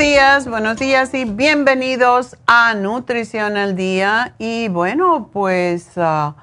Días, 0.00 0.48
buenos 0.48 0.78
días 0.78 1.12
y 1.12 1.26
bienvenidos 1.26 2.38
a 2.46 2.72
Nutrición 2.72 3.58
al 3.58 3.76
Día. 3.76 4.34
Y 4.38 4.68
bueno, 4.68 5.28
pues 5.30 5.90
ah, 5.96 6.36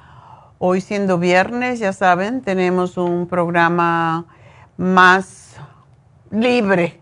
hoy 0.59 0.79
siendo 0.79 1.17
viernes, 1.17 1.79
ya 1.79 1.91
saben, 1.91 2.41
tenemos 2.41 2.97
un 2.97 3.25
programa 3.27 4.27
más 4.77 5.55
libre, 6.29 7.01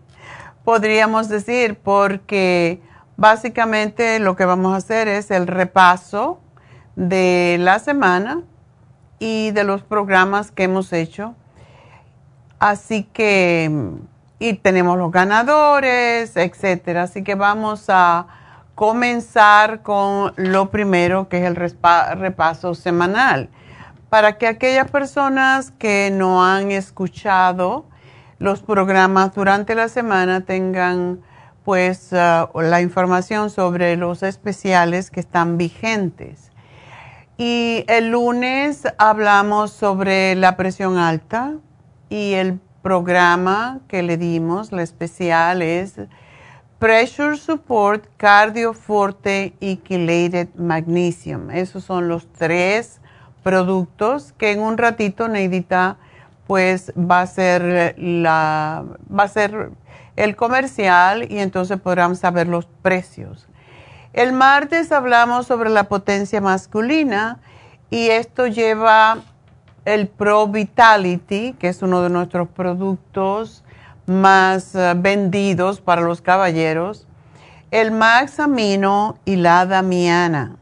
podríamos 0.64 1.28
decir, 1.28 1.78
porque 1.78 2.80
básicamente 3.18 4.18
lo 4.18 4.34
que 4.34 4.46
vamos 4.46 4.72
a 4.72 4.76
hacer 4.76 5.08
es 5.08 5.30
el 5.30 5.46
repaso 5.46 6.40
de 6.94 7.58
la 7.60 7.80
semana 7.80 8.44
y 9.18 9.50
de 9.50 9.62
los 9.62 9.82
programas 9.82 10.52
que 10.52 10.62
hemos 10.62 10.94
hecho. 10.94 11.34
Así 12.58 13.02
que 13.02 14.00
y 14.38 14.54
tenemos 14.54 14.98
los 14.98 15.10
ganadores, 15.10 16.36
etcétera. 16.36 17.04
Así 17.04 17.22
que 17.22 17.34
vamos 17.34 17.86
a 17.88 18.26
comenzar 18.74 19.82
con 19.82 20.32
lo 20.36 20.70
primero, 20.70 21.28
que 21.28 21.38
es 21.38 21.44
el 21.44 21.56
repaso 21.56 22.74
semanal. 22.74 23.48
Para 24.10 24.38
que 24.38 24.46
aquellas 24.46 24.90
personas 24.90 25.72
que 25.72 26.10
no 26.12 26.44
han 26.44 26.70
escuchado 26.70 27.86
los 28.38 28.62
programas 28.62 29.34
durante 29.34 29.74
la 29.74 29.88
semana 29.88 30.42
tengan 30.42 31.20
pues 31.64 32.12
ah, 32.12 32.50
la 32.54 32.80
información 32.80 33.50
sobre 33.50 33.96
los 33.96 34.22
especiales 34.22 35.10
que 35.10 35.20
están 35.20 35.58
vigentes. 35.58 36.52
Y 37.38 37.84
el 37.88 38.10
lunes 38.10 38.84
hablamos 38.98 39.72
sobre 39.72 40.36
la 40.36 40.56
presión 40.56 40.96
alta 40.96 41.54
y 42.08 42.34
el 42.34 42.60
programa 42.86 43.80
que 43.88 44.04
le 44.04 44.16
dimos, 44.16 44.70
la 44.70 44.84
especial 44.84 45.60
es 45.60 45.94
Pressure 46.78 47.36
Support 47.36 48.04
Cardio 48.16 48.74
Forte 48.74 49.54
y 49.58 49.78
Chelated 49.78 50.54
Magnesium. 50.54 51.50
Esos 51.50 51.82
son 51.82 52.06
los 52.06 52.32
tres 52.32 53.00
productos 53.42 54.32
que 54.38 54.52
en 54.52 54.60
un 54.60 54.78
ratito 54.78 55.26
Neidita 55.26 55.96
pues 56.46 56.92
va 56.96 57.22
a 57.22 57.26
ser 57.26 57.96
la 57.98 58.84
va 59.12 59.24
a 59.24 59.28
ser 59.28 59.70
el 60.14 60.36
comercial 60.36 61.26
y 61.28 61.40
entonces 61.40 61.80
podrán 61.80 62.14
saber 62.14 62.46
los 62.46 62.66
precios. 62.66 63.48
El 64.12 64.32
martes 64.32 64.92
hablamos 64.92 65.48
sobre 65.48 65.70
la 65.70 65.88
potencia 65.88 66.40
masculina 66.40 67.40
y 67.90 68.10
esto 68.10 68.46
lleva 68.46 69.24
el 69.86 70.08
Pro 70.08 70.48
Vitality, 70.48 71.54
que 71.54 71.68
es 71.68 71.80
uno 71.80 72.02
de 72.02 72.10
nuestros 72.10 72.48
productos 72.48 73.62
más 74.06 74.74
eh, 74.74 74.94
vendidos 74.96 75.80
para 75.80 76.02
los 76.02 76.20
caballeros, 76.20 77.06
el 77.70 77.92
Max 77.92 78.40
Amino 78.40 79.16
y 79.24 79.36
la 79.36 79.64
Damiana. 79.64 80.56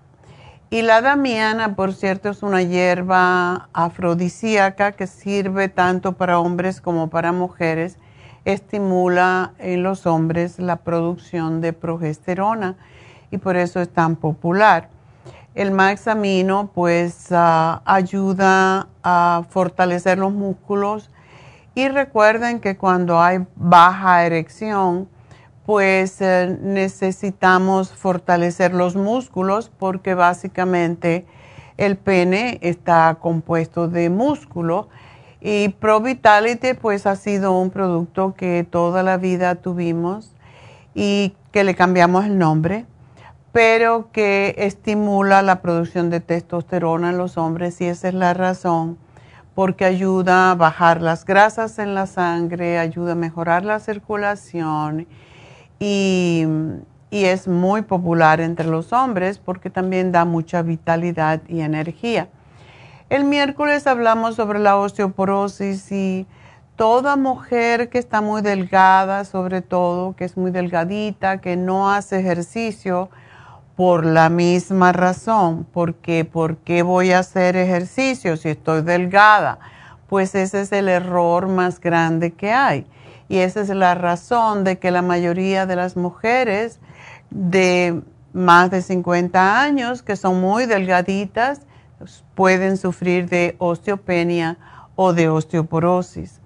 Y 0.68 0.82
la 0.82 1.00
Damiana, 1.00 1.74
por 1.74 1.94
cierto, 1.94 2.28
es 2.28 2.42
una 2.42 2.62
hierba 2.62 3.70
afrodisíaca 3.72 4.92
que 4.92 5.06
sirve 5.06 5.68
tanto 5.68 6.12
para 6.12 6.38
hombres 6.38 6.82
como 6.82 7.08
para 7.08 7.32
mujeres. 7.32 7.96
Estimula 8.44 9.52
en 9.58 9.82
los 9.82 10.04
hombres 10.04 10.58
la 10.58 10.76
producción 10.76 11.62
de 11.62 11.72
progesterona 11.72 12.76
y 13.30 13.38
por 13.38 13.56
eso 13.56 13.80
es 13.80 13.88
tan 13.88 14.16
popular. 14.16 14.90
El 15.54 15.70
Max 15.70 16.08
Amino 16.08 16.70
pues 16.74 17.28
ah, 17.30 17.80
ayuda 17.84 18.88
a 19.04 19.44
fortalecer 19.48 20.18
los 20.18 20.32
músculos. 20.32 21.10
Y 21.76 21.88
recuerden 21.88 22.58
que 22.58 22.76
cuando 22.76 23.20
hay 23.20 23.46
baja 23.54 24.24
erección, 24.24 25.08
pues 25.64 26.20
eh, 26.20 26.58
necesitamos 26.60 27.92
fortalecer 27.92 28.74
los 28.74 28.96
músculos 28.96 29.70
porque 29.78 30.14
básicamente 30.14 31.24
el 31.76 31.96
pene 31.96 32.58
está 32.60 33.16
compuesto 33.20 33.86
de 33.88 34.10
músculo. 34.10 34.88
Y 35.40 35.68
Pro 35.68 36.00
Vitality 36.00 36.74
pues 36.74 37.06
ha 37.06 37.14
sido 37.14 37.56
un 37.56 37.70
producto 37.70 38.34
que 38.34 38.66
toda 38.68 39.04
la 39.04 39.18
vida 39.18 39.54
tuvimos 39.54 40.34
y 40.94 41.34
que 41.52 41.62
le 41.64 41.74
cambiamos 41.74 42.24
el 42.24 42.38
nombre, 42.38 42.86
pero 43.54 44.10
que 44.10 44.56
estimula 44.58 45.40
la 45.40 45.62
producción 45.62 46.10
de 46.10 46.18
testosterona 46.18 47.10
en 47.10 47.18
los 47.18 47.38
hombres 47.38 47.80
y 47.80 47.84
esa 47.84 48.08
es 48.08 48.14
la 48.14 48.34
razón 48.34 48.98
porque 49.54 49.84
ayuda 49.84 50.50
a 50.50 50.54
bajar 50.56 51.00
las 51.00 51.24
grasas 51.24 51.78
en 51.78 51.94
la 51.94 52.08
sangre, 52.08 52.80
ayuda 52.80 53.12
a 53.12 53.14
mejorar 53.14 53.64
la 53.64 53.78
circulación 53.78 55.06
y, 55.78 56.44
es 57.12 57.46
muy 57.46 57.82
popular 57.82 58.40
entre 58.40 58.66
los 58.66 58.92
hombres 58.92 59.38
porque 59.38 59.70
también 59.70 60.10
da 60.10 60.24
mucha 60.24 60.62
vitalidad 60.62 61.40
y 61.46 61.60
energía. 61.60 62.26
El 63.08 63.22
miércoles 63.22 63.86
hablamos 63.86 64.34
sobre 64.34 64.58
la 64.58 64.76
osteoporosis 64.76 65.92
y 65.92 66.26
toda 66.74 67.14
mujer 67.14 67.88
que 67.88 67.98
está 67.98 68.20
muy 68.20 68.42
delgada, 68.42 69.24
sobre 69.24 69.62
todo, 69.62 70.16
que 70.16 70.24
es 70.24 70.36
muy 70.36 70.50
delgadita, 70.50 71.40
que 71.40 71.56
no 71.56 71.92
hace 71.92 72.18
ejercicio, 72.18 73.10
por 73.76 74.06
la 74.06 74.28
misma 74.28 74.92
razón, 74.92 75.66
porque 75.72 76.24
¿por 76.24 76.58
qué 76.58 76.82
voy 76.82 77.12
a 77.12 77.20
hacer 77.20 77.56
ejercicio 77.56 78.36
si 78.36 78.50
estoy 78.50 78.82
delgada? 78.82 79.58
Pues 80.08 80.34
ese 80.34 80.60
es 80.60 80.72
el 80.72 80.88
error 80.88 81.48
más 81.48 81.80
grande 81.80 82.32
que 82.32 82.52
hay. 82.52 82.86
Y 83.28 83.38
esa 83.38 83.62
es 83.62 83.68
la 83.70 83.94
razón 83.94 84.64
de 84.64 84.78
que 84.78 84.90
la 84.90 85.02
mayoría 85.02 85.66
de 85.66 85.76
las 85.76 85.96
mujeres 85.96 86.78
de 87.30 88.02
más 88.32 88.70
de 88.70 88.82
50 88.82 89.60
años, 89.60 90.02
que 90.02 90.16
son 90.16 90.40
muy 90.40 90.66
delgaditas, 90.66 91.62
pueden 92.34 92.76
sufrir 92.76 93.28
de 93.28 93.56
osteopenia 93.58 94.58
o 94.94 95.12
de 95.12 95.28
osteoporosis. 95.28 96.40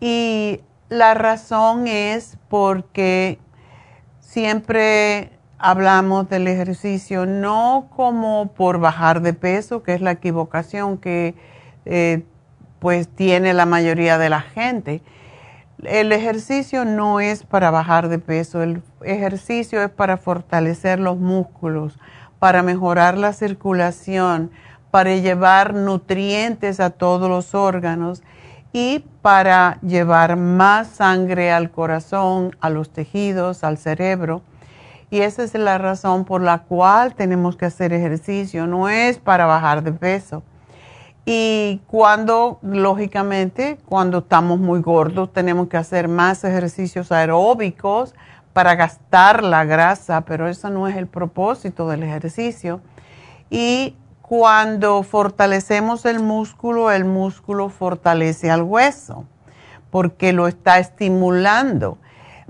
Y 0.00 0.60
la 0.88 1.14
razón 1.14 1.86
es 1.86 2.36
porque 2.48 3.38
siempre 4.20 5.37
hablamos 5.58 6.28
del 6.28 6.46
ejercicio 6.46 7.26
no 7.26 7.88
como 7.94 8.52
por 8.52 8.78
bajar 8.78 9.20
de 9.20 9.32
peso, 9.32 9.82
que 9.82 9.94
es 9.94 10.00
la 10.00 10.12
equivocación 10.12 10.98
que 10.98 11.34
eh, 11.84 12.22
pues 12.78 13.08
tiene 13.08 13.54
la 13.54 13.66
mayoría 13.66 14.18
de 14.18 14.30
la 14.30 14.40
gente. 14.40 15.02
El 15.82 16.12
ejercicio 16.12 16.84
no 16.84 17.20
es 17.20 17.42
para 17.42 17.70
bajar 17.70 18.08
de 18.08 18.18
peso, 18.18 18.62
el 18.62 18.82
ejercicio 19.02 19.82
es 19.82 19.90
para 19.90 20.16
fortalecer 20.16 20.98
los 21.00 21.18
músculos, 21.18 21.98
para 22.38 22.62
mejorar 22.62 23.18
la 23.18 23.32
circulación, 23.32 24.50
para 24.90 25.14
llevar 25.16 25.74
nutrientes 25.74 26.80
a 26.80 26.90
todos 26.90 27.28
los 27.28 27.54
órganos 27.54 28.22
y 28.72 29.04
para 29.22 29.80
llevar 29.80 30.36
más 30.36 30.88
sangre 30.88 31.52
al 31.52 31.70
corazón, 31.70 32.56
a 32.60 32.70
los 32.70 32.90
tejidos, 32.90 33.64
al 33.64 33.78
cerebro 33.78 34.42
y 35.10 35.20
esa 35.20 35.42
es 35.42 35.54
la 35.54 35.78
razón 35.78 36.24
por 36.24 36.42
la 36.42 36.58
cual 36.58 37.14
tenemos 37.14 37.56
que 37.56 37.66
hacer 37.66 37.92
ejercicio, 37.92 38.66
no 38.66 38.88
es 38.88 39.18
para 39.18 39.46
bajar 39.46 39.82
de 39.82 39.92
peso. 39.92 40.42
Y 41.24 41.82
cuando, 41.86 42.58
lógicamente, 42.62 43.78
cuando 43.86 44.18
estamos 44.18 44.58
muy 44.58 44.80
gordos, 44.80 45.32
tenemos 45.32 45.68
que 45.68 45.76
hacer 45.76 46.08
más 46.08 46.42
ejercicios 46.44 47.12
aeróbicos 47.12 48.14
para 48.54 48.74
gastar 48.74 49.44
la 49.44 49.64
grasa, 49.64 50.22
pero 50.22 50.48
eso 50.48 50.70
no 50.70 50.88
es 50.88 50.96
el 50.96 51.06
propósito 51.06 51.88
del 51.88 52.02
ejercicio. 52.02 52.80
Y 53.50 53.94
cuando 54.22 55.02
fortalecemos 55.02 56.04
el 56.06 56.20
músculo, 56.20 56.90
el 56.90 57.04
músculo 57.04 57.68
fortalece 57.68 58.50
al 58.50 58.62
hueso, 58.62 59.24
porque 59.90 60.32
lo 60.32 60.48
está 60.48 60.78
estimulando 60.78 61.98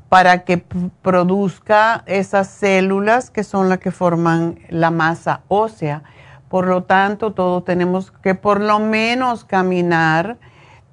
para 0.08 0.44
que 0.44 0.58
produzca 1.02 2.02
esas 2.06 2.48
células 2.48 3.30
que 3.30 3.44
son 3.44 3.68
las 3.68 3.78
que 3.78 3.90
forman 3.90 4.58
la 4.68 4.90
masa 4.90 5.42
ósea. 5.48 6.02
Por 6.48 6.66
lo 6.66 6.84
tanto, 6.84 7.32
todos 7.32 7.64
tenemos 7.64 8.10
que 8.10 8.34
por 8.34 8.60
lo 8.60 8.78
menos 8.78 9.44
caminar 9.44 10.38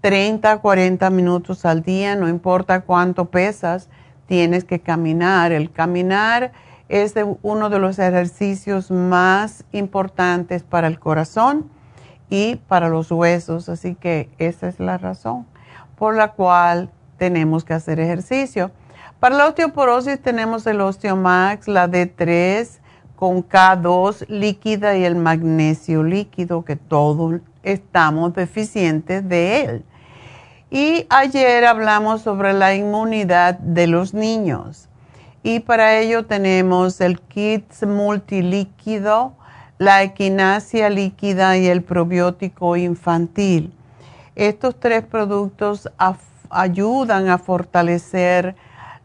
30 0.01 0.59
40 0.59 1.09
minutos 1.09 1.65
al 1.65 1.81
día, 1.81 2.15
no 2.15 2.27
importa 2.27 2.81
cuánto 2.81 3.25
pesas, 3.25 3.89
tienes 4.27 4.63
que 4.63 4.79
caminar. 4.79 5.51
El 5.51 5.71
caminar 5.71 6.51
es 6.89 7.15
uno 7.41 7.69
de 7.69 7.79
los 7.79 7.97
ejercicios 7.97 8.91
más 8.91 9.63
importantes 9.71 10.63
para 10.63 10.87
el 10.87 10.99
corazón 10.99 11.71
y 12.29 12.57
para 12.67 12.89
los 12.89 13.11
huesos, 13.11 13.69
así 13.69 13.95
que 13.95 14.29
esa 14.37 14.67
es 14.67 14.79
la 14.79 14.97
razón 14.97 15.47
por 15.95 16.15
la 16.15 16.33
cual 16.33 16.91
tenemos 17.17 17.63
que 17.63 17.73
hacer 17.73 17.99
ejercicio. 17.99 18.71
Para 19.25 19.37
la 19.37 19.47
osteoporosis 19.47 20.21
tenemos 20.21 20.67
el 20.67 20.79
Osteomax, 20.81 21.67
la 21.67 21.87
D3 21.87 22.69
con 23.15 23.41
K2 23.41 24.27
líquida 24.27 24.95
y 24.97 25.03
el 25.03 25.15
magnesio 25.15 26.03
líquido, 26.03 26.63
que 26.63 26.75
todos 26.75 27.41
estamos 27.63 28.35
deficientes 28.35 29.27
de 29.27 29.61
él. 29.61 29.85
Y 30.69 31.07
ayer 31.09 31.65
hablamos 31.65 32.21
sobre 32.21 32.53
la 32.53 32.75
inmunidad 32.75 33.57
de 33.57 33.87
los 33.87 34.13
niños. 34.13 34.89
Y 35.41 35.61
para 35.61 35.97
ello 35.97 36.27
tenemos 36.27 37.01
el 37.01 37.19
Kids 37.19 37.81
multilíquido, 37.81 39.33
la 39.79 40.03
equinacia 40.03 40.91
líquida 40.91 41.57
y 41.57 41.65
el 41.65 41.81
probiótico 41.81 42.75
infantil. 42.75 43.73
Estos 44.35 44.79
tres 44.79 45.01
productos 45.03 45.89
ayudan 46.51 47.29
a 47.29 47.39
fortalecer 47.39 48.55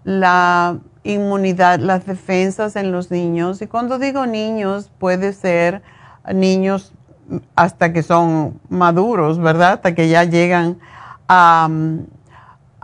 la 0.05 0.79
inmunidad, 1.03 1.79
las 1.79 2.07
defensas 2.07 2.77
en 2.77 2.93
los 2.93 3.11
niños. 3.11 3.63
Y 3.63 3.67
cuando 3.67 3.99
digo 3.99 4.27
niños, 4.27 4.91
puede 4.99 5.33
ser 5.33 5.83
niños 6.33 6.93
hasta 7.55 7.93
que 7.93 8.03
son 8.03 8.61
maduros, 8.69 9.39
¿verdad? 9.39 9.75
Hasta 9.75 9.95
que 9.95 10.09
ya 10.09 10.25
llegan 10.25 10.79
a, 11.29 11.69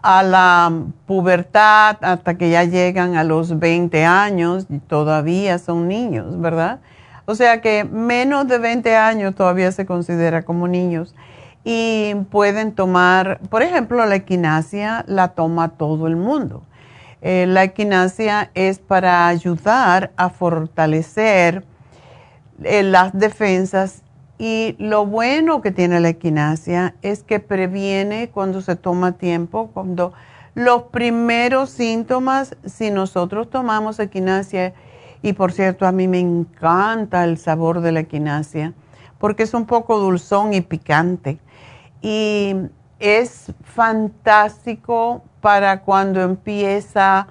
la 0.05 0.73
pubertad, 1.07 1.97
hasta 2.01 2.39
que 2.39 2.51
ya 2.51 2.63
llegan 2.63 3.17
a 3.17 3.25
los 3.25 3.59
20 3.59 4.05
años 4.05 4.67
y 4.69 4.79
todavía 4.79 5.59
son 5.59 5.89
niños, 5.89 6.41
¿verdad? 6.41 6.79
O 7.25 7.35
sea 7.35 7.61
que 7.61 7.83
menos 7.83 8.47
de 8.47 8.59
20 8.59 8.95
años 8.95 9.35
todavía 9.35 9.73
se 9.73 9.85
considera 9.85 10.43
como 10.43 10.69
niños 10.69 11.17
y 11.65 12.15
pueden 12.31 12.73
tomar, 12.73 13.41
por 13.51 13.63
ejemplo, 13.63 14.07
la 14.07 14.15
equinacia 14.15 15.05
la 15.09 15.29
toma 15.29 15.71
todo 15.71 16.07
el 16.07 16.15
mundo 16.15 16.63
Eh, 17.23 17.47
la 17.47 17.65
equinacia 17.65 18.51
es 18.55 18.79
para 18.79 19.27
ayudar 19.27 20.13
a 20.17 20.29
fortalecer 20.29 21.65
eh, 22.63 22.83
las 22.83 23.19
defensas 23.19 24.03
y 24.39 24.77
lo 24.79 25.07
bueno 25.07 25.63
que 25.63 25.71
tiene 25.71 25.99
la 26.01 26.11
equinacia 26.11 26.95
es 27.03 27.23
que 27.23 27.41
previene 27.41 28.29
cuando 28.29 28.61
se 28.61 28.77
toma 28.77 29.13
tiempo, 29.13 29.71
cuando 29.73 30.13
los 30.55 30.85
primeros 30.85 31.71
síntomas, 31.71 32.57
si 32.65 32.91
nosotros 32.91 33.49
tomamos 33.51 33.99
equinacia, 33.99 34.75
y 35.23 35.33
por 35.33 35.53
cierto, 35.53 35.87
a 35.87 35.93
mí 35.93 36.09
me 36.09 36.21
encanta 36.21 37.25
el 37.25 37.39
sabor 37.39 37.81
de 37.81 37.93
la 37.93 38.01
equinacia, 38.01 38.75
porque 39.19 39.43
es 39.43 39.55
un 39.55 39.67
poco 39.67 39.99
dulzón 39.99 40.55
y 40.55 40.61
picante. 40.61 41.41
Y 42.01 42.55
es 42.99 43.53
fantástico 43.65 45.23
para 45.47 45.83
cuando 45.83 46.23
empieza 46.23 47.29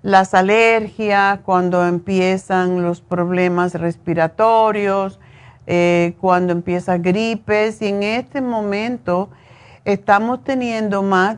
las 0.00 0.32
alergias, 0.32 1.40
cuando 1.44 1.86
empiezan 1.86 2.80
los 2.82 3.02
problemas 3.02 3.74
respiratorios, 3.74 5.20
eh, 5.66 6.14
cuando 6.18 6.54
empieza 6.54 6.96
gripes 6.96 7.82
y 7.82 7.88
en 7.88 8.02
este 8.04 8.40
momento 8.40 9.28
estamos 9.84 10.42
teniendo 10.44 11.02
más 11.02 11.36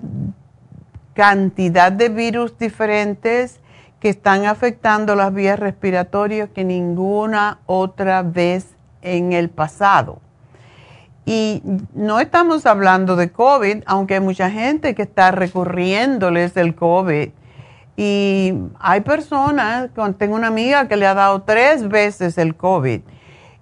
cantidad 1.14 1.90
de 1.90 2.10
virus 2.10 2.56
diferentes 2.56 3.58
que 3.99 4.10
están 4.10 4.46
afectando 4.46 5.16
las 5.16 5.34
vías 5.34 5.58
respiratorias 5.58 6.49
que 6.50 6.62
ninguna 6.62 7.58
otra 7.66 8.22
vez 8.22 8.68
en 9.02 9.32
el 9.32 9.50
pasado. 9.50 10.20
Y 11.32 11.62
no 11.94 12.18
estamos 12.18 12.66
hablando 12.66 13.14
de 13.14 13.30
COVID, 13.30 13.84
aunque 13.87 14.14
hay 14.14 14.20
mucha 14.20 14.50
gente 14.50 14.96
que 14.96 15.02
está 15.02 15.30
recurriéndoles 15.30 16.56
el 16.56 16.75
COVID. 16.75 17.28
Y 17.96 18.54
hay 18.80 19.00
personas, 19.02 19.90
tengo 20.18 20.34
una 20.34 20.49
amiga 20.49 20.88
que 20.88 20.96
le 20.96 21.06
ha 21.06 21.14
dado 21.14 21.42
tres 21.42 21.87
veces 21.87 22.37
el 22.37 22.56
COVID 22.56 23.02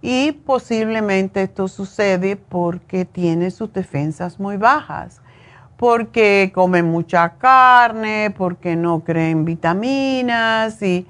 y 0.00 0.32
posiblemente 0.32 1.42
esto 1.42 1.68
sucede 1.68 2.36
porque 2.36 3.04
tiene 3.04 3.50
sus 3.50 3.70
defensas 3.70 4.40
muy 4.40 4.56
bajas, 4.56 5.20
porque 5.76 6.52
come 6.54 6.82
mucha 6.82 7.34
carne, 7.36 8.32
porque 8.34 8.76
no 8.76 9.00
cree 9.00 9.28
en 9.28 9.44
vitaminas 9.44 10.80
y, 10.82 11.06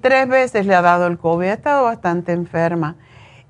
tres 0.00 0.26
veces 0.26 0.66
le 0.66 0.74
ha 0.74 0.82
dado 0.82 1.06
el 1.06 1.18
COVID. 1.18 1.46
Ha 1.46 1.52
estado 1.52 1.84
bastante 1.84 2.32
enferma. 2.32 2.96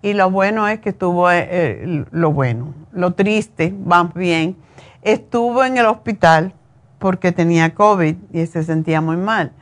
Y 0.04 0.12
lo 0.12 0.30
bueno 0.30 0.68
es 0.68 0.80
que 0.80 0.90
estuvo, 0.90 1.30
eh, 1.30 1.48
eh, 1.50 2.04
lo 2.10 2.30
bueno, 2.30 2.74
lo 2.92 3.14
triste, 3.14 3.72
más 3.72 4.12
bien, 4.12 4.54
estuvo 5.00 5.64
en 5.64 5.78
el 5.78 5.86
hospital 5.86 6.52
porque 6.98 7.32
tenía 7.32 7.74
COVID 7.74 8.14
y 8.30 8.44
se 8.44 8.64
sentía 8.64 9.00
muy 9.00 9.16
mal. 9.16 9.52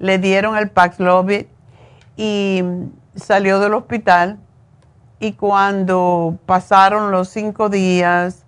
Le 0.00 0.18
dieron 0.18 0.56
el 0.56 0.70
Paxlovid 0.70 1.46
y 2.16 2.64
salió 3.14 3.60
del 3.60 3.74
hospital 3.74 4.40
y 5.20 5.34
cuando 5.34 6.36
pasaron 6.46 7.12
los 7.12 7.28
cinco 7.28 7.68
días, 7.68 8.44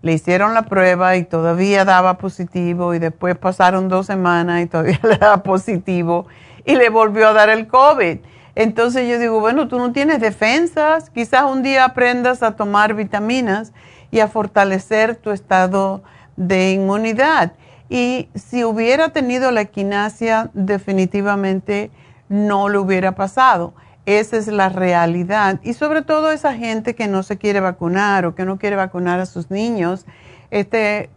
le 0.00 0.14
hicieron 0.14 0.54
la 0.54 0.62
prueba 0.62 1.16
y 1.16 1.24
todavía 1.24 1.84
daba 1.84 2.16
positivo 2.16 2.94
y 2.94 2.98
después 2.98 3.36
pasaron 3.36 3.90
dos 3.90 4.06
semanas 4.06 4.62
y 4.62 4.66
todavía 4.68 4.98
le 5.06 5.18
daba 5.18 5.42
positivo 5.42 6.28
y 6.64 6.76
le 6.76 6.88
volvió 6.88 7.28
a 7.28 7.34
dar 7.34 7.50
el 7.50 7.68
COVID. 7.68 8.20
Entonces 8.54 9.08
yo 9.08 9.18
digo, 9.18 9.40
bueno, 9.40 9.68
tú 9.68 9.78
no 9.78 9.92
tienes 9.92 10.20
defensas, 10.20 11.10
quizás 11.10 11.44
un 11.44 11.62
día 11.62 11.84
aprendas 11.84 12.42
a 12.42 12.52
tomar 12.52 12.94
vitaminas 12.94 13.72
y 14.10 14.20
a 14.20 14.28
fortalecer 14.28 15.16
tu 15.16 15.30
estado 15.30 16.02
de 16.36 16.72
inmunidad. 16.72 17.52
Y 17.88 18.28
si 18.34 18.64
hubiera 18.64 19.10
tenido 19.10 19.50
la 19.50 19.62
equinacia, 19.62 20.50
definitivamente 20.54 21.90
no 22.28 22.68
le 22.68 22.78
hubiera 22.78 23.14
pasado. 23.14 23.74
Esa 24.06 24.36
es 24.36 24.48
la 24.48 24.68
realidad. 24.68 25.60
Y 25.62 25.74
sobre 25.74 26.02
todo 26.02 26.30
esa 26.30 26.54
gente 26.54 26.94
que 26.94 27.08
no 27.08 27.22
se 27.22 27.38
quiere 27.38 27.60
vacunar 27.60 28.26
o 28.26 28.34
que 28.34 28.44
no 28.44 28.58
quiere 28.58 28.76
vacunar 28.76 29.20
a 29.20 29.26
sus 29.26 29.50
niños, 29.50 30.06
este 30.50 31.10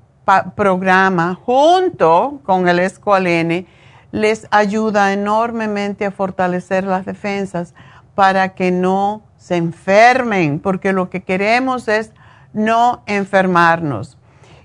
programa 0.56 1.36
junto 1.36 2.42
con 2.44 2.68
el 2.68 2.80
Escualene 2.80 3.66
les 4.12 4.48
ayuda 4.52 5.14
enormemente 5.14 6.06
a 6.06 6.12
fortalecer 6.12 6.84
las 6.84 7.06
defensas 7.06 7.74
para 8.16 8.56
que 8.56 8.72
no 8.72 9.22
se 9.38 9.58
enfermen, 9.58 10.60
porque 10.60 10.94
lo 10.94 11.10
que 11.10 11.22
queremos 11.24 11.88
es 11.88 12.12
no 12.54 13.04
enfermarnos. 13.06 14.18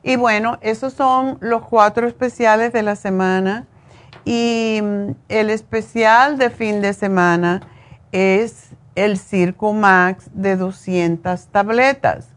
Y 0.02 0.16
bueno, 0.16 0.58
esos 0.62 0.94
son 0.94 1.38
los 1.40 1.62
cuatro 1.62 2.08
especiales 2.08 2.72
de 2.72 2.82
la 2.82 2.96
semana. 2.96 3.66
Y 4.24 4.80
mm, 4.82 5.10
el 5.28 5.50
especial 5.50 6.38
de 6.38 6.50
fin 6.50 6.80
de 6.80 6.92
semana 6.92 7.60
es 8.10 8.70
el 8.94 9.18
Circo 9.18 9.72
Max 9.72 10.28
de 10.32 10.56
200 10.56 11.46
tabletas. 11.46 12.28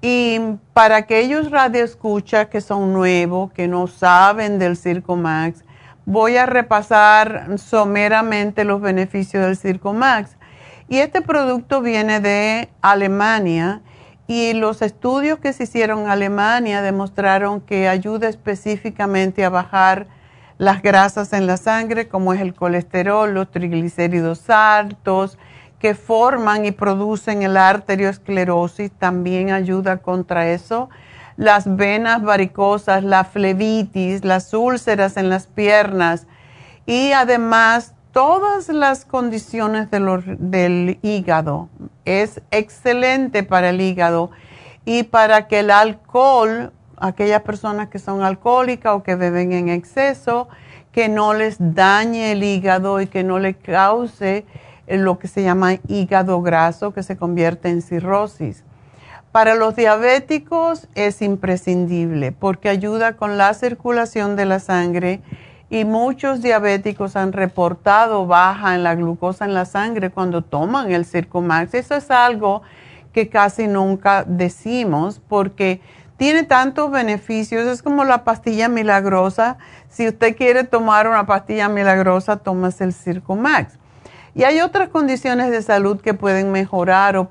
Y 0.00 0.40
para 0.72 0.96
aquellos 0.96 1.50
radioescuchas 1.50 2.48
que 2.48 2.60
son 2.60 2.92
nuevos, 2.92 3.52
que 3.52 3.68
no 3.68 3.86
saben 3.86 4.58
del 4.58 4.76
Circo 4.76 5.14
Max, 5.14 5.64
voy 6.04 6.36
a 6.36 6.46
repasar 6.46 7.58
someramente 7.58 8.64
los 8.64 8.80
beneficios 8.80 9.44
del 9.44 9.56
Circo 9.56 9.92
Max. 9.92 10.36
Y 10.88 10.98
este 10.98 11.22
producto 11.22 11.80
viene 11.80 12.20
de 12.20 12.68
Alemania 12.82 13.80
y 14.26 14.52
los 14.54 14.82
estudios 14.82 15.38
que 15.38 15.52
se 15.52 15.64
hicieron 15.64 16.00
en 16.00 16.10
Alemania 16.10 16.82
demostraron 16.82 17.60
que 17.60 17.88
ayuda 17.88 18.28
específicamente 18.28 19.44
a 19.44 19.50
bajar 19.50 20.06
las 20.58 20.82
grasas 20.82 21.32
en 21.32 21.46
la 21.46 21.56
sangre, 21.56 22.08
como 22.08 22.32
es 22.32 22.40
el 22.40 22.54
colesterol, 22.54 23.32
los 23.32 23.50
triglicéridos 23.50 24.48
altos, 24.48 25.38
que 25.78 25.94
forman 25.94 26.64
y 26.64 26.70
producen 26.70 27.42
el 27.42 27.56
arteriosclerosis, 27.56 28.92
también 28.92 29.50
ayuda 29.50 29.96
contra 29.96 30.48
eso. 30.48 30.88
Las 31.36 31.76
venas 31.76 32.22
varicosas, 32.22 33.04
la 33.04 33.24
flebitis, 33.24 34.24
las 34.24 34.52
úlceras 34.54 35.16
en 35.16 35.28
las 35.28 35.46
piernas 35.46 36.26
y 36.86 37.12
además 37.12 37.94
todas 38.12 38.68
las 38.68 39.04
condiciones 39.04 39.88
del 39.90 40.98
hígado. 41.02 41.68
Es 42.04 42.42
excelente 42.50 43.42
para 43.42 43.70
el 43.70 43.80
hígado 43.80 44.30
y 44.84 45.04
para 45.04 45.48
que 45.48 45.60
el 45.60 45.70
alcohol 45.70 46.72
aquellas 47.02 47.42
personas 47.42 47.88
que 47.88 47.98
son 47.98 48.22
alcohólicas 48.22 48.94
o 48.94 49.02
que 49.02 49.16
beben 49.16 49.52
en 49.52 49.68
exceso, 49.68 50.48
que 50.92 51.08
no 51.08 51.34
les 51.34 51.56
dañe 51.58 52.32
el 52.32 52.44
hígado 52.44 53.00
y 53.00 53.08
que 53.08 53.24
no 53.24 53.38
le 53.38 53.54
cause 53.54 54.46
lo 54.86 55.18
que 55.18 55.26
se 55.26 55.42
llama 55.42 55.74
hígado 55.88 56.40
graso 56.42 56.92
que 56.92 57.02
se 57.02 57.16
convierte 57.16 57.70
en 57.70 57.82
cirrosis. 57.82 58.64
Para 59.32 59.54
los 59.54 59.74
diabéticos 59.74 60.88
es 60.94 61.22
imprescindible 61.22 62.32
porque 62.32 62.68
ayuda 62.68 63.16
con 63.16 63.38
la 63.38 63.54
circulación 63.54 64.36
de 64.36 64.44
la 64.44 64.60
sangre 64.60 65.22
y 65.70 65.86
muchos 65.86 66.42
diabéticos 66.42 67.16
han 67.16 67.32
reportado 67.32 68.26
baja 68.26 68.74
en 68.74 68.82
la 68.82 68.94
glucosa 68.94 69.46
en 69.46 69.54
la 69.54 69.64
sangre 69.64 70.10
cuando 70.10 70.42
toman 70.42 70.92
el 70.92 71.06
Circumax. 71.06 71.72
Eso 71.72 71.94
es 71.94 72.10
algo 72.10 72.60
que 73.14 73.30
casi 73.30 73.68
nunca 73.68 74.24
decimos 74.28 75.18
porque 75.26 75.80
tiene 76.18 76.42
tantos 76.42 76.90
beneficios, 76.90 77.66
es 77.66 77.82
como 77.82 78.04
la 78.04 78.24
pastilla 78.24 78.68
milagrosa. 78.68 79.56
Si 79.88 80.06
usted 80.06 80.36
quiere 80.36 80.64
tomar 80.64 81.08
una 81.08 81.24
pastilla 81.24 81.70
milagrosa, 81.70 82.36
tómese 82.36 82.84
el 82.84 82.92
Circo 82.92 83.34
Max. 83.34 83.78
Y 84.34 84.44
hay 84.44 84.60
otras 84.60 84.88
condiciones 84.88 85.50
de 85.50 85.60
salud 85.62 86.00
que 86.00 86.14
pueden 86.14 86.52
mejorar 86.52 87.16
o, 87.16 87.28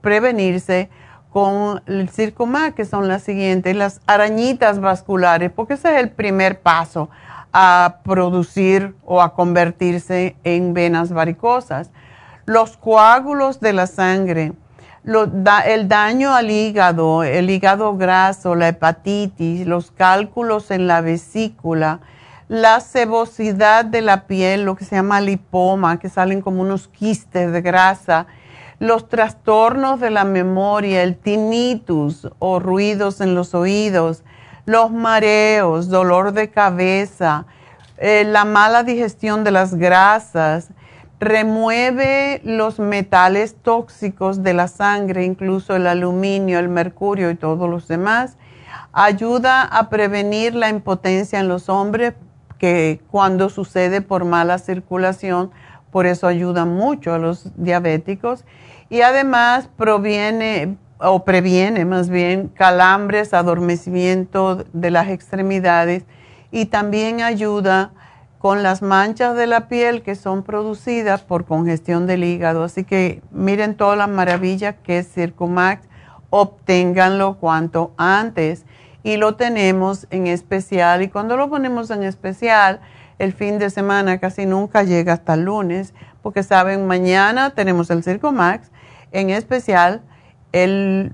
prevenirse 0.00 0.90
con 1.32 1.82
el 1.86 2.08
Circo 2.10 2.46
Max, 2.46 2.74
que 2.74 2.84
son 2.84 3.08
las 3.08 3.22
siguientes, 3.22 3.74
las 3.74 4.00
arañitas 4.06 4.80
vasculares, 4.80 5.50
porque 5.50 5.74
ese 5.74 5.94
es 5.94 6.02
el 6.02 6.10
primer 6.10 6.60
paso 6.60 7.08
a 7.52 8.00
producir 8.04 8.94
o 9.04 9.22
a 9.22 9.34
convertirse 9.34 10.36
en 10.44 10.74
venas 10.74 11.12
varicosas. 11.12 11.90
Los 12.44 12.76
coágulos 12.76 13.60
de 13.60 13.72
la 13.72 13.86
sangre, 13.86 14.52
el 15.04 15.88
daño 15.88 16.34
al 16.34 16.50
hígado, 16.50 17.22
el 17.22 17.48
hígado 17.48 17.96
graso, 17.96 18.54
la 18.54 18.68
hepatitis, 18.68 19.66
los 19.66 19.90
cálculos 19.90 20.70
en 20.70 20.86
la 20.86 21.00
vesícula, 21.00 22.00
la 22.48 22.80
sebosidad 22.80 23.84
de 23.84 24.00
la 24.00 24.26
piel, 24.26 24.64
lo 24.64 24.74
que 24.74 24.84
se 24.84 24.96
llama 24.96 25.20
lipoma, 25.20 25.98
que 25.98 26.08
salen 26.08 26.40
como 26.40 26.62
unos 26.62 26.88
quistes 26.88 27.52
de 27.52 27.60
grasa, 27.60 28.26
los 28.78 29.08
trastornos 29.08 30.00
de 30.00 30.10
la 30.10 30.24
memoria, 30.24 31.02
el 31.02 31.16
tinnitus 31.16 32.28
o 32.38 32.58
ruidos 32.58 33.20
en 33.20 33.34
los 33.34 33.54
oídos, 33.54 34.24
los 34.64 34.90
mareos, 34.90 35.88
dolor 35.88 36.32
de 36.32 36.50
cabeza, 36.50 37.46
eh, 37.98 38.24
la 38.24 38.44
mala 38.44 38.82
digestión 38.82 39.44
de 39.44 39.50
las 39.50 39.74
grasas, 39.74 40.68
remueve 41.20 42.40
los 42.44 42.78
metales 42.78 43.56
tóxicos 43.60 44.42
de 44.42 44.54
la 44.54 44.68
sangre, 44.68 45.24
incluso 45.24 45.74
el 45.74 45.86
aluminio, 45.86 46.58
el 46.60 46.68
mercurio 46.68 47.30
y 47.30 47.34
todos 47.34 47.68
los 47.68 47.88
demás. 47.88 48.36
Ayuda 48.92 49.62
a 49.62 49.90
prevenir 49.90 50.54
la 50.54 50.68
impotencia 50.68 51.40
en 51.40 51.48
los 51.48 51.68
hombres, 51.68 52.14
que 52.58 53.00
cuando 53.10 53.48
sucede 53.48 54.00
por 54.00 54.24
mala 54.24 54.58
circulación, 54.58 55.50
por 55.90 56.06
eso 56.06 56.26
ayuda 56.26 56.64
mucho 56.64 57.14
a 57.14 57.18
los 57.18 57.50
diabéticos. 57.56 58.44
Y 58.90 59.02
además 59.02 59.68
proviene 59.76 60.76
o 61.00 61.24
previene 61.24 61.84
más 61.84 62.08
bien 62.08 62.48
calambres, 62.48 63.32
adormecimiento 63.32 64.64
de 64.72 64.90
las 64.90 65.08
extremidades 65.08 66.04
y 66.50 66.66
también 66.66 67.22
ayuda 67.22 67.92
con 68.38 68.62
las 68.62 68.82
manchas 68.82 69.36
de 69.36 69.46
la 69.46 69.68
piel 69.68 70.02
que 70.02 70.14
son 70.14 70.42
producidas 70.42 71.22
por 71.22 71.44
congestión 71.44 72.06
del 72.06 72.24
hígado. 72.24 72.64
Así 72.64 72.84
que 72.84 73.22
miren 73.30 73.76
toda 73.76 73.96
la 73.96 74.06
maravilla 74.06 74.74
que 74.74 74.98
es 74.98 75.12
Circumax, 75.12 75.86
obténganlo 76.30 77.36
cuanto 77.38 77.92
antes 77.96 78.64
y 79.02 79.16
lo 79.16 79.36
tenemos 79.36 80.06
en 80.10 80.26
especial 80.26 81.02
y 81.02 81.08
cuando 81.08 81.36
lo 81.36 81.48
ponemos 81.48 81.90
en 81.90 82.02
especial 82.02 82.80
el 83.18 83.32
fin 83.32 83.58
de 83.58 83.70
semana 83.70 84.18
casi 84.18 84.46
nunca 84.46 84.82
llega 84.82 85.12
hasta 85.12 85.34
el 85.34 85.44
lunes 85.44 85.94
porque 86.22 86.42
saben 86.42 86.86
mañana 86.86 87.50
tenemos 87.50 87.90
el 87.90 88.02
Circumax 88.02 88.70
en 89.12 89.30
especial 89.30 90.02
el, 90.52 91.12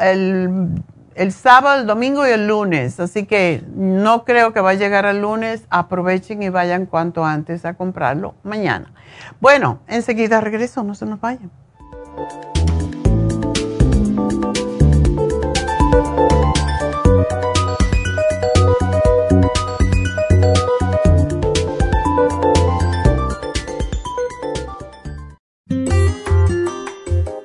el 0.00 0.82
el 1.18 1.32
sábado, 1.32 1.80
el 1.80 1.86
domingo 1.86 2.26
y 2.26 2.30
el 2.30 2.46
lunes. 2.46 3.00
Así 3.00 3.26
que 3.26 3.64
no 3.74 4.24
creo 4.24 4.52
que 4.52 4.60
va 4.60 4.70
a 4.70 4.74
llegar 4.74 5.04
el 5.04 5.20
lunes. 5.20 5.66
Aprovechen 5.68 6.42
y 6.42 6.48
vayan 6.48 6.86
cuanto 6.86 7.24
antes 7.24 7.64
a 7.64 7.74
comprarlo 7.74 8.36
mañana. 8.44 8.92
Bueno, 9.40 9.80
enseguida 9.88 10.40
regreso, 10.40 10.84
no 10.84 10.94
se 10.94 11.06
nos 11.06 11.20
vayan. 11.20 11.50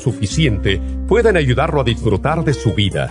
suficiente 0.00 0.80
pueden 1.06 1.36
ayudarlo 1.36 1.82
a 1.82 1.84
disfrutar 1.84 2.42
de 2.44 2.54
su 2.54 2.74
vida. 2.74 3.10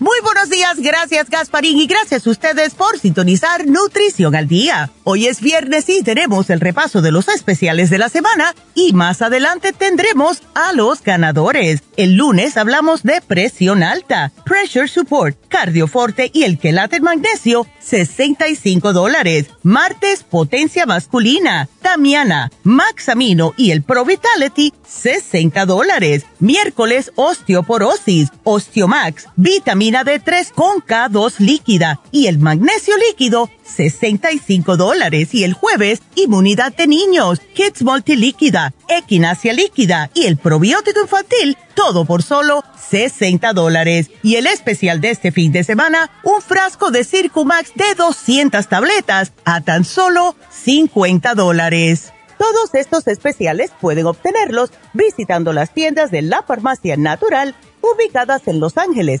Muy 0.00 0.16
buenos 0.22 0.48
días, 0.48 0.78
gracias 0.78 1.28
Gasparín 1.28 1.78
y 1.78 1.86
gracias 1.86 2.26
a 2.26 2.30
ustedes 2.30 2.72
por 2.72 2.98
sintonizar 2.98 3.66
Nutrición 3.66 4.34
al 4.34 4.48
Día. 4.48 4.90
Hoy 5.04 5.26
es 5.26 5.42
viernes 5.42 5.90
y 5.90 6.02
tenemos 6.02 6.48
el 6.48 6.60
repaso 6.60 7.02
de 7.02 7.12
los 7.12 7.28
especiales 7.28 7.90
de 7.90 7.98
la 7.98 8.08
semana 8.08 8.54
y 8.74 8.94
más 8.94 9.20
adelante 9.20 9.74
tendremos 9.74 10.40
a 10.54 10.72
los 10.72 11.02
ganadores. 11.02 11.82
El 11.98 12.14
lunes 12.14 12.56
hablamos 12.56 13.02
de 13.02 13.20
presión 13.20 13.82
alta, 13.82 14.32
pressure 14.46 14.88
support, 14.88 15.36
cardioforte 15.48 16.30
y 16.32 16.44
el 16.44 16.58
quelate 16.58 17.00
magnesio, 17.00 17.66
65 17.80 18.94
dólares. 18.94 19.48
Martes, 19.62 20.22
potencia 20.22 20.86
masculina, 20.86 21.68
Damiana, 21.82 22.50
Maxamino 22.62 23.52
y 23.58 23.72
el 23.72 23.82
Pro 23.82 24.06
Vitality, 24.06 24.72
60 24.88 25.66
dólares. 25.66 26.24
Miércoles, 26.38 27.12
osteoporosis, 27.16 28.30
Osteomax, 28.44 29.26
vitamina 29.36 29.89
D3 29.92 30.52
con 30.52 30.80
K2 30.80 31.38
líquida 31.38 32.00
y 32.10 32.26
el 32.26 32.38
magnesio 32.38 32.94
líquido, 32.96 33.50
65 33.64 34.76
dólares. 34.76 35.34
Y 35.34 35.44
el 35.44 35.52
jueves, 35.52 36.00
inmunidad 36.14 36.72
de 36.74 36.86
niños, 36.86 37.40
Kids 37.54 37.82
Multilíquida, 37.82 38.72
Equinacia 38.88 39.52
líquida 39.52 40.10
y 40.14 40.26
el 40.26 40.36
probiótico 40.36 41.00
infantil, 41.00 41.56
todo 41.74 42.04
por 42.04 42.22
solo 42.22 42.64
60 42.90 43.52
dólares. 43.52 44.10
Y 44.22 44.36
el 44.36 44.46
especial 44.46 45.00
de 45.00 45.10
este 45.10 45.32
fin 45.32 45.52
de 45.52 45.64
semana, 45.64 46.10
un 46.22 46.40
frasco 46.40 46.90
de 46.90 47.04
Circumax 47.04 47.74
de 47.74 47.94
200 47.96 48.66
tabletas 48.68 49.32
a 49.44 49.60
tan 49.60 49.84
solo 49.84 50.34
50 50.50 51.34
dólares. 51.34 52.12
Todos 52.40 52.74
estos 52.74 53.06
especiales 53.06 53.70
pueden 53.82 54.06
obtenerlos 54.06 54.70
visitando 54.94 55.52
las 55.52 55.74
tiendas 55.74 56.10
de 56.10 56.22
la 56.22 56.42
farmacia 56.42 56.96
natural 56.96 57.54
ubicadas 57.82 58.48
en 58.48 58.60
Los 58.60 58.78
Ángeles, 58.78 59.20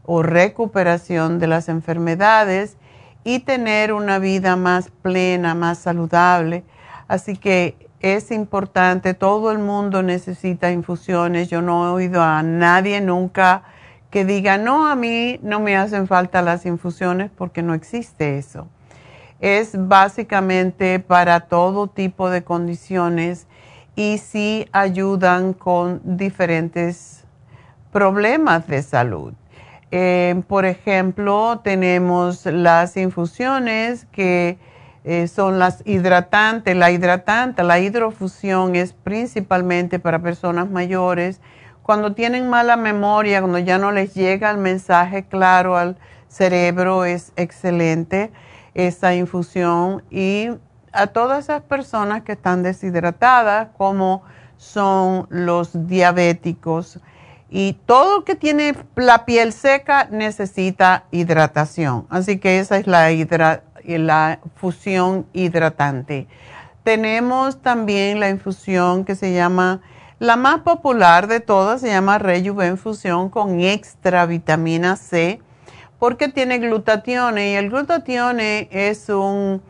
o 0.05 0.23
recuperación 0.23 1.39
de 1.39 1.47
las 1.47 1.71
enfermedades 1.71 2.77
y 3.25 3.39
tener 3.39 3.95
una 3.95 4.19
vida 4.19 4.57
más 4.57 4.91
plena, 4.91 5.55
más 5.55 5.79
saludable. 5.79 6.65
Así 7.09 7.39
que 7.39 7.89
es 8.01 8.31
importante, 8.31 9.15
todo 9.15 9.53
el 9.53 9.59
mundo 9.59 10.03
necesita 10.03 10.71
infusiones. 10.71 11.49
Yo 11.49 11.63
no 11.63 11.87
he 11.87 11.91
oído 11.93 12.23
a 12.23 12.43
nadie 12.43 13.01
nunca 13.01 13.63
que 14.11 14.27
diga, 14.27 14.59
no, 14.59 14.87
a 14.87 14.97
mí 14.97 15.41
no 15.43 15.61
me 15.61 15.79
hacen 15.79 16.07
falta 16.07 16.43
las 16.43 16.67
infusiones 16.67 17.31
porque 17.35 17.63
no 17.63 17.73
existe 17.73 18.37
eso. 18.37 18.69
Es 19.41 19.73
básicamente 19.77 20.99
para 20.99 21.41
todo 21.41 21.89
tipo 21.89 22.31
de 22.31 22.43
condiciones 22.43 23.47
y 23.95 24.19
sí 24.19 24.67
ayudan 24.73 25.53
con 25.53 26.01
diferentes 26.05 27.25
problemas 27.93 28.67
de 28.67 28.83
salud. 28.83 29.35
Eh, 29.91 30.43
por 30.49 30.65
ejemplo, 30.65 31.61
tenemos 31.63 32.45
las 32.47 32.97
infusiones 32.97 34.07
que 34.13 34.59
eh, 35.05 35.29
son 35.29 35.59
las 35.59 35.83
hidratantes. 35.87 36.77
La 36.77 36.91
hidratante, 36.91 37.63
la 37.63 37.79
hidrofusión 37.79 38.75
es 38.75 38.93
principalmente 38.93 39.99
para 39.99 40.19
personas 40.19 40.69
mayores. 40.69 41.41
Cuando 41.83 42.15
tienen 42.15 42.51
mala 42.51 42.77
memoria, 42.77 43.41
cuando 43.41 43.61
ya 43.61 43.79
no 43.79 43.93
les 43.93 44.15
llega 44.15 44.51
el 44.51 44.59
mensaje 44.59 45.25
claro 45.25 45.77
al 45.77 45.97
cerebro, 46.29 47.05
es 47.05 47.33
excelente 47.37 48.33
esa 48.77 49.15
infusión. 49.15 50.05
Y 50.11 50.51
a 50.93 51.09
todas 51.09 51.45
esas 51.45 51.63
personas 51.63 52.23
que 52.23 52.33
están 52.33 52.63
deshidratadas, 52.63 53.69
como 53.77 54.23
son 54.59 55.27
los 55.31 55.89
diabéticos, 55.89 57.01
y 57.49 57.75
todo 57.87 58.25
que 58.25 58.35
tiene 58.35 58.75
la 58.97 59.25
piel 59.25 59.53
seca 59.53 60.09
necesita 60.11 61.05
hidratación. 61.11 62.07
Así 62.11 62.39
que 62.39 62.59
esa 62.59 62.77
es 62.77 62.87
la, 62.87 63.09
la 63.87 64.41
fusión 64.57 65.27
hidratante. 65.33 66.27
Tenemos 66.83 67.63
también 67.63 68.21
la 68.21 68.29
infusión 68.31 69.05
que 69.05 69.15
se 69.15 69.33
llama, 69.33 69.81
la 70.19 70.37
más 70.37 70.61
popular 70.61 71.29
de 71.29 71.41
todas, 71.41 71.81
se 71.81 71.89
llama 71.89 72.19
Rejuven 72.19 72.79
Fusión 72.79 73.29
con 73.29 73.61
extra 73.61 74.27
vitamina 74.27 74.97
C, 74.97 75.41
porque 75.99 76.29
tiene 76.29 76.59
glutatione 76.59 77.53
y 77.53 77.55
el 77.55 77.71
glutatione 77.71 78.69
es 78.71 79.09
un, 79.09 79.63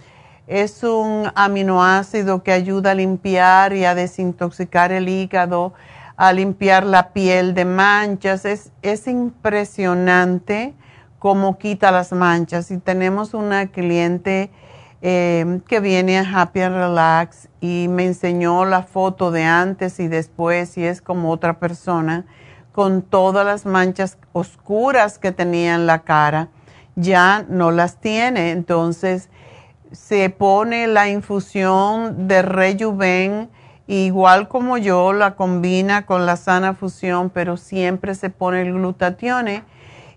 es 0.47 0.83
un 0.83 1.31
aminoácido 1.35 2.43
que 2.43 2.53
ayuda 2.53 2.93
a 2.93 2.95
limpiar 2.95 3.73
y 3.73 3.85
a 3.85 3.95
desintoxicar 3.95 4.93
el 4.93 5.09
hígado 5.09 5.73
a 6.17 6.33
limpiar 6.33 6.85
la 6.85 7.11
piel 7.13 7.55
de 7.55 7.65
manchas. 7.65 8.45
Es, 8.45 8.73
es 8.83 9.07
impresionante 9.07 10.75
cómo 11.19 11.59
quita 11.59 11.91
las 11.93 12.13
manchas. 12.13 12.71
Y 12.71 12.79
tenemos 12.79 13.35
una 13.35 13.67
cliente 13.67 14.51
eh, 15.03 15.61
que 15.69 15.81
viene 15.81 16.19
a 16.19 16.41
Happy 16.41 16.61
and 16.61 16.77
Relax 16.77 17.49
y 17.61 17.87
me 17.89 18.07
enseñó 18.07 18.65
la 18.65 18.83
foto 18.83 19.31
de 19.31 19.45
antes 19.45 20.01
y 20.01 20.09
después 20.09 20.79
y 20.79 20.85
es 20.85 21.03
como 21.03 21.31
otra 21.31 21.59
persona 21.59 22.25
con 22.77 23.01
todas 23.01 23.47
las 23.47 23.65
manchas 23.65 24.19
oscuras 24.35 25.19
que 25.19 25.33
tenía 25.33 25.75
en 25.75 25.87
la 25.87 26.01
cara. 26.01 26.49
Ya 26.95 27.47
no 27.49 27.71
las 27.71 28.03
tiene. 28.03 28.51
Entonces 28.51 29.31
se 29.93 30.29
pone 30.29 30.87
la 30.87 31.09
infusión 31.09 32.29
de 32.29 32.43
Rejuven 32.43 33.49
igual 33.87 34.49
como 34.49 34.77
yo, 34.77 35.15
la 35.15 35.37
combina 35.37 36.05
con 36.05 36.27
la 36.27 36.37
sana 36.37 36.75
fusión, 36.75 37.31
pero 37.31 37.57
siempre 37.57 38.15
se 38.15 38.29
pone 38.29 38.61
el 38.61 38.75
glutatione. 38.75 39.65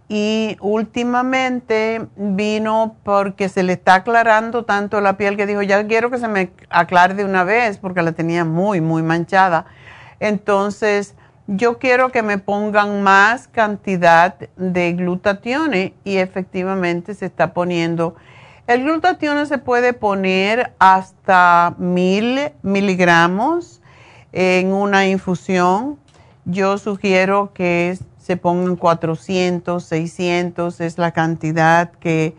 Y 0.10 0.58
últimamente 0.60 2.08
vino 2.18 2.98
porque 3.04 3.48
se 3.48 3.64
le 3.64 3.72
está 3.72 3.94
aclarando 3.94 4.66
tanto 4.66 5.00
la 5.00 5.16
piel 5.16 5.38
que 5.38 5.46
dijo, 5.46 5.62
ya 5.62 5.88
quiero 5.88 6.12
que 6.12 6.18
se 6.18 6.28
me 6.28 6.52
aclare 6.70 7.14
de 7.14 7.24
una 7.24 7.46
vez 7.46 7.78
porque 7.78 8.02
la 8.02 8.12
tenía 8.12 8.44
muy, 8.44 8.82
muy 8.82 9.02
manchada. 9.02 9.66
Entonces, 10.20 11.16
yo 11.52 11.80
quiero 11.80 12.12
que 12.12 12.24
me 12.24 12.38
pongan 12.38 13.04
más 13.04 13.48
cantidad 13.48 14.36
de 14.56 14.94
glutatione 14.94 15.94
y 16.04 16.18
efectivamente 16.18 17.14
se 17.14 17.26
está 17.26 17.54
poniendo 17.54 18.16
el 18.70 18.84
glutatión 18.84 19.48
se 19.48 19.58
puede 19.58 19.94
poner 19.94 20.74
hasta 20.78 21.74
mil 21.80 22.52
miligramos 22.62 23.82
en 24.32 24.74
una 24.74 25.08
infusión. 25.08 25.98
Yo 26.46 26.78
sugiero 26.78 27.52
que 27.52 27.98
se 28.20 28.38
pongan 28.38 28.76
400, 28.76 29.84
600, 29.84 30.82
es 30.82 31.00
la 31.00 31.14
cantidad 31.14 31.90
que 31.94 32.36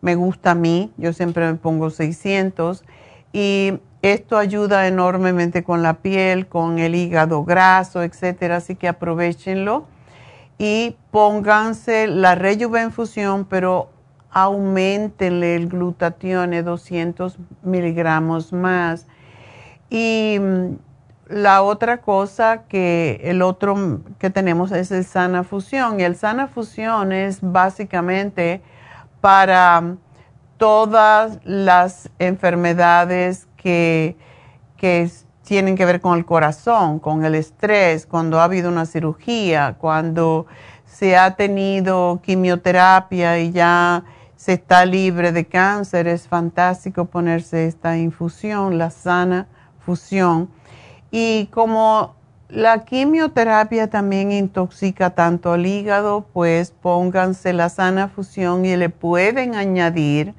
me 0.00 0.14
gusta 0.14 0.52
a 0.52 0.54
mí. 0.54 0.90
Yo 0.96 1.12
siempre 1.12 1.52
me 1.52 1.58
pongo 1.58 1.90
600 1.90 2.82
y 3.34 3.74
esto 4.04 4.36
ayuda 4.36 4.86
enormemente 4.86 5.64
con 5.64 5.82
la 5.82 5.94
piel, 5.94 6.46
con 6.46 6.78
el 6.78 6.94
hígado 6.94 7.42
graso, 7.42 8.02
etcétera, 8.02 8.56
así 8.56 8.76
que 8.76 8.86
aprovechenlo 8.86 9.86
y 10.58 10.96
pónganse 11.10 12.06
la 12.06 12.34
rejuvenfusión, 12.34 13.46
pero 13.46 13.88
aumentenle 14.30 15.56
el 15.56 15.68
glutatión 15.68 16.50
200 16.50 17.38
miligramos 17.62 18.52
más. 18.52 19.06
Y 19.88 20.36
mm, 20.38 20.74
la 21.28 21.62
otra 21.62 22.02
cosa 22.02 22.64
que 22.68 23.22
el 23.24 23.40
otro 23.40 24.00
que 24.18 24.28
tenemos 24.28 24.70
es 24.70 24.90
el 24.90 25.06
sana 25.06 25.44
fusión. 25.44 25.98
Y 25.98 26.02
el 26.02 26.16
sana 26.16 26.46
fusión 26.46 27.12
es 27.12 27.38
básicamente 27.40 28.60
para 29.22 29.96
todas 30.58 31.38
las 31.44 32.10
enfermedades 32.18 33.48
que, 33.64 34.16
tienen 35.44 35.76
que 35.76 35.84
ver 35.84 36.00
con 36.00 36.16
el 36.16 36.24
corazón, 36.24 36.98
con 36.98 37.24
el 37.24 37.34
estrés, 37.34 38.06
cuando 38.06 38.40
ha 38.40 38.44
habido 38.44 38.70
una 38.70 38.86
cirugía, 38.86 39.76
cuando 39.78 40.46
se 40.86 41.16
ha 41.16 41.36
tenido 41.36 42.20
quimioterapia 42.22 43.38
y 43.38 43.50
ya 43.52 44.04
se 44.36 44.54
está 44.54 44.84
libre 44.84 45.32
de 45.32 45.46
cáncer, 45.46 46.06
es 46.06 46.28
fantástico 46.28 47.06
ponerse 47.06 47.66
esta 47.66 47.96
infusión, 47.96 48.78
la 48.78 48.90
sana 48.90 49.46
fusión. 49.80 50.50
Y 51.10 51.46
como 51.46 52.14
la 52.48 52.84
quimioterapia 52.84 53.88
también 53.88 54.32
intoxica 54.32 55.10
tanto 55.10 55.52
al 55.52 55.66
hígado, 55.66 56.26
pues 56.32 56.70
pónganse 56.70 57.52
la 57.52 57.68
sana 57.68 58.08
fusión 58.08 58.64
y 58.64 58.76
le 58.76 58.90
pueden 58.90 59.54
añadir 59.54 60.34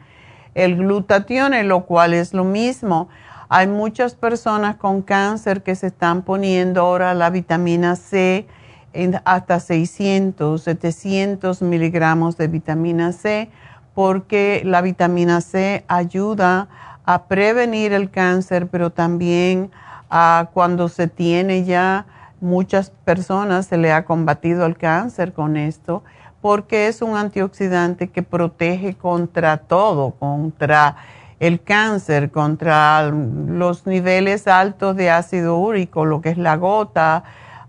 el 0.56 0.78
glutatión, 0.78 1.54
lo 1.68 1.86
cual 1.86 2.14
es 2.14 2.34
lo 2.34 2.44
mismo. 2.44 3.10
Hay 3.50 3.68
muchas 3.68 4.16
personas 4.16 4.78
con 4.78 5.04
cáncer 5.04 5.62
que 5.62 5.76
se 5.76 5.88
están 5.88 6.24
poniendo 6.24 6.82
ahora 6.82 7.14
la 7.14 7.30
vitamina 7.30 7.96
C 7.96 8.48
en 8.94 9.22
hasta 9.26 9.60
600, 9.60 10.64
700 10.64 11.62
miligramos 11.62 12.38
de 12.38 12.48
vitamina 12.48 13.12
C, 13.12 13.50
porque 13.94 14.64
la 14.66 14.82
vitamina 14.82 15.42
C 15.42 15.86
ayuda 15.88 16.70
a 17.06 17.26
prevenir 17.26 17.94
el 17.94 18.10
cáncer, 18.10 18.68
pero 18.68 18.90
también 18.90 19.70
a 20.10 20.50
cuando 20.54 20.90
se 20.90 21.08
tiene 21.08 21.66
ya 21.66 22.06
muchas 22.42 22.90
personas 22.90 23.68
se 23.68 23.78
le 23.78 23.92
ha 23.92 24.06
combatido 24.06 24.66
el 24.66 24.78
cáncer 24.78 25.34
con 25.34 25.58
esto, 25.58 26.04
porque 26.46 26.88
es 26.88 27.02
un 27.02 27.18
antioxidante 27.18 28.10
que 28.10 28.22
protege 28.22 28.94
contra 28.94 29.58
todo, 29.58 30.12
contra 30.12 30.96
el 31.40 31.60
cáncer, 31.60 32.30
contra 32.30 33.10
los 33.10 33.88
niveles 33.88 34.48
altos 34.48 34.96
de 34.96 35.10
ácido 35.10 35.58
úrico, 35.58 36.06
lo 36.06 36.22
que 36.22 36.30
es 36.30 36.38
la 36.38 36.56
gota. 36.56 37.24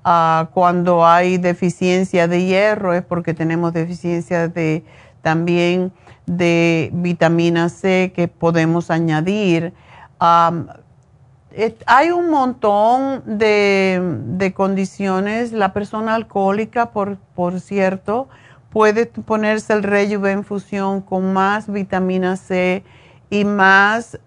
Ah, 0.05 0.51
cuando 0.53 1.07
hay 1.07 1.39
deficiencia 1.39 2.29
de 2.29 2.45
hierro 2.45 2.93
es 2.93 3.03
porque 3.03 3.33
tenemos 3.33 3.73
deficiencia 3.73 4.49
de 4.49 4.85
también 5.23 5.91
de 6.27 6.91
vitamina 6.93 7.71
C 7.71 8.13
que 8.15 8.29
podemos 8.29 8.91
añadir. 8.91 9.73
hay 10.21 12.11
un 12.11 12.29
montón 12.29 13.23
de, 13.25 14.53
condiciones. 14.55 15.53
La 15.53 15.73
persona 15.73 16.15
alcohólica, 16.15 16.91
por, 16.91 17.17
por 17.35 17.59
cierto, 17.61 18.29
puede 18.77 19.07
ponerse 19.07 19.73
el 19.73 19.83
Rejuven 19.83 20.45
Fusión 20.45 21.01
con 21.01 21.33
más 21.33 21.73
vitamina 21.73 22.37
C 22.37 22.85
y 23.31 23.47
más 23.47 24.19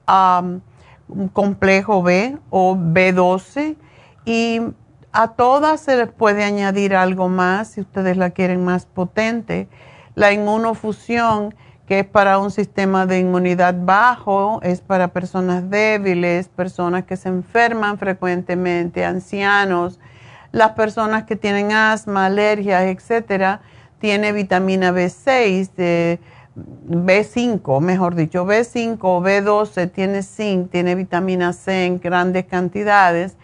complejo 1.34 2.02
B 2.02 2.36
o 2.50 2.76
B12 2.76 3.76
y 4.26 4.62
a 5.12 5.28
todas 5.34 5.82
se 5.82 5.98
les 5.98 6.12
puede 6.12 6.44
añadir 6.44 6.96
algo 6.96 7.30
más 7.30 7.68
si 7.68 7.82
ustedes 7.82 8.18
la 8.18 8.32
quieren 8.32 8.66
más 8.66 8.88
potente. 8.88 9.68
La 10.16 10.34
inmunofusión, 10.34 11.54
que 11.86 12.00
es 12.00 12.08
para 12.08 12.40
un 12.40 12.50
sistema 12.50 13.06
de 13.06 13.20
inmunidad 13.20 13.76
bajo, 13.78 14.62
es 14.64 14.82
para 14.82 15.10
personas 15.10 15.70
débiles, 15.70 16.48
personas 16.48 17.04
que 17.04 17.18
se 17.18 17.30
enferman 17.30 18.00
frecuentemente, 18.00 19.06
ancianos, 19.06 20.00
las 20.52 20.72
personas 20.72 21.26
que 21.26 21.36
tienen 21.36 21.72
asma, 21.72 22.26
alergias, 22.26 22.86
etcétera, 22.86 23.62
tiene 24.00 24.32
vitamina 24.32 24.92
B6, 24.92 25.72
de, 25.76 26.20
B5, 26.56 27.82
mejor 27.82 28.16
dicho, 28.16 28.46
B5 28.46 28.98
o 29.02 29.22
B12 29.22 29.92
tiene 29.92 30.24
zinc, 30.24 30.72
tiene 30.72 30.96
vitamina 30.96 31.54
C 31.54 31.86
en 31.86 32.00
grandes 32.00 32.46
cantidades 32.46 33.36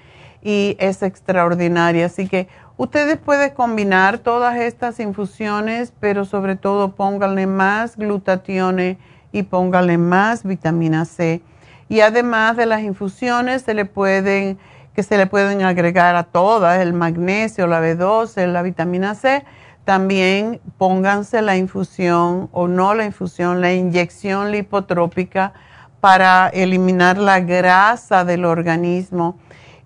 y 0.42 0.76
es 0.80 1.04
extraordinaria. 1.04 2.08
Así 2.08 2.28
que 2.28 2.48
ustedes 2.78 3.18
pueden 3.18 3.52
combinar 3.52 4.20
todas 4.20 4.58
estas 4.58 5.00
infusiones, 5.00 5.94
pero 6.00 6.26
sobre 6.26 6.56
todo 6.56 6.96
pónganle 6.96 7.48
más 7.48 7.98
glutatione 7.98 8.98
y 9.32 9.44
pónganle 9.44 9.98
más 9.98 10.44
vitamina 10.44 11.06
C. 11.06 11.42
Y 11.88 12.00
además 12.00 12.58
de 12.58 12.66
las 12.66 12.82
infusiones, 12.82 13.62
se 13.62 13.76
le 13.76 13.86
pueden, 13.86 14.58
que 14.96 15.04
se 15.04 15.18
le 15.18 15.28
pueden 15.28 15.62
agregar 15.62 16.16
a 16.16 16.24
todas, 16.24 16.80
el 16.80 16.94
magnesio, 16.94 17.68
la 17.68 17.80
B12, 17.80 18.48
la 18.48 18.64
vitamina 18.64 19.14
C 19.14 19.44
también 19.86 20.60
pónganse 20.80 21.44
la 21.44 21.56
infusión 21.58 22.50
o 22.52 22.68
no 22.68 22.96
la 22.96 23.06
infusión, 23.06 23.62
la 23.62 23.72
inyección 23.74 24.52
lipotrópica 24.52 25.54
para 26.02 26.50
eliminar 26.50 27.18
la 27.18 27.40
grasa 27.40 28.26
del 28.26 28.46
organismo. 28.46 29.38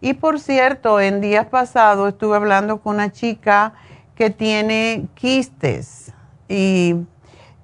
Y 0.01 0.13
por 0.13 0.39
cierto, 0.39 1.01
en 1.01 1.19
días 1.19 1.47
pasados 1.47 2.09
estuve 2.09 2.38
hablando 2.38 2.79
con 2.79 2.95
una 2.95 3.12
chica 3.12 3.73
que 4.15 4.29
tiene 4.29 5.07
quistes 5.15 6.13
y 6.47 6.95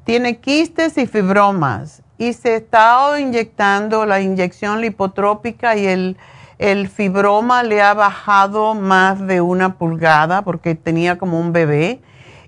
tiene 0.04 0.38
quistes 0.38 0.98
y 0.98 1.08
fibromas 1.08 2.04
y 2.18 2.34
se 2.34 2.58
está 2.58 3.18
inyectando 3.18 4.06
la 4.06 4.20
inyección 4.20 4.82
lipotrópica 4.82 5.78
y 5.78 5.88
el, 5.88 6.18
el 6.60 6.90
fibroma 6.90 7.64
le 7.64 7.82
ha 7.82 7.94
bajado 7.94 8.74
más 8.74 9.26
de 9.26 9.40
una 9.40 9.78
pulgada 9.78 10.44
porque 10.44 10.76
tenía 10.76 11.18
como 11.18 11.40
un 11.40 11.54
bebé 11.54 12.02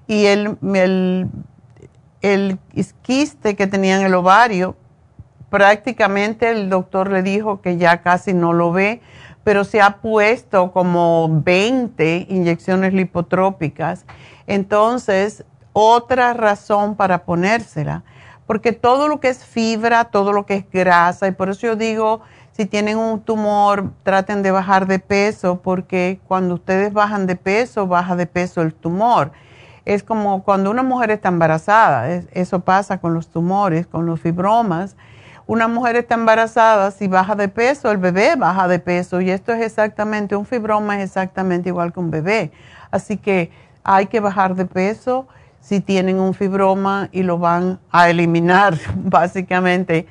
y 0.08 0.26
el, 0.26 0.58
el, 0.74 1.30
el 2.22 2.60
quiste 3.02 3.56
que 3.56 3.67
tenía 3.67 4.00
en 4.00 4.06
el 4.06 4.15
ovario, 4.15 4.76
prácticamente 5.50 6.50
el 6.50 6.70
doctor 6.70 7.12
le 7.12 7.22
dijo 7.22 7.62
que 7.62 7.78
ya 7.78 8.02
casi 8.02 8.34
no 8.34 8.54
lo 8.54 8.72
ve, 8.72 9.02
pero 9.43 9.63
se 9.63 9.82
ha 9.82 9.98
puesto 9.98 10.72
como 10.72 11.30
20 11.30 12.28
inyecciones 12.30 12.93
lipotrópicas. 12.93 14.06
Entonces, 14.46 15.46
otra 15.74 16.34
razón 16.34 16.96
para 16.96 17.24
ponérsela, 17.24 18.04
porque 18.46 18.72
todo 18.72 19.10
lo 19.10 19.20
que 19.20 19.30
es 19.30 19.46
fibra, 19.46 20.06
todo 20.06 20.32
lo 20.32 20.46
que 20.46 20.56
es 20.56 20.65
grasa, 20.72 21.28
y 21.28 21.32
por 21.32 21.50
eso 21.50 21.67
yo 21.67 21.76
digo, 21.76 22.22
si 22.54 22.65
tienen 22.65 22.98
un 22.98 23.22
tumor, 23.22 23.91
traten 24.04 24.41
de 24.41 24.52
bajar 24.52 24.88
de 24.88 25.00
peso, 25.00 25.62
porque 25.62 26.20
cuando 26.28 26.56
ustedes 26.56 26.91
bajan 26.93 27.28
de 27.28 27.36
peso, 27.36 27.88
baja 27.88 28.15
de 28.15 28.26
peso 28.26 28.62
el 28.62 28.74
tumor 28.74 29.32
es 29.88 30.04
como 30.04 30.43
cuando 30.43 30.69
una 30.69 30.84
mujer 30.84 31.12
está 31.12 31.30
embarazada, 31.30 32.10
eso 32.34 32.60
pasa 32.60 32.97
con 32.97 33.13
los 33.13 33.30
tumores, 33.30 33.88
con 33.88 34.06
los 34.06 34.19
fibromas. 34.19 34.97
Una 35.45 35.69
mujer 35.69 35.95
está 35.95 36.15
embarazada, 36.15 36.91
si 36.91 37.08
baja 37.08 37.36
de 37.36 37.47
peso, 37.47 37.89
el 37.89 37.97
bebé 37.97 38.36
baja 38.36 38.67
de 38.67 38.80
peso 38.80 39.21
y 39.21 39.32
esto 39.32 39.54
es 39.54 39.62
exactamente, 39.62 40.36
un 40.36 40.45
fibroma 40.45 40.97
es 40.97 41.06
exactamente 41.06 41.69
igual 41.69 41.93
que 41.93 42.02
un 42.02 42.12
bebé. 42.12 42.52
Así 42.91 43.15
que 43.15 43.50
hay 43.86 44.08
que 44.08 44.19
bajar 44.19 44.56
de 44.56 44.65
peso 44.65 45.26
si 45.62 45.80
tienen 45.80 46.19
un 46.19 46.34
fibroma 46.34 47.08
y 47.13 47.23
lo 47.23 47.38
van 47.38 47.80
a 47.89 48.10
eliminar, 48.10 48.78
básicamente. 48.95 50.06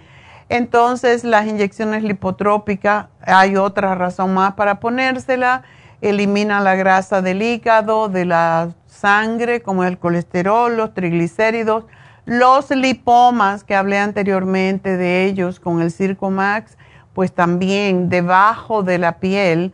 Entonces, 0.49 1.23
las 1.23 1.47
inyecciones 1.47 2.03
lipotrópicas, 2.03 3.09
hay 3.21 3.57
otra 3.57 3.95
razón 3.95 4.33
más 4.33 4.55
para 4.55 4.81
ponérsela, 4.81 5.65
elimina 6.01 6.61
la 6.61 6.77
grasa 6.77 7.21
del 7.21 7.43
hígado, 7.43 8.09
de 8.09 8.25
la 8.25 8.71
sangre, 8.97 9.63
como 9.63 9.85
el 9.85 9.99
colesterol, 9.99 10.77
los 10.77 10.95
triglicéridos, 10.95 11.85
los 12.25 12.71
lipomas 12.71 13.63
que 13.63 13.77
hablé 13.77 13.99
anteriormente 13.99 14.97
de 14.97 15.25
ellos 15.27 15.61
con 15.61 15.81
el 15.81 15.93
Circo 15.93 16.31
Max, 16.31 16.77
pues 17.15 17.33
también 17.33 18.09
debajo 18.09 18.83
de 18.83 18.99
la 18.99 19.19
piel. 19.19 19.73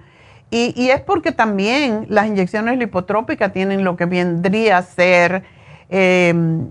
Y, 0.50 0.90
es 0.90 1.00
porque 1.00 1.32
también 1.32 2.04
las 2.11 2.26
inyecciones 2.26 2.78
lipotrópicas 2.78 3.54
tienen 3.54 3.85
lo 3.85 3.96
que 3.96 4.04
vendría 4.04 4.76
a 4.76 4.82
ser, 4.82 5.44
em, 5.88 6.68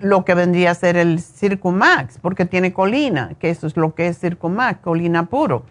lo 0.00 0.24
que 0.24 0.34
vendría 0.34 0.72
a 0.72 0.74
ser 0.74 0.96
el 0.96 1.20
Max, 1.64 2.18
porque 2.20 2.44
tiene 2.44 2.72
colina, 2.72 3.34
que 3.38 3.50
eso 3.50 3.68
es 3.68 3.76
lo 3.76 3.94
que 3.94 4.08
es 4.08 4.20
Max, 4.42 4.80
colina 4.82 5.26
puro. 5.26 5.64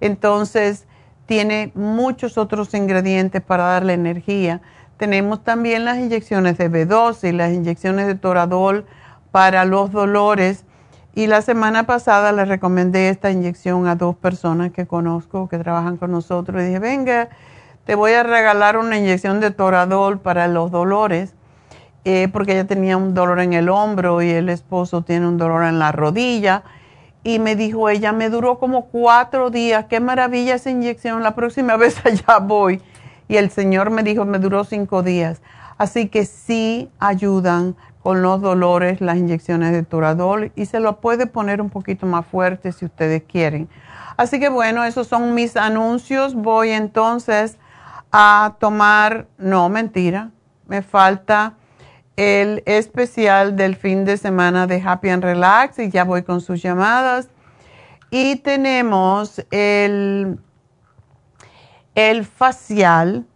Entonces, 0.00 0.86
tiene 1.26 1.72
muchos 1.74 2.36
otros 2.36 2.74
ingredientes 2.74 3.40
para 3.42 3.64
darle 3.64 3.94
energía. 3.94 4.60
Tenemos 4.96 5.42
también 5.42 5.84
las 5.84 5.98
inyecciones 5.98 6.56
de 6.56 6.70
B12 6.70 7.30
y 7.30 7.32
las 7.32 7.52
inyecciones 7.52 8.06
de 8.06 8.14
Toradol 8.14 8.86
para 9.32 9.64
los 9.64 9.90
dolores. 9.90 10.64
Y 11.16 11.26
la 11.26 11.42
semana 11.42 11.84
pasada 11.84 12.32
le 12.32 12.44
recomendé 12.44 13.08
esta 13.08 13.30
inyección 13.30 13.88
a 13.88 13.96
dos 13.96 14.16
personas 14.16 14.70
que 14.70 14.86
conozco 14.86 15.48
que 15.48 15.58
trabajan 15.58 15.96
con 15.96 16.12
nosotros. 16.12 16.62
Y 16.62 16.66
dije, 16.66 16.78
venga, 16.78 17.28
te 17.84 17.96
voy 17.96 18.12
a 18.12 18.22
regalar 18.22 18.76
una 18.76 18.96
inyección 18.96 19.40
de 19.40 19.50
Toradol 19.50 20.20
para 20.20 20.46
los 20.46 20.70
dolores, 20.70 21.34
eh, 22.04 22.28
porque 22.32 22.52
ella 22.52 22.66
tenía 22.66 22.96
un 22.96 23.14
dolor 23.14 23.40
en 23.40 23.52
el 23.52 23.68
hombro 23.68 24.22
y 24.22 24.30
el 24.30 24.48
esposo 24.48 25.02
tiene 25.02 25.26
un 25.26 25.38
dolor 25.38 25.64
en 25.64 25.80
la 25.80 25.90
rodilla. 25.90 26.62
Y 27.24 27.40
me 27.40 27.56
dijo, 27.56 27.88
ella 27.88 28.12
me 28.12 28.28
duró 28.28 28.58
como 28.58 28.86
cuatro 28.86 29.50
días. 29.50 29.86
Qué 29.88 29.98
maravilla 29.98 30.54
esa 30.54 30.70
inyección. 30.70 31.22
La 31.22 31.34
próxima 31.34 31.76
vez 31.78 31.96
allá 32.06 32.38
voy 32.38 32.80
y 33.28 33.36
el 33.36 33.50
Señor 33.50 33.90
me 33.90 34.02
dijo, 34.02 34.24
me 34.24 34.38
duró 34.38 34.64
cinco 34.64 35.02
días. 35.02 35.40
Así 35.78 36.08
que 36.08 36.24
sí 36.24 36.90
ayudan 36.98 37.76
con 38.02 38.22
los 38.22 38.40
dolores 38.42 39.00
las 39.00 39.16
inyecciones 39.16 39.72
de 39.72 39.82
Turadol 39.82 40.52
y 40.54 40.66
se 40.66 40.78
lo 40.78 41.00
puede 41.00 41.26
poner 41.26 41.60
un 41.60 41.70
poquito 41.70 42.06
más 42.06 42.26
fuerte 42.26 42.70
si 42.70 42.84
ustedes 42.84 43.22
quieren. 43.22 43.68
Así 44.16 44.38
que 44.38 44.50
bueno, 44.50 44.84
esos 44.84 45.08
son 45.08 45.34
mis 45.34 45.56
anuncios. 45.56 46.34
Voy 46.34 46.70
entonces 46.70 47.56
a 48.12 48.56
tomar, 48.60 49.26
no, 49.38 49.68
mentira, 49.68 50.30
me 50.68 50.82
falta 50.82 51.54
el 52.16 52.62
especial 52.66 53.56
del 53.56 53.74
fin 53.74 54.04
de 54.04 54.16
semana 54.16 54.66
de 54.66 54.80
Happy 54.80 55.08
and 55.08 55.24
Relax 55.24 55.78
y 55.80 55.90
ya 55.90 56.04
voy 56.04 56.22
con 56.22 56.40
sus 56.40 56.62
llamadas. 56.62 57.28
Y 58.10 58.36
tenemos 58.36 59.44
el 59.50 60.38
el 61.94 62.24
facial 62.24 63.26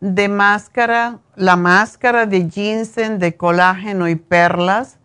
de 0.00 0.28
máscara, 0.28 1.18
la 1.34 1.56
máscara 1.56 2.26
de 2.26 2.48
ginseng 2.50 3.18
de 3.18 3.36
colágeno 3.36 4.08
y 4.08 4.16
perlas, 4.16 4.98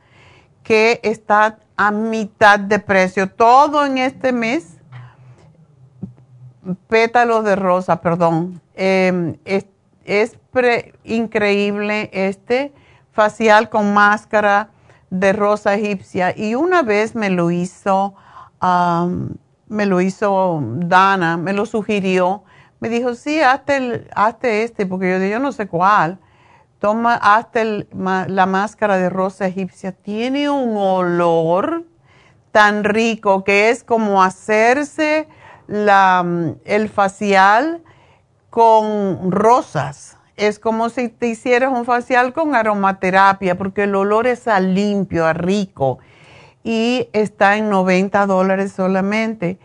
que 0.63 0.99
está 1.03 1.59
a 1.75 1.91
mitad 1.91 2.59
de 2.59 2.79
precio. 2.79 3.29
Todo 3.29 3.85
en 3.85 3.97
este 3.97 4.31
mes, 4.31 4.77
pétalos 6.87 7.43
de 7.43 7.55
rosa, 7.55 8.01
perdón. 8.01 8.61
Em, 8.75 9.37
es, 9.45 9.65
increíble 11.03 12.09
este 12.13 12.73
facial 13.11 13.69
con 13.69 13.93
máscara 13.93 14.69
de 15.09 15.33
rosa 15.33 15.75
egipcia. 15.75 16.37
Y 16.37 16.55
una 16.55 16.81
vez 16.81 17.15
me 17.15 17.29
lo 17.29 17.51
hizo, 17.51 18.13
me 19.67 19.85
lo 19.85 20.01
hizo 20.01 20.61
Dana, 20.61 21.37
me 21.37 21.53
lo 21.53 21.65
sugirió 21.65 22.43
me 22.83 22.89
dijo, 22.89 23.15
sí, 23.15 23.39
hazte, 23.39 24.61
este, 24.63 24.85
porque 24.85 25.11
yo, 25.11 25.25
yo 25.25 25.39
no 25.39 25.53
sé 25.53 25.67
cuál. 25.67 26.19
Toma, 26.79 27.13
hazte 27.15 27.87
la 27.93 28.45
máscara 28.45 28.97
de 28.97 29.09
rosa 29.09 29.47
egipcia. 29.47 29.93
Tiene 29.93 30.49
un 30.49 30.75
olor 30.75 31.85
tan 32.51 32.83
rico 32.83 33.45
que 33.45 33.69
es 33.69 33.85
como 33.85 34.21
hacerse 34.21 35.29
la, 35.67 36.25
el 36.65 36.89
facial 36.89 37.81
con 38.49 39.31
rosas. 39.31 40.17
Es 40.35 40.59
como 40.59 40.89
si 40.89 41.07
te 41.07 41.27
hicieras 41.27 41.71
un 41.71 41.85
facial 41.85 42.33
con 42.33 42.53
aromaterapia, 42.53 43.57
porque 43.57 43.83
el 43.83 43.95
olor 43.95 44.27
es 44.27 44.49
a 44.49 44.59
limpio, 44.59 45.25
a 45.25 45.31
rico. 45.31 45.99
Y 46.65 47.07
está 47.13 47.55
en 47.55 47.69
90 47.69 48.25
dólares 48.25 48.73
solamente 48.73 49.57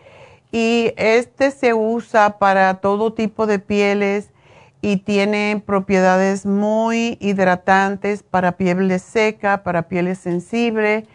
y 0.51 0.93
este 0.97 1.51
se 1.51 1.73
usa 1.73 2.39
para 2.39 2.75
todo 2.75 3.13
tipo 3.13 3.45
de 3.45 3.59
pieles 3.59 4.31
y 4.81 4.97
tiene 4.97 5.61
propiedades 5.65 6.45
muy 6.45 7.17
hidratantes 7.19 8.23
para 8.23 8.53
pieles 8.53 9.01
seca, 9.01 9.63
para 9.63 9.83
pieles 9.83 10.19
sensible 10.19 11.05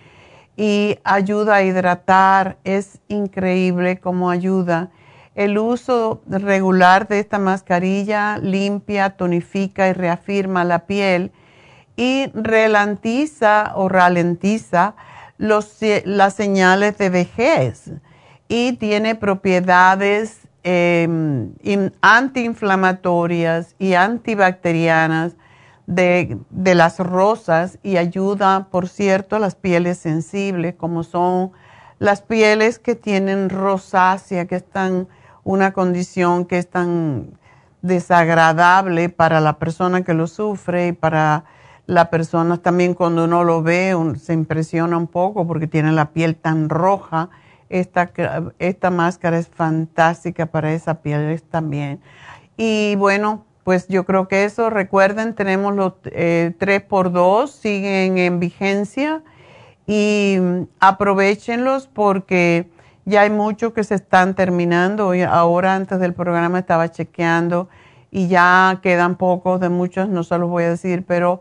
y 0.57 0.99
ayuda 1.03 1.57
a 1.57 1.63
hidratar. 1.63 2.59
Es 2.65 3.01
increíble 3.09 3.99
cómo 3.99 4.31
ayuda. 4.31 4.91
El 5.35 5.59
uso 5.59 6.23
regular 6.29 7.09
de 7.09 7.19
esta 7.19 7.39
mascarilla 7.39 8.39
limpia, 8.39 9.17
tonifica 9.17 9.89
y 9.89 9.93
reafirma 9.93 10.63
la 10.63 10.87
piel 10.87 11.33
y 11.97 12.31
ralentiza 12.35 13.73
o 13.75 13.89
ralentiza 13.89 14.95
los, 15.39 15.79
las 16.05 16.35
señales 16.35 16.99
de 16.99 17.11
vejez 17.11 17.91
y 18.49 18.75
tiene 18.75 19.15
propiedades 19.15 20.41
em, 20.63 21.53
antiinflamatorias 22.01 23.75
y 23.79 23.95
antibacterianas 23.95 25.37
de, 25.87 26.39
las 26.51 26.99
rosas 26.99 27.79
y 27.83 27.97
ayuda, 27.97 28.69
por 28.71 28.89
cierto, 28.89 29.37
a 29.37 29.39
las 29.39 29.55
pieles 29.55 29.99
sensibles, 29.99 30.75
como 30.75 31.03
son 31.03 31.53
las 31.99 32.23
pieles 32.23 32.79
que 32.79 32.95
tienen 32.95 33.51
rosácea, 33.51 34.47
que 34.47 34.57
están 34.57 35.09
una 35.43 35.73
condición 35.73 36.47
que 36.47 36.59
es 36.59 36.69
tan 36.69 37.39
desagradable 37.83 39.11
para 39.11 39.41
la 39.41 39.59
persona 39.59 40.03
que 40.03 40.15
lo 40.15 40.27
sufre 40.27 40.89
y 40.89 40.93
para 40.93 41.45
la 41.87 42.09
persona 42.09 42.57
también 42.57 42.95
cuando 42.95 43.25
uno 43.25 43.45
lo 43.45 43.63
ve 43.63 43.95
se 44.19 44.33
impresiona 44.33 44.97
un 44.97 45.07
poco 45.07 45.47
porque 45.47 45.67
tiene 45.67 45.93
la 45.93 46.13
piel 46.13 46.35
tan 46.35 46.71
roja 46.71 47.29
esta, 47.81 48.13
esta 48.61 48.91
máscara 48.91 49.39
es 49.39 49.49
fantástica 49.49 50.47
para 50.47 50.73
esa 50.73 51.03
piel 51.03 51.43
también. 51.43 52.01
Y 52.57 52.95
bueno, 52.97 53.45
pues 53.65 53.89
yo 53.89 54.05
creo 54.05 54.29
que 54.29 54.45
eso, 54.45 54.71
recuerden, 54.71 55.35
tenemos 55.35 55.75
los 55.75 55.95
eh, 56.05 56.55
3x2, 56.59 57.49
siguen 57.49 58.19
en 58.19 58.39
vigencia 58.39 59.23
y 59.87 60.39
aprovechenlos 60.79 61.89
porque 61.89 62.71
ya 63.05 63.23
hay 63.23 63.31
muchos 63.31 63.73
que 63.73 63.83
se 63.83 63.97
están 63.97 64.35
terminando. 64.35 65.13
Ahora 65.29 65.75
antes 65.75 65.99
del 65.99 66.15
programa 66.15 66.61
estaba 66.61 66.91
chequeando 66.91 67.69
y 68.13 68.29
ya 68.29 68.79
quedan 68.83 69.17
pocos 69.17 69.59
de 69.59 69.69
muchos, 69.69 70.09
no 70.09 70.23
se 70.23 70.39
los 70.39 70.49
voy 70.49 70.63
a 70.63 70.71
decir, 70.71 71.05
pero 71.05 71.41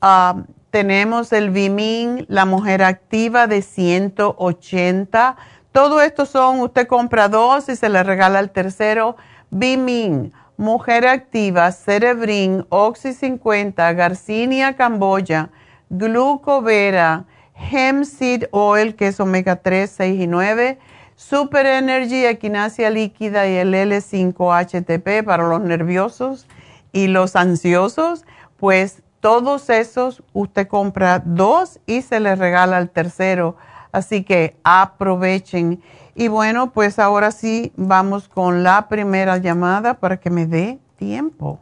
ah, 0.00 0.42
tenemos 0.72 1.34
el 1.34 1.50
Vimin, 1.50 2.24
la 2.28 2.46
mujer 2.46 2.82
activa 2.82 3.46
de 3.46 3.60
180 3.60 5.36
todo 5.72 6.02
esto 6.02 6.26
son, 6.26 6.60
usted 6.60 6.86
compra 6.86 7.28
dos 7.28 7.68
y 7.70 7.76
se 7.76 7.88
le 7.88 8.02
regala 8.02 8.40
el 8.40 8.50
tercero. 8.50 9.16
Bimin, 9.50 10.32
Mujer 10.58 11.06
Activa, 11.06 11.72
Cerebrin, 11.72 12.66
Oxy 12.68 13.14
50, 13.14 13.92
Garcinia 13.94 14.76
Camboya, 14.76 15.48
Glucovera, 15.88 17.24
Hemp 17.54 18.04
Seed 18.04 18.44
Oil, 18.50 18.94
que 18.94 19.08
es 19.08 19.18
omega 19.18 19.56
3, 19.56 19.90
6 19.90 20.20
y 20.20 20.26
9, 20.26 20.78
Super 21.16 21.64
Energy, 21.64 22.26
Equinacia 22.26 22.90
Líquida 22.90 23.48
y 23.48 23.56
el 23.56 23.72
L5-HTP 23.72 25.24
para 25.24 25.48
los 25.48 25.62
nerviosos 25.62 26.46
y 26.92 27.06
los 27.06 27.34
ansiosos. 27.34 28.24
Pues 28.58 29.02
todos 29.20 29.70
esos 29.70 30.22
usted 30.32 30.66
compra 30.66 31.22
dos 31.24 31.80
y 31.86 32.02
se 32.02 32.20
le 32.20 32.34
regala 32.34 32.78
el 32.78 32.90
tercero 32.90 33.56
Así 33.92 34.24
que 34.24 34.56
aprovechen. 34.64 35.82
Y 36.14 36.28
bueno, 36.28 36.72
pues 36.72 36.98
ahora 36.98 37.30
sí 37.30 37.72
vamos 37.76 38.28
con 38.28 38.62
la 38.62 38.88
primera 38.88 39.36
llamada 39.36 39.94
para 39.94 40.16
que 40.18 40.30
me 40.30 40.46
dé 40.46 40.78
tiempo. 40.96 41.60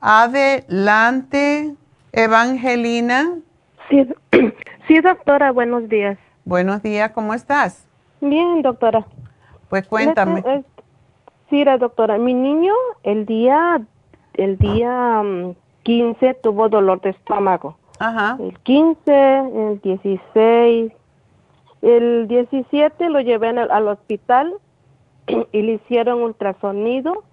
Adelante, 0.00 1.74
Evangelina. 2.12 3.36
Sí, 3.90 4.08
sí, 4.88 5.00
doctora, 5.00 5.52
buenos 5.52 5.88
días. 5.88 6.18
Buenos 6.44 6.82
días, 6.82 7.10
¿cómo 7.12 7.34
estás? 7.34 7.86
Bien, 8.20 8.62
doctora. 8.62 9.06
Pues 9.68 9.86
cuéntame. 9.86 10.64
Sí, 11.50 11.64
doctora, 11.64 12.18
mi 12.18 12.34
niño 12.34 12.72
el 13.02 13.26
día, 13.26 13.80
el 14.34 14.58
día 14.58 15.22
15 15.82 16.26
mm, 16.26 16.34
tuvo 16.42 16.68
dolor 16.68 17.00
de 17.00 17.10
estómago. 17.10 17.76
Ajá. 17.98 18.36
El 18.40 18.58
15, 18.60 19.38
el 19.38 19.80
16, 19.82 20.92
el 21.82 22.26
17 22.28 23.08
lo 23.08 23.20
llevé 23.20 23.48
al 23.48 23.88
hospital 23.88 24.54
y 25.52 25.62
le 25.62 25.74
hicieron 25.74 26.22
ultrasonido, 26.22 27.24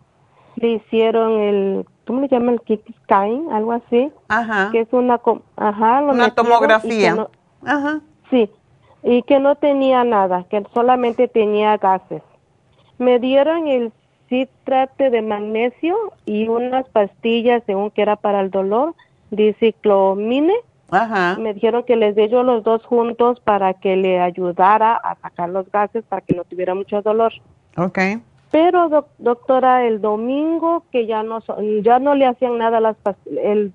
le 0.55 0.73
hicieron 0.73 1.39
el, 1.39 1.85
¿cómo 2.05 2.21
le 2.21 2.27
llaman? 2.27 2.59
El 2.67 2.81
scan, 3.03 3.51
algo 3.51 3.73
así. 3.73 4.11
Ajá. 4.27 4.69
Que 4.71 4.81
es 4.81 4.87
una, 4.91 5.19
ajá, 5.57 6.01
una 6.01 6.33
tomografía. 6.33 7.27
ajá. 7.65 8.01
Sí, 8.29 8.49
y 9.03 9.21
que 9.23 9.39
no 9.39 9.55
tenía 9.55 10.03
nada, 10.03 10.45
que 10.49 10.63
solamente 10.73 11.27
tenía 11.27 11.77
gases. 11.77 12.23
Me 12.97 13.19
dieron 13.19 13.67
el 13.67 13.91
citrate 14.29 15.09
de 15.09 15.21
magnesio 15.21 15.95
y 16.25 16.47
unas 16.47 16.87
pastillas, 16.89 17.61
según 17.65 17.91
que 17.91 18.01
era 18.01 18.15
para 18.15 18.41
el 18.41 18.49
dolor, 18.49 18.95
diciclomine 19.29 20.55
me 21.39 21.53
dijeron 21.53 21.83
que 21.83 21.95
les 21.95 22.15
dé 22.15 22.29
yo 22.29 22.43
los 22.43 22.63
dos 22.63 22.85
juntos 22.85 23.39
para 23.39 23.73
que 23.73 23.95
le 23.95 24.19
ayudara 24.19 24.95
a 24.95 25.15
sacar 25.15 25.49
los 25.49 25.69
gases 25.71 26.03
para 26.05 26.21
que 26.21 26.35
no 26.35 26.43
tuviera 26.43 26.75
mucho 26.75 27.01
dolor. 27.01 27.33
Ok. 27.77 27.99
Pero 28.51 29.05
doctora, 29.17 29.85
el 29.85 29.99
domingo 29.99 30.85
que 30.91 31.07
ya 31.07 31.23
no 31.23 31.39
ya 31.81 31.99
no 31.99 32.15
le 32.15 32.25
hacían 32.25 32.57
nada 32.57 32.77
a 32.77 32.81
las 32.81 32.95
el 33.27 33.73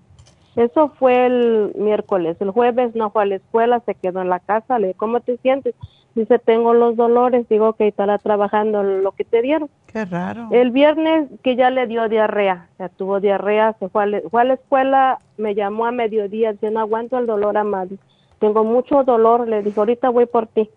eso 0.57 0.89
fue 0.99 1.27
el 1.27 1.73
miércoles. 1.77 2.37
El 2.41 2.51
jueves 2.51 2.95
no 2.95 3.11
fue 3.11 3.23
a 3.23 3.27
la 3.27 3.37
escuela, 3.37 3.83
se 3.87 3.95
quedó 3.95 4.21
en 4.21 4.29
la 4.29 4.41
casa. 4.41 4.79
Le 4.79 4.95
¿cómo 4.95 5.21
te 5.21 5.37
sientes? 5.39 5.75
Dice, 6.15 6.39
tengo 6.39 6.75
los 6.75 6.97
dolores. 6.97 7.49
Digo, 7.49 7.75
que 7.75 7.89
estará 7.89 8.19
trabajando 8.19 8.83
lo 8.83 9.13
que 9.13 9.25
te 9.25 9.43
dieron. 9.43 9.71
Qué 9.87 10.05
raro. 10.05 10.49
El 10.51 10.71
viernes 10.71 11.29
que 11.43 11.57
ya 11.57 11.71
le 11.71 11.87
dio 11.87 12.09
diarrea, 12.09 12.69
ya 12.79 12.89
tuvo 12.89 13.21
diarrea, 13.21 13.75
se 13.79 13.89
fue 13.89 14.03
a, 14.03 14.07
la, 14.07 14.21
fue 14.31 14.41
a 14.43 14.45
la 14.45 14.55
escuela, 14.55 15.19
me 15.37 15.55
llamó 15.55 15.87
a 15.87 15.93
mediodía, 15.93 16.53
dice, 16.53 16.71
no 16.71 16.81
aguanto 16.81 17.19
el 17.19 17.27
dolor, 17.27 17.57
Amado. 17.57 17.97
Tengo 18.39 18.65
mucho 18.65 19.05
dolor. 19.05 19.49
Le 19.49 19.63
dije, 19.63 19.79
ahorita 19.79 20.09
voy 20.09 20.27
por 20.27 20.47
ti. 20.47 20.71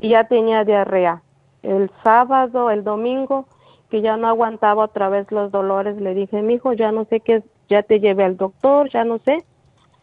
Y 0.00 0.10
ya 0.10 0.24
tenía 0.24 0.64
diarrea. 0.64 1.22
El 1.62 1.90
sábado, 2.02 2.70
el 2.70 2.84
domingo, 2.84 3.46
que 3.90 4.02
ya 4.02 4.16
no 4.16 4.26
aguantaba 4.28 4.84
otra 4.84 5.08
vez 5.08 5.30
los 5.30 5.52
dolores, 5.52 6.00
le 6.00 6.14
dije, 6.14 6.42
mi 6.42 6.54
hijo, 6.54 6.72
ya 6.72 6.90
no 6.90 7.04
sé 7.04 7.20
qué, 7.20 7.42
ya 7.68 7.82
te 7.82 8.00
llevé 8.00 8.24
al 8.24 8.36
doctor, 8.36 8.90
ya 8.90 9.04
no 9.04 9.18
sé. 9.18 9.44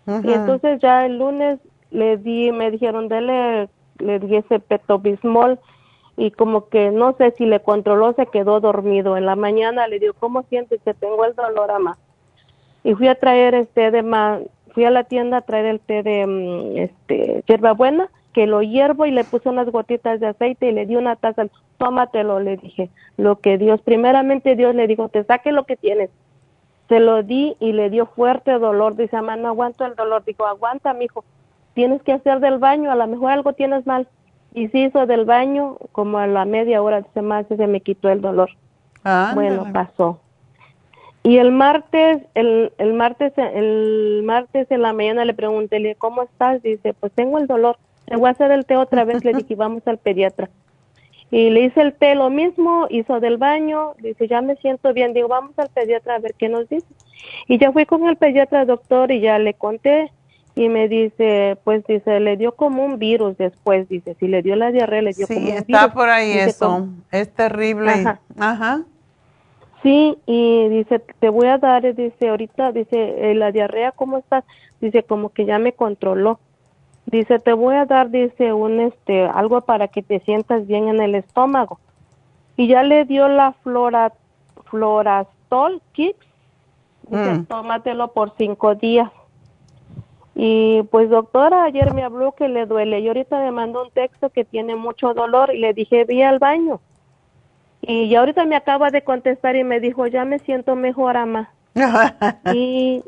Y 0.07 0.31
entonces 0.31 0.79
ya 0.79 1.05
el 1.05 1.17
lunes 1.19 1.59
le 1.91 2.17
di, 2.17 2.51
me 2.51 2.71
dijeron, 2.71 3.07
dele 3.07 3.69
le 4.01 4.19
di 4.19 4.35
ese 4.35 4.59
petobismol 4.59 5.59
y 6.17 6.31
como 6.31 6.67
que 6.69 6.91
no 6.91 7.13
sé 7.17 7.31
si 7.37 7.45
le 7.45 7.61
controló, 7.61 8.13
se 8.13 8.27
quedó 8.27 8.59
dormido. 8.59 9.17
En 9.17 9.25
la 9.25 9.35
mañana 9.35 9.87
le 9.87 9.99
digo, 9.99 10.13
¿cómo 10.19 10.43
sientes? 10.43 10.81
Que 10.83 10.93
tengo 10.93 11.25
el 11.25 11.35
dolor, 11.35 11.71
ama. 11.71 11.97
Y 12.83 12.93
fui 12.95 13.07
a 13.07 13.15
traer 13.15 13.55
este 13.55 13.91
de 13.91 14.03
ma 14.03 14.39
fui 14.73 14.85
a 14.85 14.91
la 14.91 15.03
tienda 15.03 15.37
a 15.37 15.41
traer 15.41 15.65
el 15.65 15.79
té 15.79 16.01
de 16.01 16.25
mm, 16.25 16.77
este 16.77 17.43
hierbabuena 17.47 18.09
que 18.33 18.47
lo 18.47 18.61
hiervo 18.61 19.05
y 19.05 19.11
le 19.11 19.23
puse 19.23 19.49
unas 19.49 19.69
gotitas 19.69 20.19
de 20.19 20.27
aceite 20.27 20.69
y 20.69 20.71
le 20.71 20.85
di 20.85 20.95
una 20.95 21.15
taza, 21.15 21.47
tómatelo, 21.77 22.39
le 22.39 22.57
dije, 22.57 22.89
lo 23.17 23.39
que 23.39 23.57
Dios, 23.57 23.81
primeramente 23.81 24.55
Dios 24.55 24.73
le 24.73 24.87
dijo, 24.87 25.09
te 25.09 25.23
saque 25.25 25.51
lo 25.51 25.65
que 25.65 25.75
tienes. 25.75 26.09
Se 26.87 26.99
lo 26.99 27.23
di 27.23 27.55
y 27.59 27.73
le 27.73 27.89
dio 27.89 28.05
fuerte 28.05 28.51
dolor, 28.57 28.95
dice, 28.95 29.15
mamá, 29.17 29.35
no 29.35 29.49
aguanto 29.49 29.85
el 29.85 29.95
dolor, 29.95 30.23
dijo, 30.25 30.45
aguanta, 30.45 30.93
mijo, 30.93 31.23
tienes 31.73 32.01
que 32.03 32.13
hacer 32.13 32.39
del 32.39 32.57
baño, 32.57 32.91
a 32.91 32.95
lo 32.95 33.07
mejor 33.07 33.31
algo 33.31 33.53
tienes 33.53 33.85
mal. 33.85 34.07
Y 34.53 34.67
se 34.67 34.79
hizo 34.79 35.05
del 35.05 35.25
baño, 35.25 35.77
como 35.91 36.17
a 36.17 36.27
la 36.27 36.45
media 36.45 36.81
hora, 36.81 37.01
dice, 37.01 37.21
más 37.21 37.45
se 37.47 37.67
me 37.67 37.81
quitó 37.81 38.09
el 38.09 38.21
dolor. 38.21 38.49
bueno, 39.33 39.71
pasó. 39.71 40.19
Y 41.23 41.37
el 41.37 41.51
martes, 41.51 42.23
el, 42.33 42.73
el 42.77 42.93
martes, 42.93 43.33
el 43.37 44.23
martes 44.25 44.69
en 44.71 44.81
la 44.81 44.91
mañana 44.91 45.23
le 45.23 45.33
pregunté, 45.33 45.79
le 45.79 45.95
¿cómo 45.95 46.23
estás? 46.23 46.63
Dice, 46.63 46.93
pues 46.93 47.11
tengo 47.13 47.37
el 47.37 47.45
dolor, 47.45 47.77
te 48.05 48.15
voy 48.15 48.27
a 48.27 48.31
hacer 48.31 48.51
el 48.51 48.65
té 48.65 48.75
otra 48.75 49.05
vez, 49.05 49.23
le 49.23 49.33
dije, 49.33 49.55
vamos 49.55 49.83
al 49.85 49.99
pediatra. 49.99 50.49
Y 51.29 51.49
le 51.51 51.61
hice 51.61 51.79
el 51.81 51.93
té 51.93 52.15
lo 52.15 52.29
mismo, 52.29 52.87
hizo 52.89 53.19
del 53.19 53.37
baño, 53.37 53.93
dice, 53.99 54.27
ya 54.27 54.41
me 54.41 54.55
siento 54.57 54.93
bien, 54.93 55.13
digo, 55.13 55.27
vamos 55.27 55.57
al 55.57 55.69
pediatra 55.69 56.15
a 56.15 56.19
ver 56.19 56.33
qué 56.33 56.49
nos 56.49 56.67
dice. 56.67 56.87
Y 57.47 57.59
ya 57.59 57.71
fui 57.71 57.85
con 57.85 58.07
el 58.07 58.17
pediatra, 58.17 58.65
doctor, 58.65 59.11
y 59.11 59.21
ya 59.21 59.37
le 59.37 59.53
conté, 59.53 60.11
y 60.55 60.69
me 60.69 60.87
dice, 60.87 61.57
pues 61.63 61.85
dice, 61.87 62.19
le 62.19 62.35
dio 62.37 62.53
como 62.53 62.83
un 62.83 62.99
virus 62.99 63.37
después, 63.37 63.87
dice, 63.87 64.15
si 64.19 64.27
le 64.27 64.41
dio 64.41 64.55
la 64.55 64.71
diarrea, 64.71 65.01
le 65.01 65.13
dio 65.13 65.27
como 65.27 65.39
un 65.39 65.45
virus. 65.45 65.63
Sí, 65.65 65.73
está 65.73 65.93
por 65.93 66.09
ahí 66.09 66.31
eso, 66.31 66.87
es 67.11 67.33
terrible. 67.33 68.05
Ajá. 68.37 68.81
Sí, 69.81 70.17
y 70.25 70.69
dice, 70.69 70.99
te 70.99 71.29
voy 71.29 71.47
a 71.47 71.57
dar, 71.57 71.95
dice, 71.95 72.29
ahorita, 72.29 72.71
dice, 72.71 73.31
eh, 73.31 73.33
la 73.33 73.51
diarrea, 73.51 73.91
¿cómo 73.91 74.17
estás? 74.17 74.43
Dice, 74.79 75.03
como 75.03 75.29
que 75.29 75.45
ya 75.45 75.57
me 75.57 75.73
controló. 75.73 76.39
Dice, 77.07 77.39
te 77.39 77.53
voy 77.53 77.75
a 77.75 77.85
dar, 77.85 78.11
dice, 78.11 78.53
un, 78.53 78.79
este, 78.79 79.25
algo 79.25 79.61
para 79.61 79.87
que 79.87 80.03
te 80.03 80.19
sientas 80.19 80.67
bien 80.67 80.87
en 80.87 81.01
el 81.01 81.15
estómago. 81.15 81.79
Y 82.57 82.67
ya 82.67 82.83
le 82.83 83.05
dio 83.05 83.27
la 83.27 83.53
flora, 83.63 84.13
florastol 84.65 85.81
kicks. 85.93 86.27
Dice, 87.07 87.33
mm. 87.33 87.45
tómatelo 87.45 88.11
por 88.11 88.33
cinco 88.37 88.75
días. 88.75 89.09
Y 90.43 90.81
pues 90.89 91.07
doctora, 91.07 91.65
ayer 91.65 91.93
me 91.93 92.01
habló 92.01 92.31
que 92.31 92.47
le 92.47 92.65
duele 92.65 92.99
y 92.99 93.07
ahorita 93.07 93.39
me 93.41 93.51
mandó 93.51 93.83
un 93.83 93.91
texto 93.91 94.31
que 94.31 94.43
tiene 94.43 94.75
mucho 94.75 95.13
dolor 95.13 95.53
y 95.53 95.59
le 95.59 95.75
dije, 95.75 96.03
vi 96.03 96.23
al 96.23 96.39
baño. 96.39 96.81
Y 97.83 98.15
ahorita 98.15 98.45
me 98.45 98.55
acaba 98.55 98.89
de 98.89 99.03
contestar 99.03 99.55
y 99.55 99.63
me 99.63 99.79
dijo, 99.79 100.07
ya 100.07 100.25
me 100.25 100.39
siento 100.39 100.75
mejor, 100.75 101.15
ama. 101.15 101.51
y, 102.55 103.03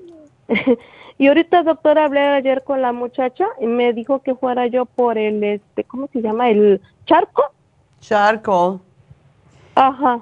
y 1.17 1.27
ahorita, 1.27 1.63
doctora, 1.63 2.05
hablé 2.05 2.19
ayer 2.19 2.63
con 2.63 2.83
la 2.83 2.91
muchacha 2.91 3.47
y 3.59 3.65
me 3.65 3.93
dijo 3.93 4.21
que 4.21 4.35
fuera 4.35 4.67
yo 4.67 4.85
por 4.85 5.17
el, 5.17 5.43
este, 5.43 5.85
¿cómo 5.85 6.07
se 6.13 6.21
llama? 6.21 6.51
El 6.51 6.81
charco. 7.07 7.45
Charco. 7.99 8.79
Ajá. 9.73 10.21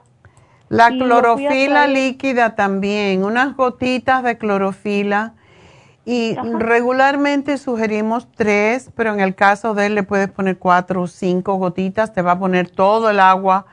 La 0.70 0.88
clorofila 0.88 1.88
líquida 1.88 2.56
también, 2.56 3.26
unas 3.26 3.58
gotitas 3.58 4.24
de 4.24 4.38
clorofila. 4.38 5.34
Y 6.12 6.36
regularmente 6.36 7.58
sugerimos 7.58 8.28
tres, 8.36 8.90
pero 8.98 9.14
en 9.14 9.22
el 9.22 9.34
caso 9.34 9.74
de 9.74 9.86
él 9.86 9.96
le 9.96 10.04
puedes 10.04 10.30
poner 10.30 10.58
cuatro 10.58 11.04
o 11.04 11.08
cinco 11.08 11.56
gotitas, 11.56 12.12
te 12.12 12.22
va 12.22 12.34
a 12.34 12.38
poner 12.38 12.70
todo 12.70 13.10
el 13.10 13.18
agua. 13.18 13.66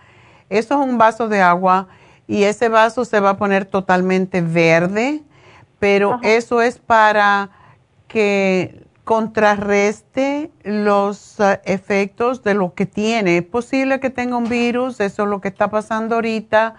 Eso 0.48 0.80
es 0.80 0.88
un 0.88 0.98
vaso 0.98 1.28
de 1.28 1.40
agua 1.42 1.88
y 2.28 2.44
ese 2.44 2.68
vaso 2.68 3.04
se 3.04 3.18
va 3.18 3.30
a 3.30 3.36
poner 3.38 3.64
totalmente 3.64 4.40
verde, 4.40 5.24
pero 5.80 6.20
eso 6.22 6.62
es 6.62 6.78
para 6.78 7.50
que 8.06 8.84
contrarreste 9.02 10.52
los 10.62 11.40
uh, 11.40 11.58
efectos 11.64 12.44
de 12.44 12.54
lo 12.54 12.72
que 12.72 12.86
tiene. 12.86 13.38
Es 13.38 13.44
posible 13.46 13.98
que 13.98 14.10
tenga 14.10 14.36
un 14.36 14.48
virus, 14.48 15.00
eso 15.00 15.24
es 15.24 15.28
lo 15.28 15.40
que 15.40 15.48
está 15.48 15.70
pasando 15.70 16.14
ahorita, 16.14 16.76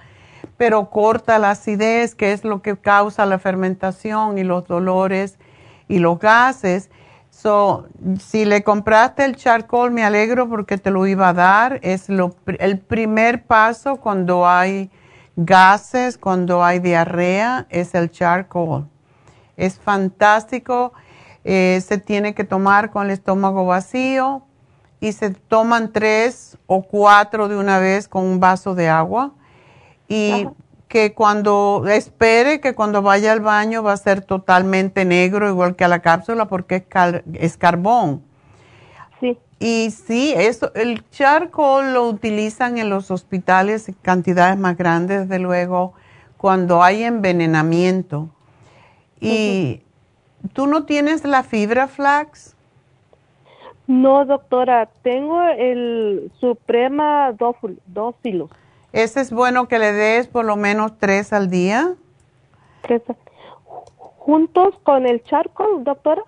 pero 0.56 0.90
corta 0.90 1.38
la 1.38 1.52
acidez, 1.52 2.16
que 2.16 2.32
es 2.32 2.46
lo 2.46 2.62
que 2.62 2.78
causa 2.78 3.26
la 3.26 3.40
fermentación 3.40 4.38
y 4.38 4.46
los 4.46 4.66
dolores 4.66 5.38
y 5.90 6.00
los 6.00 6.18
gases. 6.20 6.90
So, 7.30 7.88
si 8.20 8.46
le 8.46 8.64
compraste 8.64 9.26
el 9.26 9.36
charcoal, 9.36 9.92
me 9.92 10.06
alegro 10.06 10.48
porque 10.48 10.78
te 10.78 10.92
lo 10.92 11.06
iba 11.06 11.30
a 11.30 11.34
dar. 11.34 11.80
Es 11.84 12.08
lo, 12.08 12.36
el 12.60 12.80
primer 12.80 13.44
paso 13.44 13.98
cuando 13.98 14.48
hay 14.48 14.90
gases, 15.36 16.18
cuando 16.18 16.64
hay 16.64 16.80
diarrea, 16.80 17.66
es 17.70 17.94
el 17.96 18.10
charcoal. 18.12 18.88
Es 19.58 19.80
fantástico. 19.80 20.94
Eh, 21.44 21.82
se 21.86 21.98
tiene 21.98 22.34
que 22.34 22.44
tomar 22.44 22.92
con 22.92 23.06
el 23.06 23.12
estómago 23.12 23.66
vacío 23.66 24.44
y 25.00 25.14
se 25.14 25.32
toman 25.32 25.92
tres 25.94 26.58
o 26.68 26.84
cuatro 26.84 27.48
de 27.48 27.56
una 27.56 27.80
vez 27.80 28.08
con 28.08 28.26
un 28.26 28.40
vaso 28.40 28.76
de 28.76 28.90
agua. 28.90 29.32
Y 30.08 30.48
que 30.90 31.14
cuando 31.14 31.86
espere 31.88 32.60
que 32.60 32.74
cuando 32.74 33.04
vaya 33.04 33.32
al 33.32 33.42
baño 33.42 33.84
va 33.84 33.94
a 33.94 33.98
ser 33.98 34.22
totalmente 34.22 35.06
negro, 35.06 35.48
igual 35.48 35.76
que 35.76 35.86
a 35.86 35.88
la 35.88 36.00
cápsula, 36.00 36.48
porque 36.48 36.84
es, 37.34 37.58
carbón. 37.58 38.24
Sí. 39.20 39.38
Y 39.60 39.92
sí, 39.92 40.34
eso, 40.36 40.74
el 40.74 41.08
charcoal 41.12 41.94
lo 41.94 42.08
utilizan 42.08 42.80
en 42.80 42.90
los 42.90 43.12
hospitales 43.12 43.88
en 43.88 43.96
cantidades 44.02 44.58
más 44.58 44.76
grandes, 44.78 45.30
desde 45.30 45.38
luego, 45.38 45.94
cuando 46.38 46.82
hay 46.82 47.04
envenenamiento. 47.04 48.30
¿Y 49.22 49.84
tú 50.54 50.66
no 50.66 50.86
tienes 50.86 51.24
la 51.24 51.44
fibra 51.44 51.88
flax? 51.88 52.56
No, 53.86 54.26
doctora, 54.26 54.90
tengo 55.04 55.44
el 55.44 56.32
Suprema 56.40 57.32
Dófilo. 57.86 58.50
Ese 58.92 59.22
es 59.22 59.32
bueno 59.32 59.68
que 59.68 59.80
le 59.80 59.92
des 59.94 60.28
por 60.28 60.46
lo 60.46 60.56
menos 60.56 60.98
tres 60.98 61.32
al 61.34 61.50
día. 61.50 61.94
Tres. 62.82 63.02
¿Juntos 64.18 64.76
con 64.84 65.06
el 65.06 65.24
charcoal, 65.24 65.84
doctora? 65.84 66.24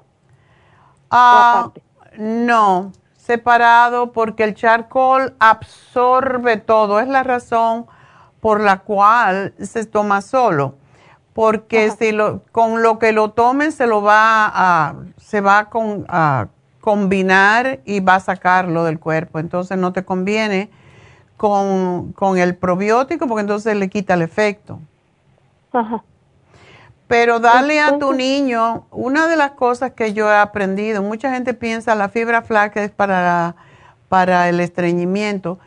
Ah, 1.10 1.72
no, 2.18 2.94
separado 3.18 4.12
porque 4.12 4.44
el 4.44 4.54
charcoal 4.54 5.36
absorbe 5.40 6.58
todo. 6.58 7.00
Es 7.00 7.08
la 7.08 7.24
razón 7.24 7.88
por 8.40 8.62
la 8.62 8.80
cual 8.80 9.54
se 9.60 9.86
toma 9.86 10.22
solo. 10.22 10.76
Porque 11.34 11.92
si 11.92 12.12
lo, 12.12 12.44
con 12.52 12.84
lo 12.84 13.00
que 13.00 13.14
lo 13.14 13.32
tomen 13.32 13.72
se 13.72 13.88
lo 13.88 14.02
va 14.02 14.52
a, 14.54 14.96
se 15.18 15.40
va 15.42 15.70
a 16.10 16.48
combinar 16.82 17.80
y 17.86 18.02
va 18.02 18.16
a 18.16 18.20
sacarlo 18.20 18.84
del 18.84 19.00
cuerpo. 19.00 19.40
Entonces 19.40 19.78
no 19.78 19.94
te 19.94 20.04
conviene 20.04 20.70
con, 21.42 22.38
el 22.38 22.56
probiótico 22.56 23.26
porque 23.26 23.42
entonces 23.42 23.76
le 23.76 23.90
quita 23.90 24.14
el 24.14 24.22
efecto. 24.22 24.80
Ajá. 25.74 26.04
Pero 27.08 27.40
dale 27.40 27.80
a 27.80 27.98
tu 27.98 28.14
niño, 28.14 28.86
una 28.92 29.28
de 29.28 29.36
las 29.36 29.52
cosas 29.52 29.94
que 29.94 30.14
yo 30.14 30.30
he 30.30 30.36
aprendido, 30.36 31.02
mucha 31.02 31.34
gente 31.34 31.56
piensa 31.56 31.96
la 31.96 32.10
fibra 32.10 32.44
flax 32.44 32.78
es 32.78 32.92
para, 32.92 33.56
para 34.08 34.50
el 34.50 34.60
estreñimiento. 34.60 35.58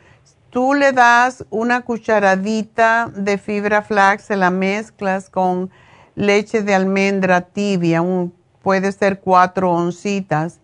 Tú 0.51 0.75
le 0.75 0.93
das 0.93 1.45
una 1.51 1.81
cucharadita 1.81 3.11
de 3.13 3.37
fibra 3.37 3.83
flax, 3.83 4.27
se 4.27 4.37
la 4.37 4.51
mezclas 4.51 5.29
con 5.29 5.71
leche 6.15 6.63
de 6.63 6.73
almendra 6.73 7.41
tibia, 7.41 8.01
un, 8.01 8.33
puede 8.63 8.93
ser 8.93 9.19
cuatro 9.19 9.73
oncitas, 9.73 10.61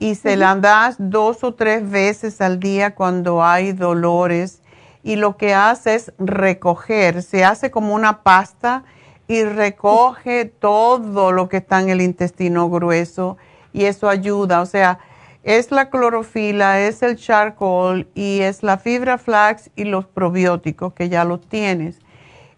y 0.00 0.14
se 0.14 0.36
la 0.36 0.56
das 0.56 0.96
dos 0.98 1.44
o 1.44 1.54
tres 1.54 1.88
veces 1.88 2.40
al 2.40 2.58
día 2.58 2.94
cuando 2.94 3.44
hay 3.44 3.72
dolores 3.72 4.62
y 5.02 5.16
lo 5.16 5.36
que 5.36 5.54
hace 5.54 5.94
es 5.94 6.12
recoger, 6.18 7.22
se 7.22 7.44
hace 7.44 7.70
como 7.70 7.94
una 7.94 8.22
pasta 8.22 8.82
y 9.28 9.44
recoge 9.44 10.46
todo 10.46 11.32
lo 11.32 11.50
que 11.50 11.58
está 11.58 11.80
en 11.80 11.90
el 11.90 12.00
intestino 12.00 12.68
grueso 12.70 13.36
y 13.74 13.84
eso 13.84 14.08
ayuda, 14.08 14.62
o 14.62 14.66
sea, 14.66 14.98
es 15.42 15.70
la 15.70 15.90
clorofila, 15.90 16.80
es 16.80 17.02
el 17.02 17.16
charcoal 17.16 18.08
y 18.14 18.40
es 18.40 18.62
la 18.62 18.78
fibra 18.78 19.18
flax 19.18 19.70
y 19.76 19.84
los 19.84 20.06
probióticos 20.06 20.94
que 20.94 21.10
ya 21.10 21.24
los 21.24 21.46
tienes. 21.46 21.98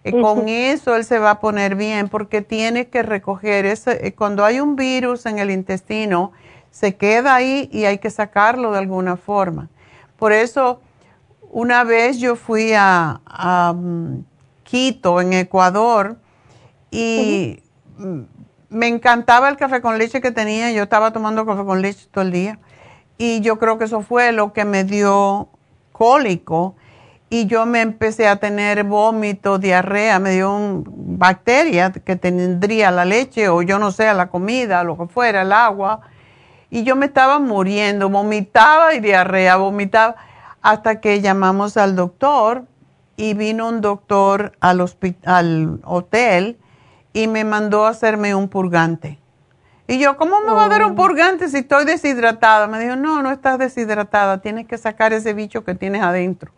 Eh, 0.05 0.21
con 0.21 0.49
eso 0.49 0.97
él 0.97 1.05
se 1.05 1.19
va 1.19 1.33
a 1.33 1.41
poner 1.41 1.75
bien 1.75 2.09
porque 2.09 2.41
tiene 2.41 2.89
que 2.89 3.03
recoger, 3.03 3.67
ese, 3.67 4.07
eh, 4.07 4.15
cuando 4.15 4.45
hay 4.45 4.61
un 4.61 4.75
virus 4.75 5.27
en 5.27 5.39
el 5.39 5.51
intestino, 5.51 6.33
se 6.73 6.97
queda 6.97 7.37
ahí 7.37 7.69
y 7.71 7.85
hay 7.85 7.99
que 7.99 8.11
sacarlo 8.11 8.73
de 8.73 8.79
alguna 8.79 9.17
forma. 9.17 9.69
Por 10.19 10.33
eso, 10.33 10.81
una 11.51 11.85
vez 11.85 12.19
yo 12.19 12.35
fui 12.35 12.73
a, 12.75 13.21
mm, 13.77 14.25
Quito, 14.65 15.21
en 15.21 15.35
Ecuador, 15.35 16.17
y 16.91 17.63
me 18.71 18.89
encantaba 18.89 19.51
el 19.51 19.57
café 19.57 19.83
con 19.83 19.99
leche 19.99 20.21
que 20.21 20.31
tenía. 20.31 20.73
Yo 20.73 20.85
estaba 20.85 21.13
tomando 21.13 21.45
café 21.45 21.65
con 21.65 21.83
leche 21.83 22.07
todo 22.11 22.25
el 22.25 22.33
día. 22.33 22.59
Y 23.19 23.41
yo 23.41 23.59
creo 23.59 23.77
que 23.77 23.85
eso 23.85 24.01
fue 24.01 24.33
lo 24.33 24.53
que 24.53 24.65
me 24.65 24.85
dio 24.85 25.49
cólico. 25.93 26.75
Y 27.29 27.47
yo 27.47 27.67
me 27.67 27.83
empecé 27.83 28.29
a 28.29 28.37
tener 28.37 28.85
vómito, 28.85 29.59
diarrea, 29.59 30.19
me 30.19 30.33
dio 30.33 30.55
un, 30.55 30.85
bacteria 31.19 31.93
que 31.93 32.17
tendría 32.17 32.91
la 32.91 33.05
leche 33.05 33.49
o 33.49 33.63
yo 33.63 33.79
no 33.79 33.91
sé, 33.91 34.13
la 34.13 34.29
comida, 34.29 34.85
lo 34.85 34.99
que 34.99 35.07
fuera, 35.07 35.43
el 35.43 35.53
agua 35.53 36.01
y 36.73 36.85
yo 36.85 36.97
me 36.97 37.05
estaba 37.05 37.39
muriendo, 37.39 38.09
vomitaba 38.09 38.95
y 38.95 39.01
diarrea, 39.01 39.57
vomitaba, 39.57 40.17
hasta 40.63 41.03
que 41.03 41.21
llamamos 41.21 41.77
al 41.77 41.95
doctor 41.95 42.65
y 43.15 43.35
vino 43.35 43.69
un 43.69 43.83
doctor 43.83 44.53
al, 44.59 44.83
al 45.27 45.81
hotel 45.85 46.59
y 47.13 47.27
me 47.27 47.45
mandó 47.45 47.85
a 47.85 47.91
hacerme 47.91 48.35
un 48.35 48.49
purgante. 48.49 49.19
Y 49.87 49.99
yo, 49.99 50.17
¿cómo 50.17 50.41
me 50.41 50.55
va 50.55 50.65
a 50.65 50.69
dar 50.71 50.83
un 50.87 50.93
oh. 50.93 50.95
purgante 50.95 51.51
si 51.51 51.59
estoy 51.59 51.85
deshidratada? 51.85 52.67
Me 52.69 52.81
dijo, 52.81 52.97
no, 52.97 53.23
no 53.23 53.31
estás 53.31 53.59
deshidratada, 53.59 54.39
tienes 54.39 54.67
que 54.67 54.79
sacar 54.79 55.13
ese 55.13 55.35
bicho 55.35 55.65
que 55.65 55.75
tienes 55.75 56.03
adentro. 56.03 56.53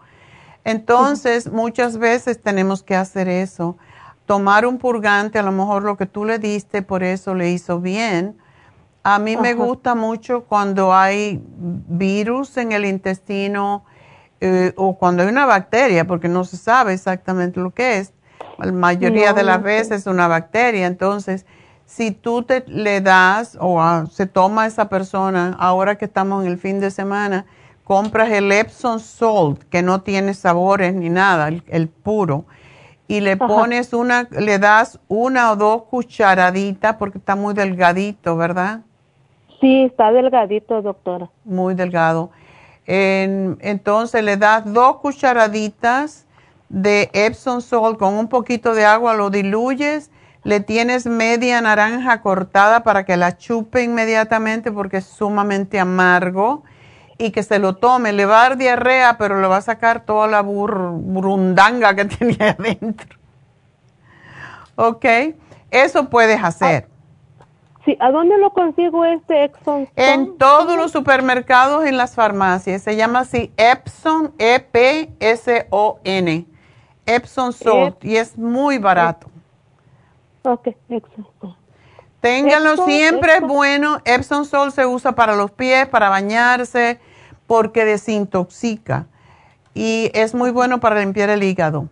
Entonces, 0.62 1.50
muchas 1.52 1.98
veces 1.98 2.40
tenemos 2.40 2.84
que 2.84 2.94
hacer 2.94 3.28
eso. 3.28 3.76
Tomar 4.26 4.64
un 4.64 4.78
purgante, 4.78 5.40
a 5.40 5.42
lo 5.42 5.50
mejor 5.50 5.82
lo 5.82 5.96
que 5.96 6.06
tú 6.06 6.24
le 6.24 6.38
diste, 6.38 6.82
por 6.82 7.02
eso 7.02 7.34
le 7.34 7.50
hizo 7.50 7.80
bien. 7.80 8.36
A 9.06 9.18
mí 9.18 9.36
me 9.36 9.52
gusta 9.52 9.94
mucho 9.94 10.44
cuando 10.44 10.94
hay 10.94 11.38
virus 11.46 12.56
en 12.56 12.72
el 12.72 12.86
intestino 12.86 13.84
eh, 14.40 14.72
o 14.76 14.96
cuando 14.96 15.22
hay 15.22 15.28
una 15.28 15.44
bacteria, 15.44 16.06
porque 16.06 16.26
no 16.26 16.44
se 16.44 16.56
sabe 16.56 16.94
exactamente 16.94 17.60
lo 17.60 17.70
que 17.70 17.98
es. 17.98 18.14
La 18.58 18.72
mayoría 18.72 19.34
de 19.34 19.42
las 19.42 19.62
veces 19.62 20.00
es 20.00 20.06
una 20.06 20.26
bacteria. 20.26 20.86
Entonces, 20.86 21.44
si 21.84 22.12
tú 22.12 22.44
te 22.44 22.64
le 22.66 23.02
das 23.02 23.58
o 23.60 23.78
se 24.06 24.24
toma 24.24 24.66
esa 24.66 24.88
persona, 24.88 25.54
ahora 25.58 25.98
que 25.98 26.06
estamos 26.06 26.42
en 26.42 26.50
el 26.50 26.56
fin 26.56 26.80
de 26.80 26.90
semana, 26.90 27.44
compras 27.84 28.30
el 28.30 28.50
Epsom 28.50 29.00
Salt, 29.00 29.64
que 29.64 29.82
no 29.82 30.00
tiene 30.00 30.32
sabores 30.32 30.94
ni 30.94 31.10
nada, 31.10 31.48
el, 31.48 31.88
puro, 31.88 32.46
y 33.06 33.20
le 33.20 33.36
pones 33.36 33.92
una, 33.92 34.26
le 34.30 34.58
das 34.58 34.98
una 35.08 35.52
o 35.52 35.56
dos 35.56 35.82
cucharaditas 35.90 36.96
porque 36.96 37.18
está 37.18 37.36
muy 37.36 37.52
delgadito, 37.52 38.34
¿verdad? 38.38 38.80
Sí, 39.64 39.84
está 39.84 40.12
delgadito, 40.12 40.82
doctora. 40.82 41.30
Muy 41.42 41.74
delgado. 41.74 42.30
entonces 42.86 44.22
le 44.22 44.36
das 44.36 44.70
dos 44.70 44.96
cucharaditas 44.96 46.26
de 46.68 47.08
Epsom 47.14 47.62
Salt 47.62 47.98
con 47.98 48.12
un 48.12 48.28
poquito 48.28 48.74
de 48.74 48.84
agua, 48.84 49.14
lo 49.14 49.30
diluyes, 49.30 50.10
le 50.42 50.60
tienes 50.60 51.06
media 51.06 51.62
naranja 51.62 52.20
cortada 52.20 52.82
para 52.82 53.06
que 53.06 53.16
la 53.16 53.38
chupe 53.38 53.82
inmediatamente 53.82 54.70
porque 54.70 54.98
es 54.98 55.06
sumamente 55.06 55.80
amargo 55.80 56.62
y 57.16 57.30
que 57.30 57.42
se 57.42 57.58
lo 57.58 57.76
tome. 57.76 58.12
Le 58.12 58.26
va 58.26 58.40
a 58.40 58.48
dar 58.50 58.58
diarrea, 58.58 59.16
pero 59.16 59.40
le 59.40 59.46
va 59.46 59.56
a 59.56 59.62
sacar 59.62 60.04
toda 60.04 60.26
la 60.26 60.42
burundanga 60.42 61.96
que 61.96 62.04
tenía 62.16 62.50
adentro. 62.50 63.18
¿Ok? 64.76 65.06
Eso 65.70 66.10
puedes 66.10 66.44
hacer. 66.44 66.92
Sí, 67.84 67.96
¿a 68.00 68.10
dónde 68.10 68.38
lo 68.38 68.50
consigo 68.50 69.04
este 69.04 69.44
Epson? 69.44 69.88
En 69.96 70.36
todos 70.38 70.76
los 70.76 70.92
supermercados, 70.92 71.84
en 71.84 71.96
las 71.96 72.14
farmacias. 72.14 72.82
Se 72.82 72.96
llama 72.96 73.20
así 73.20 73.52
Epson, 73.56 74.32
E-P-S-O-N. 74.38 75.26
Epson 77.06 77.52
Salt. 77.52 78.04
y 78.04 78.16
es 78.16 78.38
muy 78.38 78.78
barato. 78.78 79.28
Ok, 80.42 80.68
Epson 80.88 81.26
Ténganlo 82.20 82.78
siempre, 82.86 83.36
es 83.36 83.42
bueno. 83.42 83.98
Epsom 84.06 84.46
Salt 84.46 84.74
se 84.74 84.86
usa 84.86 85.12
para 85.12 85.36
los 85.36 85.50
pies, 85.50 85.86
para 85.88 86.08
bañarse, 86.08 86.98
porque 87.46 87.84
desintoxica. 87.84 89.06
Y 89.74 90.10
es 90.14 90.34
muy 90.34 90.50
bueno 90.50 90.80
para 90.80 91.00
limpiar 91.00 91.28
el 91.28 91.42
hígado. 91.42 91.88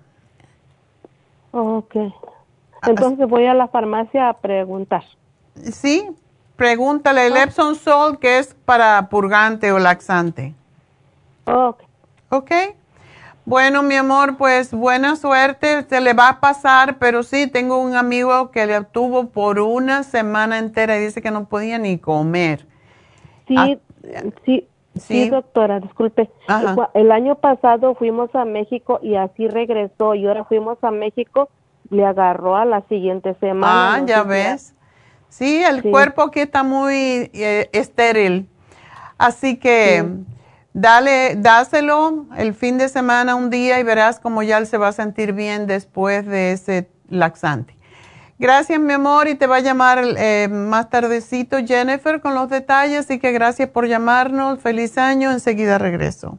Ok. 1.51 1.97
Entonces 2.87 3.29
voy 3.29 3.45
a 3.45 3.53
la 3.53 3.69
farmacia 3.69 4.31
a 4.31 4.39
preguntar. 4.39 5.05
Sí, 5.55 6.09
pregúntale 6.57 7.27
el 7.27 7.37
ah. 7.37 7.45
Epsom 7.45 7.75
Salt 7.75 8.19
que 8.19 8.39
es 8.39 8.55
para 8.65 9.09
purgante 9.09 9.73
o 9.73 9.79
laxante. 9.79 10.55
Ok. 11.47 11.83
Ok. 12.31 12.51
Bueno, 13.45 13.83
mi 13.83 13.97
amor, 13.97 14.37
pues 14.37 14.73
buena 14.73 15.17
suerte, 15.17 15.83
se 15.83 16.01
le 16.01 16.13
va 16.13 16.29
a 16.29 16.41
pasar, 16.41 16.99
pero 16.99 17.25
sí, 17.25 17.49
tengo 17.49 17.79
un 17.79 17.97
amigo 17.97 18.53
que 18.53 18.67
le 18.67 18.85
tuvo 18.85 19.27
por 19.31 19.59
una 19.59 20.05
semana 20.05 20.59
entera 20.59 20.97
y 20.97 21.01
dice 21.01 21.21
que 21.21 21.33
no 21.33 21.47
podía 21.47 21.79
ni 21.79 21.99
comer. 21.99 22.65
Sí, 23.49 23.57
ah, 23.59 23.75
sí, 24.45 24.69
sí, 24.95 25.29
doctora, 25.29 25.81
disculpe. 25.81 26.31
El 26.95 27.11
año 27.11 27.35
pasado 27.35 27.97
fuimos 27.97 28.33
a 28.37 28.45
México 28.45 29.01
y 29.03 29.17
así 29.17 29.49
regresó 29.49 30.15
y 30.15 30.25
ahora 30.25 30.45
fuimos 30.45 30.79
a 30.83 30.93
México, 30.93 31.49
le 31.91 32.05
agarró 32.07 32.55
a 32.55 32.65
la 32.65 32.83
siguiente 32.83 33.35
semana. 33.41 33.95
Ah, 33.95 34.03
ya 34.07 34.23
ves. 34.23 34.73
Sí, 35.33 35.65
el 35.65 35.83
cuerpo 35.83 36.23
aquí 36.23 36.41
está 36.41 36.63
muy 36.63 37.31
eh, 37.33 37.71
estéril. 37.73 38.49
Así 39.17 39.57
que... 39.57 40.05
Dale, 40.75 41.35
dáselo 41.37 42.25
el 42.35 42.55
fin 42.55 42.79
de 42.79 42.89
semana 42.89 43.35
un 43.35 43.51
día 43.51 43.79
y 43.79 43.83
verás 43.83 44.19
cómo 44.19 44.43
ya 44.43 44.57
él 44.57 44.67
se 44.67 44.79
va 44.79 44.89
a 44.89 44.93
sentir 44.93 45.35
bien 45.35 45.67
después 45.67 46.25
de 46.25 46.53
ese 46.53 46.89
laxante. 47.11 47.77
Gracias, 48.39 48.81
mi 48.81 48.95
amor, 48.95 49.29
y 49.29 49.35
te 49.35 49.47
va 49.47 49.57
a 49.57 49.61
llamar 49.61 50.03
eh, 50.17 50.49
más 50.51 50.89
tardecito 50.89 51.59
Jennifer 51.65 52.23
con 52.23 52.35
los 52.35 52.49
detalles, 52.49 53.01
así 53.01 53.19
que 53.19 53.33
gracias 53.33 53.69
por 53.69 53.87
llamarnos. 53.87 54.61
Feliz 54.61 54.97
año, 54.97 55.31
enseguida 55.31 55.77
regreso. 55.77 56.39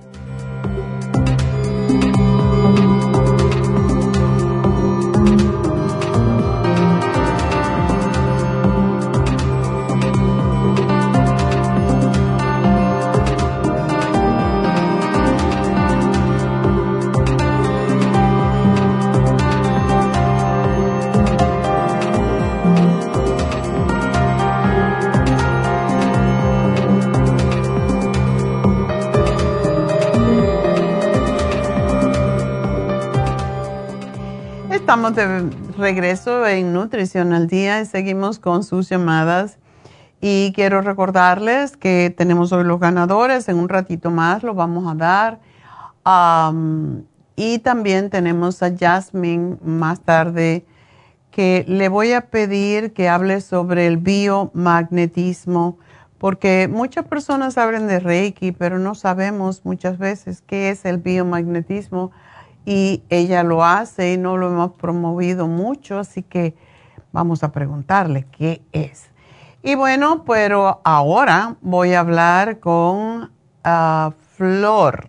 Thank 2.66 2.80
you. 2.80 2.95
Estamos 34.86 35.16
de 35.16 35.50
regreso 35.76 36.46
en 36.46 36.72
Nutrición 36.72 37.32
al 37.32 37.48
Día 37.48 37.80
y 37.80 37.86
seguimos 37.86 38.38
con 38.38 38.62
sus 38.62 38.88
llamadas. 38.88 39.58
Y 40.20 40.52
quiero 40.54 40.80
recordarles 40.80 41.76
que 41.76 42.14
tenemos 42.16 42.52
hoy 42.52 42.62
los 42.62 42.78
ganadores, 42.78 43.48
en 43.48 43.56
un 43.56 43.68
ratito 43.68 44.12
más 44.12 44.44
lo 44.44 44.54
vamos 44.54 44.86
a 44.88 44.94
dar. 44.94 45.40
y 47.34 47.58
también 47.58 48.10
tenemos 48.10 48.62
a 48.62 48.76
Jasmine 48.76 49.56
más 49.60 50.02
tarde, 50.02 50.64
que 51.32 51.64
le 51.66 51.88
voy 51.88 52.12
a 52.12 52.28
pedir 52.30 52.92
que 52.92 53.08
hable 53.08 53.40
sobre 53.40 53.88
el 53.88 53.96
biomagnetismo, 53.96 55.78
porque 56.18 56.68
muchas 56.72 57.06
personas 57.06 57.58
hablan 57.58 57.88
de 57.88 57.98
Reiki, 57.98 58.52
pero 58.52 58.78
no 58.78 58.94
sabemos 58.94 59.62
muchas 59.64 59.98
veces 59.98 60.44
qué 60.46 60.70
es 60.70 60.84
el 60.84 60.98
biomagnetismo 60.98 62.12
y 62.66 63.04
ella 63.08 63.44
lo 63.44 63.64
hace 63.64 64.14
y 64.14 64.18
no 64.18 64.36
lo 64.36 64.48
hemos 64.48 64.72
promovido 64.72 65.46
mucho, 65.46 66.00
así 66.00 66.22
que 66.22 66.54
vamos 67.12 67.44
a 67.44 67.52
preguntarle 67.52 68.26
qué 68.32 68.60
es. 68.72 69.08
Y 69.62 69.76
bueno, 69.76 70.24
pero 70.24 70.80
ahora 70.84 71.54
voy 71.60 71.94
a 71.94 72.00
hablar 72.00 72.58
con 72.58 73.30
ah, 73.64 74.12
Flor. 74.34 75.08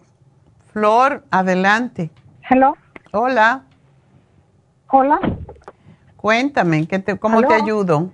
Flor, 0.72 1.24
adelante. 1.32 2.12
Hello. 2.50 2.76
Hola. 3.12 3.64
Hola. 4.90 5.20
Cuéntame, 6.16 6.88
¿qué 6.88 7.00
te, 7.00 7.18
¿cómo 7.18 7.42
te 7.42 7.56
ayudo? 7.56 8.12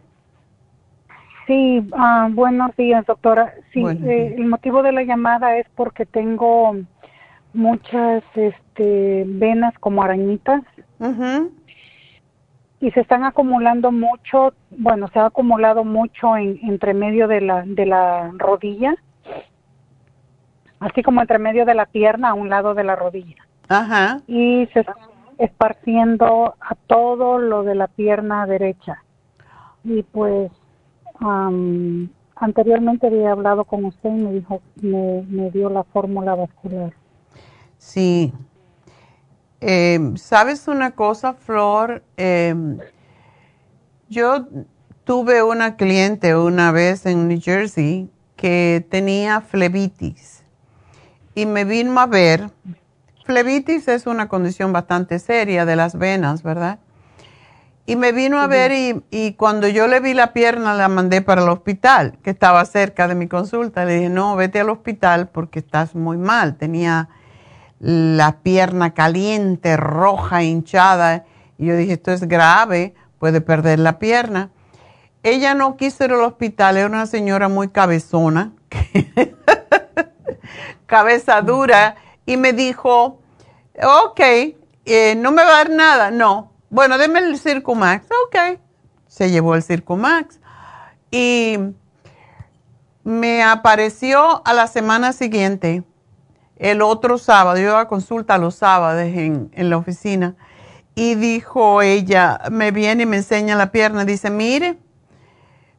Sí, 1.48 1.80
uh, 1.80 2.34
buenos 2.34 2.76
días, 2.78 3.06
doctora. 3.06 3.54
Sí, 3.74 3.84
eh, 3.86 4.36
el 4.38 4.46
motivo 4.46 4.82
de 4.82 4.94
la 4.94 5.04
llamada 5.04 5.58
es 5.58 5.68
porque 5.76 6.06
tengo 6.06 6.78
muchas 7.54 8.24
este, 8.36 9.24
venas 9.28 9.78
como 9.80 10.04
arañitas. 10.04 10.64
Y 12.80 12.92
se 12.92 13.00
están 13.00 13.24
acumulando 13.24 13.92
mucho, 13.92 14.54
bueno, 14.72 15.08
se 15.10 15.20
ha 15.20 15.28
acumulado 15.28 15.84
mucho 15.84 16.36
en, 16.36 16.60
entre 16.64 16.94
medio 16.94 17.28
de 17.28 17.42
la, 17.42 17.64
de 17.66 17.86
la 17.86 18.32
rodilla, 18.38 18.96
así 20.80 21.02
como 21.02 21.22
entre 21.22 21.40
medio 21.40 21.66
de 21.66 21.76
la 21.76 21.86
pierna 21.86 22.30
a 22.30 22.34
un 22.34 22.50
lado 22.50 22.74
de 22.74 22.84
la 22.84 22.96
rodilla. 22.96 23.38
Ajá. 23.70 24.20
Y 24.28 24.68
se 24.74 24.82
está 24.82 24.96
esparciendo 25.38 26.56
a 26.60 26.76
todo 26.88 27.40
lo 27.40 27.64
de 27.64 27.76
la 27.76 27.88
pierna 27.88 28.46
derecha. 28.46 29.04
Y 29.84 30.04
pues 30.04 30.52
anteriormente 32.36 33.08
había 33.08 33.32
hablado 33.32 33.64
con 33.66 33.86
usted 33.86 34.10
y 34.10 34.14
me 34.14 34.32
dijo, 34.34 34.62
me, 34.82 35.24
me 35.30 35.52
dio 35.52 35.70
la 35.70 35.84
fórmula 35.84 36.36
vascular. 36.36 36.94
Sí. 37.84 38.34
Em, 39.60 40.16
¿Sabes 40.16 40.68
una 40.68 40.92
cosa, 40.92 41.34
Flor? 41.34 42.02
Em, 42.16 42.80
yo 44.10 44.48
tuve 45.04 45.44
una 45.44 45.76
cliente 45.76 46.36
una 46.36 46.72
vez 46.72 47.06
en 47.06 47.28
New 47.28 47.40
Jersey 47.42 48.10
que 48.38 48.86
tenía 48.90 49.42
flebitis 49.42 50.44
y 51.36 51.46
me 51.46 51.66
vino 51.66 52.00
a 52.00 52.08
ver. 52.08 52.50
Flebitis 53.26 53.88
es 53.90 54.08
una 54.08 54.28
condición 54.28 54.72
bastante 54.74 55.20
seria 55.20 55.66
de 55.66 55.76
las 55.76 55.98
venas, 55.98 56.42
¿verdad? 56.42 56.80
Y 57.86 57.98
me 57.98 58.14
vino 58.14 58.40
a 58.40 58.48
ver 58.48 58.72
y, 58.72 59.04
y, 59.12 59.34
cuando 59.34 59.68
yo 59.68 59.88
le 59.88 60.00
vi 60.00 60.14
la 60.14 60.32
pierna 60.32 60.74
la 60.74 60.88
mandé 60.88 61.22
para 61.22 61.44
el 61.44 61.50
hospital, 61.50 62.18
que 62.24 62.30
estaba 62.30 62.64
cerca 62.66 63.10
de 63.10 63.16
mi 63.16 63.28
consulta. 63.28 63.84
Le 63.84 63.96
dije, 63.96 64.10
no, 64.10 64.38
vete 64.38 64.62
al 64.62 64.70
hospital 64.70 65.28
porque 65.28 65.60
estás 65.60 65.94
muy 65.94 66.18
mal. 66.18 66.56
Tenía 66.56 67.10
la 67.84 68.38
pierna 68.44 68.94
caliente, 68.94 69.76
roja, 69.76 70.42
hinchada. 70.42 71.26
Y 71.58 71.66
yo 71.66 71.76
dije, 71.76 71.94
esto 71.94 72.14
es 72.14 72.30
grave, 72.30 72.96
puede 73.20 73.42
perder 73.42 73.80
la 73.80 74.00
pierna. 74.00 74.52
Ella 75.22 75.54
no 75.54 75.76
quiso 75.76 76.06
ir 76.06 76.14
al 76.14 76.22
hospital, 76.22 76.78
era 76.78 76.88
una 76.88 77.06
señora 77.08 77.50
muy 77.50 77.68
cabezona, 77.68 78.54
cabeza 80.86 81.42
dura, 81.42 81.96
y 82.26 82.38
me 82.38 82.54
dijo, 82.54 83.20
ok, 83.82 84.20
eh, 84.86 85.16
no 85.18 85.34
me 85.34 85.44
va 85.44 85.50
a 85.50 85.58
dar 85.58 85.70
nada, 85.70 86.10
no. 86.10 86.54
Bueno, 86.70 86.98
deme 86.98 87.20
el 87.20 87.38
Circumax, 87.38 88.08
ok. 88.28 88.60
Se 89.08 89.30
llevó 89.30 89.56
el 89.56 89.64
Circumax. 89.64 90.40
Y 91.12 91.58
me 93.04 93.44
apareció 93.44 94.42
a 94.46 94.54
la 94.54 94.68
semana 94.68 95.12
siguiente 95.12 95.84
el 96.58 96.82
otro 96.82 97.18
sábado, 97.18 97.60
yo 97.60 97.78
a 97.78 97.88
consulta 97.88 98.38
los 98.38 98.56
sábados 98.56 99.02
en, 99.02 99.50
la 99.56 99.78
oficina, 99.78 100.36
y 100.96 101.16
dijo 101.16 101.82
ella, 101.82 102.40
me 102.52 102.72
viene 102.72 103.04
y 103.04 103.06
me 103.06 103.18
enseña 103.18 103.56
la 103.56 103.72
pierna, 103.72 104.06
dice, 104.06 104.30
mire, 104.30 104.78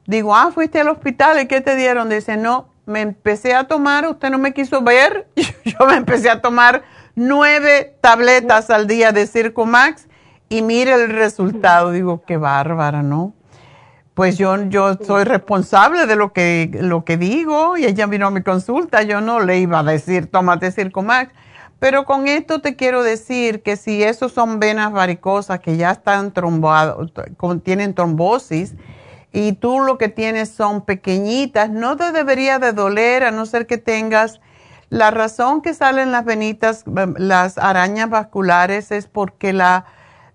digo, 0.06 0.34
ah, 0.34 0.50
fuiste 0.52 0.80
al 0.80 0.88
hospital, 0.88 1.40
¿y 1.40 1.46
qué 1.46 1.60
te 1.60 1.76
dieron? 1.76 2.08
Dice, 2.08 2.36
no, 2.36 2.68
me 2.86 3.00
empecé 3.00 3.54
a 3.54 3.68
tomar, 3.68 4.06
usted 4.08 4.30
no 4.30 4.38
me 4.38 4.52
quiso 4.52 4.82
ver, 4.82 5.28
yo 5.64 5.86
me 5.86 5.94
empecé 5.94 6.30
a 6.30 6.40
tomar 6.42 6.82
nueve 7.14 7.96
tabletas 8.00 8.70
al 8.70 8.86
día 8.86 9.12
de 9.12 9.26
Circumax 9.26 10.08
y 10.48 10.62
mire 10.62 10.94
el 10.94 11.10
resultado, 11.10 11.92
digo, 11.92 12.22
qué 12.26 12.36
bárbara, 12.36 13.02
¿no? 13.02 13.34
Pues 14.14 14.38
yo, 14.38 14.62
yo 14.68 14.94
soy 14.94 15.24
responsable 15.24 16.06
de 16.06 16.16
lo 16.16 16.32
que, 16.32 16.70
lo 16.80 17.04
que 17.04 17.16
digo 17.16 17.76
y 17.76 17.84
ella 17.84 18.06
vino 18.06 18.28
a 18.28 18.30
mi 18.30 18.42
consulta, 18.42 19.02
yo 19.02 19.20
no 19.20 19.40
le 19.40 19.58
iba 19.58 19.80
a 19.80 19.82
decir 19.82 20.30
tómate 20.30 20.70
Circomax, 20.70 21.32
pero 21.80 22.04
con 22.04 22.28
esto 22.28 22.60
te 22.60 22.76
quiero 22.76 23.02
decir 23.02 23.62
que 23.62 23.76
si 23.76 24.02
esos 24.02 24.32
son 24.32 24.60
venas 24.60 24.92
varicosas 24.92 25.58
que 25.60 25.76
ya 25.76 25.90
están 25.90 26.32
trombadas, 26.32 26.96
tienen 27.64 27.94
trombosis 27.94 28.74
y 29.32 29.54
tú 29.54 29.80
lo 29.80 29.98
que 29.98 30.08
tienes 30.08 30.48
son 30.48 30.84
pequeñitas, 30.84 31.70
no 31.70 31.96
te 31.96 32.12
debería 32.12 32.60
de 32.60 32.72
doler 32.72 33.24
a 33.24 33.32
no 33.32 33.46
ser 33.46 33.66
que 33.66 33.78
tengas 33.78 34.40
la 34.90 35.10
razón 35.10 35.60
que 35.60 35.74
salen 35.74 36.12
las 36.12 36.24
venitas, 36.24 36.84
las 37.16 37.58
arañas 37.58 38.08
vasculares 38.10 38.92
es 38.92 39.08
porque 39.08 39.52
la 39.52 39.86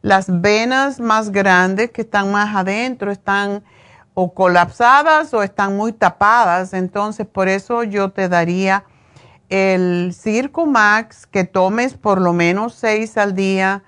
las 0.01 0.41
venas 0.41 0.99
más 0.99 1.31
grandes 1.31 1.91
que 1.91 2.01
están 2.01 2.31
más 2.31 2.55
adentro 2.55 3.11
están 3.11 3.63
o 4.13 4.33
colapsadas 4.33 5.33
o 5.33 5.43
están 5.43 5.77
muy 5.77 5.93
tapadas. 5.93 6.73
Entonces, 6.73 7.27
por 7.27 7.47
eso 7.47 7.83
yo 7.83 8.11
te 8.11 8.29
daría 8.29 8.83
el 9.49 10.13
Circo 10.13 10.65
Max, 10.65 11.25
que 11.25 11.43
tomes 11.43 11.95
por 11.95 12.21
lo 12.21 12.33
menos 12.33 12.75
seis 12.75 13.17
al 13.17 13.33
día, 13.33 13.83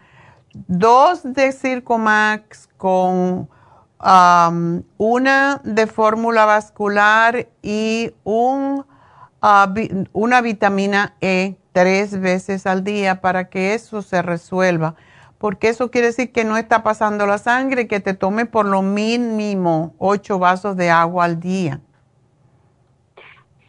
dos 0.54 1.22
de 1.24 1.52
Circo 1.52 1.98
Max 1.98 2.68
con 2.78 3.48
una 4.98 5.62
de 5.64 5.86
fórmula 5.86 6.46
vascular 6.46 7.48
y 7.62 8.12
un, 8.24 8.84
ah, 9.42 9.72
una 10.12 10.42
vitamina 10.42 11.14
E 11.22 11.56
tres 11.72 12.20
veces 12.20 12.66
al 12.66 12.84
día 12.84 13.22
para 13.22 13.50
que 13.50 13.76
eso 13.76 14.02
se 14.02 14.22
resuelva. 14.22 14.96
Porque 15.42 15.70
eso 15.70 15.90
quiere 15.90 16.08
decir 16.08 16.32
que 16.32 16.44
no 16.44 16.56
está 16.56 16.84
pasando 16.84 17.26
la 17.26 17.40
sangre, 17.40 17.88
que 17.88 18.00
te 18.00 18.14
tome 18.14 18.46
por 18.46 18.68
lo 18.68 18.84
mínimo 18.84 19.96
ocho 19.98 20.38
vasos 20.38 20.78
de 20.78 20.92
agua 20.92 21.26
al 21.26 21.40
día. 21.40 21.82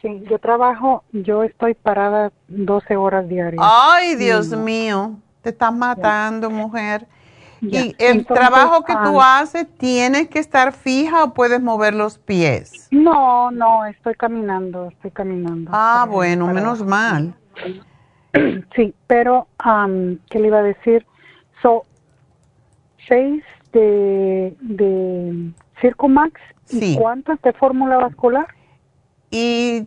Sí, 0.03 0.23
yo 0.29 0.39
trabajo, 0.39 1.03
yo 1.13 1.45
estoy 1.45 1.73
parada 1.73 2.31
12 2.49 2.95
horas 2.97 3.27
diarias. 3.27 3.65
Ay, 3.67 4.17
Dios 4.17 4.51
mío, 4.51 5.13
te 5.41 5.49
estás 5.49 5.73
matando, 5.73 6.51
mujer. 6.51 7.07
¿Y 7.63 7.97
el 7.99 8.27
trabajo 8.27 8.85
que 8.85 8.93
tú 8.93 9.19
ah, 9.23 9.39
haces, 9.39 9.67
tienes 9.79 10.29
que 10.29 10.41
estar 10.41 10.75
fija 10.75 11.25
o 11.25 11.33
puedes 11.33 11.63
mover 11.63 11.95
los 11.95 12.19
pies? 12.19 12.89
No, 12.91 13.51
no, 13.51 13.87
estoy 13.87 14.15
caminando, 14.15 14.89
estoy 14.89 15.11
caminando. 15.11 15.71
Ah, 15.73 16.07
bueno, 16.07 16.49
menos 16.49 16.85
mal. 16.85 17.35
Sí, 18.77 18.95
pero, 19.07 19.47
¿qué 20.29 20.39
le 20.39 20.49
iba 20.49 20.59
a 20.59 20.63
decir? 20.63 21.07
So, 21.63 21.85
seis 23.09 23.43
de, 23.73 24.55
de 24.61 25.53
Circumax 25.81 26.41
y 26.71 26.97
cuántas 26.97 27.41
de 27.43 27.53
fórmula 27.53 27.97
vascular? 27.97 28.47
Y 29.31 29.87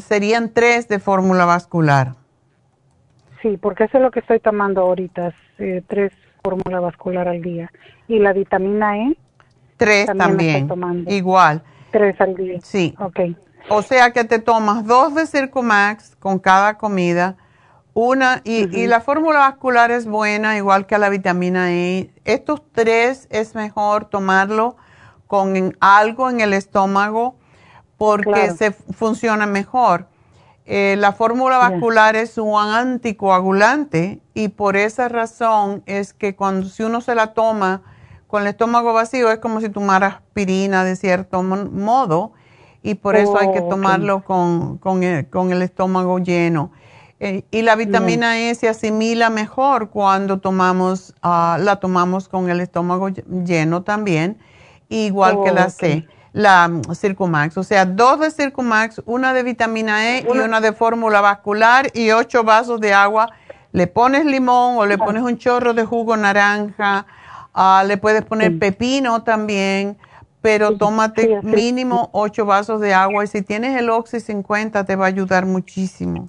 serían 0.00 0.52
tres 0.52 0.88
de 0.88 0.98
fórmula 0.98 1.44
vascular. 1.44 2.14
Sí, 3.42 3.56
porque 3.56 3.84
eso 3.84 3.98
es 3.98 4.02
lo 4.02 4.10
que 4.10 4.20
estoy 4.20 4.40
tomando 4.40 4.82
ahorita, 4.82 5.32
eh, 5.58 5.82
tres 5.86 6.12
fórmula 6.42 6.80
vascular 6.80 7.28
al 7.28 7.40
día. 7.40 7.70
¿Y 8.08 8.18
la 8.18 8.32
vitamina 8.32 8.98
E? 8.98 9.16
Tres 9.76 10.06
también, 10.06 10.68
igual. 11.06 11.62
Tres 11.90 12.20
al 12.20 12.34
día. 12.34 12.58
Sí. 12.62 12.94
Ok. 12.98 13.20
O 13.68 13.82
sea 13.82 14.12
que 14.12 14.24
te 14.24 14.38
tomas 14.38 14.84
dos 14.86 15.14
de 15.14 15.26
Circumax 15.26 16.16
con 16.16 16.38
cada 16.38 16.76
comida, 16.76 17.36
una, 17.94 18.40
y, 18.44 18.86
la 18.86 19.00
fórmula 19.00 19.40
vascular 19.40 19.90
es 19.90 20.06
buena, 20.06 20.56
igual 20.56 20.86
que 20.86 20.98
la 20.98 21.08
vitamina 21.08 21.72
E. 21.72 22.10
Estos 22.24 22.62
tres 22.72 23.26
es 23.30 23.54
mejor 23.54 24.04
tomarlo 24.04 24.76
con 25.26 25.76
algo 25.80 26.30
en 26.30 26.40
el 26.40 26.52
estómago 26.52 27.36
porque 27.98 28.52
se 28.52 28.70
funciona 28.70 29.46
mejor. 29.46 30.06
Eh, 30.66 30.94
la 30.98 31.12
fórmula 31.12 31.58
vascular 31.58 32.14
es 32.14 32.38
un 32.38 32.56
anticoagulante 32.56 34.20
y 34.34 34.48
por 34.48 34.76
esa 34.76 35.08
razón 35.08 35.82
es 35.86 36.12
que 36.12 36.36
cuando 36.36 36.68
si 36.68 36.84
uno 36.84 37.00
se 37.00 37.14
la 37.14 37.34
toma 37.34 37.82
con 38.28 38.42
el 38.42 38.48
estómago 38.48 38.92
vacío 38.92 39.30
es 39.32 39.38
como 39.38 39.60
si 39.60 39.68
tomara 39.68 40.06
aspirina 40.06 40.84
de 40.84 40.94
cierto 40.94 41.42
modo 41.42 42.32
y 42.82 42.94
por 42.94 43.16
eso 43.16 43.36
hay 43.38 43.52
que 43.52 43.60
oh, 43.60 43.68
tomarlo 43.68 44.22
con, 44.24 45.02
el, 45.02 45.62
estómago 45.62 46.18
lleno. 46.18 46.70
Eh, 47.20 47.44
y 47.50 47.62
la 47.62 47.76
vitamina 47.76 48.38
E 48.38 48.54
se 48.54 48.68
asimila 48.68 49.28
mejor 49.28 49.90
cuando 49.90 50.38
tomamos, 50.38 51.14
ah, 51.22 51.58
la 51.60 51.76
tomamos 51.76 52.28
con 52.28 52.48
el 52.48 52.60
estómago 52.60 53.08
lleno 53.08 53.82
también, 53.82 54.38
igual 54.88 55.38
que 55.44 55.52
la 55.52 55.66
oh, 55.66 55.70
C 55.70 56.08
la 56.32 56.68
mm, 56.68 56.94
Circumax. 56.94 57.58
O 57.58 57.62
sea, 57.62 57.84
dos 57.84 58.20
de 58.20 58.30
Circumax, 58.30 59.02
una 59.06 59.32
de 59.32 59.42
vitamina 59.42 60.16
E 60.16 60.26
y 60.26 60.38
una 60.38 60.60
de 60.60 60.72
fórmula 60.72 61.20
vascular 61.20 61.90
y 61.94 62.10
ocho 62.10 62.44
vasos 62.44 62.80
de 62.80 62.92
agua. 62.92 63.30
Le 63.72 63.86
pones 63.86 64.24
limón 64.24 64.78
o 64.78 64.86
le 64.86 64.98
pones 64.98 65.22
un 65.22 65.38
chorro 65.38 65.74
de 65.74 65.84
jugo 65.84 66.16
naranja, 66.16 67.06
ah, 67.54 67.84
le 67.86 67.96
puedes 67.98 68.24
poner 68.24 68.58
pepino 68.58 69.22
también, 69.22 69.96
pero 70.42 70.76
tómate 70.76 71.40
mínimo 71.42 72.10
ocho 72.12 72.44
vasos 72.46 72.80
de 72.80 72.94
agua 72.94 73.22
y 73.22 73.28
si 73.28 73.42
tienes 73.42 73.76
el 73.76 73.90
Oxy 73.90 74.18
50 74.18 74.84
te 74.84 74.96
va 74.96 75.04
a 75.04 75.08
ayudar 75.08 75.46
muchísimo. 75.46 76.28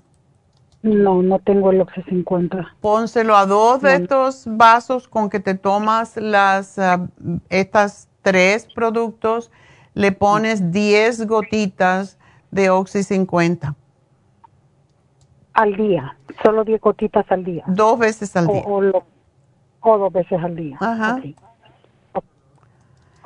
No, 0.83 1.21
no 1.21 1.39
tengo 1.39 1.71
el 1.71 1.81
Oxy 1.81 2.01
50. 2.03 2.75
Pónselo 2.81 3.35
a 3.35 3.45
dos 3.45 3.81
de 3.81 3.95
estos 3.95 4.45
vasos 4.47 5.07
con 5.07 5.29
que 5.29 5.39
te 5.39 5.53
tomas 5.53 6.17
las, 6.17 6.79
ah, 6.79 7.07
estas 7.49 8.09
tres 8.23 8.67
productos 8.73 9.51
le 9.93 10.11
pones 10.11 10.71
10 10.71 11.27
gotitas 11.27 12.17
de 12.49 12.69
Oxy 12.69 13.03
50. 13.03 13.75
Al 15.53 15.75
día, 15.75 16.17
solo 16.43 16.63
10 16.63 16.81
gotitas 16.81 17.25
al 17.29 17.43
día. 17.43 17.63
Dos 17.67 17.99
veces 17.99 18.35
al 18.35 18.47
día. 18.47 18.63
O, 18.63 19.97
dos 19.97 20.13
veces 20.13 20.41
al 20.41 20.55
día. 20.55 20.77
Ajá. 20.79 21.21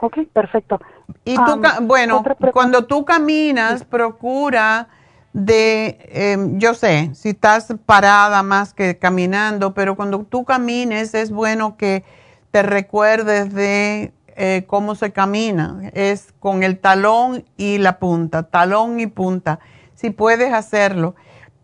Ok, 0.02 0.20
perfecto. 0.34 0.80
Y 1.24 1.36
tú, 1.36 1.62
bueno, 1.84 2.24
cuando 2.52 2.86
tú 2.86 3.06
caminas, 3.06 3.84
procura 3.84 4.88
de, 5.36 5.98
em, 6.14 6.60
yo 6.60 6.74
sé, 6.74 7.12
si 7.14 7.30
estás 7.30 7.74
parada 7.86 8.42
más 8.42 8.74
que 8.74 8.98
caminando, 8.98 9.74
pero 9.74 9.98
cuando 9.98 10.20
tú 10.20 10.46
camines 10.46 11.14
es 11.14 11.30
bueno 11.30 11.76
que 11.76 12.06
te 12.52 12.64
recuerdes 12.64 13.54
de 13.54 14.14
eh, 14.38 14.64
cómo 14.66 14.96
se 14.96 15.12
camina. 15.12 15.92
Es 15.94 16.34
con 16.40 16.64
el 16.64 16.80
talón 16.80 17.44
y 17.58 17.80
la 17.80 18.00
punta, 18.00 18.44
talón 18.44 19.02
y 19.02 19.08
punta. 19.08 19.60
Si 19.94 20.10
puedes 20.10 20.54
hacerlo, 20.54 21.16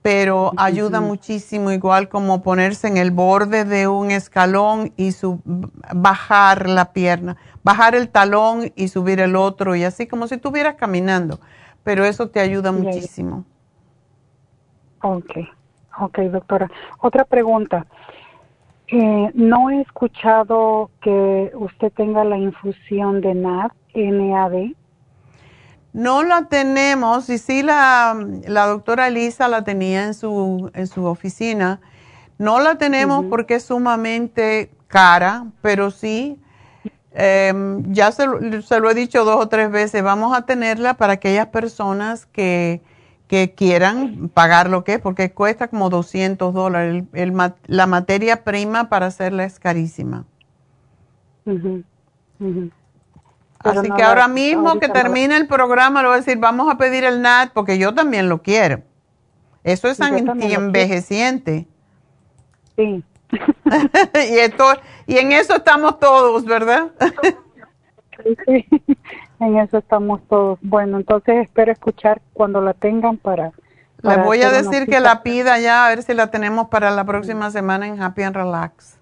pero 0.01 0.51
ayuda 0.57 0.99
muchísimo, 0.99 1.71
igual 1.71 2.09
como 2.09 2.41
ponerse 2.43 2.89
en 2.89 2.97
el 2.97 3.11
borde 3.11 3.63
de 3.63 3.87
un 3.87 4.11
escalón 4.11 4.91
y 4.97 5.15
bajar 5.93 6.67
la 6.67 6.91
pierna, 6.91 7.37
bajar 7.63 7.95
el 7.95 8.09
talón 8.09 8.73
y 8.75 8.89
subir 8.89 9.21
el 9.21 9.37
otro, 9.37 9.77
y 9.77 9.85
así 9.85 10.07
como 10.07 10.27
si 10.27 10.35
estuvieras 10.35 10.75
caminando. 10.75 11.39
Pero 11.85 12.03
eso 12.03 12.27
te 12.27 12.41
ayuda 12.41 12.73
muchísimo. 12.73 13.45
Ok, 15.03 15.31
ok, 15.99 16.19
doctora. 16.31 16.69
Otra 16.99 17.25
pregunta. 17.25 17.85
Eh, 18.87 19.31
no 19.33 19.69
he 19.69 19.81
escuchado 19.81 20.91
que 21.01 21.51
usted 21.55 21.91
tenga 21.93 22.23
la 22.23 22.37
infusión 22.37 23.21
de 23.21 23.33
NAD, 23.33 23.71
NAD. 23.95 24.73
No 25.93 26.23
la 26.23 26.45
tenemos, 26.47 27.29
y 27.29 27.37
sí 27.37 27.63
la, 27.63 28.17
la 28.47 28.65
doctora 28.67 29.07
Elisa 29.07 29.47
la 29.47 29.63
tenía 29.63 30.05
en 30.05 30.13
su, 30.13 30.71
en 30.73 30.87
su 30.87 31.05
oficina. 31.05 31.81
No 32.37 32.59
la 32.59 32.75
tenemos 32.77 33.25
porque 33.29 33.55
es 33.55 33.63
sumamente 33.63 34.71
cara, 34.87 35.45
pero 35.61 35.91
sí, 35.91 36.39
em, 37.13 37.93
ya 37.93 38.11
se, 38.11 38.25
se, 38.61 38.79
lo 38.79 38.89
he 38.89 38.93
dicho 38.93 39.23
dos 39.23 39.37
o 39.37 39.47
tres 39.47 39.69
veces, 39.71 40.01
vamos 40.03 40.35
a 40.35 40.45
tenerla 40.45 40.95
para 40.95 41.13
aquellas 41.13 41.47
personas 41.47 42.25
que 42.25 42.81
que 43.31 43.53
quieran 43.53 44.27
pagar 44.27 44.69
lo 44.69 44.83
que 44.83 44.95
es, 44.95 44.99
porque 44.99 45.31
cuesta 45.31 45.69
como 45.69 45.89
200 45.89 46.53
dólares. 46.53 47.05
El, 47.13 47.33
la 47.67 47.87
materia 47.87 48.43
prima 48.43 48.89
para 48.89 49.05
hacerla 49.05 49.45
es 49.45 49.57
carísima. 49.57 50.25
Así 53.59 53.89
que 53.95 54.03
ahora 54.03 54.27
mismo 54.27 54.81
que 54.81 54.89
termine 54.89 55.37
el 55.37 55.47
programa, 55.47 56.01
le 56.01 56.09
voy 56.09 56.15
a 56.15 56.19
decir, 56.19 56.39
vamos 56.39 56.69
a 56.69 56.77
pedir 56.77 57.05
el 57.05 57.21
NAT, 57.21 57.53
porque 57.53 57.77
yo 57.77 57.93
también 57.93 58.27
lo 58.27 58.41
quiero. 58.41 58.81
Eso 59.63 59.87
es 59.87 60.01
anti-envejeciente. 60.01 61.69
Sí. 62.75 63.01
y, 63.31 64.39
esto, 64.39 64.65
y 65.07 65.19
en 65.19 65.31
eso 65.31 65.55
estamos 65.55 65.99
todos, 65.99 66.43
¿verdad? 66.43 66.91
sí. 68.45 68.65
En 69.41 69.57
eso 69.57 69.79
estamos 69.79 70.21
todos. 70.29 70.59
Bueno, 70.61 70.97
entonces 70.97 71.43
espero 71.43 71.71
escuchar 71.71 72.21
cuando 72.31 72.61
la 72.61 72.75
tengan 72.75 73.17
para... 73.17 73.51
Le 74.03 74.17
voy 74.17 74.41
a 74.43 74.51
decir 74.51 74.87
que 74.87 74.99
la 74.99 75.23
pida 75.23 75.59
ya, 75.59 75.85
a 75.85 75.89
ver 75.89 76.03
si 76.03 76.13
la 76.13 76.27
tenemos 76.29 76.69
para 76.69 76.91
la 76.91 77.03
próxima 77.05 77.49
semana 77.49 77.87
en 77.87 78.01
Happy 78.01 78.21
and 78.21 78.35
Relax. 78.35 78.99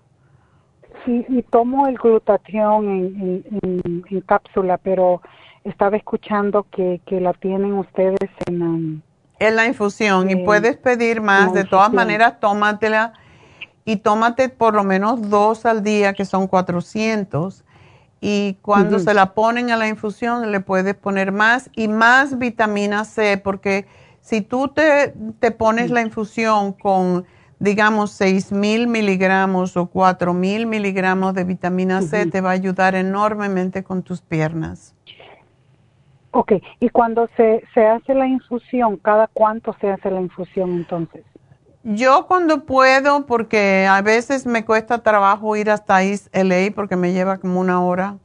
Sí, 1.06 1.26
y 1.28 1.42
tomo 1.44 1.88
el 1.88 1.98
glutatión 1.98 2.88
en, 3.64 4.24
cápsula, 4.26 4.78
pero 4.78 5.22
estaba 5.66 5.98
escuchando 5.98 6.66
que, 6.72 7.02
que 7.06 7.20
la 7.20 7.34
tienen 7.34 7.74
ustedes 7.74 8.30
en... 8.46 8.62
Um, 8.62 9.02
en 9.40 9.56
la 9.56 9.66
infusión 9.66 10.30
y 10.30 10.38
puedes 10.38 10.78
pedir 10.78 11.22
más. 11.22 11.54
De 11.54 11.66
todas 11.66 11.92
maneras, 11.92 12.40
tómatela 12.40 13.14
y 13.84 13.98
tómate 13.98 14.48
por 14.48 14.74
lo 14.74 14.84
menos 14.84 15.30
dos 15.30 15.66
al 15.66 15.84
día, 15.84 16.14
que 16.14 16.24
son 16.24 16.48
400 16.48 17.64
y 18.22 18.58
cuando 18.62 19.00
se 19.00 19.14
la 19.14 19.34
ponen 19.34 19.72
a 19.72 19.78
la 19.78 19.88
infusión 19.88 20.52
le 20.52 20.60
puedes 20.60 20.96
poner 20.96 21.32
más 21.32 21.70
y 21.76 21.88
más 21.88 22.38
vitamina 22.38 23.06
C 23.06 23.38
porque 23.38 23.86
si 24.22 24.42
tú 24.42 24.68
te, 24.68 25.14
te 25.40 25.52
pones 25.52 25.90
la 25.90 26.02
infusión 26.02 26.74
con 26.74 27.26
digamos 27.60 28.12
6 28.12 28.52
mil 28.52 28.88
miligramos 28.88 29.78
o 29.78 29.88
4 29.88 30.34
mil 30.34 30.66
miligramos 30.66 31.34
de 31.34 31.44
vitamina 31.44 32.02
C 32.02 32.26
te 32.26 32.42
va 32.42 32.50
a 32.50 32.54
ayudar 32.54 32.96
enormemente 32.96 33.84
con 33.84 34.04
tus 34.04 34.22
piernas. 34.22 34.96
Ok, 36.32 36.54
y 36.80 36.90
cuando 36.90 37.28
se, 37.36 37.64
se 37.74 37.88
hace 37.88 38.14
la 38.14 38.28
infusión, 38.28 38.98
¿cada 38.98 39.28
cuánto 39.28 39.76
se 39.82 39.90
hace 39.90 40.12
la 40.12 40.22
infusión 40.22 40.72
entonces? 40.74 41.24
Yo 41.84 42.28
cuando 42.28 42.66
puedo, 42.66 43.26
porque 43.26 43.88
a 43.90 44.02
veces 44.02 44.46
me 44.46 44.66
cuesta 44.66 45.02
trabajo 45.02 45.56
ir 45.56 45.70
hasta 45.72 46.04
East 46.04 46.28
LA 46.36 46.72
porque 46.76 46.96
me 46.96 47.14
lleva 47.14 47.38
como 47.38 47.60
una 47.60 47.82
hora. 47.82 48.18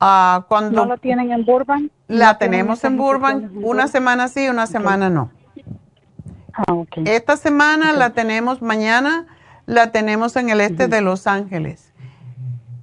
Uh, 0.00 0.42
cuando 0.48 0.84
¿No 0.84 0.86
la 0.86 0.96
tienen 0.96 1.32
en 1.32 1.44
Burbank? 1.44 1.90
La 2.06 2.38
tenemos 2.38 2.84
en 2.84 2.96
Burbank, 2.96 3.50
una 3.62 3.88
semana 3.88 4.28
sí, 4.28 4.48
una 4.48 4.66
semana 4.68 5.10
no. 5.10 5.32
Ah, 6.54 6.72
okay. 6.72 7.02
Esta 7.06 7.36
semana 7.36 7.92
la 7.92 8.10
tenemos, 8.10 8.62
mañana 8.62 9.26
la 9.66 9.90
tenemos 9.90 10.36
en 10.36 10.50
el 10.50 10.60
este 10.60 10.86
de 10.86 11.00
Los 11.02 11.26
Ángeles. 11.26 11.92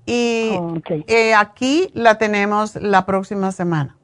Y 0.05 0.51
Oh, 0.59 0.75
eh, 1.07 1.33
aquí 1.33 1.89
la 1.93 2.17
tenemos 2.17 2.75
la 2.75 3.05
próxima 3.05 3.51
semana. 3.51 3.97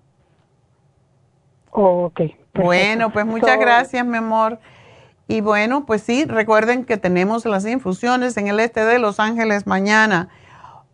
Oh, 1.72 2.06
ok. 2.06 2.14
perfecto. 2.16 2.62
Bueno, 2.64 3.14
pues 3.14 3.26
muchas 3.26 3.56
So, 3.56 3.60
gracias, 3.60 4.06
mi 4.06 4.18
amor. 4.18 4.60
Y 5.32 5.40
bueno, 5.40 5.86
pues 5.86 6.04
sí, 6.04 6.26
recuerden 6.26 6.84
que 6.84 6.98
tenemos 6.98 7.46
las 7.46 7.66
infusiones 7.66 8.36
en 8.36 8.50
el 8.50 8.60
este 8.60 8.84
de 8.84 9.00
Los 9.00 9.22
Ángeles 9.22 9.66
mañana. 9.66 10.28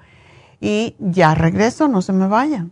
Y 0.59 0.95
ya 0.97 1.35
regreso, 1.35 1.87
no 1.87 2.01
se 2.01 2.11
me 2.11 2.27
vayan. 2.27 2.71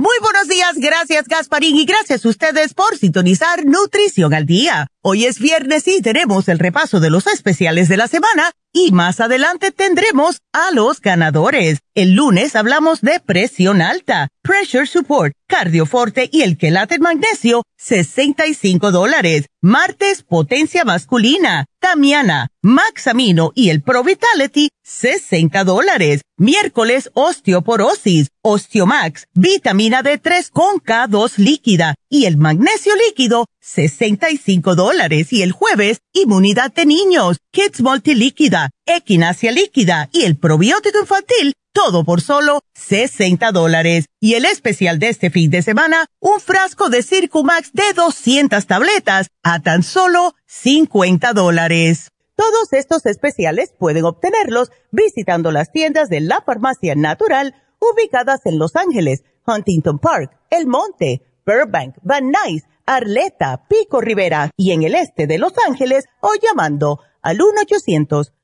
Muy 0.00 0.16
buenos 0.22 0.48
días, 0.48 0.76
gracias 0.78 1.28
Gasparín 1.28 1.76
y 1.76 1.84
gracias 1.84 2.24
a 2.24 2.30
ustedes 2.30 2.72
por 2.72 2.96
sintonizar 2.96 3.66
Nutrición 3.66 4.32
al 4.32 4.46
Día. 4.46 4.86
Hoy 5.02 5.26
es 5.26 5.38
viernes 5.38 5.86
y 5.88 6.00
tenemos 6.00 6.48
el 6.48 6.58
repaso 6.58 7.00
de 7.00 7.10
los 7.10 7.26
especiales 7.26 7.90
de 7.90 7.98
la 7.98 8.08
semana 8.08 8.50
y 8.72 8.92
más 8.92 9.20
adelante 9.20 9.72
tendremos 9.72 10.40
a 10.54 10.70
los 10.70 11.02
ganadores. 11.02 11.80
El 11.94 12.14
lunes 12.14 12.56
hablamos 12.56 13.02
de 13.02 13.20
presión 13.20 13.82
alta, 13.82 14.28
pressure 14.40 14.86
support, 14.86 15.34
cardioforte 15.50 16.30
y 16.32 16.42
el 16.42 16.56
quelate 16.56 16.98
magnesio, 17.00 17.64
65 17.76 18.92
dólares. 18.92 19.46
Martes, 19.60 20.22
potencia 20.22 20.84
masculina, 20.84 21.66
Tamiana, 21.80 22.48
Max 22.62 23.08
Amino 23.08 23.52
y 23.54 23.68
el 23.70 23.82
Pro 23.82 24.04
Vitality, 24.04 24.70
60 24.82 25.64
dólares. 25.64 26.22
Miércoles, 26.38 27.10
osteoporosis, 27.14 28.28
Osteomax, 28.42 29.26
vitamina 29.34 30.02
D3 30.02 30.50
con 30.50 30.76
K2 30.78 31.36
líquida 31.36 31.94
y 32.08 32.24
el 32.24 32.38
magnesio 32.38 32.94
líquido, 32.96 33.46
65 33.60 34.74
dólares. 34.74 35.32
Y 35.32 35.42
el 35.42 35.52
jueves, 35.52 35.98
inmunidad 36.14 36.72
de 36.72 36.86
niños, 36.86 37.38
Kids 37.50 37.82
Multilíquida, 37.82 38.70
Equinacia 38.86 39.52
líquida 39.52 40.08
y 40.12 40.22
el 40.22 40.36
probiótico 40.36 41.00
infantil, 41.00 41.52
todo 41.72 42.04
por 42.04 42.20
solo 42.20 42.60
60 42.74 43.52
dólares. 43.52 44.06
Y 44.20 44.34
el 44.34 44.44
especial 44.44 44.98
de 44.98 45.08
este 45.08 45.30
fin 45.30 45.50
de 45.50 45.62
semana, 45.62 46.06
un 46.18 46.40
frasco 46.40 46.88
de 46.88 47.02
Circumax 47.02 47.72
de 47.72 47.92
200 47.94 48.66
tabletas 48.66 49.28
a 49.42 49.60
tan 49.60 49.82
solo 49.82 50.34
50 50.46 51.32
dólares. 51.32 52.10
Todos 52.36 52.72
estos 52.72 53.04
especiales 53.06 53.74
pueden 53.78 54.04
obtenerlos 54.04 54.70
visitando 54.90 55.52
las 55.52 55.72
tiendas 55.72 56.08
de 56.08 56.20
la 56.20 56.40
farmacia 56.40 56.94
natural 56.94 57.54
ubicadas 57.78 58.46
en 58.46 58.58
Los 58.58 58.76
Ángeles, 58.76 59.24
Huntington 59.46 59.98
Park, 59.98 60.32
El 60.50 60.66
Monte, 60.66 61.22
Burbank, 61.44 61.96
Van 62.02 62.30
Nuys, 62.30 62.64
Arleta, 62.86 63.66
Pico 63.68 64.00
Rivera 64.00 64.50
y 64.56 64.72
en 64.72 64.82
el 64.82 64.94
este 64.94 65.26
de 65.26 65.38
Los 65.38 65.52
Ángeles 65.66 66.06
o 66.20 66.30
llamando 66.42 67.00
al 67.22 67.40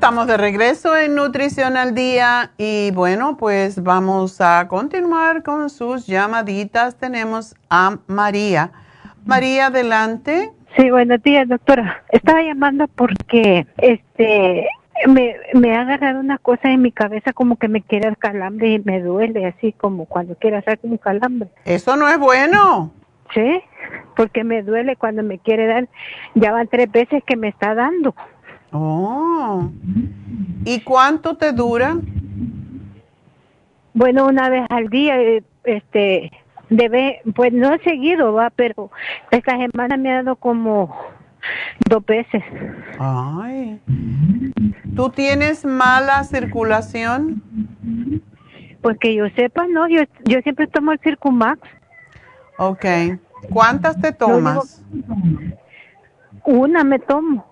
Estamos 0.00 0.26
de 0.26 0.38
regreso 0.38 0.96
en 0.96 1.14
Nutrición 1.14 1.76
al 1.76 1.94
Día 1.94 2.52
y 2.56 2.90
bueno, 2.92 3.36
pues 3.36 3.82
vamos 3.82 4.40
a 4.40 4.66
continuar 4.66 5.42
con 5.42 5.68
sus 5.68 6.06
llamaditas. 6.06 6.96
Tenemos 6.96 7.54
a 7.68 7.98
María. 8.06 8.72
María, 9.26 9.66
adelante. 9.66 10.52
Sí, 10.74 10.90
buenos 10.90 11.22
días, 11.22 11.46
doctora. 11.48 12.02
Estaba 12.08 12.40
llamando 12.40 12.88
porque 12.88 13.66
este 13.76 14.66
me, 15.06 15.36
me 15.52 15.76
ha 15.76 15.82
agarrado 15.82 16.20
una 16.20 16.38
cosa 16.38 16.70
en 16.70 16.80
mi 16.80 16.92
cabeza 16.92 17.34
como 17.34 17.56
que 17.56 17.68
me 17.68 17.82
quiere 17.82 18.08
el 18.08 18.16
calambre 18.16 18.70
y 18.72 18.78
me 18.78 19.02
duele, 19.02 19.44
así 19.44 19.72
como 19.72 20.06
cuando 20.06 20.34
quiero 20.34 20.56
hacer 20.56 20.78
un 20.80 20.96
calambre. 20.96 21.50
Eso 21.66 21.94
no 21.96 22.08
es 22.08 22.18
bueno. 22.18 22.90
Sí, 23.34 23.60
porque 24.16 24.44
me 24.44 24.62
duele 24.62 24.96
cuando 24.96 25.22
me 25.22 25.38
quiere 25.38 25.66
dar. 25.66 25.88
Ya 26.34 26.52
van 26.52 26.68
tres 26.68 26.90
veces 26.90 27.22
que 27.26 27.36
me 27.36 27.48
está 27.48 27.74
dando. 27.74 28.14
Oh. 28.72 29.70
¿Y 30.64 30.80
cuánto 30.80 31.36
te 31.36 31.52
dura? 31.52 31.96
Bueno, 33.94 34.26
una 34.26 34.48
vez 34.48 34.66
al 34.70 34.88
día, 34.88 35.20
eh, 35.20 35.42
este, 35.64 36.30
debe, 36.68 37.20
pues 37.34 37.52
no 37.52 37.74
he 37.74 37.78
seguido, 37.82 38.32
va, 38.32 38.50
pero 38.50 38.90
esta 39.30 39.56
semana 39.56 39.96
me 39.96 40.12
ha 40.12 40.22
dado 40.22 40.36
como 40.36 40.96
dos 41.88 42.04
veces. 42.06 42.42
Ay. 42.98 43.80
¿Tú 44.94 45.10
tienes 45.10 45.64
mala 45.64 46.22
circulación? 46.24 47.42
Pues 48.80 48.98
que 48.98 49.14
yo 49.14 49.28
sepa, 49.30 49.66
no, 49.66 49.88
yo, 49.88 50.02
yo 50.24 50.40
siempre 50.40 50.66
tomo 50.66 50.92
el 50.92 51.00
Circumax. 51.00 51.60
Ok. 52.58 52.84
¿Cuántas 53.52 54.00
te 54.00 54.12
tomas? 54.12 54.82
Una 56.44 56.84
me 56.84 56.98
tomo. 56.98 57.49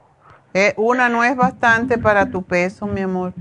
Eh, 0.61 0.75
una 0.77 1.09
no 1.09 1.23
es 1.23 1.37
bastante 1.37 1.99
para 1.99 2.33
tu 2.33 2.43
peso, 2.43 2.89
mi 2.89 3.01
amor. 3.01 3.33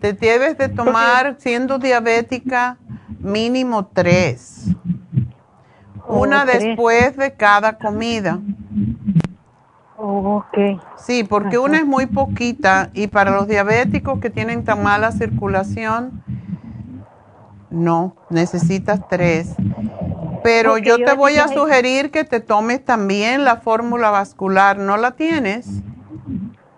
Te 0.00 0.14
debes 0.14 0.56
de 0.56 0.70
tomar, 0.70 1.36
siendo 1.38 1.78
diabética, 1.78 2.78
mínimo 3.18 3.84
tres. 3.84 4.68
Una 6.08 6.46
después 6.46 7.18
de 7.18 7.34
cada 7.34 7.76
comida. 7.76 8.40
ok. 9.98 10.56
Sí, 10.96 11.22
porque 11.24 11.58
una 11.58 11.76
es 11.76 11.84
muy 11.84 12.06
poquita 12.06 12.88
y 12.94 13.08
para 13.08 13.32
los 13.32 13.46
diabéticos 13.46 14.18
que 14.18 14.30
tienen 14.30 14.64
tan 14.64 14.82
mala 14.82 15.12
circulación, 15.12 16.24
no, 17.68 18.16
necesitas 18.30 19.06
tres. 19.10 19.54
Pero 20.42 20.78
yo 20.78 20.96
te 20.96 21.12
voy 21.12 21.36
a 21.36 21.48
sugerir 21.48 22.10
que 22.10 22.24
te 22.24 22.40
tomes 22.40 22.82
también 22.82 23.44
la 23.44 23.58
fórmula 23.58 24.08
vascular. 24.08 24.78
¿No 24.78 24.96
la 24.96 25.10
tienes? 25.10 25.82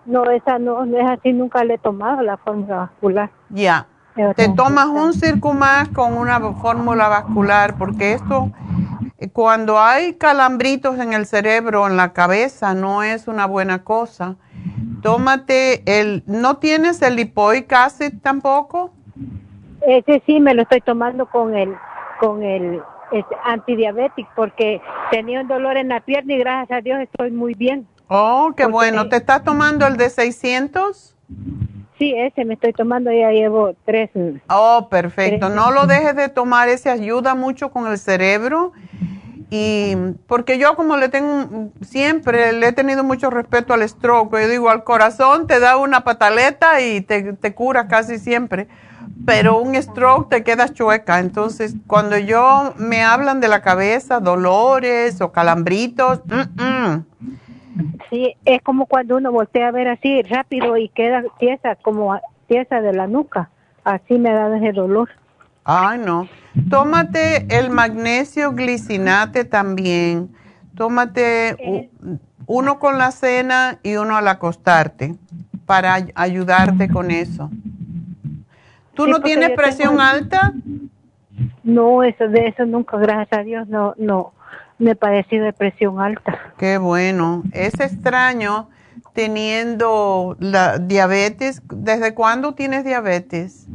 No, 0.05 0.23
esa 0.31 0.57
no, 0.57 0.85
no 0.85 0.97
es 0.97 1.09
así, 1.09 1.33
nunca 1.33 1.63
le 1.63 1.75
he 1.75 1.77
tomado 1.77 2.21
la 2.21 2.37
fórmula 2.37 2.77
vascular. 2.77 3.29
Ya. 3.49 3.87
Te 4.35 4.49
tomas 4.49 4.87
un 4.87 5.13
Circumax 5.13 5.89
con 5.89 6.17
una 6.17 6.39
fórmula 6.53 7.07
vascular 7.07 7.75
porque 7.77 8.13
esto, 8.13 8.49
cuando 9.31 9.79
hay 9.79 10.15
calambritos 10.15 10.97
en 10.97 11.13
el 11.13 11.27
cerebro, 11.27 11.85
en 11.85 11.97
la 11.97 12.13
cabeza, 12.13 12.73
no 12.73 13.03
es 13.03 13.27
una 13.27 13.45
buena 13.45 13.83
cosa. 13.83 14.35
Tómate 15.03 15.83
el, 15.85 16.23
¿no 16.25 16.57
tienes 16.57 17.01
el 17.03 17.15
lipoic 17.15 17.71
acid 17.71 18.13
tampoco? 18.23 18.91
Ese 19.81 20.23
sí 20.25 20.39
me 20.39 20.55
lo 20.55 20.63
estoy 20.63 20.81
tomando 20.81 21.27
con 21.27 21.55
el, 21.55 21.75
con 22.19 22.41
el 22.41 22.81
antidiabético 23.43 24.29
porque 24.35 24.81
tenía 25.11 25.41
un 25.41 25.47
dolor 25.47 25.77
en 25.77 25.89
la 25.89 25.99
pierna 25.99 26.33
y 26.33 26.39
gracias 26.39 26.79
a 26.79 26.81
Dios 26.81 26.99
estoy 27.01 27.29
muy 27.31 27.53
bien. 27.53 27.87
Oh, 28.07 28.53
qué 28.55 28.65
bueno. 28.65 29.09
¿Te 29.09 29.17
estás 29.17 29.43
tomando 29.43 29.85
el 29.85 29.97
de 29.97 30.09
600? 30.09 31.15
Sí, 31.97 32.13
ese 32.15 32.45
me 32.45 32.53
estoy 32.53 32.73
tomando, 32.73 33.11
ya 33.11 33.31
llevo 33.31 33.73
tres. 33.85 34.11
Oh, 34.49 34.87
perfecto. 34.89 35.49
No 35.49 35.71
lo 35.71 35.87
dejes 35.87 36.15
de 36.15 36.29
tomar, 36.29 36.69
ese 36.69 36.89
ayuda 36.89 37.35
mucho 37.35 37.71
con 37.71 37.87
el 37.87 37.97
cerebro. 37.97 38.71
Y 39.49 39.95
porque 40.27 40.57
yo 40.57 40.75
como 40.75 40.97
le 40.97 41.09
tengo, 41.09 41.71
siempre 41.81 42.51
le 42.51 42.67
he 42.67 42.73
tenido 42.73 43.03
mucho 43.03 43.29
respeto 43.29 43.73
al 43.73 43.87
stroke, 43.87 44.33
yo 44.41 44.47
digo, 44.49 44.69
al 44.69 44.83
corazón 44.83 45.47
te 45.47 45.59
da 45.59 45.77
una 45.77 46.03
pataleta 46.03 46.81
y 46.81 46.99
te, 47.01 47.33
te 47.33 47.55
cura 47.55 47.87
casi 47.87 48.19
siempre 48.19 48.67
pero 49.25 49.59
un 49.59 49.75
stroke 49.75 50.29
te 50.29 50.43
quedas 50.43 50.73
chueca. 50.73 51.19
Entonces, 51.19 51.75
cuando 51.87 52.17
yo 52.17 52.73
me 52.77 53.03
hablan 53.03 53.39
de 53.39 53.47
la 53.47 53.61
cabeza, 53.61 54.19
dolores 54.19 55.21
o 55.21 55.31
calambritos, 55.31 56.21
sí, 58.09 58.35
es 58.45 58.61
como 58.61 58.85
cuando 58.85 59.17
uno 59.17 59.31
voltea 59.31 59.67
a 59.67 59.71
ver 59.71 59.87
así 59.87 60.21
rápido 60.23 60.77
y 60.77 60.89
queda 60.89 61.23
tiesa, 61.39 61.75
como 61.75 62.19
tiesa 62.47 62.81
de 62.81 62.93
la 62.93 63.07
nuca. 63.07 63.49
Así 63.83 64.17
me 64.17 64.31
da 64.31 64.55
ese 64.57 64.73
dolor. 64.73 65.09
Ay, 65.63 65.99
no. 65.99 66.27
Tómate 66.69 67.45
el 67.49 67.69
magnesio 67.69 68.53
glicinate 68.53 69.45
también. 69.45 70.29
Tómate 70.75 71.49
eh. 71.49 71.89
uno 72.45 72.79
con 72.79 72.97
la 72.97 73.11
cena 73.11 73.79
y 73.83 73.95
uno 73.95 74.17
al 74.17 74.27
acostarte 74.27 75.15
para 75.65 75.97
ayudarte 76.15 76.87
con 76.87 77.11
eso. 77.11 77.49
¿Tú 78.93 79.07
no 79.07 79.21
tienes 79.21 79.51
presión 79.51 79.99
alta? 80.01 80.53
No, 81.63 82.03
eso 82.03 82.27
de 82.27 82.47
eso 82.47 82.65
nunca, 82.65 82.97
gracias 82.97 83.39
a 83.39 83.43
Dios, 83.43 83.67
no, 83.67 83.93
no, 83.97 84.33
me 84.79 84.95
pareció 84.95 85.43
de 85.43 85.53
presión 85.53 85.99
alta. 85.99 86.53
Qué 86.57 86.77
bueno. 86.77 87.43
Es 87.51 87.79
extraño 87.79 88.69
teniendo 89.13 90.35
la 90.39 90.77
diabetes. 90.77 91.61
¿Desde 91.73 92.13
cuándo 92.13 92.53
tienes 92.53 92.83
diabetes? 92.83 93.67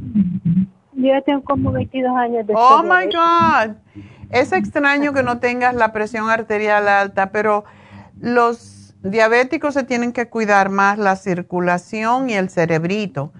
Yo 0.93 1.23
tengo 1.25 1.43
como 1.43 1.73
22 1.73 2.17
años 2.17 2.47
de 2.47 2.55
Oh 2.57 2.83
my 2.83 3.07
God. 3.07 3.77
Es 4.31 4.53
extraño 4.53 5.13
que 5.13 5.23
no 5.23 5.39
tengas 5.39 5.75
la 5.75 5.93
presión 5.93 6.31
arterial 6.31 6.89
alta, 6.89 7.33
pero 7.33 7.65
los 8.21 8.95
diabéticos 9.03 9.75
se 9.75 9.83
tienen 9.83 10.13
que 10.13 10.29
cuidar 10.29 10.71
más 10.71 10.99
la 10.99 11.17
circulación 11.17 12.31
y 12.31 12.35
el 12.35 12.49
cerebrito. 12.49 13.33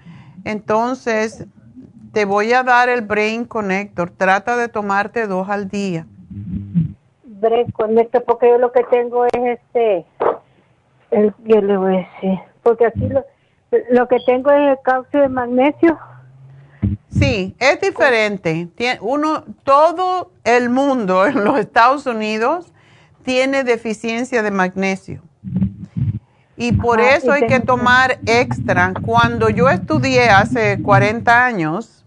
Entonces, 0.43 1.47
te 2.11 2.25
voy 2.25 2.51
a 2.53 2.63
dar 2.63 2.89
el 2.89 3.01
Brain 3.01 3.45
Connector. 3.45 4.11
Trata 4.11 4.57
de 4.57 4.67
tomarte 4.67 5.25
dos 5.25 5.49
al 5.49 5.69
día. 5.69 6.05
Brain 7.43 7.71
Connector, 7.71 8.23
porque 8.23 8.49
yo 8.49 8.57
lo 8.57 8.71
que 8.71 8.83
tengo 8.85 9.25
es 9.25 9.31
este, 9.35 10.05
el 11.11 11.33
que 11.45 11.61
le 11.61 11.77
voy 11.77 11.95
a 11.95 11.97
decir, 11.97 12.39
porque 12.63 12.87
aquí 12.87 13.07
lo, 13.07 13.23
lo 13.91 14.07
que 14.07 14.17
tengo 14.25 14.51
es 14.51 14.71
el 14.71 14.77
calcio 14.83 15.21
de 15.21 15.29
magnesio. 15.29 15.99
Sí, 17.09 17.55
es 17.59 17.79
diferente. 17.79 18.69
uno, 19.01 19.43
todo 19.63 20.31
el 20.43 20.69
mundo 20.69 21.25
en 21.25 21.43
los 21.43 21.59
Estados 21.59 22.05
Unidos 22.05 22.73
tiene 23.23 23.63
deficiencia 23.63 24.41
de 24.41 24.51
magnesio. 24.51 25.21
Y 26.55 26.73
por 26.73 26.99
eso 26.99 27.31
hay 27.31 27.47
que 27.47 27.59
tomar 27.59 28.19
extra. 28.25 28.93
Cuando 29.03 29.49
yo 29.49 29.69
estudié 29.69 30.29
hace 30.29 30.81
40 30.81 31.45
años, 31.45 32.05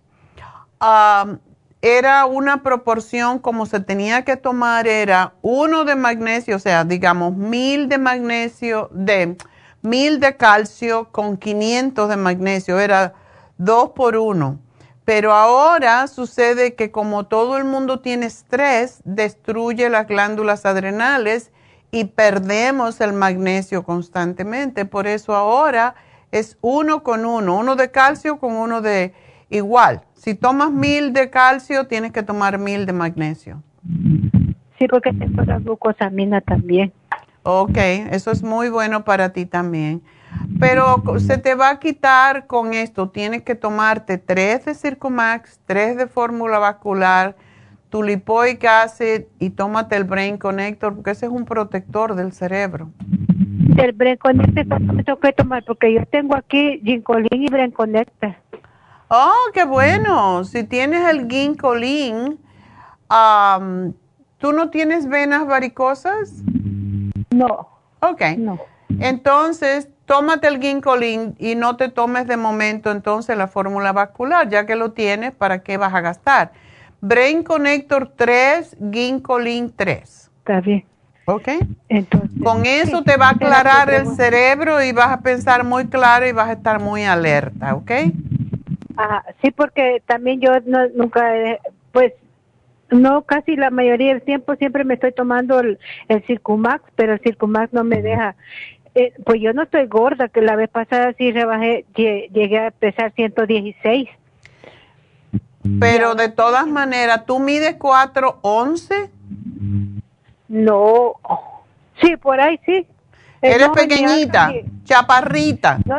era 1.86 2.26
una 2.26 2.64
proporción 2.64 3.38
como 3.38 3.64
se 3.64 3.78
tenía 3.78 4.24
que 4.24 4.36
tomar, 4.36 4.88
era 4.88 5.34
uno 5.40 5.84
de 5.84 5.94
magnesio, 5.94 6.56
o 6.56 6.58
sea, 6.58 6.82
digamos 6.82 7.36
mil 7.36 7.88
de 7.88 7.98
magnesio, 7.98 8.88
de 8.90 9.36
mil 9.82 10.18
de 10.18 10.36
calcio 10.36 11.12
con 11.12 11.36
500 11.36 12.08
de 12.08 12.16
magnesio, 12.16 12.80
era 12.80 13.14
dos 13.56 13.90
por 13.90 14.16
uno. 14.16 14.58
Pero 15.04 15.32
ahora 15.32 16.08
sucede 16.08 16.74
que 16.74 16.90
como 16.90 17.26
todo 17.26 17.56
el 17.56 17.64
mundo 17.64 18.00
tiene 18.00 18.26
estrés, 18.26 19.00
destruye 19.04 19.88
las 19.88 20.08
glándulas 20.08 20.66
adrenales 20.66 21.52
y 21.92 22.06
perdemos 22.06 23.00
el 23.00 23.12
magnesio 23.12 23.84
constantemente. 23.84 24.86
Por 24.86 25.06
eso 25.06 25.36
ahora 25.36 25.94
es 26.32 26.58
uno 26.62 27.04
con 27.04 27.24
uno, 27.24 27.56
uno 27.56 27.76
de 27.76 27.92
calcio 27.92 28.40
con 28.40 28.54
uno 28.54 28.82
de 28.82 29.14
igual. 29.50 30.05
Si 30.26 30.34
tomas 30.34 30.72
mil 30.72 31.12
de 31.12 31.30
calcio, 31.30 31.86
tienes 31.86 32.10
que 32.10 32.24
tomar 32.24 32.58
mil 32.58 32.84
de 32.84 32.92
magnesio. 32.92 33.62
Sí, 34.76 34.88
porque 34.90 35.12
tengo 35.12 35.44
la 35.44 35.60
glucosamina 35.60 36.40
también. 36.40 36.92
Ok, 37.44 37.76
eso 38.10 38.32
es 38.32 38.42
muy 38.42 38.68
bueno 38.68 39.04
para 39.04 39.32
ti 39.32 39.46
también. 39.46 40.02
Pero 40.58 41.00
se 41.18 41.38
te 41.38 41.54
va 41.54 41.70
a 41.70 41.78
quitar 41.78 42.48
con 42.48 42.74
esto. 42.74 43.08
Tienes 43.10 43.42
que 43.42 43.54
tomarte 43.54 44.18
tres 44.18 44.64
de 44.64 44.74
Circumax, 44.74 45.60
tres 45.64 45.96
de 45.96 46.08
fórmula 46.08 46.58
vascular, 46.58 47.36
tu 47.88 48.02
lipoic 48.02 48.64
acid 48.64 49.26
y 49.38 49.50
tómate 49.50 49.94
el 49.94 50.02
Brain 50.02 50.38
Connector 50.38 50.96
porque 50.96 51.12
ese 51.12 51.26
es 51.26 51.32
un 51.32 51.44
protector 51.44 52.16
del 52.16 52.32
cerebro. 52.32 52.90
El 53.78 53.92
Brain 53.92 54.16
Connector 54.16 54.80
me 54.80 55.04
tengo 55.04 55.20
que 55.20 55.32
tomar 55.32 55.62
porque 55.64 55.94
yo 55.94 56.04
tengo 56.06 56.34
aquí 56.34 56.80
Ginkolin 56.82 57.44
y 57.44 57.46
Brain 57.46 57.70
Connector. 57.70 58.34
Oh, 59.08 59.50
qué 59.54 59.64
bueno. 59.64 60.44
Si 60.44 60.64
tienes 60.64 61.08
el 61.08 61.28
ginkolín, 61.28 62.38
¿tú 64.38 64.52
no 64.52 64.70
tienes 64.70 65.08
venas 65.08 65.46
varicosas? 65.46 66.32
No. 67.30 67.68
Ok. 68.00 68.22
No. 68.38 68.58
Entonces, 68.98 69.88
tómate 70.06 70.48
el 70.48 70.60
ginkolin 70.60 71.34
y 71.38 71.54
no 71.54 71.76
te 71.76 71.88
tomes 71.88 72.26
de 72.26 72.36
momento 72.36 72.90
entonces 72.90 73.36
la 73.36 73.48
fórmula 73.48 73.92
vascular, 73.92 74.48
ya 74.48 74.64
que 74.64 74.76
lo 74.76 74.92
tienes, 74.92 75.32
¿para 75.32 75.62
qué 75.62 75.76
vas 75.76 75.92
a 75.92 76.00
gastar? 76.00 76.52
Brain 77.00 77.42
Connector 77.42 78.12
3, 78.16 78.76
ginkolin 78.92 79.72
3. 79.74 80.30
Está 80.38 80.60
bien. 80.60 80.84
¿Ok? 81.26 81.48
Entonces, 81.88 82.30
Con 82.42 82.64
eso 82.66 83.02
te 83.02 83.16
va 83.16 83.28
a 83.28 83.30
aclarar 83.32 83.90
el 83.90 84.06
cerebro 84.14 84.82
y 84.82 84.92
vas 84.92 85.10
a 85.10 85.20
pensar 85.20 85.64
muy 85.64 85.88
claro 85.88 86.26
y 86.26 86.32
vas 86.32 86.48
a 86.48 86.52
estar 86.52 86.80
muy 86.80 87.02
alerta, 87.02 87.74
¿ok? 87.74 87.90
Ajá, 88.96 89.24
sí, 89.42 89.50
porque 89.50 90.02
también 90.06 90.40
yo 90.40 90.52
no, 90.64 90.88
nunca, 90.88 91.30
pues, 91.92 92.12
no, 92.90 93.22
casi 93.22 93.56
la 93.56 93.70
mayoría 93.70 94.12
del 94.12 94.22
tiempo 94.22 94.54
siempre 94.56 94.84
me 94.84 94.94
estoy 94.94 95.12
tomando 95.12 95.60
el, 95.60 95.78
el 96.08 96.22
Circumax, 96.24 96.84
pero 96.94 97.14
el 97.14 97.20
Circumax 97.20 97.72
no 97.72 97.84
me 97.84 98.00
deja. 98.00 98.36
Eh, 98.94 99.12
pues 99.24 99.40
yo 99.42 99.52
no 99.52 99.64
estoy 99.64 99.86
gorda, 99.86 100.28
que 100.28 100.40
la 100.40 100.56
vez 100.56 100.70
pasada 100.70 101.12
sí 101.18 101.30
rebajé, 101.30 101.84
llegué 101.94 102.58
a 102.58 102.70
pesar 102.70 103.12
116. 103.12 104.08
Pero 105.80 106.14
de 106.14 106.28
todas 106.28 106.66
maneras, 106.66 107.26
¿tú 107.26 107.38
mides 107.38 107.78
4'11"? 107.78 109.10
No, 110.48 111.14
sí, 112.00 112.16
por 112.16 112.40
ahí 112.40 112.58
sí. 112.64 112.86
Eres 113.42 113.68
pequeñita, 113.70 114.52
chaparrita. 114.84 115.78
No, 115.84 115.96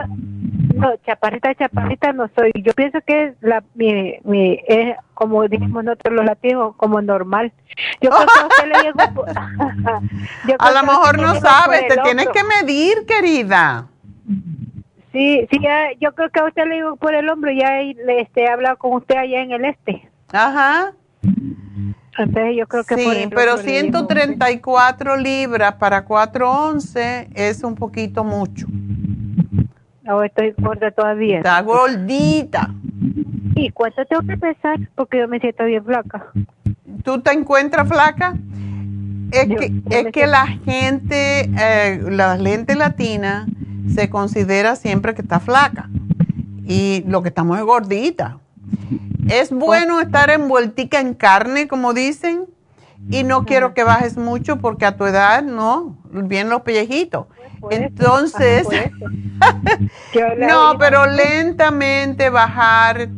chaparrita, 1.05 1.53
chaparrita 1.55 2.13
no 2.13 2.29
soy. 2.35 2.51
Yo 2.55 2.73
pienso 2.73 2.99
que 3.05 3.25
es 3.25 3.35
la, 3.41 3.63
mi, 3.75 4.15
mi, 4.23 4.59
es 4.67 4.95
como 5.13 5.47
dijimos 5.47 5.83
nosotros 5.83 6.15
los 6.15 6.25
latinos, 6.25 6.75
como 6.77 7.01
normal. 7.01 7.51
Yo 8.01 8.09
creo 8.09 8.25
que 8.25 8.39
a 8.39 8.47
usted 8.47 8.67
le 8.67 8.83
llegó 10.47 10.59
a 10.59 10.71
lo 10.71 10.83
mejor 10.83 11.19
no 11.19 11.35
sabes, 11.35 11.87
te 11.87 11.97
tienes 12.01 12.27
que 12.29 12.43
medir, 12.43 13.05
querida. 13.05 13.87
Sí, 15.11 15.47
sí, 15.49 15.59
yo 15.99 16.13
creo 16.13 16.29
que 16.29 16.39
a 16.39 16.45
usted 16.45 16.65
le 16.67 16.75
llegó 16.75 16.95
por 16.97 17.15
el 17.15 17.29
hombro, 17.29 17.51
ya 17.51 17.79
este, 17.81 18.43
he 18.43 18.49
hablado 18.49 18.77
con 18.77 18.93
usted 18.93 19.15
allá 19.15 19.41
en 19.41 19.51
el 19.51 19.65
este. 19.65 20.09
Ajá. 20.31 20.93
Entonces 22.17 22.55
yo 22.57 22.67
creo 22.67 22.83
que 22.83 22.95
sí, 22.95 23.29
pero 23.33 23.57
134 23.57 25.17
libras 25.17 25.75
para 25.75 26.03
411 26.05 27.29
es 27.33 27.63
un 27.63 27.75
poquito 27.75 28.23
mucho. 28.23 28.65
Estoy 30.23 30.53
gorda 30.57 30.91
todavía. 30.91 31.37
Está 31.37 31.61
gordita. 31.61 32.69
¿Y 33.55 33.71
cuánto 33.71 34.05
tengo 34.05 34.21
que 34.23 34.37
pesar? 34.37 34.79
Porque 34.95 35.19
yo 35.19 35.27
me 35.27 35.39
siento 35.39 35.65
bien 35.65 35.83
flaca. 35.83 36.31
¿Tú 37.03 37.21
te 37.21 37.31
encuentras 37.31 37.87
flaca? 37.87 38.35
Es 39.31 39.47
que, 39.47 39.81
es 39.89 40.11
que 40.13 40.27
la 40.27 40.47
gente, 40.47 41.49
eh, 41.59 42.01
la 42.09 42.37
gente 42.37 42.75
latina 42.75 43.45
se 43.93 44.09
considera 44.09 44.75
siempre 44.75 45.13
que 45.13 45.21
está 45.21 45.39
flaca. 45.39 45.89
Y 46.65 47.03
lo 47.07 47.21
que 47.21 47.29
estamos 47.29 47.57
es 47.57 47.63
gordita. 47.63 48.39
Es 49.29 49.51
bueno 49.51 49.99
estar 49.99 50.29
envueltica 50.29 50.99
en 50.99 51.13
carne, 51.13 51.67
como 51.67 51.93
dicen, 51.93 52.45
y 53.09 53.23
no 53.23 53.45
quiero 53.45 53.73
que 53.73 53.83
bajes 53.83 54.17
mucho 54.17 54.57
porque 54.57 54.85
a 54.85 54.97
tu 54.97 55.05
edad 55.05 55.43
no, 55.43 55.97
bien 56.11 56.49
los 56.49 56.61
pellejitos. 56.61 57.27
Entonces, 57.69 58.67
no, 60.37 60.77
pero 60.77 61.05
lentamente 61.05 62.29
bajar 62.29 63.09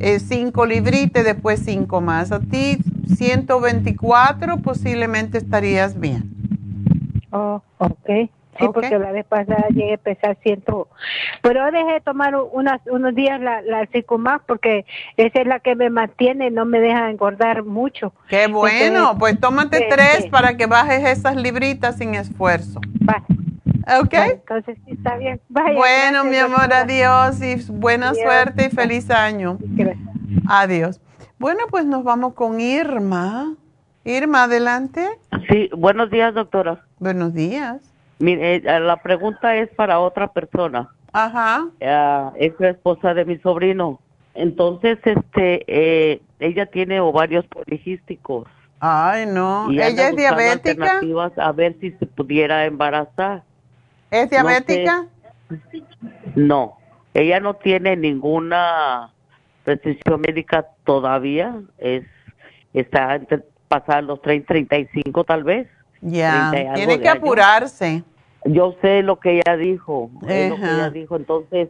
eh, 0.00 0.18
cinco 0.20 0.66
libritas, 0.66 1.24
después 1.24 1.60
cinco 1.64 2.00
más. 2.00 2.32
A 2.32 2.40
ti 2.40 2.78
124 3.16 4.58
posiblemente 4.58 5.38
estarías 5.38 5.98
bien. 5.98 6.30
Oh, 7.30 7.62
ok. 7.78 8.30
Sí, 8.58 8.66
porque 8.72 8.98
la 8.98 9.12
vez 9.12 9.24
pasada 9.24 9.66
llegué 9.70 9.94
a 9.94 9.98
pesar 9.98 10.36
ciento. 10.42 10.88
Pero 11.40 11.70
dejé 11.70 11.94
de 11.94 12.00
tomar 12.00 12.34
unas, 12.36 12.80
unos 12.86 13.14
días 13.14 13.40
la, 13.40 13.62
la 13.62 13.88
más 14.18 14.40
porque 14.46 14.84
esa 15.16 15.40
es 15.40 15.46
la 15.46 15.60
que 15.60 15.74
me 15.74 15.90
mantiene, 15.90 16.50
no 16.50 16.64
me 16.64 16.80
deja 16.80 17.10
engordar 17.10 17.64
mucho. 17.64 18.12
Qué 18.28 18.48
bueno, 18.48 19.16
pues 19.18 19.40
tómate 19.40 19.88
tres 19.90 20.26
para 20.26 20.56
que 20.56 20.66
bajes 20.66 21.18
esas 21.18 21.36
libritas 21.36 21.96
sin 21.96 22.14
esfuerzo. 22.14 22.80
Vale. 23.00 23.24
Ok. 24.00 24.14
entonces 24.14 24.78
sí, 24.84 24.92
está 24.92 25.16
bien. 25.16 25.40
bueno, 25.48 26.24
mi 26.24 26.36
amor, 26.36 26.72
adiós 26.72 27.42
y 27.42 27.56
buena 27.72 28.14
suerte 28.14 28.66
y 28.66 28.70
feliz 28.70 29.10
año. 29.10 29.56
Gracias. 29.60 30.08
Adiós. 30.48 31.00
Bueno, 31.38 31.64
pues 31.70 31.84
nos 31.84 32.04
vamos 32.04 32.34
con 32.34 32.60
Irma. 32.60 33.54
Irma, 34.04 34.44
adelante. 34.44 35.08
Sí, 35.48 35.70
buenos 35.76 36.10
días, 36.10 36.34
doctora. 36.34 36.84
Buenos 36.98 37.34
días. 37.34 37.91
Mire, 38.22 38.54
eh, 38.54 38.80
la 38.80 38.98
pregunta 38.98 39.56
es 39.56 39.68
para 39.70 39.98
otra 39.98 40.28
persona. 40.28 40.88
Ajá. 41.12 41.66
Eh, 41.80 42.30
es 42.36 42.52
la 42.60 42.70
esposa 42.70 43.14
de 43.14 43.24
mi 43.24 43.36
sobrino. 43.38 43.98
Entonces, 44.34 45.00
este, 45.04 45.64
eh, 45.66 46.22
ella 46.38 46.66
tiene 46.66 47.00
ovarios 47.00 47.44
poligísticos. 47.48 48.46
Ay, 48.78 49.26
no. 49.26 49.68
¿Ella 49.72 50.10
es 50.10 50.16
diabética? 50.16 51.00
A 51.38 51.50
ver 51.50 51.74
si 51.80 51.90
se 51.90 52.06
pudiera 52.06 52.64
embarazar. 52.64 53.42
¿Es 54.12 54.30
diabética? 54.30 55.06
No, 56.36 56.78
ella 57.14 57.40
no 57.40 57.54
tiene 57.54 57.96
ninguna 57.96 59.10
restricción 59.66 60.20
médica 60.20 60.68
todavía. 60.84 61.60
Es 61.78 62.04
está 62.72 63.20
pasar 63.66 64.04
los 64.04 64.22
30, 64.22 64.46
35 64.46 65.24
tal 65.24 65.42
vez. 65.42 65.66
Ya, 66.00 66.52
tiene 66.74 67.00
que 67.00 67.08
apurarse. 67.08 68.04
Yo 68.44 68.74
sé 68.80 69.02
lo 69.02 69.20
que 69.20 69.38
ella 69.38 69.56
dijo, 69.56 70.10
lo 70.20 70.26
que 70.26 70.46
ella 70.46 70.90
dijo. 70.90 71.16
Entonces, 71.16 71.68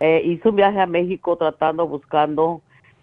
eh, 0.00 0.22
hizo 0.24 0.50
un 0.50 0.56
viaje 0.56 0.80
a 0.80 0.86
México 0.86 1.36
tratando, 1.36 1.86
buscando 1.86 2.60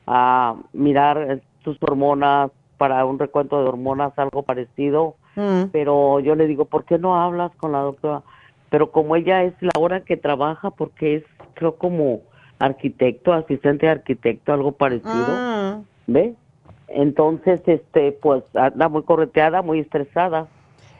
a 0.08 0.56
mirar 0.74 1.42
sus 1.64 1.78
hormonas 1.82 2.52
para 2.78 3.04
un 3.06 3.20
recuento 3.20 3.62
de 3.62 3.70
hormonas, 3.70 4.18
algo 4.18 4.44
parecido. 4.44 5.16
Mm. 5.36 5.66
Pero 5.72 6.20
yo 6.20 6.36
le 6.36 6.48
digo, 6.48 6.66
¿por 6.66 6.86
qué 6.86 6.98
no 6.98 7.22
hablas 7.22 7.52
con 7.58 7.72
la 7.74 7.80
doctora? 7.80 8.24
Pero 8.70 8.92
como 8.92 9.16
ella 9.16 9.44
es 9.44 9.54
la 9.62 9.72
hora 9.80 10.02
que 10.02 10.18
trabaja, 10.18 10.72
porque 10.72 11.16
es, 11.16 11.24
creo, 11.54 11.76
como 11.76 12.22
arquitecto, 12.60 13.34
asistente 13.34 13.86
de 13.86 13.94
arquitecto, 13.94 14.54
algo 14.54 14.72
parecido, 14.74 15.14
mm. 15.14 15.86
¿ve? 16.08 16.36
Entonces, 16.88 17.62
este, 17.68 18.12
pues 18.12 18.44
anda 18.56 18.90
muy 18.90 19.04
correteada, 19.04 19.62
muy 19.62 19.80
estresada. 19.80 20.48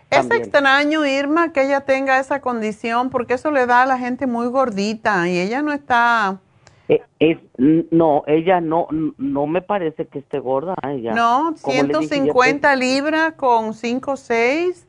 Es 0.10 0.30
extraño, 0.32 1.06
Irma, 1.06 1.54
que 1.54 1.64
ella 1.64 1.82
tenga 1.82 2.20
esa 2.20 2.42
condición, 2.42 3.10
porque 3.10 3.36
eso 3.36 3.52
le 3.52 3.66
da 3.66 3.84
a 3.84 3.86
la 3.86 3.98
gente 4.00 4.26
muy 4.28 4.48
gordita 4.48 5.28
y 5.28 5.40
ella 5.40 5.62
no 5.62 5.72
está... 5.72 6.40
Eh, 6.88 7.04
es, 7.20 7.38
no, 7.58 8.24
ella 8.26 8.60
no, 8.62 8.88
no 8.90 9.46
me 9.46 9.62
parece 9.62 10.08
que 10.08 10.20
esté 10.20 10.40
gorda. 10.40 10.74
Ella. 10.88 11.14
No, 11.14 11.54
150 11.56 12.76
libras 12.76 13.34
con 13.34 13.76
5 13.76 14.12
o 14.12 14.18
6. 14.18 14.88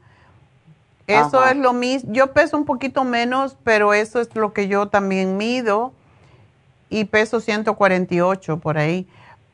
Eso 1.07 1.45
es 1.45 1.57
lo 1.57 1.75
mismo. 1.75 2.11
Yo 2.13 2.33
peso 2.33 2.57
un 2.57 2.65
poquito 2.65 3.05
menos, 3.05 3.57
pero 3.65 3.93
eso 3.93 4.21
es 4.21 4.35
lo 4.35 4.55
que 4.55 4.69
yo 4.69 4.89
también 4.89 5.37
mido. 5.37 5.93
Y 6.89 7.05
peso 7.05 7.41
148 7.41 8.59
por 8.59 8.79
ahí. 8.79 9.07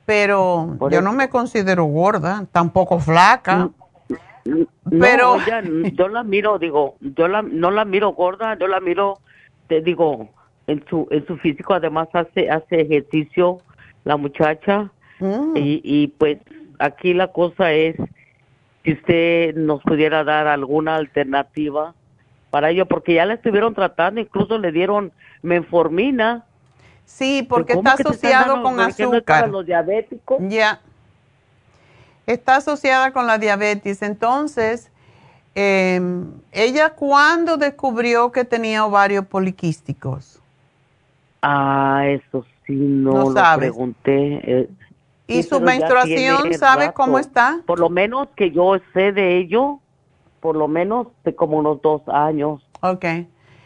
Pero 0.04 0.76
yo 0.88 1.02
no 1.02 1.12
me 1.12 1.28
considero 1.28 1.84
gorda, 1.86 2.44
tampoco 2.52 3.00
flaca. 3.00 3.70
Pero 4.98 5.36
yo 5.92 6.08
la 6.08 6.22
miro, 6.22 6.58
digo, 6.58 6.96
yo 7.00 7.28
la, 7.28 7.42
no 7.42 7.70
la 7.70 7.84
miro 7.84 8.10
gorda, 8.10 8.58
yo 8.58 8.66
la 8.68 8.80
miro, 8.80 9.18
te 9.68 9.80
digo, 9.80 10.28
en 10.66 10.84
su 10.88 11.06
en 11.10 11.26
su 11.26 11.36
físico 11.38 11.74
además 11.74 12.08
hace 12.12 12.50
hace 12.50 12.80
ejercicio 12.80 13.58
la 14.04 14.16
muchacha. 14.16 14.90
Mm. 15.18 15.56
y, 15.56 15.80
y 15.82 16.08
pues 16.08 16.38
aquí 16.78 17.14
la 17.14 17.28
cosa 17.28 17.72
es 17.72 17.96
si 18.84 18.92
usted 18.92 19.54
nos 19.56 19.82
pudiera 19.82 20.24
dar 20.24 20.46
alguna 20.46 20.96
alternativa 20.96 21.94
para 22.50 22.70
ello 22.70 22.86
porque 22.86 23.14
ya 23.14 23.26
la 23.26 23.34
estuvieron 23.34 23.74
tratando 23.74 24.20
incluso 24.20 24.58
le 24.58 24.72
dieron 24.72 25.12
menformina. 25.42 26.44
Sí 27.04 27.46
porque 27.48 27.74
está 27.74 27.92
asociado 27.92 28.62
con 28.62 28.80
azúcar. 28.80 29.48
los 29.48 29.64
diabéticos 29.64 30.38
ya 30.48 30.80
está 32.26 32.56
asociada 32.56 33.12
con 33.12 33.26
la 33.26 33.38
diabetes. 33.38 34.02
Entonces, 34.02 34.90
em, 35.54 36.32
¿ella 36.52 36.90
cuándo 36.90 37.56
descubrió 37.56 38.32
que 38.32 38.44
tenía 38.44 38.84
ovarios 38.84 39.26
poliquísticos? 39.26 40.40
Ah, 41.42 42.04
eso 42.08 42.44
sí, 42.66 42.74
no, 42.74 43.30
lo 43.30 43.56
pregunté. 43.56 44.40
Eh, 44.42 44.68
¿Y 45.28 45.42
su 45.42 45.60
menstruación 45.60 46.52
sabe 46.54 46.92
cómo 46.92 47.18
está? 47.18 47.60
Por 47.66 47.80
lo 47.80 47.88
menos 47.88 48.28
que 48.36 48.50
yo 48.50 48.76
sé 48.92 49.12
de 49.12 49.38
ello, 49.38 49.80
por 50.40 50.56
lo 50.56 50.68
menos 50.68 51.08
de 51.24 51.34
como 51.34 51.58
unos 51.58 51.82
dos 51.82 52.02
años. 52.08 52.62
Ok. 52.80 53.04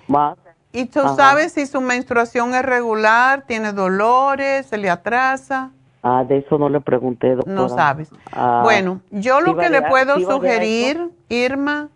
Más. 0.09 0.37
¿Y 0.73 0.87
tú 0.87 1.01
sabes 1.17 1.53
si 1.53 1.67
su 1.67 1.81
menstruación 1.81 2.55
es 2.55 2.63
regular, 2.63 3.45
tiene 3.47 3.73
dolores, 3.73 4.67
se 4.67 4.79
le 4.79 4.89
atrasa? 4.89 5.73
Ah, 6.03 6.25
de 6.27 6.39
eso 6.39 6.59
no 6.59 6.69
le 6.69 6.81
pregunté, 6.81 7.35
doctora. 7.35 7.55
No 7.55 7.69
sabes. 7.69 8.11
Ah, 8.33 8.61
bueno, 8.65 9.01
yo 9.11 9.41
lo 9.41 9.57
que 9.57 9.69
le 9.69 9.83
puedo 9.83 10.19
sugerir, 10.19 11.11
Irma, 11.29 11.89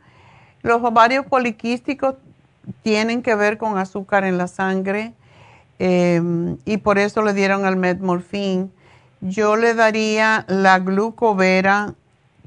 los 0.62 0.82
ovarios 0.82 1.26
poliquísticos 1.26 2.16
tienen 2.82 3.22
que 3.22 3.34
ver 3.34 3.58
con 3.58 3.78
azúcar 3.78 4.24
en 4.24 4.38
la 4.38 4.46
sangre 4.46 5.12
em, 5.78 6.56
y 6.64 6.78
por 6.78 6.98
eso 6.98 7.22
le 7.22 7.32
dieron 7.34 7.64
al 7.64 7.76
metmorfín. 7.76 8.72
Yo 9.20 9.56
le 9.56 9.74
daría 9.74 10.44
la 10.48 10.78
glucovera 10.78 11.94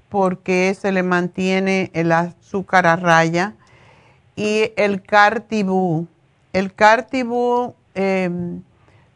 porque 0.09 0.75
se 0.79 0.91
le 0.91 1.03
mantiene 1.03 1.91
el 1.93 2.11
azúcar 2.11 2.88
a 2.88 2.95
raya 2.95 3.53
y 4.35 4.71
el 4.77 5.01
cartibú. 5.01 6.07
El 6.53 6.73
cartibú 6.73 7.73
em, 7.95 8.61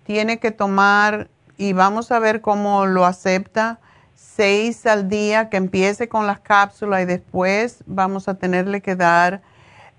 tiene 0.04 0.40
que 0.40 0.52
tomar, 0.52 1.30
y 1.62 1.74
vamos 1.74 2.12
a 2.12 2.18
ver 2.18 2.42
cómo 2.42 2.88
lo 2.88 3.06
acepta, 3.06 3.78
seis 4.16 4.88
al 4.88 5.10
día, 5.10 5.52
que 5.52 5.58
empiece 5.58 6.10
con 6.10 6.26
las 6.26 6.40
cápsulas 6.40 7.04
y 7.04 7.06
después 7.06 7.84
vamos 7.86 8.28
a 8.28 8.34
tenerle 8.34 8.82
que 8.82 8.96
dar 8.96 9.44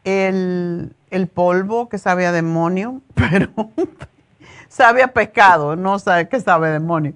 el, 0.03 0.93
polvo 1.33 1.89
que 1.89 1.99
sabe 1.99 2.27
a 2.27 2.33
demonio, 2.33 3.01
pero 3.15 3.53
sabe 4.69 5.05
a 5.05 5.13
pescado, 5.13 5.77
no 5.77 6.01
sabe 6.01 6.29
que 6.29 6.41
sabe 6.41 6.67
a 6.67 6.73
demonio. 6.73 7.15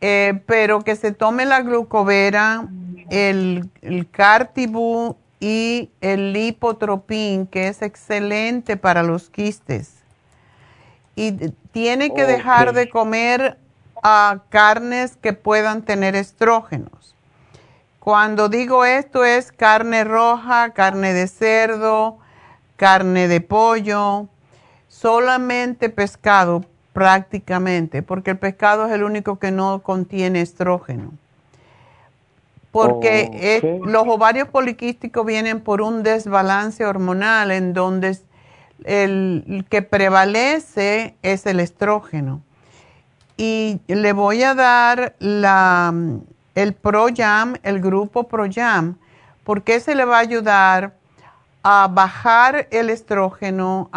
Eh, 0.00 0.40
pero 0.46 0.82
que 0.82 0.94
se 0.94 1.10
tome 1.10 1.44
la 1.44 1.62
glucovera, 1.62 2.68
el, 3.10 3.68
el 3.82 4.08
cartibú 4.08 5.16
y 5.40 5.90
el 6.00 6.32
lipotropín, 6.32 7.48
que 7.48 7.66
es 7.66 7.82
excelente 7.82 8.76
para 8.76 9.02
los 9.02 9.30
quistes. 9.30 9.96
Y 11.16 11.32
tiene 11.72 12.14
que 12.14 12.24
dejar 12.24 12.72
de 12.72 12.88
comer 12.88 13.58
uh, 14.04 14.38
carnes 14.50 15.16
que 15.16 15.32
puedan 15.32 15.82
tener 15.82 16.14
estrógenos. 16.14 17.14
Cuando 17.98 18.48
digo 18.48 18.84
esto 18.84 19.24
es 19.24 19.50
carne 19.50 20.04
roja, 20.04 20.70
carne 20.70 21.14
de 21.14 21.26
cerdo, 21.26 22.18
carne 22.76 23.28
de 23.28 23.40
pollo, 23.40 24.28
solamente 24.88 25.88
pescado 25.88 26.64
prácticamente, 26.92 28.02
porque 28.02 28.32
el 28.32 28.38
pescado 28.38 28.86
es 28.86 28.92
el 28.92 29.02
único 29.02 29.38
que 29.38 29.50
no 29.50 29.82
contiene 29.82 30.42
estrógeno. 30.42 31.12
Porque 32.70 33.80
los 33.84 34.06
ovarios 34.06 34.48
poliquísticos 34.48 35.24
vienen 35.24 35.60
por 35.60 35.80
un 35.80 36.02
desbalance 36.02 36.84
hormonal 36.84 37.52
en 37.52 37.72
donde 37.72 38.18
el 38.84 39.64
que 39.70 39.80
prevalece 39.80 41.14
es 41.22 41.46
el 41.46 41.60
estrógeno. 41.60 42.42
Y 43.36 43.80
le 43.88 44.12
voy 44.12 44.42
a 44.42 44.54
dar 44.54 45.16
la, 45.18 45.92
el 46.54 46.74
ProYam, 46.74 47.56
el 47.62 47.80
grupo 47.80 48.28
ProYam, 48.28 48.96
porque 49.42 49.80
se 49.80 49.94
le 49.94 50.04
va 50.04 50.18
a 50.18 50.20
ayudar 50.20 50.94
a 51.62 51.88
bajar 51.90 52.68
el 52.70 52.90
estrógeno. 52.90 53.90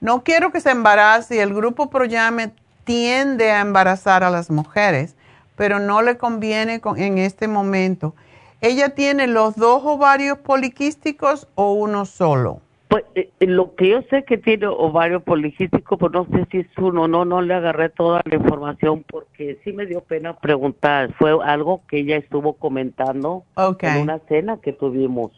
no 0.00 0.22
quiero 0.22 0.52
que 0.52 0.60
se 0.60 0.70
embarace 0.70 1.40
el 1.40 1.54
grupo 1.54 1.90
ProYam 1.90 2.52
tiende 2.84 3.50
a 3.50 3.60
embarazar 3.60 4.22
a 4.22 4.30
las 4.30 4.50
mujeres, 4.50 5.16
pero 5.56 5.78
no 5.78 6.02
le 6.02 6.16
conviene 6.16 6.80
en 6.96 7.18
este 7.18 7.48
momento. 7.48 8.14
¿Ella 8.60 8.90
tiene 8.90 9.26
los 9.26 9.56
dos 9.56 9.82
ovarios 9.84 10.38
poliquísticos 10.38 11.48
o 11.54 11.72
uno 11.72 12.04
solo? 12.04 12.60
Pues 12.90 13.04
eh, 13.14 13.30
eh, 13.38 13.46
lo 13.46 13.76
que 13.76 13.88
yo 13.88 14.02
sé 14.10 14.24
que 14.24 14.36
tiene 14.36 14.66
ovario 14.66 15.20
policístico, 15.20 15.96
pues 15.96 16.12
no 16.12 16.26
sé 16.26 16.44
si 16.50 16.58
es 16.58 16.66
uno, 16.76 17.06
no, 17.06 17.24
no 17.24 17.40
le 17.40 17.54
agarré 17.54 17.88
toda 17.88 18.20
la 18.24 18.34
información 18.34 19.04
porque 19.08 19.60
sí 19.62 19.72
me 19.72 19.86
dio 19.86 20.00
pena 20.00 20.36
preguntar. 20.36 21.14
Fue 21.14 21.38
algo 21.44 21.82
que 21.86 22.00
ella 22.00 22.16
estuvo 22.16 22.54
comentando 22.54 23.44
en 23.56 24.02
una 24.02 24.18
cena 24.28 24.56
que 24.60 24.72
tuvimos. 24.72 25.30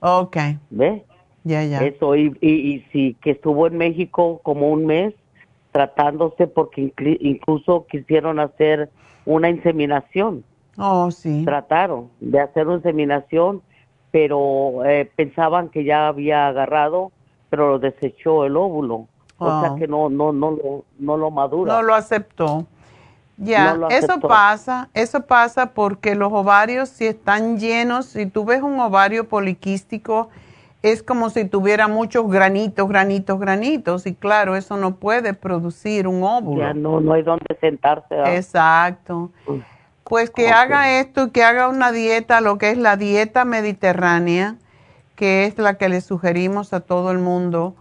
Ok. 0.00 0.36
¿Ve? 0.68 1.02
Ya, 1.44 1.64
ya. 1.64 1.78
Eso, 1.78 2.14
y, 2.14 2.36
y, 2.42 2.84
sí, 2.92 3.16
que 3.22 3.30
estuvo 3.30 3.66
en 3.66 3.78
México 3.78 4.42
como 4.42 4.68
un 4.68 4.84
mes 4.84 5.14
tratándose 5.72 6.46
porque 6.46 6.92
incluso 7.20 7.86
quisieron 7.86 8.38
hacer 8.38 8.90
una 9.24 9.48
inseminación. 9.48 10.44
Oh, 10.76 11.10
sí. 11.10 11.42
Trataron 11.46 12.10
de 12.20 12.38
hacer 12.38 12.66
una 12.66 12.76
inseminación 12.76 13.62
pero 14.10 14.84
eh, 14.84 15.10
pensaban 15.16 15.68
que 15.68 15.84
ya 15.84 16.08
había 16.08 16.48
agarrado, 16.48 17.12
pero 17.50 17.68
lo 17.68 17.78
desechó 17.78 18.44
el 18.44 18.56
óvulo. 18.56 19.06
O 19.40 19.60
sea 19.60 19.76
que 19.78 19.86
no, 19.86 20.08
no, 20.08 20.32
no, 20.32 20.50
lo, 20.50 20.84
no 20.98 21.16
lo 21.16 21.30
madura. 21.30 21.74
No 21.74 21.82
lo 21.82 21.94
aceptó. 21.94 22.66
Ya, 23.36 23.78
eso 23.90 24.18
pasa, 24.18 24.88
eso 24.94 25.24
pasa 25.24 25.72
porque 25.72 26.16
los 26.16 26.32
ovarios 26.32 26.88
si 26.88 27.06
están 27.06 27.58
llenos, 27.60 28.06
si 28.06 28.26
tú 28.26 28.44
ves 28.44 28.62
un 28.62 28.80
ovario 28.80 29.28
poliquístico, 29.28 30.28
es 30.82 31.04
como 31.04 31.30
si 31.30 31.44
tuviera 31.44 31.86
muchos 31.86 32.28
granitos, 32.28 32.88
granitos, 32.88 33.38
granitos, 33.38 34.06
y 34.06 34.14
claro, 34.14 34.56
eso 34.56 34.76
no 34.76 34.96
puede 34.96 35.34
producir 35.34 36.08
un 36.08 36.24
óvulo. 36.24 36.62
Ya 36.62 36.74
no, 36.74 37.00
no 37.00 37.12
hay 37.12 37.22
dónde 37.22 37.56
sentarse. 37.60 38.14
Exacto. 38.36 39.30
Pues 40.08 40.30
que 40.30 40.48
haga 40.48 41.00
esto 41.00 41.24
y 41.24 41.30
que 41.30 41.44
haga 41.44 41.68
una 41.68 41.92
dieta, 41.92 42.40
lo 42.40 42.56
que 42.56 42.70
es 42.70 42.78
la 42.78 42.96
dieta 42.96 43.44
mediterránea, 43.44 44.56
que 45.16 45.44
es 45.44 45.58
la 45.58 45.74
que 45.74 45.90
le 45.90 46.00
sugerimos 46.00 46.72
a 46.72 46.80
todo 46.80 47.10
el 47.10 47.18
mundo, 47.18 47.76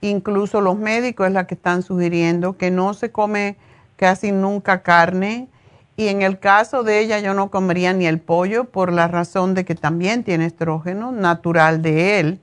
incluso 0.00 0.60
los 0.60 0.78
médicos 0.78 1.26
es 1.26 1.32
la 1.32 1.48
que 1.48 1.56
están 1.56 1.82
sugiriendo, 1.82 2.56
que 2.56 2.70
no 2.70 2.94
se 2.94 3.10
come 3.10 3.56
casi 3.96 4.30
nunca 4.30 4.82
carne. 4.82 5.48
Y 5.96 6.08
en 6.08 6.22
el 6.22 6.38
caso 6.38 6.84
de 6.84 7.00
ella 7.00 7.18
yo 7.18 7.34
no 7.34 7.50
comería 7.50 7.92
ni 7.92 8.06
el 8.06 8.20
pollo 8.20 8.66
por 8.66 8.92
la 8.92 9.08
razón 9.08 9.54
de 9.54 9.64
que 9.64 9.74
también 9.74 10.22
tiene 10.22 10.46
estrógeno 10.46 11.10
natural 11.10 11.82
de 11.82 12.20
él. 12.20 12.40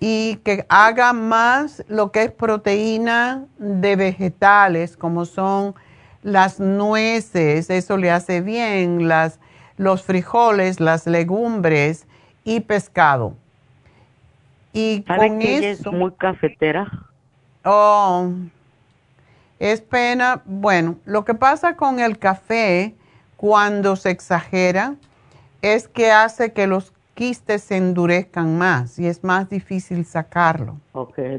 Y 0.00 0.36
que 0.44 0.66
haga 0.68 1.12
más 1.12 1.84
lo 1.86 2.10
que 2.10 2.24
es 2.24 2.32
proteína 2.32 3.44
de 3.58 3.94
vegetales, 3.94 4.96
como 4.96 5.24
son 5.24 5.74
las 6.22 6.60
nueces, 6.60 7.70
eso 7.70 7.96
le 7.96 8.10
hace 8.10 8.40
bien, 8.40 9.08
las, 9.08 9.38
los 9.76 10.02
frijoles, 10.02 10.80
las 10.80 11.06
legumbres 11.06 12.06
y 12.44 12.60
pescado. 12.60 13.34
Y 14.72 15.02
con 15.02 15.42
es 15.42 15.84
muy 15.86 16.12
cafetera? 16.12 16.86
Oh, 17.64 18.30
es 19.58 19.80
pena. 19.80 20.42
Bueno, 20.44 20.96
lo 21.04 21.24
que 21.24 21.34
pasa 21.34 21.76
con 21.76 21.98
el 21.98 22.18
café 22.18 22.94
cuando 23.36 23.96
se 23.96 24.10
exagera 24.10 24.94
es 25.60 25.88
que 25.88 26.12
hace 26.12 26.52
que 26.52 26.66
los 26.66 26.92
quistes 27.14 27.62
se 27.64 27.76
endurezcan 27.76 28.56
más 28.56 28.98
y 28.98 29.06
es 29.06 29.22
más 29.24 29.50
difícil 29.50 30.06
sacarlo. 30.06 30.78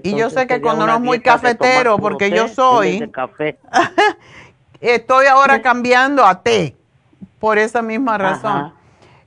y 0.03 0.16
yo 0.16 0.30
sé 0.30 0.45
que 0.45 0.62
cuando 0.62 0.84
uno 0.84 0.95
es 0.95 1.02
muy 1.02 1.20
cafetero, 1.22 1.98
porque 1.98 2.30
yo 2.30 2.48
soy, 2.48 3.10
café. 3.10 3.58
Estoy 4.82 5.28
ahora 5.28 5.62
cambiando 5.62 6.26
a 6.26 6.41
té 6.41 6.76
por 7.40 7.58
esa 7.58 7.82
misma 7.82 8.18
razón. 8.18 8.74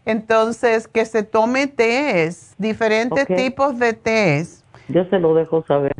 Entonces, 0.04 0.86
que 0.86 1.04
se 1.06 1.22
tome 1.22 1.66
tés, 1.66 2.54
diferentes 2.58 3.26
tipos 3.26 3.78
de 3.78 3.94
tés. 3.94 4.64
Yo 4.88 5.04
se 5.06 5.18
lo 5.18 5.34
dejo 5.34 5.64
saber. 5.66 5.94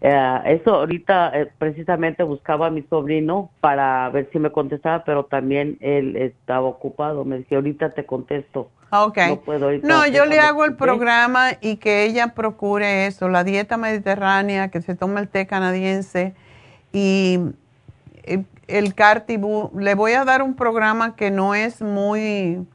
Eh, 0.00 0.40
eso 0.46 0.74
ahorita 0.74 1.30
eh, 1.34 1.50
precisamente 1.58 2.22
buscaba 2.22 2.68
a 2.68 2.70
mi 2.70 2.82
sobrino 2.82 3.50
para 3.60 4.08
ver 4.10 4.28
si 4.32 4.38
me 4.38 4.50
contestaba, 4.50 5.04
pero 5.04 5.24
también 5.24 5.76
él 5.80 6.16
estaba 6.16 6.66
ocupado. 6.66 7.24
Me 7.24 7.38
dije, 7.38 7.56
ahorita 7.56 7.90
te 7.90 8.06
contesto. 8.06 8.70
Ok. 8.90 9.18
No, 9.28 9.40
puedo 9.40 9.72
ir 9.72 9.84
no 9.84 10.06
yo 10.06 10.26
le 10.26 10.38
hago 10.38 10.64
el 10.64 10.76
programa 10.76 11.48
y 11.60 11.76
que 11.76 12.04
ella 12.04 12.34
procure 12.34 13.06
eso, 13.06 13.28
la 13.28 13.42
dieta 13.42 13.76
mediterránea, 13.76 14.68
que 14.68 14.80
se 14.80 14.94
tome 14.94 15.20
el 15.20 15.28
té 15.28 15.46
canadiense 15.46 16.34
y 16.92 17.40
el 18.68 18.94
Cartibú, 18.94 19.70
le 19.78 19.94
voy 19.94 20.12
a 20.12 20.24
dar 20.24 20.42
un 20.42 20.54
programa 20.54 21.16
que 21.16 21.30
no 21.30 21.54
es 21.54 21.82
muy, 21.82 22.66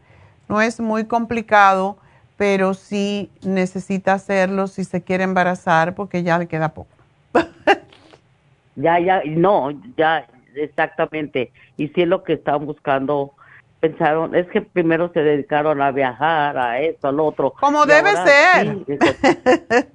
no 0.48 0.62
es 0.62 0.80
muy 0.80 1.06
complicado, 1.06 1.98
pero 2.38 2.74
sí 2.74 3.30
necesita 3.44 4.14
hacerlo 4.14 4.68
si 4.68 4.84
se 4.84 5.04
quiere 5.04 5.24
embarazar 5.24 5.94
porque 5.96 6.24
ya 6.24 6.40
le 6.40 6.48
queda 6.48 6.70
poco. 6.70 6.90
ya, 8.76 9.00
ya, 9.00 9.22
no, 9.26 9.72
ya, 9.98 10.26
exactamente. 10.56 11.52
Y 11.78 11.90
si 11.90 12.02
es 12.02 12.08
lo 12.08 12.24
que 12.24 12.34
están 12.34 12.66
buscando. 12.66 13.34
Pensaron, 13.80 14.36
es 14.36 14.46
que 14.50 14.62
primero 14.62 15.12
se 15.12 15.22
dedicaron 15.22 15.82
a 15.82 15.90
viajar, 15.90 16.56
a 16.56 16.80
esto, 16.80 17.08
al 17.08 17.20
otro. 17.20 17.52
Como 17.60 17.88
debe 17.88 18.12
ser. 18.12 18.78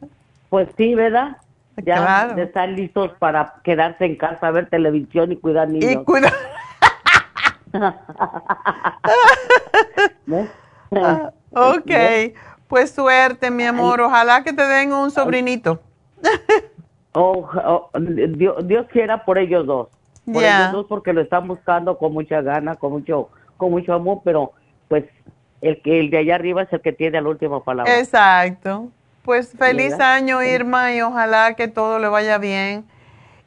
pues 0.51 0.68
sí, 0.77 0.97
¿verdad? 0.97 1.36
Ya 1.85 2.35
están 2.36 2.74
listos 2.74 3.12
para 3.19 3.55
quedarse 3.62 4.05
en 4.05 4.16
casa, 4.16 4.51
ver 4.51 4.69
televisión 4.69 5.32
y 5.32 5.36
cuidar 5.36 5.69
niños. 5.69 5.90
Y 5.90 5.97
cuidar. 6.05 6.32
Ah, 10.93 11.32
ok, 11.51 11.90
pues 12.69 12.93
suerte, 12.93 13.51
mi 13.51 13.65
amor. 13.65 14.01
Ojalá 14.01 14.44
que 14.44 14.53
te 14.53 14.62
den 14.62 14.93
un 14.93 15.11
sobrinito. 15.11 15.81
oh, 17.12 17.48
oh 17.65 17.90
Dios, 17.98 18.86
quiera 18.90 19.24
por 19.24 19.36
ellos 19.39 19.66
dos. 19.66 19.89
Por 20.24 20.43
ellos 20.43 20.73
dos 20.73 20.86
porque 20.89 21.12
lo 21.12 21.20
están 21.20 21.48
buscando 21.48 21.98
con 21.98 22.12
mucha 22.12 22.40
gana, 22.40 22.77
con 22.77 22.93
mucho, 22.93 23.31
con 23.57 23.73
mucho 23.73 23.94
amor, 23.94 24.20
pero 24.24 24.53
pues 24.89 25.05
el 25.61 25.82
que 25.82 26.01
el 26.01 26.11
de 26.11 26.19
allá 26.19 26.36
arriba 26.36 26.62
es 26.62 26.73
el 26.73 26.81
que 26.81 26.93
tiene 26.93 27.20
la 27.20 27.28
última 27.28 27.62
palabra. 27.62 27.98
Exacto. 27.98 28.89
Pues 29.27 29.53
feliz 29.59 29.93
año, 30.01 30.43
Irma, 30.43 30.94
y 30.94 31.03
ojalá 31.03 31.53
que 31.53 31.69
todo 31.69 31.98
le 31.98 32.09
vaya 32.09 32.39
bien. 32.39 32.86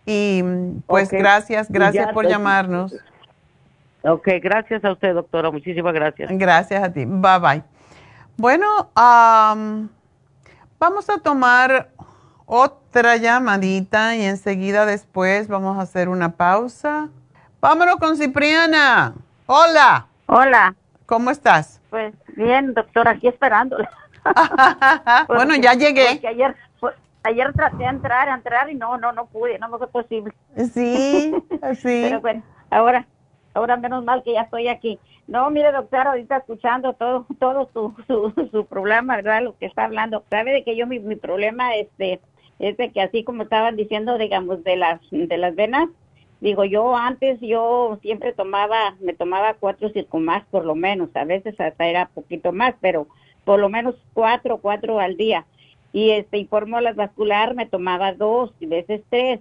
Y 0.05 0.43
pues 0.85 1.09
gracias, 1.09 1.71
gracias 1.71 2.11
por 2.13 2.27
llamarnos. 2.27 2.95
Ok, 4.03 4.27
gracias 4.41 4.85
a 4.85 4.91
usted, 4.91 5.13
doctora. 5.13 5.49
Muchísimas 5.49 5.93
gracias. 5.93 6.29
Gracias 6.33 6.83
a 6.83 6.91
ti. 6.91 7.05
Bye 7.05 7.39
bye. 7.39 7.63
Bueno, 8.37 8.89
vamos 10.79 11.09
a 11.09 11.17
tomar 11.23 11.89
otra 12.45 13.17
llamadita 13.17 14.15
y 14.15 14.23
enseguida 14.23 14.85
después 14.85 15.47
vamos 15.47 15.77
a 15.77 15.81
hacer 15.81 16.09
una 16.09 16.31
pausa. 16.33 17.09
Vámonos 17.61 17.97
con 17.97 18.17
Cipriana. 18.17 19.13
Hola. 19.45 20.07
Hola. 20.27 20.75
¿Cómo 21.05 21.31
estás? 21.31 21.81
Pues 21.89 22.13
bien, 22.35 22.73
doctora, 22.73 23.11
aquí 23.11 23.27
esperándola. 23.27 23.89
bueno, 25.27 25.55
ya 25.55 25.73
llegué. 25.73 26.21
ayer, 26.27 26.55
ayer 27.23 27.53
traté 27.53 27.77
de 27.77 27.85
entrar, 27.85 28.27
entrar 28.29 28.69
y 28.69 28.75
no, 28.75 28.97
no, 28.97 29.11
no 29.11 29.25
pude, 29.27 29.59
no 29.59 29.69
me 29.69 29.77
fue 29.77 29.87
posible. 29.87 30.33
Sí, 30.73 31.33
sí. 31.81 32.01
Pero 32.03 32.21
bueno, 32.21 32.43
ahora, 32.69 33.07
ahora 33.53 33.77
menos 33.77 34.03
mal 34.03 34.23
que 34.23 34.33
ya 34.33 34.41
estoy 34.41 34.67
aquí. 34.67 34.99
No, 35.27 35.49
mire, 35.51 35.71
doctora, 35.71 36.11
ahorita 36.11 36.37
escuchando 36.37 36.93
todo, 36.93 37.25
todo 37.39 37.69
su, 37.73 37.93
su, 38.07 38.49
su 38.51 38.65
problema, 38.65 39.17
¿verdad? 39.17 39.43
Lo 39.43 39.57
que 39.57 39.67
está 39.67 39.85
hablando. 39.85 40.23
Sabe 40.29 40.51
de 40.51 40.63
que 40.63 40.75
yo 40.75 40.87
mi, 40.87 40.99
mi 40.99 41.15
problema 41.15 41.75
este, 41.75 42.19
es 42.57 42.77
de 42.77 42.91
que 42.91 43.01
así 43.01 43.23
como 43.23 43.43
estaban 43.43 43.75
diciendo, 43.75 44.17
digamos, 44.17 44.63
de 44.63 44.75
las, 44.75 44.99
de 45.11 45.37
las 45.37 45.55
venas, 45.55 45.89
Digo, 46.41 46.63
yo 46.63 46.95
antes 46.95 47.37
yo 47.41 47.99
siempre 48.01 48.31
tomaba, 48.31 48.95
me 49.01 49.13
tomaba 49.13 49.55
cuatro 49.55 49.89
circumax 49.89 50.45
por 50.47 50.63
lo 50.63 50.73
menos, 50.73 51.09
a 51.15 51.25
veces 51.25 51.59
hasta 51.59 51.87
era 51.87 52.07
poquito 52.07 52.53
más, 52.53 52.75
pero 52.79 53.07
por 53.49 53.59
lo 53.59 53.67
menos 53.67 53.95
cuatro, 54.13 54.59
cuatro 54.59 54.99
al 54.99 55.17
día. 55.17 55.43
Y 55.91 56.11
este, 56.11 56.37
y 56.37 56.45
fórmulas 56.45 56.95
vascular 56.95 57.55
me 57.55 57.65
tomaba 57.65 58.13
dos, 58.13 58.53
y 58.59 58.67
veces 58.67 59.01
tres. 59.09 59.39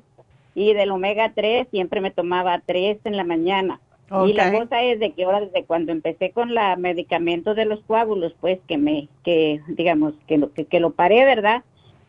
Y 0.54 0.72
del 0.72 0.92
omega 0.92 1.32
3 1.34 1.68
siempre 1.70 2.00
me 2.00 2.10
tomaba 2.10 2.62
tres 2.64 2.96
en 3.04 3.18
la 3.18 3.24
mañana. 3.24 3.80
Y 4.26 4.32
la 4.32 4.50
cosa 4.50 4.82
es 4.82 4.98
de 4.98 5.12
que 5.12 5.24
ahora 5.24 5.42
desde 5.42 5.64
cuando 5.64 5.92
empecé 5.92 6.30
con 6.30 6.54
la 6.54 6.74
medicamento 6.76 7.54
de 7.54 7.66
los 7.66 7.80
coágulos, 7.80 8.34
pues 8.40 8.58
que 8.66 8.78
me, 8.78 9.08
que 9.24 9.60
digamos, 9.68 10.14
que 10.26 10.38
lo, 10.38 10.54
que, 10.54 10.64
que 10.64 10.80
lo 10.80 10.92
paré, 10.92 11.26
¿verdad? 11.26 11.62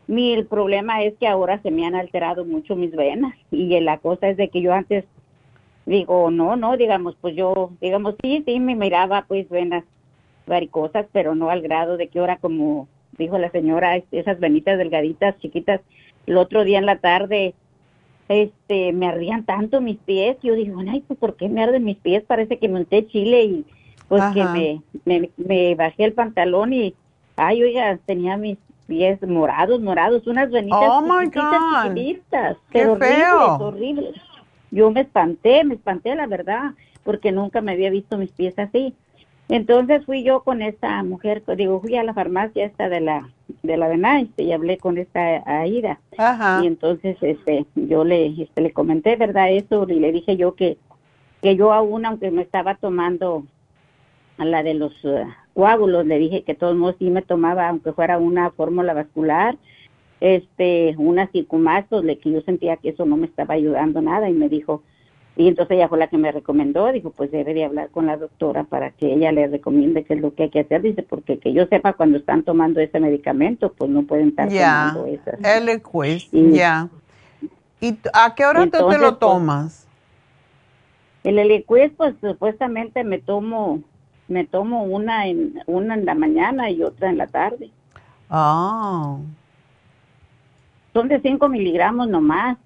Mi 0.07 0.31
el 0.31 0.45
problema 0.45 1.03
es 1.03 1.15
que 1.17 1.27
ahora 1.27 1.61
se 1.61 1.69
me 1.69 1.85
han 1.85 1.95
alterado 1.95 2.45
mucho 2.45 2.77
mis 2.77 2.95
venas 2.95 3.35
y 3.51 3.77
la 3.81 3.97
cosa 3.97 4.30
es 4.30 4.38
de 4.38 4.47
que 4.47 4.61
yo 4.61 4.71
antes 4.71 5.03
digo, 5.85 6.31
no, 6.31 6.55
no, 6.55 6.77
digamos, 6.77 7.17
pues 7.19 7.35
yo, 7.35 7.71
digamos, 7.81 8.15
sí, 8.23 8.41
sí, 8.47 8.61
me 8.61 8.76
miraba 8.76 9.26
pues 9.27 9.49
venas 9.49 9.84
varicosas, 10.49 11.05
pero 11.13 11.35
no 11.35 11.49
al 11.49 11.61
grado 11.61 11.95
de 11.95 12.09
que 12.09 12.19
ahora 12.19 12.38
como 12.38 12.89
dijo 13.17 13.38
la 13.38 13.51
señora, 13.51 14.01
esas 14.11 14.39
venitas 14.39 14.77
delgaditas, 14.77 15.38
chiquitas, 15.39 15.81
el 16.26 16.38
otro 16.38 16.63
día 16.63 16.80
en 16.80 16.85
la 16.85 16.97
tarde, 16.97 17.53
este, 18.27 18.93
me 18.93 19.07
ardían 19.07 19.43
tanto 19.43 19.81
mis 19.81 19.97
pies, 19.97 20.38
yo 20.43 20.53
digo, 20.55 20.80
ay, 20.88 21.03
pues 21.07 21.19
¿por 21.19 21.35
qué 21.35 21.49
me 21.49 21.63
arden 21.63 21.84
mis 21.84 21.97
pies? 21.97 22.23
Parece 22.23 22.59
que 22.59 22.69
monté 22.69 23.07
chile 23.07 23.43
y 23.43 23.65
pues 24.07 24.23
que 24.34 24.43
me, 24.43 24.81
me, 25.05 25.30
me 25.38 25.76
bajé 25.76 26.05
el 26.05 26.13
pantalón 26.13 26.73
y, 26.73 26.95
ay, 27.35 27.61
oiga, 27.63 27.97
tenía 28.05 28.38
mis 28.38 28.57
pies 28.88 29.21
morados, 29.21 29.80
morados, 29.81 30.26
unas 30.27 30.49
venitas 30.49 30.80
oh 30.81 31.01
chiquitas, 31.84 32.57
pero 32.71 32.93
horribles, 32.93 33.61
horribles. 33.61 34.15
Yo 34.71 34.91
me 34.91 35.01
espanté, 35.01 35.63
me 35.63 35.76
espanté 35.76 36.15
la 36.15 36.27
verdad, 36.27 36.73
porque 37.03 37.31
nunca 37.31 37.61
me 37.61 37.73
había 37.73 37.89
visto 37.89 38.17
mis 38.17 38.31
pies 38.31 38.57
así. 38.57 38.93
Entonces 39.49 40.05
fui 40.05 40.23
yo 40.23 40.43
con 40.43 40.61
esta 40.61 41.01
mujer, 41.03 41.43
digo, 41.57 41.81
fui 41.81 41.95
a 41.95 42.03
la 42.03 42.13
farmacia 42.13 42.65
esta 42.65 42.88
de 42.88 43.01
la 43.01 43.30
de 43.63 43.77
la 43.77 43.88
Benite 43.88 44.43
y 44.43 44.51
hablé 44.51 44.77
con 44.77 44.99
esta 44.99 45.41
Aida. 45.45 45.99
Y 46.63 46.67
entonces 46.67 47.17
este 47.21 47.65
yo 47.76 48.03
le 48.03 48.27
este, 48.27 48.61
le 48.61 48.71
comenté, 48.71 49.15
¿verdad? 49.15 49.51
Eso 49.51 49.88
y 49.89 49.99
le 49.99 50.11
dije 50.11 50.38
yo 50.38 50.53
que 50.53 50.77
que 51.41 51.55
yo 51.55 51.73
aún 51.73 52.05
aunque 52.05 52.30
me 52.30 52.43
estaba 52.43 52.76
tomando 52.76 53.43
a 54.38 54.45
la 54.45 54.61
de 54.61 54.76
los 54.76 54.93
uh, 55.03 55.26
coágulos, 55.53 56.05
le 56.05 56.19
dije 56.19 56.43
que 56.43 56.53
todos 56.53 56.76
modos 56.76 56.95
sí 56.99 57.09
me 57.09 57.21
tomaba, 57.21 57.67
aunque 57.67 57.91
fuera 57.91 58.17
una 58.17 58.51
fórmula 58.51 58.93
vascular, 58.93 59.57
este, 60.21 60.95
una 60.97 61.27
circumaxos, 61.27 62.05
le 62.05 62.19
que 62.19 62.31
yo 62.31 62.41
sentía 62.41 62.77
que 62.77 62.89
eso 62.89 63.05
no 63.05 63.17
me 63.17 63.26
estaba 63.26 63.55
ayudando 63.55 64.01
nada 64.01 64.30
y 64.30 64.34
me 64.34 64.47
dijo, 64.47 64.84
y 65.40 65.48
entonces 65.48 65.78
ella 65.78 65.88
fue 65.88 65.98
la 65.98 66.07
que 66.07 66.18
me 66.18 66.34
recomendó, 66.34 66.91
dijo, 66.91 67.11
pues 67.11 67.32
debe 67.32 67.53
de 67.53 67.64
hablar 67.64 67.91
con 67.91 68.07
la 68.07 68.18
doctora 68.18 68.66
para 68.66 68.91
que 68.91 69.14
ella 69.14 69.32
le 69.32 69.48
recomiende 69.48 70.03
qué 70.03 70.16
es 70.16 70.20
lo 70.20 70.36
que 70.36 70.44
hay 70.44 70.49
que 70.49 70.60
hacer, 70.60 70.82
dice, 70.82 71.02
porque 71.02 71.40
que 71.40 71.53
yo 71.53 71.66
sepa 71.68 71.94
cuando 71.94 72.18
están 72.18 72.44
tomando 72.44 72.82
ese 72.82 72.99
medicamento, 72.99 73.72
pues 73.72 73.90
no 73.90 74.03
pueden 74.03 74.30
estar 74.30 74.49
tomando 74.49 75.06
eso. 75.06 75.32
El 75.41 76.52
ya. 76.52 76.90
¿Y 77.80 77.98
a 78.11 78.36
qué 78.36 78.45
hora 78.45 78.66
tú 78.66 78.90
te 78.90 78.98
lo 78.98 79.18
pues, 79.18 79.20
tomas? 79.20 79.88
el 81.24 81.40
Eliquis, 81.40 81.91
pues 81.95 82.16
supuestamente 82.20 83.06
me 83.06 83.20
tomo 83.20 83.82
me 84.28 84.45
tomo 84.45 84.84
una 84.84 85.26
en 85.28 85.61
una 85.68 85.94
en 85.94 86.06
la 86.06 86.16
mañana 86.16 86.70
y 86.70 86.84
otra 86.84 87.10
en 87.10 87.18
la 87.18 87.28
tarde. 87.28 87.72
Ah. 88.30 89.18
Son 90.91 91.07
de 91.07 91.22
5 91.22 91.48
miligramos 91.48 92.10
nomás. 92.10 92.57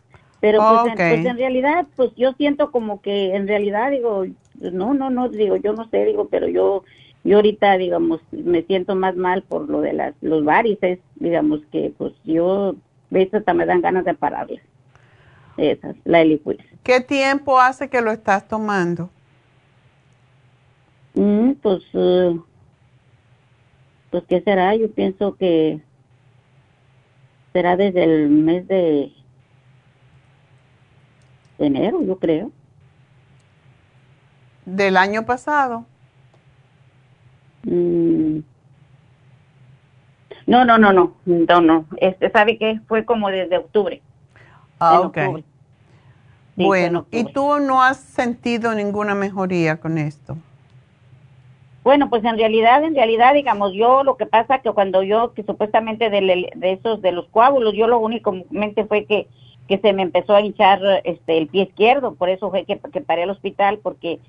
Pero 0.44 0.60
pues, 0.60 0.88
en, 0.88 0.95
pues, 0.95 1.26
en, 1.26 1.38
realidad, 1.38 1.88
pues 1.95 2.11
yo 2.18 2.34
siento 2.34 2.70
como 2.70 3.02
que 3.02 3.34
en 3.34 3.48
realidad 3.48 3.91
digo, 3.91 4.26
no, 4.60 4.94
no, 4.94 5.10
no, 5.10 5.30
digo, 5.30 5.56
yo 5.56 5.72
no 5.72 5.88
sé, 5.90 6.03
digo, 6.03 6.28
pero 6.28 6.49
yo 6.49 6.84
yo 7.24 7.38
ahorita, 7.38 7.78
digamos, 7.78 8.20
me 8.32 8.64
siento 8.64 8.94
más 8.94 9.15
mal 9.15 9.44
por 9.44 9.70
lo 9.70 9.80
de 9.80 9.94
las 9.94 10.14
los 10.20 10.44
varices, 10.44 10.99
digamos 11.15 11.61
que 11.72 11.94
pues 11.98 12.11
yo, 12.26 12.76
veces 13.10 13.36
hasta 13.36 13.53
me 13.53 13.65
dan 13.65 13.80
ganas 13.80 14.03
de 14.03 14.15
pararlas. 14.15 14.60
Esas, 15.56 15.95
la 16.03 16.20
Eliquis. 16.20 16.57
¿Qué 16.84 16.99
tiempo 16.99 17.57
hace 17.61 17.90
que 17.90 18.02
lo 18.02 18.11
estás 18.11 18.45
tomando? 18.45 19.10
Mm, 21.14 21.53
pues, 21.53 21.84
uh, 21.95 22.44
pues, 24.10 24.26
¿qué 24.28 24.41
será? 24.41 24.76
Yo 24.76 24.91
pienso 24.91 25.38
que 25.38 25.80
será 27.53 27.78
desde 27.78 28.03
el 28.03 28.28
mes 28.28 28.68
de 28.68 29.14
enero, 31.65 32.03
yo 32.03 32.18
creo. 32.18 32.52
¿Del 34.65 34.98
año 34.98 35.26
pasado? 35.26 35.85
Mm. 37.64 38.40
No, 40.45 40.65
no, 40.65 40.77
no, 40.77 40.91
no, 40.91 41.14
no, 41.26 41.61
no. 41.61 41.85
Este, 41.98 42.30
¿Sabe 42.30 42.57
que 42.57 42.80
Fue 42.88 43.06
como 43.06 43.30
desde 43.30 43.57
octubre. 43.57 44.02
Ah, 44.80 44.99
ok. 44.99 45.18
bueno, 46.56 47.06
¿y 47.11 47.23
tú 47.23 47.60
no 47.60 47.81
has 47.81 47.98
sentido 47.98 48.76
ninguna 48.76 49.15
mejoría 49.15 49.80
con 49.80 49.98
esto? 49.98 50.38
Bueno, 51.84 52.10
pues 52.10 52.23
en 52.23 52.38
realidad, 52.38 52.84
en 52.84 52.95
realidad, 52.95 53.34
digamos, 53.34 53.73
yo 53.73 54.03
lo 54.03 54.15
que 54.15 54.26
pasa 54.26 54.60
que 54.60 54.72
cuando 54.72 55.03
yo, 55.03 55.34
que 55.34 55.44
supuestamente 55.44 56.10
de, 56.10 56.49
de 56.56 56.72
esos, 56.72 57.02
de 57.02 57.11
los 57.11 57.27
coágulos, 57.27 57.73
yo 57.73 57.88
lo 57.88 57.99
únicamente 57.99 58.85
fue 58.85 59.06
que, 59.06 59.27
que 59.68 59.77
se 59.77 59.94
me 59.94 60.03
empezó 60.03 60.35
a 60.35 60.41
hinchar 60.41 60.80
este, 61.03 61.38
el 61.38 61.48
pie 61.48 61.64
izquierdo, 61.64 62.15
por 62.15 62.30
eso 62.30 62.49
fue 62.49 62.65
que, 62.65 62.80
que 62.80 63.02
paré 63.02 63.23
al 63.23 63.30
hospital, 63.30 63.80
porque 63.81 64.19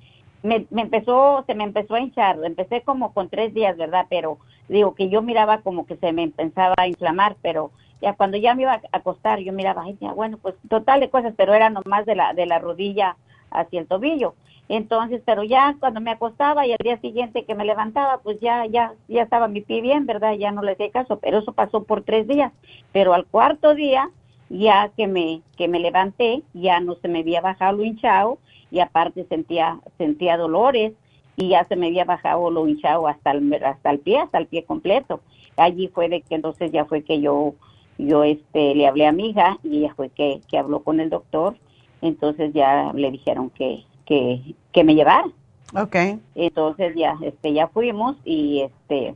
me, 0.43 0.65
me 0.69 0.83
empezó, 0.83 1.43
se 1.47 1.55
me 1.55 1.63
empezó 1.63 1.95
a 1.95 1.99
hinchar, 1.99 2.37
empecé 2.43 2.81
como 2.81 3.13
con 3.13 3.29
tres 3.29 3.53
días, 3.53 3.75
¿verdad? 3.77 4.05
Pero 4.09 4.37
digo 4.69 4.95
que 4.95 5.09
yo 5.09 5.21
miraba 5.21 5.61
como 5.61 5.85
que 5.85 5.97
se 5.97 6.13
me 6.13 6.23
empezaba 6.23 6.75
a 6.77 6.87
inflamar, 6.87 7.35
pero 7.41 7.71
ya 8.01 8.13
cuando 8.13 8.37
ya 8.37 8.53
me 8.53 8.63
iba 8.63 8.73
a 8.73 8.81
acostar, 8.91 9.39
yo 9.39 9.53
miraba, 9.53 9.83
ay, 9.83 9.97
ya, 9.99 10.13
bueno, 10.13 10.37
pues 10.41 10.55
total 10.69 10.99
de 10.99 11.09
cosas, 11.09 11.33
pero 11.35 11.53
era 11.53 11.69
nomás 11.69 12.05
de 12.05 12.15
la, 12.15 12.33
de 12.33 12.45
la 12.45 12.59
rodilla 12.59 13.17
hacia 13.51 13.79
el 13.79 13.87
tobillo. 13.87 14.35
Entonces, 14.67 15.21
pero 15.25 15.43
ya 15.43 15.75
cuando 15.79 16.01
me 16.01 16.11
acostaba 16.11 16.65
y 16.65 16.71
al 16.71 16.79
día 16.81 16.99
siguiente 16.99 17.45
que 17.45 17.55
me 17.55 17.65
levantaba, 17.65 18.19
pues 18.19 18.39
ya, 18.39 18.65
ya, 18.65 18.93
ya 19.07 19.23
estaba 19.23 19.47
mi 19.47 19.61
pie 19.61 19.81
bien, 19.81 20.05
¿verdad? 20.05 20.33
Ya 20.33 20.51
no 20.51 20.63
le 20.63 20.71
hacía 20.71 20.89
caso, 20.91 21.19
pero 21.19 21.39
eso 21.39 21.53
pasó 21.53 21.83
por 21.83 22.03
tres 22.03 22.27
días. 22.27 22.51
Pero 22.91 23.13
al 23.13 23.25
cuarto 23.25 23.75
día, 23.75 24.09
ya 24.49 24.91
que 24.95 25.07
me, 25.07 25.41
que 25.57 25.67
me 25.67 25.79
levanté, 25.79 26.43
ya 26.53 26.79
no 26.79 26.95
se 26.95 27.07
me 27.07 27.19
había 27.19 27.41
bajado 27.41 27.77
lo 27.77 27.83
hinchado 27.83 28.37
y 28.71 28.79
aparte 28.79 29.25
sentía, 29.25 29.79
sentía 29.97 30.37
dolores 30.37 30.93
y 31.35 31.49
ya 31.49 31.65
se 31.65 31.75
me 31.75 31.87
había 31.87 32.05
bajado 32.05 32.49
lo 32.49 32.67
hinchado 32.67 33.07
hasta 33.07 33.31
el, 33.31 33.53
hasta 33.63 33.91
el 33.91 33.99
pie, 33.99 34.19
hasta 34.19 34.37
el 34.37 34.47
pie 34.47 34.63
completo. 34.63 35.21
Allí 35.57 35.87
fue 35.87 36.09
de 36.09 36.21
que 36.21 36.35
entonces 36.35 36.71
ya 36.71 36.85
fue 36.85 37.03
que 37.03 37.21
yo, 37.21 37.55
yo 37.97 38.23
este, 38.23 38.75
le 38.75 38.87
hablé 38.87 39.07
a 39.07 39.11
mi 39.11 39.29
hija 39.29 39.57
y 39.63 39.79
ella 39.79 39.93
fue 39.95 40.09
que, 40.09 40.41
que 40.49 40.57
habló 40.57 40.81
con 40.81 40.99
el 40.99 41.09
doctor. 41.09 41.55
Entonces 42.01 42.53
ya 42.53 42.91
le 42.93 43.11
dijeron 43.11 43.49
que, 43.49 43.83
que, 44.05 44.55
que 44.71 44.83
me 44.83 44.95
llevara. 44.95 45.27
Okay. 45.75 46.19
Entonces 46.35 46.93
ya, 46.95 47.17
este, 47.21 47.53
ya 47.53 47.67
fuimos 47.67 48.17
y 48.23 48.61
este, 48.61 49.15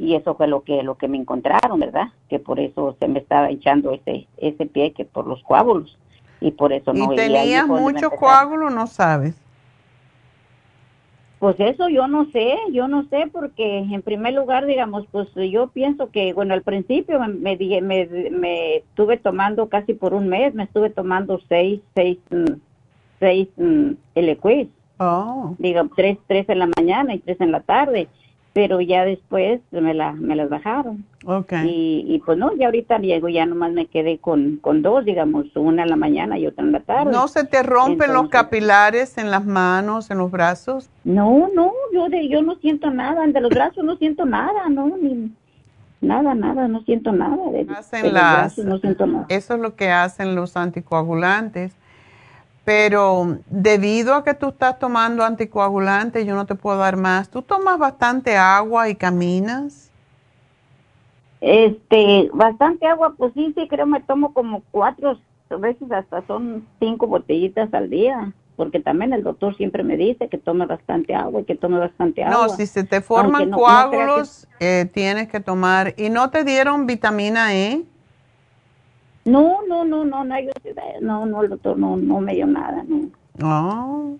y 0.00 0.14
eso 0.14 0.34
fue 0.34 0.48
lo 0.48 0.62
que, 0.62 0.82
lo 0.82 0.94
que 0.94 1.08
me 1.08 1.18
encontraron, 1.18 1.78
¿verdad? 1.78 2.08
Que 2.30 2.38
por 2.38 2.58
eso 2.58 2.96
se 2.98 3.06
me 3.06 3.18
estaba 3.18 3.50
echando 3.50 3.92
ese, 3.92 4.26
ese 4.38 4.64
pie 4.64 4.92
que 4.92 5.04
por 5.04 5.26
los 5.26 5.42
coágulos 5.42 5.98
y 6.40 6.52
por 6.52 6.72
eso 6.72 6.94
no. 6.94 7.12
¿Y 7.12 7.16
tenías 7.16 7.66
muchos 7.66 8.10
coágulos, 8.18 8.72
no 8.72 8.86
sabes? 8.86 9.34
Pues 11.38 11.60
eso 11.60 11.90
yo 11.90 12.08
no 12.08 12.24
sé, 12.30 12.56
yo 12.72 12.88
no 12.88 13.04
sé 13.10 13.28
porque 13.30 13.80
en 13.80 14.00
primer 14.00 14.32
lugar, 14.32 14.64
digamos, 14.64 15.04
pues 15.10 15.28
yo 15.34 15.68
pienso 15.68 16.10
que, 16.10 16.32
bueno, 16.32 16.54
al 16.54 16.62
principio 16.62 17.20
me, 17.20 17.56
me, 17.56 17.80
me, 17.82 18.06
me 18.30 18.76
estuve 18.76 19.18
tomando 19.18 19.68
casi 19.68 19.92
por 19.92 20.14
un 20.14 20.28
mes, 20.28 20.54
me 20.54 20.64
estuve 20.64 20.88
tomando 20.88 21.40
seis, 21.46 21.82
seis, 21.94 22.16
seis 23.18 23.48
mm. 23.58 23.90
Oh. 25.02 25.54
Digo, 25.58 25.82
tres, 25.94 26.18
tres 26.26 26.48
en 26.48 26.58
la 26.58 26.68
mañana 26.76 27.14
y 27.14 27.18
tres 27.18 27.38
en 27.40 27.52
la 27.52 27.60
tarde 27.60 28.08
pero 28.52 28.80
ya 28.80 29.04
después 29.04 29.60
me, 29.70 29.94
la, 29.94 30.12
me 30.12 30.34
las 30.34 30.48
bajaron. 30.48 31.04
Okay. 31.24 31.68
Y, 31.68 32.14
y 32.14 32.18
pues 32.20 32.36
no, 32.38 32.54
ya 32.56 32.66
ahorita 32.66 32.98
llego, 32.98 33.28
ya 33.28 33.46
nomás 33.46 33.72
me 33.72 33.86
quedé 33.86 34.18
con, 34.18 34.56
con 34.56 34.82
dos, 34.82 35.04
digamos, 35.04 35.46
una 35.54 35.84
en 35.84 35.90
la 35.90 35.96
mañana 35.96 36.38
y 36.38 36.46
otra 36.46 36.64
en 36.64 36.72
la 36.72 36.80
tarde. 36.80 37.12
¿No 37.12 37.28
se 37.28 37.44
te 37.44 37.62
rompen 37.62 38.12
los 38.12 38.28
capilares 38.28 39.18
en 39.18 39.30
las 39.30 39.44
manos, 39.44 40.10
en 40.10 40.18
los 40.18 40.30
brazos? 40.30 40.90
No, 41.04 41.48
no, 41.54 41.72
yo 41.92 42.08
de 42.08 42.28
yo 42.28 42.42
no 42.42 42.56
siento 42.56 42.90
nada, 42.90 43.26
de 43.26 43.40
los 43.40 43.50
brazos 43.50 43.84
no 43.84 43.96
siento 43.96 44.24
nada, 44.24 44.68
no, 44.68 44.96
ni 45.00 45.30
nada, 46.00 46.34
nada, 46.34 46.66
no 46.66 46.82
siento 46.82 47.12
nada. 47.12 47.36
De, 47.52 47.66
hacen 47.72 48.02
de 48.02 48.08
los 48.08 48.14
las, 48.14 48.36
brazos 48.38 48.64
no 48.64 48.78
siento 48.78 49.06
nada. 49.06 49.26
Eso 49.28 49.54
es 49.54 49.60
lo 49.60 49.76
que 49.76 49.90
hacen 49.90 50.34
los 50.34 50.56
anticoagulantes. 50.56 51.76
Pero 52.70 53.38
debido 53.50 54.14
a 54.14 54.22
que 54.22 54.32
tú 54.32 54.50
estás 54.50 54.78
tomando 54.78 55.24
anticoagulantes, 55.24 56.24
yo 56.24 56.36
no 56.36 56.46
te 56.46 56.54
puedo 56.54 56.78
dar 56.78 56.96
más. 56.96 57.28
¿Tú 57.28 57.42
tomas 57.42 57.80
bastante 57.80 58.36
agua 58.36 58.88
y 58.88 58.94
caminas? 58.94 59.90
Este, 61.40 62.30
bastante 62.32 62.86
agua, 62.86 63.12
pues 63.18 63.32
sí, 63.34 63.52
sí, 63.56 63.66
creo 63.66 63.86
me 63.86 63.98
tomo 63.98 64.32
como 64.32 64.62
cuatro 64.70 65.18
veces, 65.58 65.90
hasta 65.90 66.24
son 66.28 66.64
cinco 66.78 67.08
botellitas 67.08 67.74
al 67.74 67.90
día, 67.90 68.32
porque 68.54 68.78
también 68.78 69.14
el 69.14 69.24
doctor 69.24 69.56
siempre 69.56 69.82
me 69.82 69.96
dice 69.96 70.28
que 70.28 70.38
tome 70.38 70.64
bastante 70.66 71.12
agua 71.12 71.40
y 71.40 71.44
que 71.46 71.56
tome 71.56 71.76
bastante 71.76 72.22
agua. 72.22 72.46
No, 72.46 72.56
si 72.56 72.68
se 72.68 72.84
te 72.84 73.00
forman 73.00 73.50
no 73.50 73.56
que- 73.56 73.64
coágulos, 73.64 74.46
eh, 74.60 74.88
tienes 74.94 75.26
que 75.26 75.40
tomar. 75.40 75.94
¿Y 75.96 76.08
no 76.08 76.30
te 76.30 76.44
dieron 76.44 76.86
vitamina 76.86 77.52
E? 77.52 77.82
No, 79.30 79.62
no, 79.68 79.84
no, 79.84 80.04
no, 80.04 80.24
no, 80.24 80.40
yo- 80.40 80.50
no, 81.00 81.24
no, 81.24 81.42
el 81.42 81.50
doctor 81.50 81.78
no, 81.78 81.96
no 81.96 82.20
me 82.20 82.34
dio 82.34 82.46
nada, 82.46 82.82
no. 82.86 83.10
Oh. 83.42 84.16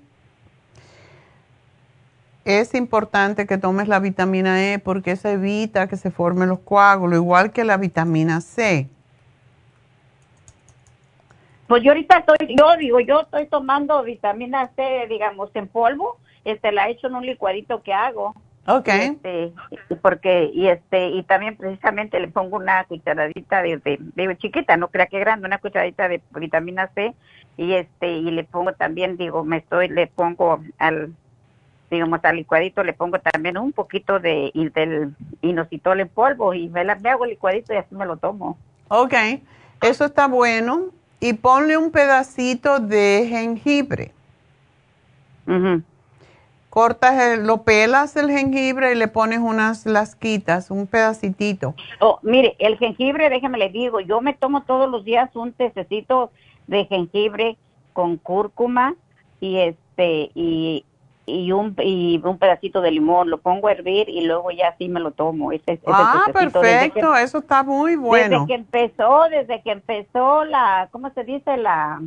Es 2.45 2.75
importante 2.75 3.47
que 3.47 3.59
tomes 3.59 3.89
la 3.89 3.99
vitamina 3.99 4.73
E 4.73 4.79
porque 4.79 5.11
eso 5.13 5.29
evita 5.29 5.89
que 5.89 5.97
se 5.97 6.11
formen 6.11 6.49
los 6.49 6.61
coágulos, 6.61 7.19
igual 7.19 7.53
que 7.53 7.65
la 7.65 7.77
vitamina 7.77 8.41
C. 8.41 8.89
Pues 11.67 11.83
yo 11.83 11.91
ahorita 11.91 12.19
estoy, 12.19 12.57
yo 12.57 12.77
digo, 12.77 13.01
yo 13.01 13.21
estoy 13.23 13.47
tomando 13.47 14.03
vitamina 14.03 14.71
C, 14.77 15.07
digamos, 15.09 15.51
en 15.55 15.67
polvo, 15.69 16.19
este, 16.45 16.73
la 16.73 16.89
echo 16.89 17.09
en 17.09 17.17
un 17.17 17.27
licuadito 17.27 17.83
que 17.83 17.93
hago. 17.93 18.35
Ok. 18.67 18.89
Y 18.89 18.91
este, 18.91 19.53
y 19.89 19.95
porque, 19.97 20.51
y 20.53 20.69
este, 20.69 21.09
y 21.09 21.23
también 21.23 21.57
precisamente 21.57 22.21
le 22.21 22.29
pongo 22.29 22.59
una 22.59 22.85
cucharadita 22.85 23.63
de, 23.63 23.79
de, 23.79 23.99
de 24.01 24.39
chiquita, 24.39 24.77
no 24.77 24.89
crea 24.89 25.07
que 25.07 25.19
grande, 25.19 25.47
una 25.47 25.59
cucharadita 25.59 26.09
de 26.09 26.21
vitamina 26.37 26.89
C, 26.95 27.15
y 27.57 27.73
este, 27.73 28.13
y 28.13 28.31
le 28.31 28.45
pongo 28.45 28.73
también, 28.75 29.17
digo, 29.17 29.45
me 29.45 29.59
estoy, 29.59 29.89
le 29.89 30.07
pongo 30.07 30.61
al, 30.79 31.13
digamos, 31.91 32.21
al 32.23 32.37
licuadito 32.37 32.85
le 32.85 32.93
pongo 32.93 33.19
también 33.19 33.59
un 33.59 33.73
poquito 33.73 34.21
de, 34.21 34.53
del 34.75 35.15
inositol 35.43 36.01
en 36.01 36.09
polvo, 36.09 36.55
y 36.55 36.69
me, 36.69 36.85
la, 36.85 36.95
me 36.97 37.11
hago 37.11 37.25
el 37.25 37.31
licuadito 37.31 37.73
y 37.73 37.77
así 37.77 37.95
me 37.95 38.07
lo 38.07 38.17
tomo. 38.19 38.57
Ok, 38.89 39.15
eso 39.83 40.05
está 40.05 40.29
bueno. 40.29 40.91
Y 41.23 41.35
ponle 41.35 41.77
un 41.77 41.91
pedacito 41.91 42.81
de 42.81 43.27
jengibre. 43.29 44.13
Cortas, 46.71 47.21
el- 47.21 47.47
lo 47.47 47.63
pelas 47.65 48.15
el 48.17 48.31
jengibre 48.31 48.93
y 48.93 48.95
le 48.95 49.09
pones 49.09 49.41
unas 49.41 49.87
lasquitas, 49.87 50.71
un 50.71 50.87
pedacitito. 50.87 51.75
Oh, 52.01 52.21
mire, 52.23 52.55
el 52.61 52.79
jengibre, 52.79 53.29
déjeme 53.29 53.59
le 53.59 53.71
digo, 53.71 54.01
yo 54.01 54.21
me 54.21 54.35
tomo 54.35 54.63
todos 54.63 54.89
los 54.89 55.05
días 55.05 55.35
un 55.35 55.53
tececito 55.53 56.31
de 56.69 56.85
jengibre 56.87 57.59
con 57.93 58.17
cúrcuma 58.19 58.95
y 59.41 59.57
este 59.59 60.31
y, 60.35 60.85
y 61.27 61.51
un 61.53 61.75
y 61.83 62.21
un 62.25 62.39
pedacito 62.39 62.81
de 62.81 62.93
limón, 62.93 63.31
lo 63.31 63.39
pongo 63.39 63.67
a 63.67 63.73
hervir 63.73 64.09
y 64.09 64.21
luego 64.21 64.53
ya 64.53 64.69
así 64.69 64.89
me 64.89 65.01
lo 65.01 65.11
tomo. 65.11 65.51
Ese, 65.51 65.73
ese 65.73 65.83
Ah, 65.89 66.23
que- 66.27 66.33
perfecto, 66.33 67.17
eso 67.17 67.39
está 67.39 67.65
muy 67.65 67.97
bueno. 67.97 68.47
Desde 68.47 68.47
que 68.47 68.55
empezó, 68.55 69.23
desde 69.29 69.61
que 69.63 69.73
empezó 69.73 70.45
la, 70.45 70.89
¿cómo 70.93 71.11
se 71.11 71.25
dice? 71.25 71.57
La, 71.57 72.01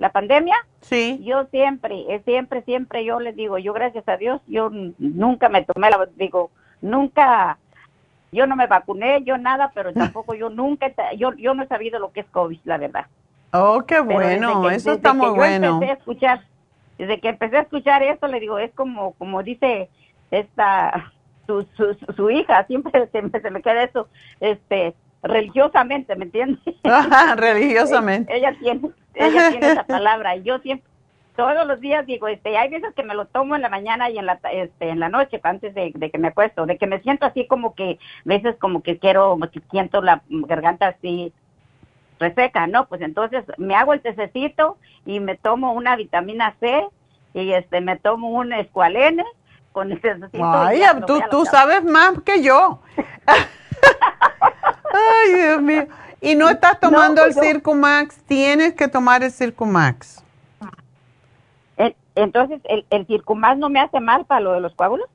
la 0.00 0.10
pandemia. 0.10 0.56
Sí. 0.80 1.20
Yo 1.22 1.44
siempre, 1.52 2.04
eh, 2.08 2.22
siempre, 2.24 2.62
siempre 2.62 3.04
yo 3.04 3.20
les 3.20 3.36
digo, 3.36 3.58
yo 3.58 3.72
gracias 3.72 4.08
a 4.08 4.16
Dios, 4.16 4.40
yo 4.48 4.70
nunca 4.98 5.48
me 5.48 5.62
tomé 5.62 5.90
la, 5.90 6.08
digo, 6.16 6.50
nunca, 6.80 7.58
yo 8.32 8.46
no 8.46 8.56
me 8.56 8.66
vacuné, 8.66 9.22
yo 9.22 9.38
nada, 9.38 9.70
pero 9.74 9.92
tampoco 10.24 10.34
yo 10.34 10.50
nunca, 10.50 10.90
yo, 11.16 11.32
yo 11.34 11.54
no 11.54 11.62
he 11.62 11.68
sabido 11.68 12.00
lo 12.00 12.10
que 12.12 12.20
es 12.20 12.26
COVID, 12.26 12.58
la 12.64 12.78
verdad. 12.78 13.06
Oh, 13.52 13.84
qué 13.86 14.00
bueno, 14.00 14.62
que- 14.62 14.74
eso 14.76 14.92
está 14.92 15.12
muy 15.12 15.26
yo 15.26 15.34
bueno. 15.34 15.66
Empecé 15.74 15.92
a 15.92 15.94
escuchar, 15.96 16.40
desde 16.98 17.20
que 17.20 17.28
empecé 17.28 17.56
a 17.58 17.60
escuchar 17.62 18.02
esto, 18.02 18.26
le 18.26 18.40
digo, 18.40 18.58
es 18.58 18.72
como, 18.72 19.12
como 19.12 19.42
dice 19.42 19.88
esta, 20.30 21.12
su, 21.46 21.66
su, 21.76 21.94
su- 21.94 22.12
su 22.14 22.30
hija, 22.30 22.64
siempre 22.66 23.06
se, 23.12 23.22
me- 23.22 23.40
se 23.40 23.50
me 23.50 23.60
queda 23.60 23.82
eso, 23.84 24.08
este, 24.40 24.94
religiosamente, 25.22 26.16
¿me 26.16 26.24
entiendes? 26.26 26.60
Ajá, 26.84 27.34
religiosamente. 27.36 28.34
ella 28.34 28.56
tiene, 28.58 28.90
ella 29.14 29.50
tiene 29.50 29.72
esa 29.72 29.84
palabra, 29.86 30.36
y 30.36 30.42
yo 30.42 30.58
siempre, 30.58 30.88
todos 31.36 31.66
los 31.66 31.80
días 31.80 32.06
digo, 32.06 32.28
este, 32.28 32.56
hay 32.58 32.68
veces 32.68 32.92
que 32.94 33.02
me 33.02 33.14
lo 33.14 33.24
tomo 33.24 33.56
en 33.56 33.62
la 33.62 33.68
mañana 33.68 34.10
y 34.10 34.18
en 34.18 34.26
la, 34.26 34.38
este, 34.52 34.90
en 34.90 35.00
la 35.00 35.08
noche, 35.08 35.40
antes 35.42 35.74
de, 35.74 35.92
de 35.94 36.10
que 36.10 36.18
me 36.18 36.28
acuesto, 36.28 36.66
de 36.66 36.76
que 36.76 36.86
me 36.86 37.00
siento 37.00 37.24
así 37.24 37.46
como 37.46 37.74
que, 37.74 37.98
veces 38.24 38.56
como 38.58 38.82
que 38.82 38.98
quiero, 38.98 39.38
que 39.50 39.60
siento 39.70 40.02
la 40.02 40.22
garganta 40.28 40.88
así, 40.88 41.32
reseca, 42.18 42.66
¿no? 42.66 42.86
Pues 42.86 43.00
entonces 43.00 43.44
me 43.56 43.74
hago 43.74 43.94
el 43.94 44.02
tececito 44.02 44.76
y 45.06 45.20
me 45.20 45.36
tomo 45.36 45.72
una 45.72 45.96
vitamina 45.96 46.54
C 46.60 46.86
y 47.32 47.52
este 47.52 47.80
me 47.80 47.96
tomo 47.96 48.28
un 48.28 48.52
escualene 48.52 49.24
con 49.72 49.90
el 49.90 50.00
tececito. 50.00 50.44
Ay, 50.44 50.82
tú, 51.06 51.20
tú 51.30 51.44
sabes 51.46 51.82
más 51.84 52.20
que 52.22 52.42
yo. 52.42 52.80
Ay, 54.92 55.34
Dios 55.34 55.62
mío. 55.62 55.86
Y 56.20 56.34
no 56.34 56.48
estás 56.48 56.78
tomando 56.80 57.22
pues 57.22 57.36
el 57.36 57.42
yo- 57.42 57.48
Circumax, 57.48 58.16
tienes 58.26 58.74
que 58.74 58.88
tomar 58.88 59.22
el 59.22 59.32
Circumax. 59.32 60.22
En- 61.76 61.94
Entonces, 62.14 62.60
¿el, 62.64 62.84
el 62.90 63.06
Circumax 63.06 63.56
no 63.58 63.68
me 63.70 63.80
hace 63.80 64.00
mal 64.00 64.24
para 64.26 64.40
lo 64.40 64.52
de 64.52 64.60
los 64.60 64.74
coágulos? 64.74 65.08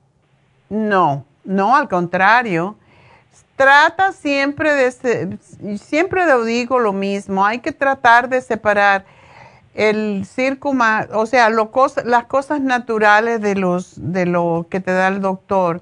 No, 0.69 1.23
no, 1.43 1.75
al 1.75 1.87
contrario. 1.87 2.75
Trata 3.55 4.11
siempre 4.11 4.73
de, 4.73 5.37
siempre 5.77 6.25
le 6.25 6.43
digo 6.45 6.79
lo 6.79 6.91
mismo, 6.91 7.45
hay 7.45 7.59
que 7.59 7.71
tratar 7.71 8.27
de 8.27 8.41
separar 8.41 9.05
el 9.75 10.25
Circumax, 10.25 11.09
o 11.13 11.25
sea, 11.25 11.49
lo 11.49 11.71
las 12.05 12.25
cosas 12.25 12.61
naturales 12.61 13.39
de, 13.41 13.55
los, 13.55 13.93
de 13.97 14.25
lo 14.25 14.65
que 14.69 14.79
te 14.79 14.91
da 14.91 15.07
el 15.09 15.21
doctor. 15.21 15.81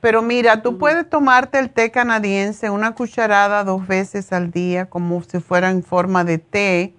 Pero 0.00 0.22
mira, 0.22 0.62
tú 0.62 0.78
puedes 0.78 1.08
tomarte 1.08 1.58
el 1.58 1.70
té 1.70 1.90
canadiense, 1.90 2.70
una 2.70 2.94
cucharada 2.94 3.64
dos 3.64 3.86
veces 3.86 4.32
al 4.32 4.50
día, 4.50 4.86
como 4.86 5.22
si 5.22 5.40
fuera 5.40 5.70
en 5.70 5.82
forma 5.82 6.24
de 6.24 6.38
té. 6.38 6.94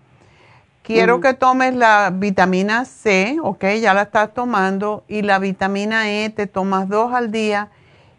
Quiero 0.84 1.16
Ujú. 1.16 1.22
que 1.22 1.34
tomes 1.34 1.74
la 1.74 2.12
vitamina 2.14 2.86
C, 2.86 3.38
ok, 3.42 3.66
ya 3.82 3.94
la 3.94 4.04
estás 4.04 4.34
tomando, 4.34 5.04
y 5.08 5.24
la 5.24 5.40
vitamina 5.40 6.12
E 6.12 6.30
te 6.30 6.46
tomas 6.46 6.90
dos 6.90 7.14
al 7.14 7.32
día 7.32 7.70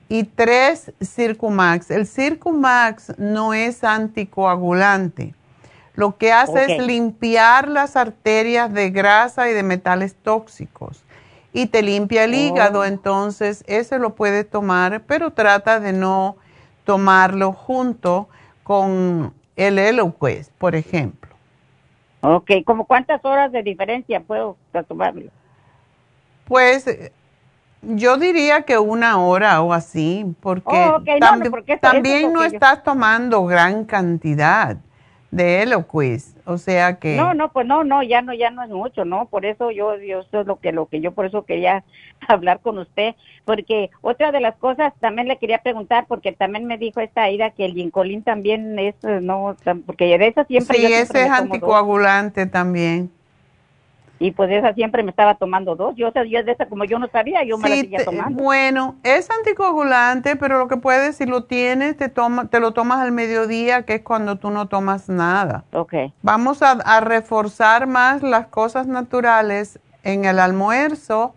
y 0.09 0.25
tres 0.25 0.93
Circumax. 1.01 1.91
El 1.91 2.07
Circumax 2.07 3.19
no 3.19 3.55
es 3.55 3.85
anticoagulante. 3.85 5.35
Lo 5.95 6.17
que 6.17 6.33
hace 6.33 6.77
es 6.77 6.83
limpiar 6.83 7.69
las 7.69 7.97
arterias 7.97 8.73
de 8.73 8.91
grasa 8.91 9.49
y 9.49 9.53
de 9.53 9.63
metales 9.63 10.15
tóxicos 10.15 11.05
y 11.53 11.67
te 11.67 11.83
limpia 11.83 12.25
el 12.25 12.33
Oh. 12.33 12.37
hígado, 12.37 12.85
entonces 12.85 13.65
ese 13.67 13.99
lo 13.99 14.15
puedes 14.15 14.49
tomar, 14.49 15.03
pero 15.07 15.31
trata 15.33 15.81
de 15.81 15.93
no 15.93 16.37
tomarlo 16.85 17.53
junto 17.53 18.29
con 18.63 19.33
el 19.57 19.79
Eloquest, 19.79 20.51
por 20.53 20.75
ejemplo. 20.75 21.31
Ok, 22.23 22.51
¿como 22.65 22.85
cuántas 22.87 23.25
horas 23.25 23.51
de 23.53 23.63
diferencia 23.63 24.21
puedo 24.21 24.57
tomarlo? 24.89 25.31
Pues 26.47 26.87
yo 27.83 28.17
diría 28.17 28.63
que 28.63 28.79
una 28.79 29.19
hora 29.19 29.61
o 29.63 29.73
así, 29.73 30.25
porque, 30.41 30.77
Oh, 30.77 30.99
no, 31.21 31.37
no, 31.37 31.51
porque 31.51 31.77
también 31.79 32.33
no 32.33 32.41
yo- 32.41 32.47
estás 32.47 32.83
tomando 32.85 33.45
gran 33.45 33.85
cantidad 33.85 34.77
de 35.33 35.63
Eloquist, 35.63 36.37
o 36.45 36.59
sea 36.59 36.99
que... 36.99 37.17
No, 37.17 37.33
no, 37.33 37.51
pues 37.53 37.67
no, 37.67 37.85
no, 37.85 38.03
ya 38.03 38.21
no, 38.21 38.35
ya 38.35 38.51
no 38.51 38.63
es 38.63 38.69
mucho, 38.69 39.07
¿no? 39.07 39.27
Por 39.27 39.47
eso 39.47 39.71
yo, 39.71 39.97
yo, 39.97 40.21
eso 40.21 40.43
es 40.43 40.47
lo 40.47 40.61
que, 40.61 40.73
lo 40.73 40.87
que 40.87 41.01
yo 41.01 41.13
por 41.13 41.25
eso 41.25 41.47
quería 41.47 41.85
hablar 42.29 42.61
con 42.61 42.79
usted, 42.79 43.15
porque 43.47 43.91
otra 44.03 44.31
de 44.31 44.41
las 44.41 44.55
cosas 44.57 44.93
también 45.01 45.29
le 45.29 45.39
quería 45.39 45.59
preguntar, 45.59 46.05
porque 46.07 46.33
también 46.33 46.67
me 46.67 46.77
dijo 46.77 47.01
esta 47.01 47.23
Aida 47.23 47.51
que 47.51 47.65
el 47.65 47.73
ginkolín 47.73 48.23
también 48.23 48.79
es, 48.79 48.95
eh, 49.05 49.21
no, 49.23 49.57
porque 49.87 50.19
de 50.19 50.27
esa 50.27 50.45
siempre 50.45 50.77
sí, 50.77 50.83
yo 50.83 50.89
siempre 50.89 51.21
ese 51.21 51.23
es 51.23 51.31
dos. 51.31 51.41
anticoagulante 51.41 52.45
también. 52.47 53.11
Y 54.23 54.31
pues 54.31 54.53
esa 54.53 54.73
siempre 54.73 55.03
me 55.03 55.11
estaba 55.11 55.35
tomando 55.35 55.75
dos. 55.75 55.97
Yo, 55.97 56.13
yo 56.25 56.45
de 56.45 56.53
esa 56.53 56.67
como 56.67 56.85
yo 56.85 57.01
no 57.01 57.09
sabía, 57.09 57.43
yo 57.43 57.59
me 57.59 57.69
la 57.69 57.75
seguía 57.75 58.05
tomando. 58.05 58.41
Bueno, 58.41 58.95
es 59.03 59.29
anticoagulante, 59.29 60.37
pero 60.37 60.59
lo 60.61 60.69
que 60.69 60.77
puedes, 60.77 61.17
si 61.17 61.27
lo 61.27 61.45
tienes, 61.45 61.97
te, 61.97 62.09
toma, 62.09 62.47
te 62.47 62.61
lo 62.61 62.71
tomas 62.71 63.01
al 63.01 63.11
mediodía, 63.11 63.83
que 63.83 63.95
es 63.95 64.03
cuando 64.03 64.37
tú 64.37 64.51
no 64.51 64.69
tomas 64.69 65.09
nada. 65.09 65.65
Ok. 65.73 65.95
Vamos 66.23 66.63
a, 66.63 66.71
a 66.71 67.01
reforzar 67.01 67.89
más 67.89 68.23
las 68.23 68.47
cosas 68.47 68.87
naturales 68.87 69.81
en 70.05 70.25
el 70.25 70.39
almuerzo 70.39 71.35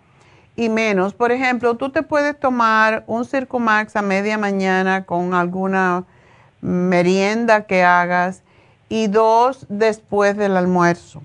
y 0.55 0.69
menos. 0.69 1.15
Por 1.15 1.31
ejemplo, 1.31 1.77
tú 1.77 1.89
te 1.89 2.03
puedes 2.03 2.39
tomar 2.39 3.03
un 3.07 3.25
Circumax 3.25 3.95
a 3.95 4.03
media 4.03 4.37
mañana 4.37 5.05
con 5.05 5.33
alguna 5.33 6.03
merienda 6.61 7.65
que 7.65 7.83
hagas 7.83 8.43
y 8.89 9.07
dos 9.07 9.65
después 9.69 10.37
del 10.37 10.55
almuerzo 10.55 11.23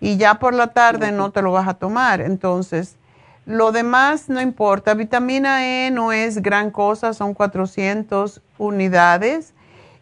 y 0.00 0.16
ya 0.16 0.38
por 0.38 0.54
la 0.54 0.68
tarde 0.68 1.12
no 1.12 1.30
te 1.30 1.42
lo 1.42 1.52
vas 1.52 1.68
a 1.68 1.74
tomar. 1.74 2.20
Entonces, 2.20 2.96
lo 3.46 3.72
demás 3.72 4.28
no 4.28 4.40
importa. 4.40 4.94
Vitamina 4.94 5.66
E 5.66 5.90
no 5.90 6.12
es 6.12 6.42
gran 6.42 6.70
cosa, 6.70 7.14
son 7.14 7.34
400 7.34 8.42
unidades 8.58 9.54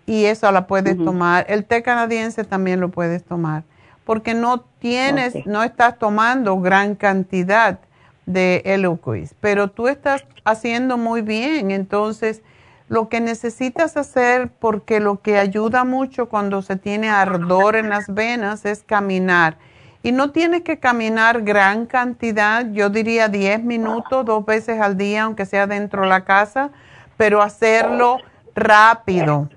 y 0.04 0.24
eso 0.24 0.50
la 0.52 0.66
puedes 0.66 0.96
tomar. 0.96 1.46
El 1.48 1.64
té 1.64 1.82
canadiense 1.82 2.44
también 2.44 2.80
lo 2.80 2.90
puedes 2.90 3.24
tomar 3.24 3.62
porque 4.06 4.34
no 4.34 4.60
tienes, 4.78 5.34
no 5.46 5.64
estás 5.64 5.98
tomando 5.98 6.58
gran 6.60 6.94
cantidad 6.94 7.80
de 8.24 8.62
Eloquist, 8.64 9.34
pero 9.40 9.68
tú 9.68 9.88
estás 9.88 10.24
haciendo 10.44 10.96
muy 10.96 11.22
bien. 11.22 11.72
Entonces, 11.72 12.42
lo 12.88 13.08
que 13.08 13.20
necesitas 13.20 13.96
hacer, 13.96 14.48
porque 14.48 15.00
lo 15.00 15.20
que 15.20 15.38
ayuda 15.38 15.82
mucho 15.82 16.28
cuando 16.28 16.62
se 16.62 16.76
tiene 16.76 17.08
ardor 17.08 17.74
en 17.74 17.90
las 17.90 18.06
venas 18.14 18.64
es 18.64 18.84
caminar 18.84 19.58
y 20.06 20.12
no 20.12 20.30
tienes 20.30 20.62
que 20.62 20.78
caminar 20.78 21.42
gran 21.42 21.84
cantidad, 21.84 22.64
yo 22.70 22.90
diría 22.90 23.26
10 23.26 23.64
minutos, 23.64 24.24
dos 24.24 24.46
veces 24.46 24.80
al 24.80 24.96
día, 24.96 25.24
aunque 25.24 25.46
sea 25.46 25.66
dentro 25.66 26.02
de 26.02 26.08
la 26.08 26.24
casa, 26.24 26.70
pero 27.16 27.42
hacerlo 27.42 28.18
rápido. 28.54 29.48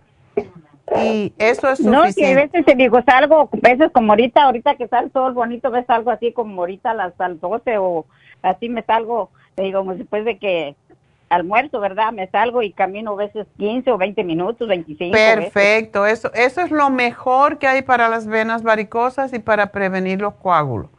Y 1.04 1.34
eso 1.38 1.70
es 1.70 1.78
suficiente. 1.78 1.92
No, 1.92 2.12
si 2.12 2.26
a 2.26 2.34
veces 2.34 2.66
te 2.66 2.74
digo, 2.74 3.00
salgo, 3.04 3.42
a 3.42 3.70
veces 3.70 3.92
como 3.92 4.14
ahorita, 4.14 4.42
ahorita 4.42 4.74
que 4.74 4.88
sale 4.88 5.12
todo 5.12 5.32
bonito, 5.36 5.70
ves 5.70 5.88
algo 5.88 6.10
así 6.10 6.34
como 6.34 6.62
ahorita 6.64 6.90
a 6.90 6.94
las 6.96 7.14
12 7.16 7.78
o 7.78 8.08
así 8.42 8.70
me 8.70 8.82
salgo, 8.82 9.30
te 9.54 9.62
digo, 9.62 9.84
después 9.84 10.26
de 10.26 10.40
que 10.40 10.76
almuerzo, 11.30 11.80
¿verdad? 11.80 12.12
Me 12.12 12.28
salgo 12.28 12.62
y 12.62 12.72
camino 12.72 13.14
a 13.14 13.16
veces 13.16 13.48
15 13.58 13.92
o 13.92 13.98
20 13.98 14.24
minutos, 14.24 14.68
25. 14.68 15.12
Perfecto, 15.12 16.06
eso, 16.06 16.32
eso 16.34 16.62
es 16.62 16.72
lo 16.72 16.90
mejor 16.90 17.58
que 17.58 17.68
hay 17.68 17.82
para 17.82 18.10
las 18.10 18.28
venas 18.28 18.64
varicosas 18.64 19.34
y 19.34 19.40
para 19.40 19.68
prevenir 19.68 20.22
los 20.22 20.34
coágulos. 20.36 20.90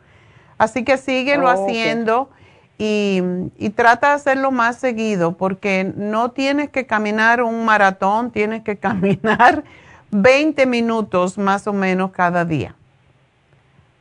Así 0.58 0.84
que 0.84 0.96
síguelo 0.96 1.48
haciendo 1.48 2.30
y, 2.78 3.22
y, 3.58 3.70
trata 3.70 4.10
de 4.10 4.14
hacerlo 4.14 4.50
más 4.50 4.76
seguido 4.76 5.32
porque 5.32 5.92
no 5.96 6.30
tienes 6.30 6.70
que 6.70 6.86
caminar 6.86 7.42
un 7.42 7.64
maratón, 7.64 8.30
tienes 8.30 8.62
que 8.62 8.76
caminar 8.78 9.64
20 10.10 10.66
minutos 10.66 11.38
más 11.38 11.66
o 11.66 11.72
menos 11.72 12.10
cada 12.10 12.44
día 12.44 12.74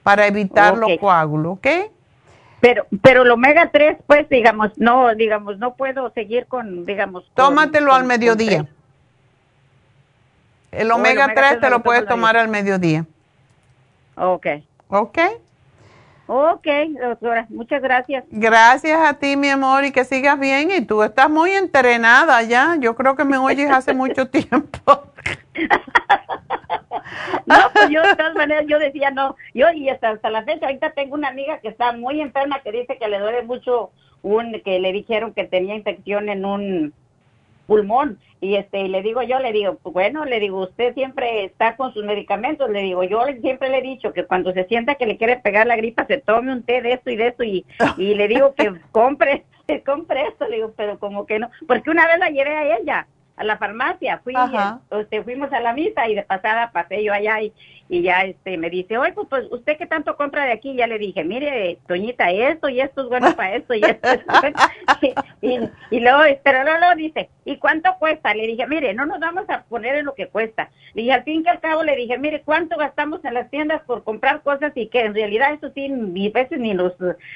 para 0.04 0.28
evitar 0.28 0.78
los 0.78 0.92
coágulos, 1.00 1.58
¿ok? 1.58 1.68
Pero, 2.61 2.86
pero 3.02 3.23
el 3.23 3.31
omega 3.31 3.69
3, 3.72 3.98
pues, 4.06 4.27
digamos, 4.30 4.77
no, 4.77 5.14
digamos, 5.15 5.57
no 5.60 5.76
puedo 5.76 6.11
seguir 6.11 6.45
con, 6.48 6.86
digamos. 6.86 7.30
Tómatelo 7.34 7.94
al 7.94 8.03
mediodía. 8.03 8.68
el, 10.72 10.91
omega 10.91 11.34
3 11.34 11.61
te 11.61 11.69
lo 11.69 11.81
puedes 11.81 12.06
tomar 12.06 12.36
al 12.36 12.49
mediodía. 12.49 13.06
Ok. 14.15 14.48
Ok. 14.90 15.19
Ok, 16.31 16.68
doctora, 17.02 17.48
muchas 17.49 17.81
gracias. 17.81 18.23
Gracias 18.30 18.99
a 18.99 19.15
ti, 19.15 19.36
mi 19.36 19.49
amor, 19.49 19.84
y 19.86 19.91
que 19.91 20.06
sigas 20.06 20.40
bien. 20.40 20.69
Y 20.69 20.81
tú 20.81 21.02
estás 21.02 21.27
muy 21.27 21.52
entrenada 21.52 22.44
ya. 22.44 22.76
Yo 22.80 22.95
creo 22.95 23.15
que 23.15 23.23
me 23.26 23.40
oyes 23.40 23.72
hace 23.72 23.95
mucho 23.95 24.27
tiempo. 24.30 25.06
no, 27.46 27.56
pues 27.74 27.90
yo 27.90 28.02
de 28.02 28.16
todas 28.16 28.36
maneras 28.36 28.66
yo 28.68 28.80
decía 28.80 29.12
no, 29.12 29.36
yo 29.54 29.72
y 29.72 29.90
hasta, 29.90 30.10
hasta 30.10 30.30
la 30.30 30.44
fecha 30.44 30.68
ahorita 30.68 30.91
tengo 30.91 31.16
una 31.16 31.30
amiga 31.30 31.60
que 31.60 31.70
está 31.70 31.94
muy 31.94 32.22
enferma 32.22 32.62
que 32.62 32.72
dice 32.72 32.98
que 32.98 33.08
le 33.08 33.20
duele 33.20 33.44
mucho 33.44 33.91
un 34.22 34.60
que 34.62 34.80
le 34.80 34.91
dijeron 34.91 35.34
que 35.34 35.46
tenía 35.46 35.76
infección 35.76 36.30
en 36.30 36.46
un 36.46 36.94
pulmón. 37.68 38.20
Y 38.41 38.56
este 38.56 38.82
y 38.82 38.88
le 38.88 39.02
digo 39.02 39.22
yo 39.22 39.40
le 39.40 39.52
digo 39.52 39.78
bueno 39.84 40.24
le 40.24 40.40
digo 40.40 40.62
usted 40.62 40.94
siempre 40.94 41.46
está 41.46 41.76
con 41.76 41.94
sus 41.94 42.04
medicamentos. 42.04 42.70
Le 42.70 42.82
digo 42.82 43.04
yo 43.04 43.22
siempre 43.41 43.70
le 43.70 43.80
he 43.80 43.82
dicho 43.82 44.14
que 44.14 44.26
cuando 44.26 44.54
se 44.54 44.66
sienta 44.66 44.96
que 44.96 45.06
le 45.06 45.18
quiere 45.18 45.38
pegar 45.38 45.68
la 45.68 45.76
gripa 45.76 46.06
se 46.06 46.18
tome 46.18 46.52
un 46.52 46.64
té 46.64 46.82
de 46.82 46.94
esto 46.94 47.10
y 47.10 47.16
de 47.16 47.28
esto 47.28 47.44
y, 47.44 47.66
y 47.98 48.16
le 48.16 48.28
digo 48.28 48.54
que 48.56 48.74
compre 48.91 49.46
compre 49.86 50.24
esto. 50.28 50.48
Le 50.48 50.58
digo 50.58 50.74
pero 50.76 51.00
como 51.00 51.26
que 51.26 51.40
no. 51.40 51.50
Porque 51.68 51.90
una 51.90 52.08
vez 52.08 52.20
la 52.20 52.30
llevé 52.30 52.56
a 52.56 52.78
ella 52.78 53.08
a 53.40 53.44
la 53.45 53.57
farmacia, 53.57 54.20
fui, 54.22 54.36
este, 54.91 55.24
fuimos 55.24 55.52
a 55.53 55.61
la 55.61 55.74
misa 55.74 56.10
y 56.10 56.16
de 56.16 56.24
pasada 56.24 56.72
pasé 56.72 57.03
yo 57.03 57.14
allá 57.14 57.41
y, 57.41 57.53
y 57.91 58.03
ya 58.03 58.22
este 58.22 58.56
me 58.57 58.70
dice, 58.70 58.99
oye, 58.99 59.11
pues, 59.14 59.28
pues, 59.28 59.52
usted 59.52 59.76
qué 59.76 59.88
tanto 59.88 60.16
compra 60.16 60.45
de 60.45 60.52
aquí, 60.52 60.76
ya 60.76 60.86
le 60.86 60.99
dije, 60.99 61.24
mire, 61.24 61.80
Toñita, 61.88 62.30
esto 62.30 62.70
y 62.70 62.80
esto 62.80 63.02
es 63.02 63.10
bueno 63.10 63.36
para 63.36 63.56
esto 63.56 63.74
y 63.74 63.82
esto 63.84 64.07
y, 65.41 65.57
y, 65.90 65.99
luego, 65.99 66.20
pero 66.44 66.64
luego 66.64 66.95
dice, 66.95 67.30
¿y 67.45 67.57
cuánto 67.57 67.90
cuesta? 67.98 68.36
Le 68.36 68.45
dije, 68.45 68.68
mire, 68.68 68.94
no 68.94 69.07
nos 69.07 69.20
vamos 69.20 69.49
a 69.49 69.64
poner 69.64 69.95
en 69.95 70.06
lo 70.06 70.14
que 70.14 70.28
cuesta. 70.28 70.70
Le 70.94 71.02
dije, 71.02 71.14
al 71.14 71.24
fin 71.24 71.44
que 71.44 71.49
al 71.49 71.60
cabo, 71.60 71.84
le 71.84 71.95
dije, 71.95 72.20
mire, 72.20 72.44
¿cuánto 72.44 72.78
gastamos 72.78 73.26
en 73.26 73.34
las 73.34 73.49
tiendas 73.49 73.82
por 73.82 74.03
comprar 74.03 74.44
cosas 74.44 74.72
y 74.76 74.88
que 74.88 75.02
en 75.02 75.16
realidad 75.16 75.53
eso 75.53 75.72
sí, 75.74 75.90
ni 75.90 76.30
veces 76.30 76.60
ni 76.60 76.76
nos, 76.76 76.94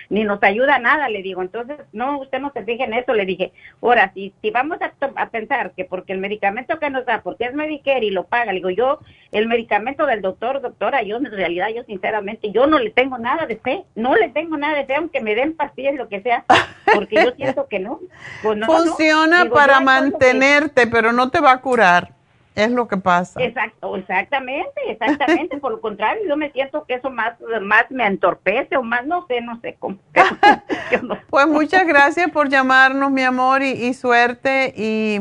ni 0.09 0.23
nos 0.23 0.41
ayuda 0.43 0.77
nada? 0.77 1.09
Le 1.09 1.23
digo, 1.23 1.41
entonces, 1.41 1.77
no, 1.93 2.19
usted 2.19 2.39
no 2.39 2.51
se 2.51 2.63
fije 2.63 2.84
en 2.84 2.93
eso. 2.93 3.15
Le 3.15 3.25
dije, 3.25 3.53
ahora, 3.81 4.11
si, 4.13 4.34
si 4.43 4.51
vamos 4.51 4.77
a, 4.81 4.93
a 5.15 5.30
pensar 5.30 5.71
que 5.71 5.85
porque 5.85 6.13
el 6.13 6.19
medicamento 6.19 6.77
que 6.77 6.91
nos 6.91 7.07
da, 7.07 7.21
porque 7.23 7.45
es 7.45 7.55
Medicare 7.55 8.05
y 8.05 8.11
lo 8.11 8.25
paga, 8.25 8.53
le 8.53 8.59
digo, 8.59 8.69
yo, 8.69 8.99
el 9.31 9.47
medicamento 9.47 10.05
del 10.05 10.21
doctor, 10.21 10.43
doctora, 10.52 11.03
yo 11.03 11.18
en 11.18 11.26
realidad, 11.26 11.70
yo 11.76 11.84
sinceramente, 11.84 12.52
yo 12.52 12.68
no 12.68 12.80
le 12.80 12.90
tengo 12.90 13.18
nada 13.18 13.45
de 13.45 13.57
fe, 13.57 13.84
no 13.95 14.15
le 14.15 14.30
tengo 14.30 14.57
nada 14.57 14.76
de 14.76 14.86
fe, 14.86 14.95
aunque 14.95 15.22
me 15.22 15.36
den 15.36 15.56
pastillas, 15.56 15.95
lo 15.95 16.10
que 16.10 16.22
sea, 16.22 16.45
porque 16.94 17.15
yo 17.15 17.32
siento 17.36 17.68
que 17.68 17.80
no. 17.80 17.99
Pues 18.41 18.60
Funciona 18.65 19.49
para 19.49 19.80
mantenerte, 19.80 20.88
pero 20.88 21.11
no 21.11 21.30
te 21.30 21.40
va 21.40 21.52
a 21.52 21.61
curar. 21.61 22.14
Es 22.56 22.70
lo 22.70 22.88
que 22.88 22.98
pasa. 22.98 23.41
Exacto, 23.41 23.95
exactamente, 23.95 24.80
exactamente. 24.88 25.57
Por 25.57 25.72
lo 25.72 25.82
contrario, 25.82 26.22
yo 26.28 26.38
me 26.38 26.52
siento 26.52 26.86
que 26.86 26.95
eso 26.95 27.10
más, 27.10 27.34
más 27.61 27.90
me 27.90 28.06
entorpece 28.06 28.78
o 28.78 28.84
más, 28.84 29.07
no 29.07 29.26
sé, 29.26 29.41
no 29.41 29.60
sé 29.60 29.76
cómo. 29.80 29.98
pues 31.32 31.48
muchas 31.48 31.88
gracias 31.88 32.30
por 32.30 32.49
llamarnos, 32.49 33.10
mi 33.10 33.24
amor, 33.24 33.64
y, 33.64 33.72
y, 33.72 33.94
suerte. 33.95 34.72
Y 34.78 35.20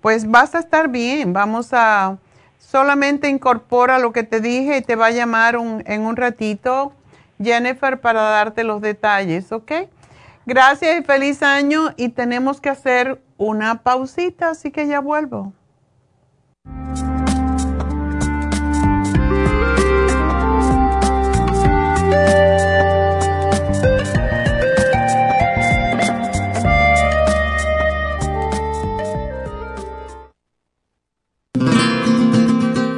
pues 0.00 0.30
vas 0.30 0.54
a 0.54 0.60
estar 0.60 0.88
bien. 0.88 1.32
Vamos 1.32 1.70
a, 1.72 2.18
solamente 2.60 3.28
incorpora 3.28 3.98
lo 3.98 4.12
que 4.12 4.22
te 4.22 4.40
dije 4.40 4.76
y 4.76 4.82
te 4.82 4.94
va 4.94 5.06
a 5.06 5.10
llamar 5.10 5.56
un, 5.56 5.82
en 5.86 6.02
un 6.02 6.14
ratito 6.14 6.92
Jennifer 7.42 8.00
para 8.00 8.20
darte 8.22 8.62
los 8.64 8.80
detalles, 8.80 9.50
¿ok? 9.50 9.72
Gracias 10.46 11.00
y 11.00 11.02
feliz 11.02 11.42
año 11.42 11.92
y 11.96 12.10
tenemos 12.10 12.60
que 12.60 12.68
hacer 12.68 13.20
una 13.38 13.82
pausita, 13.82 14.50
así 14.50 14.70
que 14.70 14.86
ya 14.86 15.00
vuelvo. 15.00 15.52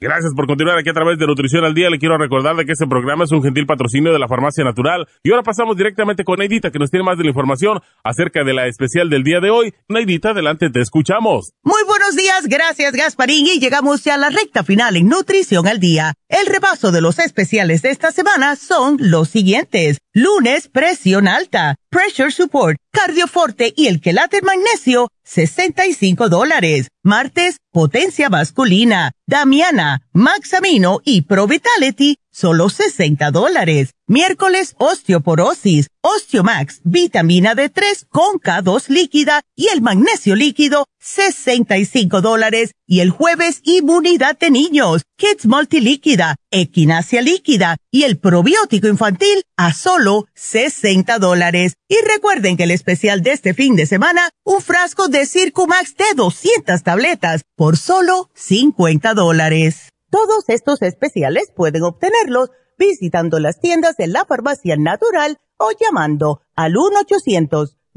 Gracias 0.00 0.32
por 0.36 0.46
continuar 0.46 0.78
aquí 0.78 0.90
a 0.90 0.92
través 0.92 1.18
de 1.18 1.26
Nutrición 1.26 1.64
al 1.64 1.74
Día. 1.74 1.90
Le 1.90 1.98
quiero 1.98 2.16
recordar 2.18 2.54
de 2.54 2.64
que 2.64 2.70
este 2.70 2.86
programa 2.86 3.24
es 3.24 3.32
un 3.32 3.42
gentil 3.42 3.66
patrocinio 3.66 4.12
de 4.12 4.20
la 4.20 4.28
Farmacia 4.28 4.62
Natural. 4.62 5.08
Y 5.24 5.32
ahora 5.32 5.42
pasamos 5.42 5.76
directamente 5.76 6.22
con 6.22 6.38
Neidita, 6.38 6.70
que 6.70 6.78
nos 6.78 6.92
tiene 6.92 7.04
más 7.04 7.18
de 7.18 7.24
la 7.24 7.30
información 7.30 7.80
acerca 8.04 8.44
de 8.44 8.54
la 8.54 8.68
especial 8.68 9.10
del 9.10 9.24
día 9.24 9.40
de 9.40 9.50
hoy. 9.50 9.74
Neidita, 9.88 10.30
adelante, 10.30 10.70
te 10.70 10.80
escuchamos. 10.80 11.52
Muy 11.64 11.82
buenos 11.84 12.14
días, 12.14 12.46
gracias 12.46 12.92
Gasparín. 12.92 13.46
Y 13.48 13.58
llegamos 13.58 14.04
ya 14.04 14.14
a 14.14 14.18
la 14.18 14.30
recta 14.30 14.62
final 14.62 14.96
en 14.96 15.08
Nutrición 15.08 15.66
al 15.66 15.80
Día. 15.80 16.14
El 16.28 16.46
repaso 16.46 16.92
de 16.92 17.00
los 17.00 17.18
especiales 17.18 17.82
de 17.82 17.90
esta 17.90 18.12
semana 18.12 18.54
son 18.54 18.98
los 19.00 19.28
siguientes. 19.30 19.98
Lunes, 20.20 20.66
presión 20.66 21.28
alta, 21.28 21.76
pressure 21.90 22.32
support, 22.32 22.76
cardioforte 22.90 23.72
y 23.76 23.86
el 23.86 24.00
quelate 24.00 24.42
magnesio, 24.42 25.12
65 25.22 26.28
dólares. 26.28 26.88
Martes, 27.04 27.58
potencia 27.70 28.28
masculina, 28.28 29.12
Damiana, 29.28 30.02
Maxamino 30.12 30.98
y 31.04 31.22
Pro 31.22 31.46
Vitality, 31.46 32.16
solo 32.32 32.68
60 32.68 33.30
dólares. 33.30 33.90
Miércoles, 34.08 34.74
osteoporosis, 34.78 35.86
Osteomax, 36.00 36.80
vitamina 36.82 37.54
D3 37.54 38.06
con 38.08 38.40
K2 38.40 38.88
líquida 38.88 39.42
y 39.54 39.68
el 39.68 39.82
magnesio 39.82 40.34
líquido, 40.34 40.86
65 41.08 42.20
dólares. 42.20 42.72
Y 42.86 43.00
el 43.00 43.10
jueves, 43.10 43.60
inmunidad 43.64 44.38
de 44.38 44.50
niños, 44.50 45.04
Kids 45.16 45.46
Multilíquida, 45.46 46.36
Equinacia 46.50 47.22
líquida 47.22 47.76
y 47.90 48.04
el 48.04 48.18
probiótico 48.18 48.88
infantil 48.88 49.42
a 49.56 49.72
solo 49.72 50.26
60 50.34 51.18
dólares. 51.18 51.74
Y 51.88 51.96
recuerden 52.06 52.56
que 52.56 52.64
el 52.64 52.70
especial 52.70 53.22
de 53.22 53.32
este 53.32 53.54
fin 53.54 53.76
de 53.76 53.86
semana, 53.86 54.30
un 54.44 54.60
frasco 54.60 55.08
de 55.08 55.26
Circumax 55.26 55.96
de 55.96 56.14
200 56.14 56.82
tabletas 56.82 57.42
por 57.56 57.76
solo 57.76 58.30
50 58.34 59.14
dólares. 59.14 59.88
Todos 60.10 60.44
estos 60.48 60.82
especiales 60.82 61.52
pueden 61.54 61.82
obtenerlos 61.82 62.50
visitando 62.78 63.38
las 63.38 63.60
tiendas 63.60 63.96
de 63.96 64.06
la 64.06 64.24
farmacia 64.24 64.76
natural 64.76 65.38
o 65.58 65.70
llamando 65.78 66.40
al 66.54 66.76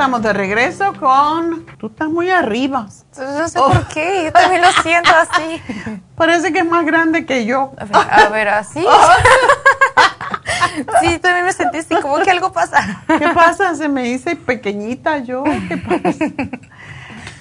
Estamos 0.00 0.22
de 0.22 0.32
regreso 0.32 0.94
con... 0.98 1.66
Tú 1.76 1.88
estás 1.88 2.08
muy 2.08 2.30
arriba. 2.30 2.86
No 3.18 3.48
sé 3.48 3.58
por 3.58 3.86
qué, 3.88 4.24
yo 4.24 4.32
también 4.32 4.62
lo 4.62 4.72
siento 4.82 5.10
así. 5.10 5.60
Parece 6.16 6.54
que 6.54 6.60
es 6.60 6.64
más 6.64 6.86
grande 6.86 7.26
que 7.26 7.44
yo. 7.44 7.72
A 7.76 8.30
ver, 8.30 8.48
así. 8.48 8.80
sí, 11.02 11.18
también 11.18 11.44
me 11.44 11.52
sentí 11.52 11.76
así, 11.76 11.94
como 11.96 12.16
que 12.20 12.30
algo 12.30 12.50
pasa. 12.50 13.02
¿Qué 13.06 13.28
pasa? 13.34 13.74
Se 13.74 13.90
me 13.90 14.08
hice 14.08 14.36
pequeñita 14.36 15.18
yo. 15.18 15.44
¿Qué 15.68 15.76
pasa? 15.76 16.24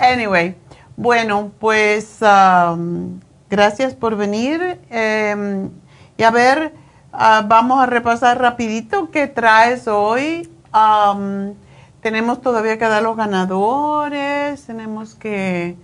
Anyway, 0.02 0.58
bueno, 0.98 1.54
pues 1.62 2.18
um, 2.20 3.22
gracias 3.50 3.94
por 3.94 4.18
venir. 4.18 4.82
Em, 4.90 5.70
y 6.18 6.24
a 6.24 6.32
ver, 6.32 6.74
ah, 7.14 7.42
vamos 7.48 7.82
a 7.82 7.86
repasar 7.86 8.38
rapidito 8.38 9.12
qué 9.12 9.28
traes 9.28 9.88
hoy. 9.88 10.52
Um, 10.74 11.54
tenemos 12.02 12.42
todavía 12.42 12.78
que 12.78 12.86
dar 12.86 13.04
los 13.04 13.18
ganadores, 13.18 14.66
tenemos 14.66 15.16
que 15.16 15.78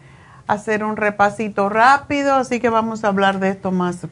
hacer 0.48 0.84
un 0.84 0.98
repasito 0.98 1.70
rápido, 1.70 2.36
así 2.36 2.60
que 2.60 2.70
vamos 2.70 3.04
a 3.04 3.08
hablar 3.08 3.40
de 3.40 3.50
esto 3.50 3.72
más. 3.72 4.08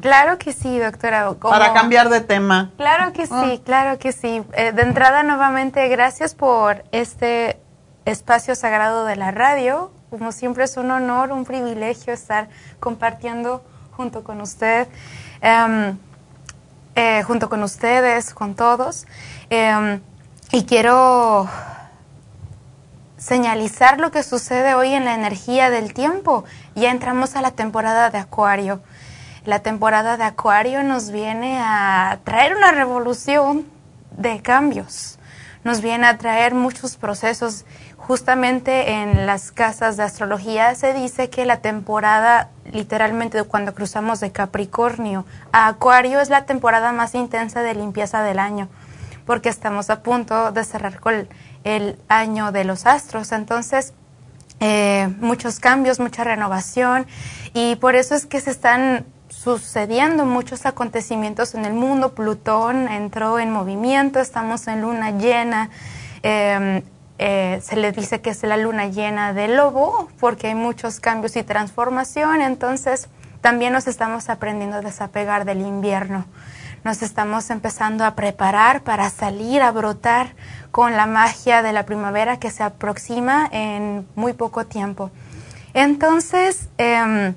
Claro 0.00 0.36
que 0.36 0.52
sí, 0.52 0.78
doctora. 0.78 1.32
Para 1.40 1.72
cambiar 1.72 2.10
de 2.10 2.20
tema. 2.20 2.70
Claro 2.76 3.12
que 3.12 3.26
sí, 3.26 3.32
ah. 3.32 3.56
claro 3.64 3.98
que 3.98 4.12
sí. 4.12 4.42
Eh, 4.52 4.72
de 4.72 4.82
entrada, 4.82 5.22
nuevamente, 5.22 5.88
gracias 5.88 6.34
por 6.34 6.84
este 6.92 7.58
espacio 8.04 8.54
sagrado 8.54 9.06
de 9.06 9.16
la 9.16 9.30
radio. 9.30 9.90
Como 10.10 10.32
siempre 10.32 10.64
es 10.64 10.76
un 10.76 10.90
honor, 10.90 11.32
un 11.32 11.44
privilegio 11.44 12.12
estar 12.12 12.48
compartiendo 12.78 13.64
junto 13.96 14.22
con 14.22 14.42
usted, 14.42 14.86
em, 15.40 15.96
eh, 16.94 17.22
junto 17.22 17.48
con 17.48 17.62
ustedes, 17.62 18.34
con 18.34 18.54
todos. 18.54 19.06
Em, 19.48 20.00
y 20.52 20.64
quiero 20.64 21.48
señalizar 23.16 23.98
lo 23.98 24.10
que 24.10 24.22
sucede 24.22 24.74
hoy 24.74 24.92
en 24.92 25.04
la 25.04 25.14
energía 25.14 25.70
del 25.70 25.92
tiempo. 25.92 26.44
Ya 26.74 26.90
entramos 26.90 27.36
a 27.36 27.42
la 27.42 27.50
temporada 27.50 28.10
de 28.10 28.18
Acuario. 28.18 28.80
La 29.44 29.60
temporada 29.60 30.16
de 30.16 30.24
Acuario 30.24 30.82
nos 30.82 31.10
viene 31.10 31.58
a 31.60 32.20
traer 32.24 32.56
una 32.56 32.72
revolución 32.72 33.66
de 34.12 34.40
cambios. 34.40 35.18
Nos 35.64 35.80
viene 35.80 36.06
a 36.06 36.18
traer 36.18 36.54
muchos 36.54 36.96
procesos. 36.96 37.64
Justamente 37.96 38.92
en 38.92 39.26
las 39.26 39.50
casas 39.50 39.96
de 39.96 40.04
astrología 40.04 40.74
se 40.76 40.94
dice 40.94 41.28
que 41.28 41.44
la 41.44 41.60
temporada, 41.60 42.50
literalmente 42.70 43.42
cuando 43.42 43.74
cruzamos 43.74 44.20
de 44.20 44.30
Capricornio 44.30 45.24
a 45.50 45.66
Acuario, 45.66 46.20
es 46.20 46.30
la 46.30 46.44
temporada 46.46 46.92
más 46.92 47.16
intensa 47.16 47.62
de 47.62 47.74
limpieza 47.74 48.22
del 48.22 48.38
año 48.38 48.68
porque 49.26 49.48
estamos 49.48 49.90
a 49.90 50.02
punto 50.02 50.52
de 50.52 50.64
cerrar 50.64 51.00
con 51.00 51.28
el 51.64 51.98
año 52.08 52.52
de 52.52 52.64
los 52.64 52.86
astros. 52.86 53.32
Entonces, 53.32 53.92
eh, 54.60 55.12
muchos 55.20 55.60
cambios, 55.60 56.00
mucha 56.00 56.24
renovación 56.24 57.06
y 57.52 57.76
por 57.76 57.94
eso 57.94 58.14
es 58.14 58.24
que 58.24 58.40
se 58.40 58.50
están 58.50 59.04
sucediendo 59.28 60.24
muchos 60.24 60.64
acontecimientos 60.64 61.54
en 61.54 61.66
el 61.66 61.74
mundo. 61.74 62.14
Plutón 62.14 62.88
entró 62.88 63.38
en 63.38 63.50
movimiento, 63.50 64.20
estamos 64.20 64.66
en 64.68 64.80
luna 64.80 65.10
llena. 65.10 65.68
Em, 66.22 66.82
eh, 67.18 67.60
se 67.62 67.76
le 67.76 67.92
dice 67.92 68.20
que 68.20 68.30
es 68.30 68.42
la 68.42 68.56
luna 68.56 68.86
llena 68.86 69.32
de 69.32 69.48
lobo 69.48 70.08
porque 70.20 70.48
hay 70.48 70.54
muchos 70.54 71.00
cambios 71.00 71.34
y 71.36 71.42
transformación, 71.42 72.42
entonces 72.42 73.08
también 73.40 73.72
nos 73.72 73.86
estamos 73.86 74.28
aprendiendo 74.28 74.76
a 74.76 74.80
desapegar 74.82 75.46
del 75.46 75.62
invierno 75.62 76.26
nos 76.86 77.02
estamos 77.02 77.50
empezando 77.50 78.04
a 78.04 78.14
preparar 78.14 78.84
para 78.84 79.10
salir 79.10 79.60
a 79.60 79.72
brotar 79.72 80.36
con 80.70 80.92
la 80.92 81.06
magia 81.06 81.60
de 81.62 81.72
la 81.72 81.84
primavera 81.84 82.38
que 82.38 82.48
se 82.48 82.62
aproxima 82.62 83.48
en 83.50 84.06
muy 84.14 84.34
poco 84.34 84.66
tiempo. 84.66 85.10
Entonces, 85.74 86.68
em, 86.78 87.34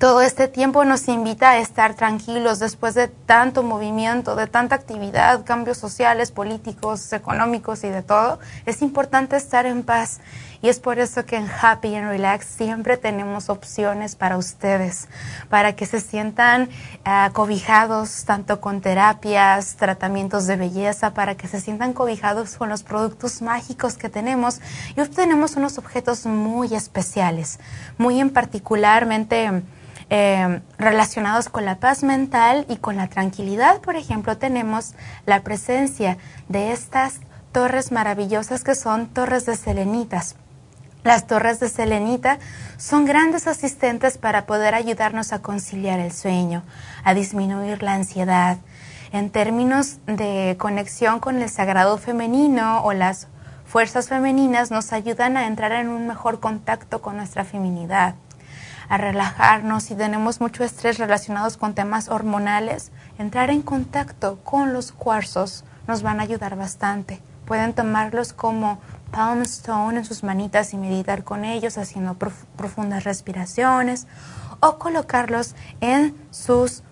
todo 0.00 0.22
este 0.22 0.48
tiempo 0.48 0.84
nos 0.84 1.06
invita 1.06 1.50
a 1.50 1.58
estar 1.58 1.94
tranquilos 1.94 2.58
después 2.58 2.94
de 2.94 3.06
tanto 3.06 3.62
movimiento, 3.62 4.34
de 4.34 4.48
tanta 4.48 4.74
actividad, 4.74 5.44
cambios 5.44 5.78
sociales, 5.78 6.32
políticos, 6.32 7.12
económicos 7.12 7.84
y 7.84 7.90
de 7.90 8.02
todo. 8.02 8.40
Es 8.66 8.82
importante 8.82 9.36
estar 9.36 9.66
en 9.66 9.84
paz 9.84 10.18
y 10.62 10.68
es 10.68 10.78
por 10.78 10.98
eso 10.98 11.24
que 11.24 11.36
en 11.36 11.48
Happy 11.48 11.94
and 11.94 12.08
Relax 12.08 12.44
siempre 12.46 12.96
tenemos 12.96 13.48
opciones 13.48 14.14
para 14.14 14.36
ustedes, 14.36 15.08
para 15.48 15.74
que 15.74 15.86
se 15.86 16.00
sientan 16.00 16.68
uh, 17.06 17.32
cobijados 17.32 18.24
tanto 18.24 18.60
con 18.60 18.80
terapias, 18.80 19.76
tratamientos 19.76 20.46
de 20.46 20.56
belleza, 20.56 21.14
para 21.14 21.34
que 21.34 21.48
se 21.48 21.60
sientan 21.60 21.94
cobijados 21.94 22.56
con 22.56 22.68
los 22.68 22.82
productos 22.82 23.40
mágicos 23.40 23.96
que 23.96 24.10
tenemos. 24.10 24.60
Y 24.96 25.00
hoy 25.00 25.08
tenemos 25.08 25.56
unos 25.56 25.78
objetos 25.78 26.26
muy 26.26 26.74
especiales, 26.74 27.58
muy 27.96 28.20
en 28.20 28.30
particularmente 28.30 29.62
eh, 30.10 30.60
relacionados 30.76 31.48
con 31.48 31.64
la 31.64 31.76
paz 31.76 32.02
mental 32.02 32.66
y 32.68 32.76
con 32.76 32.96
la 32.96 33.08
tranquilidad. 33.08 33.80
Por 33.80 33.96
ejemplo, 33.96 34.36
tenemos 34.36 34.94
la 35.24 35.42
presencia 35.42 36.18
de 36.48 36.72
estas 36.72 37.20
torres 37.52 37.92
maravillosas 37.92 38.62
que 38.62 38.74
son 38.74 39.06
torres 39.06 39.46
de 39.46 39.56
selenitas. 39.56 40.36
Las 41.02 41.26
torres 41.26 41.60
de 41.60 41.70
selenita 41.70 42.38
son 42.76 43.06
grandes 43.06 43.46
asistentes 43.46 44.18
para 44.18 44.44
poder 44.44 44.74
ayudarnos 44.74 45.32
a 45.32 45.40
conciliar 45.40 45.98
el 45.98 46.12
sueño, 46.12 46.62
a 47.04 47.14
disminuir 47.14 47.82
la 47.82 47.94
ansiedad. 47.94 48.58
En 49.10 49.30
términos 49.30 49.98
de 50.06 50.56
conexión 50.58 51.18
con 51.18 51.40
el 51.40 51.48
sagrado 51.48 51.96
femenino 51.96 52.82
o 52.84 52.92
las 52.92 53.28
fuerzas 53.64 54.08
femeninas 54.08 54.70
nos 54.70 54.92
ayudan 54.92 55.38
a 55.38 55.46
entrar 55.46 55.72
en 55.72 55.88
un 55.88 56.06
mejor 56.06 56.38
contacto 56.38 57.00
con 57.00 57.16
nuestra 57.16 57.44
feminidad, 57.44 58.16
a 58.90 58.98
relajarnos 58.98 59.84
si 59.84 59.94
tenemos 59.94 60.40
mucho 60.40 60.64
estrés 60.64 60.98
relacionados 60.98 61.56
con 61.56 61.74
temas 61.74 62.08
hormonales, 62.08 62.92
entrar 63.18 63.48
en 63.50 63.62
contacto 63.62 64.38
con 64.44 64.74
los 64.74 64.92
cuarzos 64.92 65.64
nos 65.86 66.02
van 66.02 66.20
a 66.20 66.24
ayudar 66.24 66.56
bastante. 66.56 67.22
Pueden 67.46 67.72
tomarlos 67.72 68.32
como 68.32 68.80
palm 69.10 69.42
stone 69.42 69.98
en 69.98 70.04
sus 70.04 70.22
manitas 70.22 70.72
y 70.72 70.76
meditar 70.76 71.24
con 71.24 71.44
ellos 71.44 71.78
haciendo 71.78 72.16
profundas 72.16 73.04
respiraciones 73.04 74.06
o 74.60 74.78
colocarlos 74.78 75.54
en 75.80 76.14
sus 76.30 76.82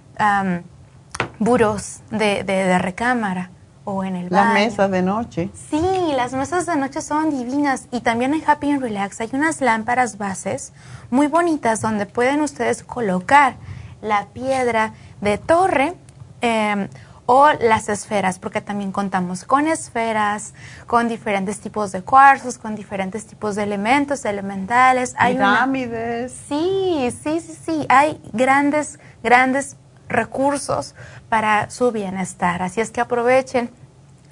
buros 1.39 2.01
de, 2.11 2.79
recámara 2.79 3.51
o 3.85 4.05
en 4.05 4.17
el 4.17 4.29
baño. 4.29 4.45
Las 4.45 4.55
mesas 4.55 4.91
de 4.91 5.03
noche. 5.03 5.51
Sí, 5.71 6.13
las 6.15 6.33
mesas 6.35 6.67
de 6.67 6.77
noche 6.77 7.01
son 7.01 7.31
divinas 7.31 7.87
y 7.91 8.01
también 8.01 8.35
en 8.35 8.43
Happy 8.47 8.71
and 8.71 8.83
Relax 8.83 9.21
hay 9.21 9.31
unas 9.33 9.61
lámparas 9.61 10.19
bases 10.19 10.73
muy 11.11 11.27
bonitas 11.27 11.81
donde 11.81 12.05
pueden 12.05 12.43
ustedes 12.43 12.83
colocar 12.83 13.55
la 14.03 14.27
piedra 14.27 14.93
de 15.21 15.39
torre 15.39 15.95
eh, 16.41 16.89
o 17.31 17.53
las 17.61 17.91
esferas, 17.91 18.39
porque 18.39 18.63
también 18.63 18.91
contamos 18.91 19.45
con 19.45 19.67
esferas, 19.67 20.55
con 20.87 21.09
diferentes 21.09 21.61
tipos 21.61 21.93
de 21.93 22.01
cuarzos, 22.01 22.57
con 22.57 22.75
diferentes 22.75 23.27
tipos 23.27 23.55
de 23.55 23.65
elementos 23.65 24.25
elementales. 24.25 25.15
Hay 25.19 25.35
Pirámides. 25.35 26.35
Sí, 26.49 27.11
sí, 27.23 27.41
sí, 27.41 27.59
sí. 27.67 27.87
Hay 27.91 28.19
grandes, 28.33 28.99
grandes 29.23 29.77
recursos 30.09 30.95
para 31.29 31.69
su 31.69 31.93
bienestar. 31.93 32.63
Así 32.63 32.81
es 32.81 32.91
que 32.91 33.03
aprovechen. 33.03 33.69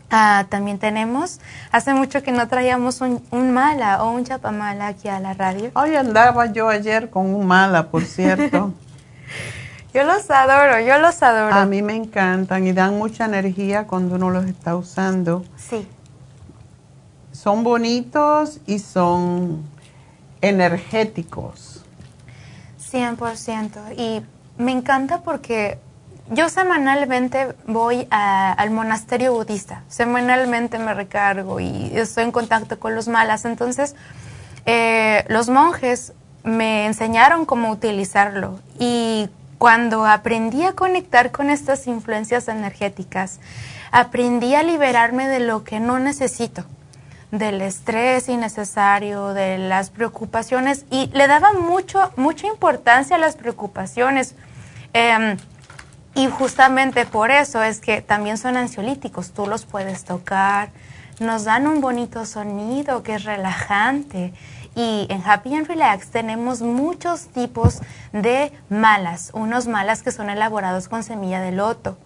Ah, 0.08 0.46
también 0.48 0.78
tenemos, 0.78 1.40
hace 1.72 1.92
mucho 1.92 2.22
que 2.22 2.32
no 2.32 2.48
traíamos 2.48 3.02
un, 3.02 3.22
un, 3.30 3.52
mala 3.52 4.04
o 4.04 4.12
un 4.12 4.24
chapamala 4.24 4.86
aquí 4.86 5.08
a 5.08 5.20
la 5.20 5.34
radio. 5.34 5.70
Hoy 5.74 5.96
andaba 5.96 6.46
yo 6.46 6.70
ayer 6.70 7.10
con 7.10 7.26
un 7.34 7.46
mala, 7.46 7.90
por 7.90 8.04
cierto. 8.04 8.72
Yo 9.96 10.04
los 10.04 10.30
adoro, 10.30 10.78
yo 10.80 10.98
los 10.98 11.22
adoro. 11.22 11.54
A 11.54 11.64
mí 11.64 11.80
me 11.80 11.96
encantan 11.96 12.66
y 12.66 12.74
dan 12.74 12.98
mucha 12.98 13.24
energía 13.24 13.86
cuando 13.86 14.16
uno 14.16 14.28
los 14.28 14.44
está 14.44 14.76
usando. 14.76 15.42
Sí. 15.56 15.88
Son 17.32 17.64
bonitos 17.64 18.60
y 18.66 18.78
son 18.78 19.64
energéticos. 20.42 21.82
100%. 22.92 23.94
Y 23.96 24.22
me 24.62 24.72
encanta 24.72 25.22
porque 25.22 25.78
yo 26.30 26.50
semanalmente 26.50 27.54
voy 27.66 28.06
al 28.10 28.70
monasterio 28.72 29.32
budista. 29.32 29.82
Semanalmente 29.88 30.78
me 30.78 30.92
recargo 30.92 31.58
y 31.58 31.90
estoy 31.94 32.24
en 32.24 32.32
contacto 32.32 32.78
con 32.78 32.94
los 32.94 33.08
malas. 33.08 33.46
Entonces, 33.46 33.96
eh, 34.66 35.24
los 35.28 35.48
monjes 35.48 36.12
me 36.44 36.84
enseñaron 36.84 37.46
cómo 37.46 37.70
utilizarlo 37.70 38.60
y 38.78 39.30
cuando 39.58 40.04
aprendí 40.04 40.64
a 40.64 40.72
conectar 40.72 41.30
con 41.30 41.50
estas 41.50 41.86
influencias 41.86 42.48
energéticas, 42.48 43.40
aprendí 43.90 44.54
a 44.54 44.62
liberarme 44.62 45.28
de 45.28 45.40
lo 45.40 45.64
que 45.64 45.80
no 45.80 45.98
necesito, 45.98 46.64
del 47.30 47.62
estrés 47.62 48.28
innecesario, 48.28 49.34
de 49.34 49.58
las 49.58 49.90
preocupaciones 49.90 50.84
y 50.90 51.06
le 51.12 51.26
daba 51.26 51.52
mucho, 51.52 52.12
mucha 52.16 52.46
importancia 52.46 53.16
a 53.16 53.18
las 53.18 53.36
preocupaciones. 53.36 54.34
Em, 54.92 55.36
y 56.14 56.28
justamente 56.28 57.04
por 57.04 57.30
eso 57.30 57.62
es 57.62 57.80
que 57.80 58.00
también 58.00 58.38
son 58.38 58.56
ansiolíticos, 58.56 59.32
tú 59.32 59.46
los 59.46 59.66
puedes 59.66 60.04
tocar, 60.04 60.70
nos 61.20 61.44
dan 61.44 61.66
un 61.66 61.80
bonito 61.80 62.24
sonido 62.26 63.02
que 63.02 63.14
es 63.14 63.24
relajante 63.24 64.32
y 64.76 65.06
en 65.08 65.22
Happy 65.24 65.54
and 65.54 65.66
Relax 65.66 66.10
tenemos 66.10 66.60
muchos 66.60 67.28
tipos 67.28 67.80
de 68.12 68.52
malas, 68.68 69.30
unos 69.32 69.66
malas 69.66 70.02
que 70.02 70.12
son 70.12 70.28
elaborados 70.28 70.88
con 70.88 71.02
semilla 71.02 71.40
de 71.40 71.50
loto. 71.50 71.96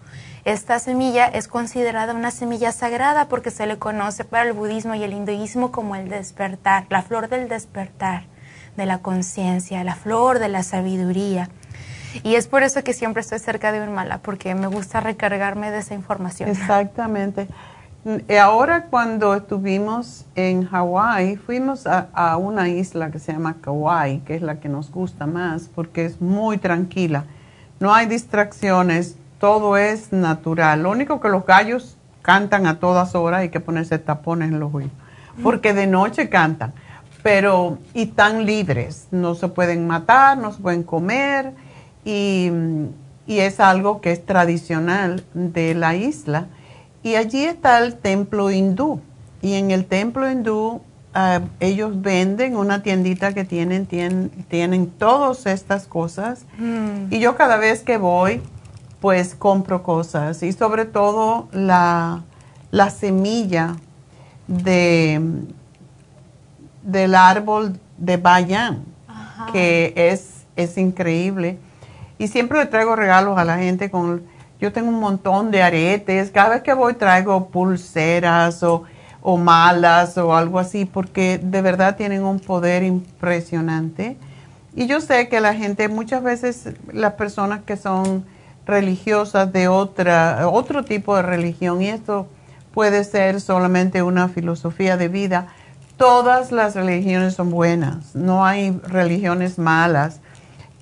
Esta 0.45 0.79
semilla 0.79 1.27
es 1.27 1.49
considerada 1.49 2.15
una 2.15 2.31
semilla 2.31 2.71
sagrada 2.71 3.27
porque 3.27 3.51
se 3.51 3.67
le 3.67 3.77
conoce 3.77 4.23
para 4.23 4.45
el 4.45 4.53
budismo 4.53 4.95
y 4.95 5.03
el 5.03 5.11
hinduismo 5.11 5.71
como 5.71 5.97
el 5.97 6.07
despertar, 6.07 6.85
la 6.89 7.01
flor 7.01 7.27
del 7.27 7.49
despertar, 7.49 8.23
de 8.77 8.85
la 8.85 8.99
conciencia, 8.99 9.83
la 9.83 9.95
flor 9.95 10.39
de 10.39 10.47
la 10.47 10.63
sabiduría. 10.63 11.49
Y 12.23 12.35
es 12.35 12.47
por 12.47 12.63
eso 12.63 12.83
que 12.83 12.93
siempre 12.93 13.21
estoy 13.21 13.39
cerca 13.39 13.73
de 13.73 13.81
un 13.81 13.93
mala, 13.93 14.19
porque 14.19 14.55
me 14.55 14.67
gusta 14.67 15.01
recargarme 15.01 15.71
de 15.71 15.79
esa 15.79 15.93
información. 15.93 16.49
Exactamente. 16.49 17.47
Y 18.03 18.33
ahora 18.33 18.85
cuando 18.85 19.35
estuvimos 19.35 20.25
en 20.33 20.65
Hawái, 20.65 21.35
fuimos 21.35 21.85
a, 21.85 22.35
una 22.37 22.67
isla 22.67 23.11
que 23.11 23.19
se 23.19 23.31
llama 23.31 23.57
Kauai, 23.61 24.21
que 24.21 24.33
es 24.33 24.41
la 24.41 24.59
que 24.59 24.69
nos 24.69 24.89
gusta 24.89 25.27
más 25.27 25.69
porque 25.73 26.05
es 26.05 26.19
muy 26.19 26.57
tranquila. 26.57 27.25
No 27.79 27.93
hay 27.93 28.07
distracciones, 28.07 29.17
todo 29.39 29.77
es 29.77 30.11
natural. 30.11 30.81
Lo 30.81 30.89
único 30.89 31.21
que 31.21 31.29
los 31.29 31.45
gallos 31.45 31.95
cantan 32.23 32.65
a 32.65 32.79
todas 32.79 33.13
horas 33.13 33.45
y 33.45 33.49
que 33.49 33.59
ponerse 33.59 33.99
tapones 33.99 34.49
en 34.49 34.59
los 34.59 34.73
oídos, 34.73 34.93
porque 35.43 35.75
de 35.75 35.85
noche 35.85 36.27
cantan, 36.27 36.73
pero 37.21 37.77
y 37.93 38.07
tan 38.07 38.47
libres, 38.47 39.09
no 39.11 39.35
se 39.35 39.47
pueden 39.47 39.85
matar, 39.85 40.39
no 40.39 40.51
se 40.51 40.59
pueden 40.59 40.81
comer 40.81 41.53
y 42.03 42.51
es 43.27 43.59
algo 43.59 44.01
que 44.01 44.11
es 44.11 44.25
tradicional 44.25 45.23
de 45.35 45.75
la 45.75 45.93
isla 45.93 46.47
y 47.03 47.15
allí 47.15 47.45
está 47.45 47.79
el 47.79 47.95
templo 47.95 48.51
hindú. 48.51 49.01
Y 49.41 49.55
en 49.55 49.71
el 49.71 49.85
templo 49.85 50.29
hindú 50.29 50.81
ah, 51.13 51.41
ellos 51.59 52.01
venden 52.01 52.55
una 52.55 52.83
tiendita 52.83 53.33
que 53.33 53.43
tienen, 53.43 53.85
tienen, 53.85 54.29
tienen 54.49 54.87
todas 54.87 55.45
estas 55.47 55.87
cosas. 55.87 56.45
Mm. 56.57 57.11
Y 57.11 57.19
yo 57.19 57.35
cada 57.35 57.57
vez 57.57 57.81
que 57.81 57.97
voy, 57.97 58.41
pues 58.99 59.33
compro 59.33 59.81
cosas. 59.81 60.43
Y 60.43 60.53
sobre 60.53 60.85
todo 60.85 61.47
la, 61.51 62.23
semilla 62.91 63.75
de, 64.47 65.19
del 66.83 67.15
árbol 67.15 67.79
de 67.97 68.17
Bayan, 68.17 68.85
que 69.51 69.93
es, 69.95 70.45
es 70.55 70.77
increíble. 70.77 71.57
Y 72.19 72.27
siempre 72.27 72.59
le 72.59 72.67
traigo 72.67 72.95
regalos 72.95 73.39
a 73.39 73.43
la 73.43 73.57
gente 73.57 73.89
con 73.89 74.21
yo 74.61 74.71
tengo 74.71 74.89
un 74.89 74.99
montón 74.99 75.49
de 75.49 75.63
aretes. 75.63 76.29
Cada 76.29 76.49
vez 76.49 76.61
que 76.61 76.73
voy 76.73 76.93
traigo 76.93 77.49
pulseras 77.49 78.61
o, 78.61 78.85
malas 79.37 80.17
o 80.17 80.35
algo 80.35 80.59
así 80.59 80.85
porque 80.85 81.39
de 81.41 81.61
verdad 81.61 81.95
tienen 81.95 82.23
un 82.23 82.39
poder 82.39 82.83
impresionante. 82.83 84.17
Y 84.75 84.85
yo 84.85 85.01
sé 85.01 85.27
que 85.29 85.41
la 85.41 85.55
gente, 85.55 85.89
muchas 85.89 86.23
veces 86.23 86.69
las 86.93 87.13
personas 87.13 87.61
que 87.63 87.75
son 87.75 88.23
religiosas 88.65 89.51
de 89.51 89.67
otra, 89.67 90.47
otro 90.47 90.85
tipo 90.85 91.15
de 91.15 91.23
religión, 91.23 91.81
y 91.81 91.89
esto 91.89 92.27
puede 92.73 93.03
ser 93.03 93.41
solamente 93.41 94.01
una 94.01 94.29
filosofía 94.29 94.95
de 94.95 95.07
vida, 95.07 95.47
todas 95.97 96.51
las 96.51 96.75
religiones 96.75 97.33
son 97.33 97.49
buenas, 97.49 98.15
no 98.15 98.45
hay 98.45 98.71
religiones 98.87 99.59
malas. 99.59 100.21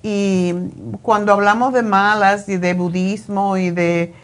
Y 0.02 0.54
cuando 1.02 1.32
hablamos 1.32 1.72
de 1.72 1.82
malas 1.82 2.48
y 2.48 2.56
de 2.56 2.74
budismo 2.74 3.56
y 3.56 3.70
de 3.70 4.14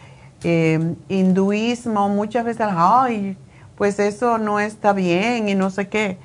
eh, 0.43 0.95
hinduismo, 1.07 2.09
muchas 2.09 2.45
veces, 2.45 2.67
ay, 2.69 3.37
pues 3.75 3.99
eso 3.99 4.37
no 4.37 4.59
está 4.59 4.93
bien 4.93 5.49
y 5.49 5.55
no 5.55 5.69
sé 5.69 5.87
qué. 5.87 6.17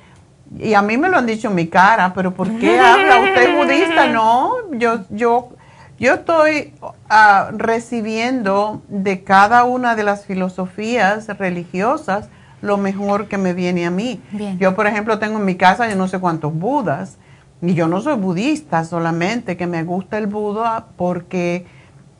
Y 0.59 0.74
a 0.74 0.83
mí 0.83 0.97
me 0.97 1.09
lo 1.09 1.19
han 1.19 1.27
dicho 1.27 1.49
en 1.49 1.55
mi 1.55 1.66
cara, 1.66 2.12
pero 2.15 2.33
¿por 2.35 2.51
qué 2.59 2.79
habla 2.81 3.20
usted 3.20 3.57
budista? 3.57 4.07
No, 4.07 4.53
yo, 4.73 5.01
yo, 5.11 5.51
yo 5.99 6.15
estoy 6.15 6.74
ah, 7.11 7.51
recibiendo 7.53 8.83
de 8.89 9.23
cada 9.23 9.65
una 9.65 9.95
de 9.95 10.05
las 10.05 10.24
filosofías 10.24 11.27
religiosas 11.39 12.29
lo 12.62 12.77
mejor 12.77 13.29
que 13.29 13.39
me 13.39 13.53
viene 13.53 13.85
a 13.87 13.91
mí. 13.91 14.23
Yo, 14.59 14.74
por 14.74 14.87
ejemplo, 14.87 15.19
tengo 15.19 15.39
en 15.39 15.45
mi 15.45 15.57
casa 15.57 15.89
yo 15.89 15.97
no 15.97 16.09
sé 16.09 16.20
cuántos 16.20 16.55
budas 16.55 17.19
y 17.62 17.74
yo 17.74 17.86
no 17.86 18.01
soy 18.01 18.16
budista 18.16 18.84
solamente, 18.84 19.56
que 19.56 19.68
me 19.68 19.84
gusta 19.84 20.18
el 20.18 20.26
Buda 20.26 20.86
porque 20.97 21.64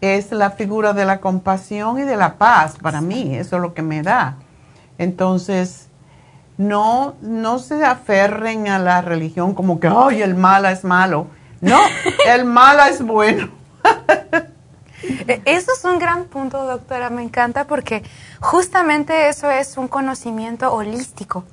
es 0.01 0.31
la 0.31 0.53
figura 0.53 0.93
de 0.93 1.05
la 1.05 1.21
compasión 1.21 1.99
y 1.99 2.03
de 2.03 2.17
la 2.17 2.35
paz 2.39 2.77
para 2.81 3.01
mí, 3.01 3.35
eso 3.35 3.57
es 3.57 3.63
lo 3.63 3.75
que 3.75 3.83
me 3.83 4.03
da. 4.03 4.37
Entonces, 4.99 5.89
no, 6.57 7.15
no 7.23 7.59
se 7.59 7.85
aferren 7.85 8.69
a 8.69 8.79
la 8.79 9.03
religión 9.03 9.55
como 9.55 9.81
que, 9.81 9.89
ay, 9.89 10.23
el 10.23 10.37
malo 10.37 10.69
es 10.69 10.85
malo. 10.85 11.27
No, 11.61 11.79
el 12.29 12.45
mala 12.45 12.89
es 12.89 13.03
bueno. 13.03 13.49
E, 15.03 15.43
eso 15.45 15.73
es 15.77 15.85
un 15.85 15.99
gran 15.99 16.25
punto, 16.25 16.65
doctora, 16.65 17.11
me 17.11 17.23
encanta 17.23 17.67
porque 17.67 18.05
justamente 18.41 19.29
eso 19.29 19.51
es 19.51 19.77
un 19.77 19.89
conocimiento 19.89 20.73
holístico. 20.73 21.45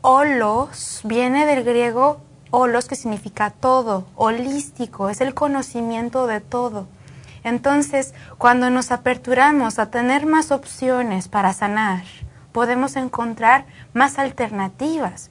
Holos 0.00 1.00
viene 1.04 1.46
del 1.46 1.62
griego 1.62 2.20
holos 2.50 2.86
que 2.86 2.96
significa 2.96 3.50
todo, 3.50 4.06
holístico, 4.16 5.08
es 5.08 5.20
el 5.20 5.34
conocimiento 5.34 6.26
de 6.26 6.40
todo. 6.40 6.86
Entonces, 7.42 8.14
cuando 8.38 8.70
nos 8.70 8.90
aperturamos 8.90 9.78
a 9.78 9.90
tener 9.90 10.26
más 10.26 10.50
opciones 10.50 11.28
para 11.28 11.52
sanar, 11.52 12.02
podemos 12.52 12.96
encontrar 12.96 13.64
más 13.94 14.18
alternativas. 14.18 15.30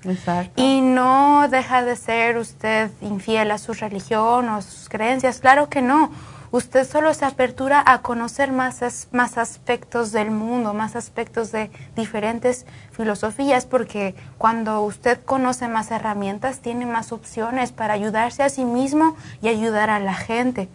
Y 0.56 0.82
no 0.82 1.48
deja 1.50 1.84
de 1.84 1.96
ser 1.96 2.38
usted 2.38 2.92
infiel 3.02 3.52
a 3.52 3.58
su 3.58 3.74
religión 3.74 4.50
o 4.50 4.56
a 4.56 4.62
sus 4.62 4.90
creencias, 4.90 5.40
claro 5.40 5.70
que 5.70 5.82
no. 5.82 6.12
Usted 6.52 6.88
solo 6.88 7.14
se 7.14 7.26
apertura 7.26 7.84
a 7.86 8.02
conocer 8.02 8.52
más, 8.52 9.08
más 9.12 9.38
aspectos 9.38 10.12
del 10.12 10.32
mundo, 10.32 10.74
más 10.74 10.96
aspectos 10.96 11.52
de 11.52 11.70
diferentes 11.96 12.66
filosofías, 12.92 13.68
porque 13.68 14.16
cuando 14.40 14.82
usted 14.82 15.20
conoce 15.24 15.68
más 15.68 15.92
herramientas, 15.92 16.60
tiene 16.60 16.88
más 16.88 17.12
opciones 17.12 17.72
para 17.72 17.94
ayudarse 17.94 18.42
a 18.42 18.50
sí 18.50 18.66
mismo 18.66 19.16
y 19.44 19.50
ayudar 19.50 19.92
a 19.92 20.00
la 20.00 20.16
gente. 20.16 20.70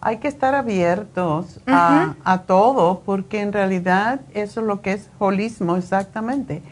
Hay 0.00 0.18
que 0.18 0.28
estar 0.28 0.54
abiertos 0.54 1.60
a, 1.66 2.42
todo, 2.46 3.00
porque 3.04 3.40
en 3.40 3.52
realidad 3.52 4.20
eso 4.32 4.60
es 4.60 4.66
lo 4.66 4.80
que 4.80 4.92
es 4.92 5.10
holismo 5.18 5.76
exactamente. 5.76 6.62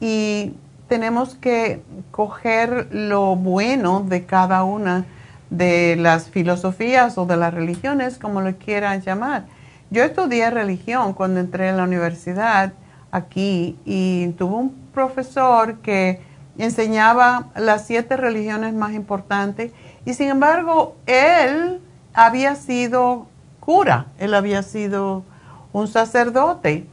Y 0.00 0.54
tenemos 0.88 1.34
que 1.34 1.82
coger 2.10 2.88
lo 2.90 3.36
bueno 3.36 4.00
de 4.00 4.24
cada 4.24 4.64
una 4.64 5.04
de 5.50 5.96
las 5.96 6.30
filosofías 6.30 7.18
o 7.18 7.26
de 7.26 7.36
las 7.36 7.52
religiones, 7.52 8.18
como 8.18 8.40
lo 8.40 8.56
quieran 8.56 9.02
llamar. 9.02 9.46
Yo 9.90 10.04
estudié 10.04 10.50
religión 10.50 11.12
cuando 11.12 11.40
entré 11.40 11.70
a 11.70 11.72
la 11.72 11.82
universidad 11.82 12.72
aquí 13.10 13.76
y 13.84 14.28
tuve 14.38 14.54
un 14.54 14.70
profesor 14.94 15.78
que 15.78 16.20
enseñaba 16.58 17.48
las 17.56 17.86
siete 17.86 18.16
religiones 18.16 18.74
más 18.74 18.92
importantes 18.92 19.72
y 20.04 20.14
sin 20.14 20.28
embargo 20.28 20.96
él 21.06 21.80
había 22.14 22.54
sido 22.54 23.26
cura, 23.58 24.06
él 24.18 24.34
había 24.34 24.62
sido 24.62 25.24
un 25.72 25.88
sacerdote 25.88 26.86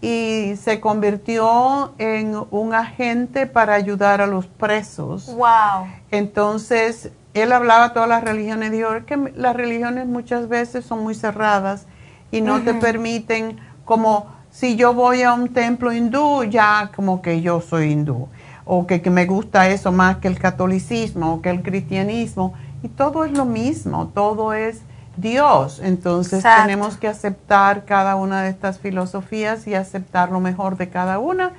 y 0.00 0.54
se 0.56 0.80
convirtió 0.80 1.94
en 1.98 2.36
un 2.50 2.74
agente 2.74 3.46
para 3.46 3.74
ayudar 3.74 4.20
a 4.20 4.26
los 4.26 4.46
presos. 4.46 5.34
Wow. 5.34 5.88
Entonces, 6.10 7.10
él 7.40 7.52
hablaba 7.52 7.92
todas 7.92 8.08
las 8.08 8.24
religiones, 8.24 8.72
dijo 8.72 8.88
que 9.06 9.32
las 9.36 9.54
religiones 9.56 10.06
muchas 10.06 10.48
veces 10.48 10.84
son 10.84 11.02
muy 11.02 11.14
cerradas 11.14 11.86
y 12.30 12.40
no 12.40 12.62
te 12.62 12.74
permiten 12.74 13.58
como 13.84 14.26
si 14.50 14.76
yo 14.76 14.94
voy 14.94 15.22
a 15.22 15.34
un 15.34 15.52
templo 15.52 15.92
hindú, 15.92 16.44
ya 16.44 16.90
como 16.96 17.20
que 17.20 17.42
yo 17.42 17.60
soy 17.60 17.92
hindú, 17.92 18.28
o 18.64 18.86
que, 18.86 19.02
que 19.02 19.10
me 19.10 19.26
gusta 19.26 19.68
eso 19.68 19.92
más 19.92 20.16
que 20.16 20.28
el 20.28 20.38
catolicismo 20.38 21.34
o 21.34 21.42
que 21.42 21.50
el 21.50 21.62
cristianismo. 21.62 22.54
Y 22.82 22.88
todo 22.88 23.24
es 23.24 23.32
lo 23.32 23.44
mismo, 23.44 24.10
todo 24.14 24.52
es 24.52 24.80
Dios. 25.16 25.80
Entonces 25.82 26.44
tenemos 26.62 26.96
que 26.96 27.08
aceptar 27.08 27.84
cada 27.84 28.16
una 28.16 28.42
de 28.42 28.50
estas 28.50 28.78
filosofías 28.78 29.66
y 29.66 29.74
aceptar 29.74 30.30
lo 30.30 30.40
mejor 30.40 30.76
de 30.76 30.88
cada 30.88 31.18
una 31.18 31.52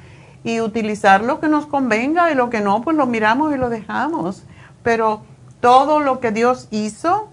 y 0.44 0.62
utilizar 0.62 1.24
lo 1.24 1.40
que 1.40 1.48
nos 1.48 1.66
convenga 1.66 2.32
y 2.32 2.36
lo 2.36 2.50
que 2.50 2.62
no, 2.62 2.82
pues 2.82 2.96
lo 2.96 3.06
miramos 3.06 3.54
y 3.54 3.58
lo 3.58 3.70
dejamos. 3.70 4.44
Pero 4.84 5.22
todo 5.60 6.00
lo 6.00 6.20
que 6.20 6.32
Dios 6.32 6.68
hizo 6.72 7.30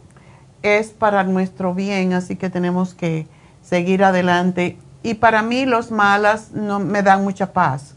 es 0.63 0.89
para 0.91 1.25
nuestro 1.25 1.75
bien, 1.75 2.13
así 2.13 2.37
que 2.37 2.51
tenemos 2.51 2.95
que 2.95 3.27
seguir 3.63 4.03
adelante. 4.05 4.79
Y 5.03 5.15
para 5.15 5.43
mí 5.43 5.67
los 5.67 5.91
malas 5.91 6.53
no 6.53 6.81
me 6.81 7.03
dan 7.03 7.23
mucha 7.23 7.53
paz. 7.53 7.95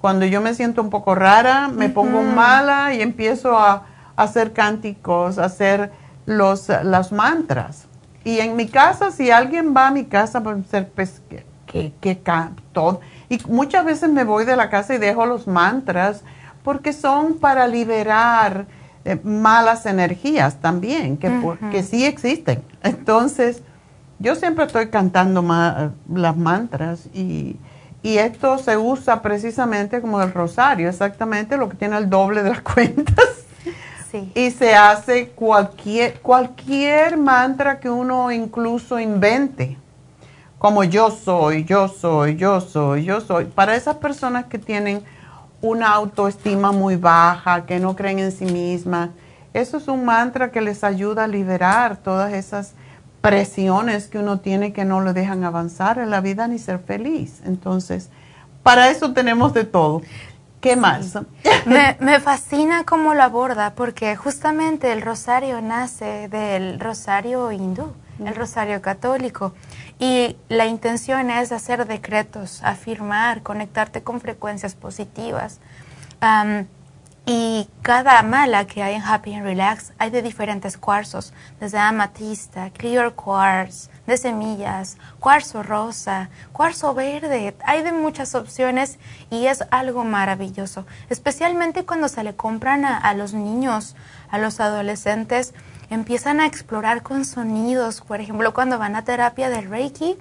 Cuando 0.00 0.26
yo 0.26 0.40
me 0.40 0.54
siento 0.54 0.82
un 0.82 0.90
poco 0.90 1.14
rara, 1.14 1.68
me 1.68 1.88
pongo 1.88 2.22
mala 2.22 2.94
y 2.94 3.02
empiezo 3.02 3.56
a 3.56 3.86
hacer 4.16 4.52
cánticos, 4.52 5.38
hacer 5.38 5.92
los, 6.26 6.68
los 6.82 7.12
mantras. 7.12 7.86
Y 8.24 8.40
en 8.40 8.56
mi 8.56 8.66
casa, 8.66 9.10
si 9.10 9.30
alguien 9.30 9.74
va 9.76 9.88
a 9.88 9.90
mi 9.90 10.04
casa, 10.04 10.42
ser 10.68 10.88
pues, 10.90 11.22
que, 11.66 11.92
que, 12.00 12.20
todo. 12.72 13.00
Y 13.28 13.40
muchas 13.48 13.84
veces 13.84 14.10
me 14.10 14.24
voy 14.24 14.44
de 14.44 14.56
la 14.56 14.70
casa 14.70 14.94
y 14.94 14.98
dejo 14.98 15.26
los 15.26 15.46
mantras 15.46 16.22
porque 16.62 16.92
son 16.92 17.38
para 17.38 17.66
liberar 17.66 18.66
eh, 19.08 19.18
malas 19.24 19.86
energías 19.86 20.60
también, 20.60 21.16
que, 21.16 21.32
que 21.70 21.82
sí 21.82 22.04
existen. 22.04 22.62
Entonces, 22.82 23.62
yo 24.18 24.34
siempre 24.34 24.66
estoy 24.66 24.88
cantando 24.88 25.42
las 26.12 26.36
mantras 26.36 27.06
y, 27.14 27.56
y 28.02 28.18
esto 28.18 28.58
se 28.58 28.76
usa 28.76 29.22
precisamente 29.22 30.02
como 30.02 30.20
el 30.20 30.30
rosario, 30.30 30.90
exactamente 30.90 31.56
lo 31.56 31.70
que 31.70 31.76
tiene 31.76 31.96
el 31.96 32.10
doble 32.10 32.42
de 32.42 32.50
las 32.50 32.60
cuentas. 32.74 33.46
Y 34.34 34.50
se 34.50 34.74
hace 34.74 35.28
cualquier, 35.28 36.20
cualquier 36.20 37.16
mantra 37.16 37.80
que 37.80 37.88
uno 37.88 38.30
incluso 38.30 39.00
invente, 39.00 39.78
como 40.58 40.84
yo 40.84 41.10
soy, 41.10 41.64
yo 41.64 41.88
soy, 41.88 42.36
yo 42.36 42.60
soy, 42.60 43.04
yo 43.04 43.22
soy. 43.22 43.46
Para 43.46 43.74
esas 43.74 43.96
personas 43.96 44.46
que 44.46 44.58
tienen 44.58 45.02
una 45.60 45.92
autoestima 45.92 46.72
muy 46.72 46.96
baja, 46.96 47.66
que 47.66 47.78
no 47.78 47.96
creen 47.96 48.18
en 48.20 48.32
sí 48.32 48.44
mismas, 48.44 49.10
eso 49.54 49.78
es 49.78 49.88
un 49.88 50.04
mantra 50.04 50.50
que 50.50 50.60
les 50.60 50.84
ayuda 50.84 51.24
a 51.24 51.26
liberar 51.26 51.96
todas 51.96 52.32
esas 52.32 52.74
presiones 53.20 54.06
que 54.06 54.18
uno 54.18 54.40
tiene 54.40 54.72
que 54.72 54.84
no 54.84 55.00
le 55.00 55.12
dejan 55.12 55.44
avanzar 55.44 55.98
en 55.98 56.10
la 56.10 56.20
vida 56.20 56.46
ni 56.46 56.58
ser 56.58 56.78
feliz. 56.78 57.40
Entonces, 57.44 58.10
para 58.62 58.90
eso 58.90 59.12
tenemos 59.12 59.54
de 59.54 59.64
todo. 59.64 60.02
¿Qué 60.60 60.76
más? 60.76 61.18
Me, 62.00 62.20
fascina 62.20 62.84
cómo 62.84 63.14
lo 63.14 63.22
aborda, 63.22 63.74
porque 63.74 64.16
justamente 64.16 64.92
el 64.92 65.02
rosario 65.02 65.60
nace 65.60 66.28
del 66.28 66.80
rosario 66.80 67.52
hindú, 67.52 67.92
el 68.26 68.34
rosario 68.34 68.82
católico, 68.82 69.54
y 69.98 70.36
la 70.48 70.66
intención 70.66 71.30
es 71.30 71.52
hacer 71.52 71.86
decretos, 71.86 72.62
afirmar, 72.62 73.42
conectarte 73.42 74.02
con 74.02 74.20
frecuencias 74.20 74.74
positivas. 74.74 75.60
y 77.30 77.68
cada 77.82 78.22
mala 78.22 78.66
que 78.66 78.82
hay 78.82 78.94
en 78.94 79.02
Happy 79.02 79.34
and 79.34 79.44
Relax 79.44 79.92
hay 79.98 80.08
de 80.10 80.22
diferentes 80.22 80.78
cuarzos, 80.78 81.34
desde 81.60 81.78
amatista, 81.78 82.70
clear 82.70 83.12
quartz, 83.12 83.90
de 84.08 84.16
semillas, 84.16 84.96
cuarzo 85.20 85.62
rosa, 85.62 86.30
cuarzo 86.52 86.94
verde, 86.94 87.54
hay 87.62 87.82
de 87.82 87.92
muchas 87.92 88.34
opciones 88.34 88.98
y 89.30 89.46
es 89.46 89.62
algo 89.70 90.02
maravilloso, 90.02 90.86
especialmente 91.10 91.84
cuando 91.84 92.08
se 92.08 92.24
le 92.24 92.34
compran 92.34 92.86
a, 92.86 93.12
los 93.12 93.34
niños, 93.34 93.94
a 94.30 94.38
los 94.38 94.60
adolescentes, 94.60 95.52
empiezan 95.90 96.40
a 96.40 96.46
explorar 96.46 97.02
con 97.02 97.24
sonidos, 97.24 98.00
por 98.00 98.20
ejemplo, 98.20 98.52
cuando 98.52 98.78
van 98.78 98.96
a 98.96 99.04
terapia 99.04 99.48
de 99.48 99.60
Reiki. 99.62 100.16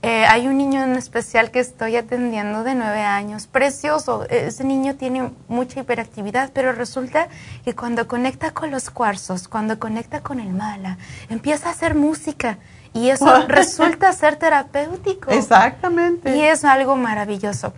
Eh, 0.00 0.24
hay 0.26 0.46
un 0.46 0.56
niño 0.56 0.84
en 0.84 0.94
especial 0.94 1.50
que 1.50 1.58
estoy 1.58 1.96
atendiendo 1.96 2.62
de 2.62 2.76
nueve 2.76 3.02
años, 3.02 3.48
precioso. 3.48 4.26
Ese 4.30 4.62
niño 4.62 4.94
tiene 4.94 5.32
mucha 5.48 5.80
hiperactividad, 5.80 6.52
pero 6.52 6.72
resulta 6.72 7.26
que 7.64 7.74
cuando 7.74 8.06
conecta 8.06 8.52
con 8.52 8.70
los 8.70 8.90
cuarzos, 8.90 9.48
cuando 9.48 9.80
conecta 9.80 10.20
con 10.20 10.38
el 10.38 10.50
mala, 10.50 10.98
empieza 11.28 11.68
a 11.68 11.72
hacer 11.72 11.96
música 11.96 12.58
y 12.92 13.08
eso 13.10 13.44
resulta 13.48 14.12
ser 14.12 14.36
terapéutico. 14.36 15.32
Exactamente. 15.32 16.36
Y 16.36 16.42
es 16.42 16.64
algo 16.64 16.94
maravilloso. 16.94 17.74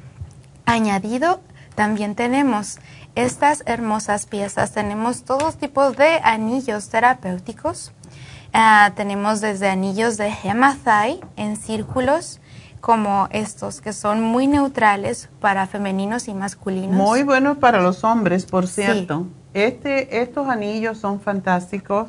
Añadido, 0.66 1.40
también 1.74 2.14
tenemos 2.14 2.78
estas 3.14 3.62
hermosas 3.66 4.26
piezas. 4.26 4.72
Tenemos 4.72 5.24
todos 5.24 5.56
tipos 5.56 5.96
de 5.96 6.20
anillos 6.22 6.88
terapéuticos. 6.88 7.92
Ah, 8.52 8.92
tenemos 8.96 9.40
desde 9.40 9.68
anillos 9.68 10.16
de 10.16 10.32
hematite 10.42 11.20
en 11.36 11.56
círculos 11.56 12.40
como 12.80 13.28
estos 13.30 13.80
que 13.80 13.92
son 13.92 14.22
muy 14.22 14.46
neutrales 14.46 15.28
para 15.40 15.66
femeninos 15.66 16.28
y 16.28 16.34
masculinos. 16.34 16.96
Muy 16.96 17.22
buenos 17.22 17.58
para 17.58 17.80
los 17.80 18.04
hombres, 18.04 18.46
por 18.46 18.66
cierto. 18.66 19.26
Este, 19.52 20.22
estos 20.22 20.48
anillos 20.48 20.98
son 20.98 21.20
fantásticos 21.20 22.08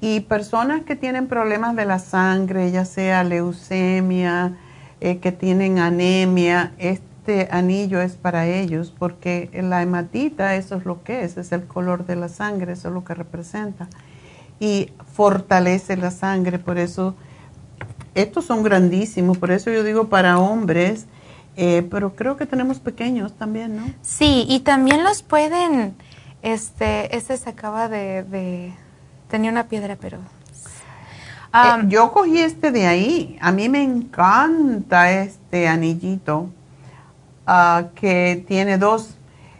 y 0.00 0.20
personas 0.20 0.84
que 0.84 0.94
tienen 0.96 1.26
problemas 1.26 1.74
de 1.74 1.84
la 1.84 1.98
sangre, 1.98 2.70
ya 2.70 2.84
sea 2.84 3.24
leucemia, 3.24 4.56
eh, 5.00 5.18
que 5.18 5.32
tienen 5.32 5.78
anemia, 5.78 6.72
este 6.78 7.07
anillo 7.50 8.00
es 8.00 8.12
para 8.12 8.46
ellos 8.46 8.94
porque 8.98 9.50
la 9.62 9.82
hematita, 9.82 10.56
eso 10.56 10.76
es 10.76 10.84
lo 10.84 11.02
que 11.02 11.24
es, 11.24 11.36
es 11.36 11.52
el 11.52 11.66
color 11.66 12.06
de 12.06 12.16
la 12.16 12.28
sangre, 12.28 12.72
eso 12.72 12.88
es 12.88 12.94
lo 12.94 13.04
que 13.04 13.14
representa. 13.14 13.88
Y 14.60 14.92
fortalece 15.14 15.96
la 15.96 16.10
sangre, 16.10 16.58
por 16.58 16.78
eso 16.78 17.14
estos 18.14 18.44
son 18.44 18.62
grandísimos, 18.62 19.38
por 19.38 19.50
eso 19.50 19.70
yo 19.70 19.84
digo 19.84 20.08
para 20.08 20.38
hombres, 20.38 21.06
eh, 21.56 21.86
pero 21.90 22.16
creo 22.16 22.36
que 22.36 22.46
tenemos 22.46 22.80
pequeños 22.80 23.34
también, 23.34 23.76
¿no? 23.76 23.82
Sí, 24.02 24.44
y 24.48 24.60
también 24.60 25.04
los 25.04 25.22
pueden, 25.22 25.94
este, 26.42 27.16
ese 27.16 27.36
se 27.36 27.50
acaba 27.50 27.88
de 27.88 28.72
tenía 29.28 29.50
una 29.50 29.68
piedra, 29.68 29.96
pero... 30.00 30.18
Eh, 31.54 31.84
yo 31.86 32.12
cogí 32.12 32.38
este 32.38 32.70
de 32.70 32.86
ahí. 32.86 33.38
A 33.40 33.52
mí 33.52 33.68
me 33.68 33.82
encanta 33.82 35.10
este 35.10 35.68
anillito 35.68 36.50
ah, 37.48 37.88
que 37.96 38.44
tiene 38.46 38.78
dos, 38.78 39.16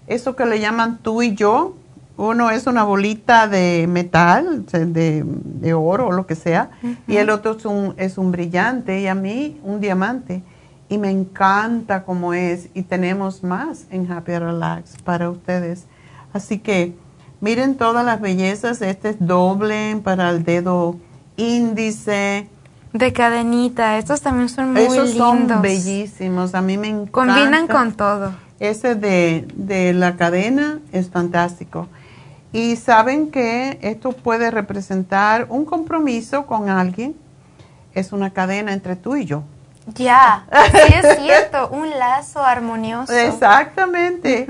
eso 0.07 0.37
que 0.37 0.47
le 0.47 0.61
llaman 0.61 0.99
tú 1.03 1.23
y 1.23 1.35
yo. 1.35 1.75
Uno 2.17 2.51
es 2.51 2.67
una 2.67 2.83
bolita 2.83 3.47
de 3.47 3.87
metal, 3.89 4.67
de, 4.67 5.25
de 5.25 5.75
oro 5.75 6.09
o 6.09 6.13
lo 6.13 6.27
que 6.27 6.35
sea, 6.35 6.71
y 7.07 7.17
el 7.17 7.31
otro 7.31 7.57
es 7.57 7.65
un, 7.65 7.95
es 7.97 8.19
un 8.19 8.33
brillante 8.33 9.01
y 9.01 9.07
a 9.07 9.15
mí 9.15 9.61
un 9.63 9.81
diamante. 9.81 10.43
Y 10.89 10.99
me 10.99 11.11
encanta 11.11 12.03
cómo 12.03 12.35
es 12.35 12.71
y 12.75 12.83
tenemos 12.83 13.45
más 13.45 13.87
en 13.91 14.11
Happy 14.11 14.37
Relax 14.37 14.97
para 15.05 15.31
ustedes. 15.31 15.87
Así 16.33 16.59
que 16.59 16.97
miren 17.41 17.77
todas 17.77 18.05
las 18.05 18.21
bellezas. 18.21 18.83
Este 18.83 19.11
es 19.11 19.17
doble 19.21 20.01
para 20.03 20.31
el 20.31 20.45
dedo 20.45 20.97
índice. 21.37 22.49
De 22.93 23.13
cadenita, 23.13 23.99
estos 23.99 24.21
también 24.23 24.49
son 24.49 24.73
muy 24.73 24.83
Esos 24.83 25.11
lindos. 25.15 25.49
son 25.49 25.63
bellísimos, 25.63 26.55
a 26.55 26.63
mí 26.63 26.79
me 26.79 26.89
encanta. 26.89 27.11
Combinan 27.13 27.67
con 27.67 27.93
todo. 27.93 28.33
Ese 28.61 28.95
de, 28.95 29.47
de 29.55 29.93
la 29.93 30.17
cadena 30.17 30.81
es 30.93 31.11
fantástico. 31.11 31.87
Y 32.53 32.77
saben 32.77 33.31
que 33.31 33.79
esto 33.83 34.13
puede 34.13 34.51
representar 34.51 35.47
un 35.51 35.65
compromiso 35.67 36.47
con 36.47 36.71
alguien. 36.71 37.15
Es 37.95 38.13
una 38.13 38.31
cadena 38.33 38.73
entre 38.73 38.97
tú 38.97 39.17
y 39.17 39.27
yo. 39.27 39.43
Ya, 39.95 40.47
sí 40.73 40.95
es 41.03 41.19
cierto, 41.23 41.69
un 41.69 41.91
lazo 41.91 42.43
armonioso. 42.43 43.13
Exactamente. 43.13 44.47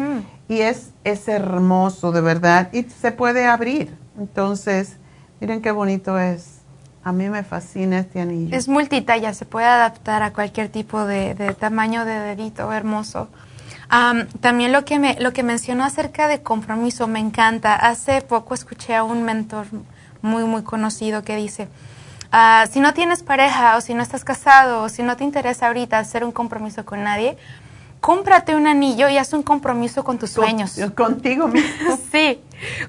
Y 0.48 0.60
es, 0.60 0.90
es 1.04 1.26
hermoso, 1.28 2.12
de 2.12 2.20
verdad. 2.20 2.68
Y 2.72 2.84
se 2.84 3.10
puede 3.12 3.46
abrir. 3.46 3.94
Entonces, 4.18 4.96
miren 5.40 5.60
qué 5.60 5.70
bonito 5.72 6.18
es. 6.18 6.57
A 7.04 7.12
mí 7.12 7.28
me 7.28 7.42
fascina 7.42 8.00
este 8.00 8.20
anillo. 8.20 8.56
Es 8.56 8.68
multitalla, 8.68 9.32
se 9.32 9.46
puede 9.46 9.66
adaptar 9.66 10.22
a 10.22 10.32
cualquier 10.32 10.68
tipo 10.68 11.04
de, 11.04 11.34
de 11.34 11.54
tamaño 11.54 12.04
de 12.04 12.18
dedito, 12.18 12.72
hermoso. 12.72 13.28
Am, 13.88 14.26
también 14.40 14.72
lo 14.72 14.84
que, 14.84 14.98
me, 14.98 15.16
lo 15.18 15.32
que 15.32 15.42
mencionó 15.42 15.84
acerca 15.84 16.28
de 16.28 16.42
compromiso 16.42 17.06
me 17.06 17.20
encanta. 17.20 17.74
Hace 17.74 18.20
poco 18.20 18.54
escuché 18.54 18.94
a 18.94 19.02
un 19.04 19.22
mentor 19.22 19.66
muy, 20.20 20.44
muy 20.44 20.62
conocido 20.62 21.22
que 21.22 21.36
dice, 21.36 21.68
ah, 22.30 22.66
si 22.70 22.80
no 22.80 22.92
tienes 22.92 23.22
pareja 23.22 23.76
o 23.76 23.80
si 23.80 23.94
no 23.94 24.02
estás 24.02 24.24
casado 24.24 24.82
o 24.82 24.88
si 24.88 25.02
no 25.02 25.16
te 25.16 25.24
interesa 25.24 25.68
ahorita 25.68 25.98
hacer 25.98 26.24
un 26.24 26.32
compromiso 26.32 26.84
con 26.84 27.02
nadie, 27.02 27.38
cómprate 28.00 28.54
un 28.54 28.66
anillo 28.66 29.08
y 29.08 29.18
haz 29.18 29.32
un 29.32 29.42
compromiso 29.42 30.04
con 30.04 30.18
tus 30.18 30.30
sueños. 30.30 30.78
contigo 30.96 31.48
mismo. 31.48 31.98
sí, 32.12 32.40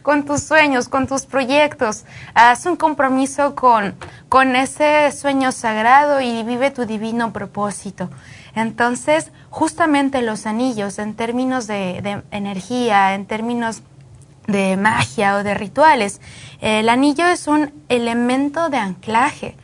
con 0.02 0.26
tus 0.26 0.44
sueños, 0.44 0.90
con 0.90 1.08
tus 1.08 1.26
proyectos. 1.26 2.06
Haz 2.34 2.66
un 2.66 2.76
compromiso 2.76 3.56
con, 3.56 3.96
con 4.28 4.56
ese 4.56 5.12
sueño 5.12 5.52
sagrado 5.52 6.22
y 6.22 6.44
vive 6.44 6.72
tu 6.72 6.86
divino 6.86 7.34
propósito. 7.34 8.10
Entonces, 8.56 9.32
justamente 9.50 10.22
los 10.22 10.46
anillos 10.46 11.00
en 11.00 11.16
términos 11.16 11.68
de, 11.68 12.02
de 12.02 12.22
energía, 12.32 13.14
en 13.14 13.26
términos 13.26 13.84
de 14.48 14.78
magia 14.78 15.36
o 15.36 15.44
de 15.44 15.54
rituales, 15.54 16.20
el 16.60 16.90
anillo 16.90 17.28
es 17.28 17.48
un 17.48 17.72
elemento 17.88 18.70
de 18.70 18.78
anclaje. 18.78 19.56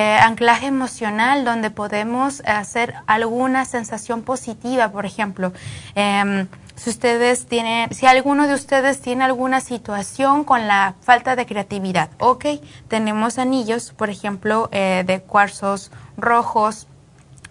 Eh, 0.00 0.16
anclaje 0.16 0.66
emocional 0.68 1.44
donde 1.44 1.70
podemos 1.72 2.40
hacer 2.46 2.94
alguna 3.08 3.64
sensación 3.64 4.22
positiva, 4.22 4.92
por 4.92 5.04
ejemplo. 5.04 5.52
Em, 5.96 6.46
si 6.76 6.90
ustedes 6.90 7.46
tienen, 7.48 7.92
si 7.92 8.06
alguno 8.06 8.46
de 8.46 8.54
ustedes 8.54 9.00
tiene 9.00 9.24
alguna 9.24 9.60
situación 9.60 10.44
con 10.44 10.68
la 10.68 10.94
falta 11.00 11.34
de 11.34 11.46
creatividad, 11.46 12.10
ok, 12.20 12.44
tenemos 12.86 13.38
anillos, 13.38 13.92
por 13.92 14.08
ejemplo, 14.08 14.68
eh, 14.70 15.02
de 15.04 15.20
cuarzos 15.20 15.90
rojos, 16.16 16.86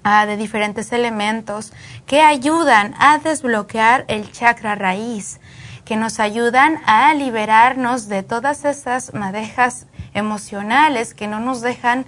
ah, 0.06 0.26
de 0.26 0.38
diferentes 0.38 0.94
elementos 0.94 1.74
que 2.06 2.22
ayudan 2.22 2.95
a 2.98 3.18
desbloquear 3.18 4.06
el 4.07 4.32
chakra 4.32 4.76
raíz, 4.76 5.41
que 5.84 5.98
nos 5.98 6.22
ayudan 6.22 6.80
a 6.86 7.14
liberarnos 7.14 8.07
de 8.07 8.24
todas 8.24 8.64
esas 8.64 9.14
madejas 9.14 9.86
emocionales 10.18 11.14
que 11.14 11.28
no 11.28 11.40
nos 11.40 11.61
dejan 11.61 12.06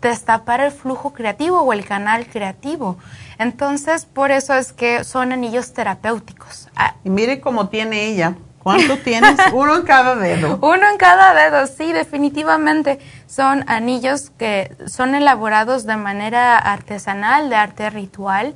destapar 0.00 0.60
el 0.60 0.70
flujo 0.70 1.12
creativo 1.12 1.60
o 1.60 1.72
el 1.72 1.84
canal 1.84 2.26
creativo. 2.26 2.98
Entonces, 3.38 4.04
por 4.04 4.30
eso 4.30 4.54
es 4.54 4.72
que 4.72 5.02
son 5.04 5.32
anillos 5.32 5.72
terapéuticos. 5.72 6.68
Ah, 6.76 6.94
Y 7.04 7.10
mire 7.10 7.40
cómo 7.40 7.68
tiene 7.68 8.04
ella. 8.06 8.34
¿Cuánto 8.62 8.96
tienes? 8.98 9.38
Uno 9.52 9.76
en 9.76 9.82
cada 9.82 10.16
dedo. 10.16 10.58
Uno 10.62 10.88
en 10.90 10.96
cada 10.96 11.34
dedo, 11.34 11.66
sí, 11.66 11.92
definitivamente. 11.92 12.98
Son 13.26 13.62
anillos 13.68 14.30
que 14.38 14.74
son 14.86 15.14
elaborados 15.14 15.84
de 15.84 15.96
manera 15.96 16.56
artesanal, 16.56 17.50
de 17.50 17.56
arte 17.56 17.90
ritual, 17.90 18.54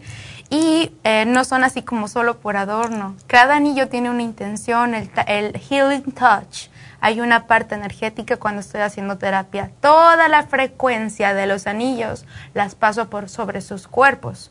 y 0.48 0.92
eh, 1.04 1.24
no 1.26 1.44
son 1.44 1.62
así 1.62 1.82
como 1.82 2.08
solo 2.08 2.38
por 2.38 2.56
adorno. 2.56 3.16
Cada 3.26 3.56
anillo 3.56 3.88
tiene 3.88 4.08
una 4.08 4.22
intención, 4.22 4.94
el, 4.94 5.10
el 5.26 5.58
healing 5.58 6.10
touch. 6.12 6.68
Hay 7.00 7.20
una 7.20 7.46
parte 7.46 7.74
energética 7.74 8.36
cuando 8.36 8.60
estoy 8.60 8.80
haciendo 8.80 9.18
terapia. 9.18 9.70
Toda 9.80 10.28
la 10.28 10.42
frecuencia 10.44 11.34
de 11.34 11.46
los 11.46 11.66
anillos 11.66 12.24
las 12.54 12.74
paso 12.74 13.08
por 13.08 13.28
sobre 13.28 13.60
sus 13.60 13.86
cuerpos, 13.88 14.50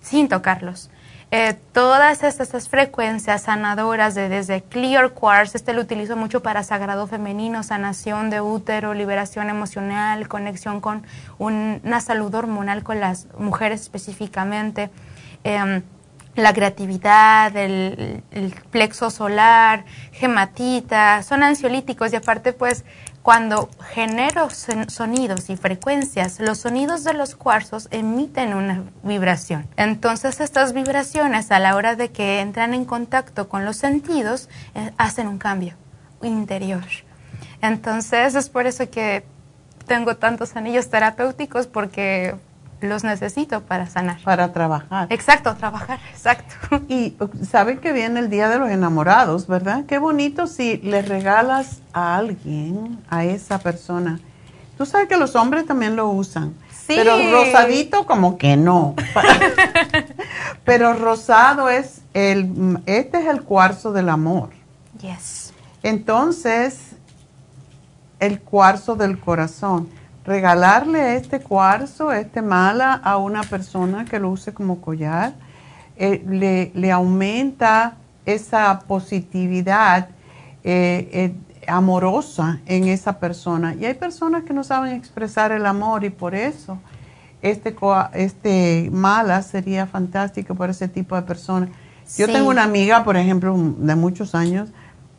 sin 0.00 0.28
tocarlos. 0.28 0.90
Eh, 1.32 1.56
todas 1.72 2.24
estas, 2.24 2.68
frecuencias 2.68 3.42
sanadoras 3.42 4.16
de, 4.16 4.28
desde 4.28 4.62
Clear 4.62 5.10
Quartz, 5.10 5.54
este 5.54 5.72
lo 5.72 5.80
utilizo 5.80 6.16
mucho 6.16 6.42
para 6.42 6.64
sagrado 6.64 7.06
femenino, 7.06 7.62
sanación 7.62 8.30
de 8.30 8.40
útero, 8.40 8.94
liberación 8.94 9.48
emocional, 9.48 10.26
conexión 10.26 10.80
con 10.80 11.04
un- 11.38 11.80
una 11.84 12.00
salud 12.00 12.34
hormonal 12.34 12.82
con 12.82 12.98
las 12.98 13.28
mujeres 13.38 13.80
específicamente, 13.80 14.90
em, 15.44 15.82
la 16.36 16.52
creatividad, 16.52 17.54
el, 17.56 18.22
plexo 18.70 19.10
solar, 19.10 19.84
gematita, 20.12 21.22
son 21.22 21.42
ansiolíticos 21.42 22.12
y 22.12 22.16
aparte 22.16 22.52
pues 22.52 22.84
cuando 23.22 23.68
genero 23.92 24.48
son- 24.50 24.88
sonidos 24.88 25.50
y 25.50 25.56
frecuencias, 25.56 26.40
los 26.40 26.58
sonidos 26.58 27.04
de 27.04 27.12
los 27.12 27.34
cuarzos 27.34 27.88
emiten 27.90 28.54
una 28.54 28.84
vibración. 29.02 29.68
Entonces 29.76 30.40
estas 30.40 30.72
vibraciones 30.72 31.50
a 31.50 31.58
la 31.58 31.76
hora 31.76 31.96
de 31.96 32.10
que 32.10 32.40
entran 32.40 32.72
en 32.74 32.84
contacto 32.84 33.48
con 33.48 33.64
los 33.64 33.76
sentidos 33.76 34.48
eh, 34.74 34.92
hacen 34.96 35.28
un 35.28 35.38
cambio 35.38 35.74
interior. 36.22 36.84
Entonces 37.60 38.34
es 38.34 38.48
por 38.48 38.66
eso 38.66 38.88
que 38.88 39.24
tengo 39.86 40.16
tantos 40.16 40.56
anillos 40.56 40.88
terapéuticos 40.88 41.66
porque 41.66 42.36
los 42.80 43.04
necesito 43.04 43.62
para 43.62 43.86
sanar. 43.86 44.22
Para 44.22 44.52
trabajar. 44.52 45.06
Exacto, 45.10 45.54
trabajar, 45.56 45.98
exacto. 46.10 46.54
Y 46.88 47.16
saben 47.48 47.78
que 47.78 47.92
viene 47.92 48.20
el 48.20 48.30
Día 48.30 48.48
de 48.48 48.58
los 48.58 48.70
Enamorados, 48.70 49.46
¿verdad? 49.46 49.84
Qué 49.86 49.98
bonito 49.98 50.46
si 50.46 50.78
le 50.78 51.02
regalas 51.02 51.80
a 51.92 52.16
alguien, 52.16 52.98
a 53.08 53.24
esa 53.24 53.58
persona. 53.58 54.20
Tú 54.78 54.86
sabes 54.86 55.08
que 55.08 55.16
los 55.16 55.36
hombres 55.36 55.66
también 55.66 55.96
lo 55.96 56.08
usan. 56.08 56.54
Sí. 56.70 56.94
Pero 56.96 57.16
rosadito 57.30 58.06
como 58.06 58.38
que 58.38 58.56
no. 58.56 58.94
Pero 60.64 60.94
rosado 60.94 61.68
es 61.68 62.00
el, 62.14 62.80
este 62.86 63.18
es 63.18 63.26
el 63.26 63.42
cuarzo 63.42 63.92
del 63.92 64.08
amor. 64.08 64.50
Yes. 65.00 65.52
Entonces, 65.82 66.90
el 68.18 68.40
cuarzo 68.40 68.94
del 68.96 69.18
corazón. 69.18 69.88
Regalarle 70.34 71.16
este 71.16 71.40
cuarzo, 71.40 72.12
este 72.12 72.40
mala, 72.40 72.92
a 72.92 73.16
una 73.16 73.42
persona 73.42 74.04
que 74.04 74.20
lo 74.20 74.30
use 74.30 74.54
como 74.54 74.80
collar, 74.80 75.32
eh, 75.96 76.24
le, 76.24 76.70
le 76.72 76.92
aumenta 76.92 77.94
esa 78.24 78.78
positividad 78.86 80.10
eh, 80.62 81.08
eh, 81.12 81.34
amorosa 81.66 82.60
en 82.66 82.86
esa 82.86 83.18
persona. 83.18 83.74
Y 83.74 83.84
hay 83.86 83.94
personas 83.94 84.44
que 84.44 84.52
no 84.52 84.62
saben 84.62 84.92
expresar 84.94 85.50
el 85.50 85.66
amor 85.66 86.04
y 86.04 86.10
por 86.10 86.36
eso 86.36 86.78
este, 87.42 87.74
este 88.14 88.88
mala 88.92 89.42
sería 89.42 89.88
fantástico 89.88 90.54
para 90.54 90.70
ese 90.70 90.86
tipo 90.86 91.16
de 91.16 91.22
personas. 91.22 91.70
Yo 92.16 92.26
Sí. 92.26 92.32
tengo 92.32 92.50
una 92.50 92.62
amiga, 92.62 93.02
por 93.02 93.16
ejemplo, 93.16 93.56
de 93.78 93.96
muchos 93.96 94.36
años, 94.36 94.68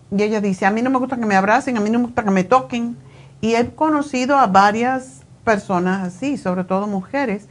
y 0.10 0.24
ella 0.24 0.40
dice, 0.40 0.66
a 0.66 0.72
mí 0.72 0.82
no 0.82 0.90
me 0.90 1.00
gusta 1.00 1.18
que 1.18 1.26
me 1.26 1.36
abracen, 1.36 1.76
a 1.76 1.82
mí 1.82 1.90
no 1.90 2.00
me 2.00 2.06
gusta 2.06 2.24
que 2.24 2.32
me 2.32 2.46
toquen. 2.46 2.96
Y 3.42 3.56
he 3.56 3.70
conocido 3.72 4.38
a 4.38 4.48
varias 4.48 5.22
personas 5.44 6.08
así, 6.08 6.38
sobre 6.38 6.64
todo 6.64 6.88
mujeres. 6.88 7.48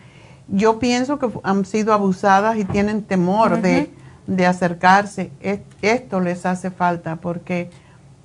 Yo 0.48 0.78
pienso 0.78 1.18
que 1.18 1.28
han 1.42 1.64
sido 1.64 1.92
abusadas 1.92 2.56
y 2.56 2.64
tienen 2.64 3.02
temor 3.02 3.60
de, 3.62 3.90
de 4.26 4.46
acercarse. 4.46 5.30
Es- 5.40 5.60
Esto 5.82 6.20
les 6.20 6.46
hace 6.46 6.70
falta 6.70 7.16
porque 7.16 7.70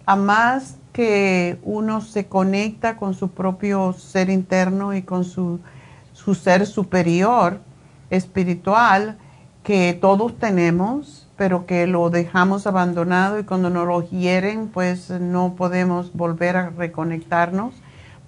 a 0.06 0.16
más 0.16 0.76
que 0.94 1.58
uno 1.64 2.02
se 2.02 2.28
conecta 2.28 2.96
con 2.98 3.14
su 3.16 3.30
propio 3.32 3.94
ser 3.94 4.30
interno 4.30 4.94
y 4.94 5.02
con 5.02 5.24
su, 5.26 5.60
su 6.14 6.36
ser 6.36 6.66
superior 6.68 7.60
espiritual 8.10 9.18
que 9.64 9.98
todos 10.00 10.38
tenemos, 10.38 11.25
pero 11.38 11.66
que 11.66 11.88
lo 11.88 12.10
dejamos 12.10 12.66
abandonado 12.66 13.40
y 13.40 13.44
cuando 13.44 13.70
nos 13.70 13.88
lo 13.88 14.02
hieren, 14.02 14.68
pues 14.68 15.10
no 15.10 15.56
podemos 15.56 16.14
volver 16.14 16.58
a 16.58 16.70
reconectarnos, 16.70 17.74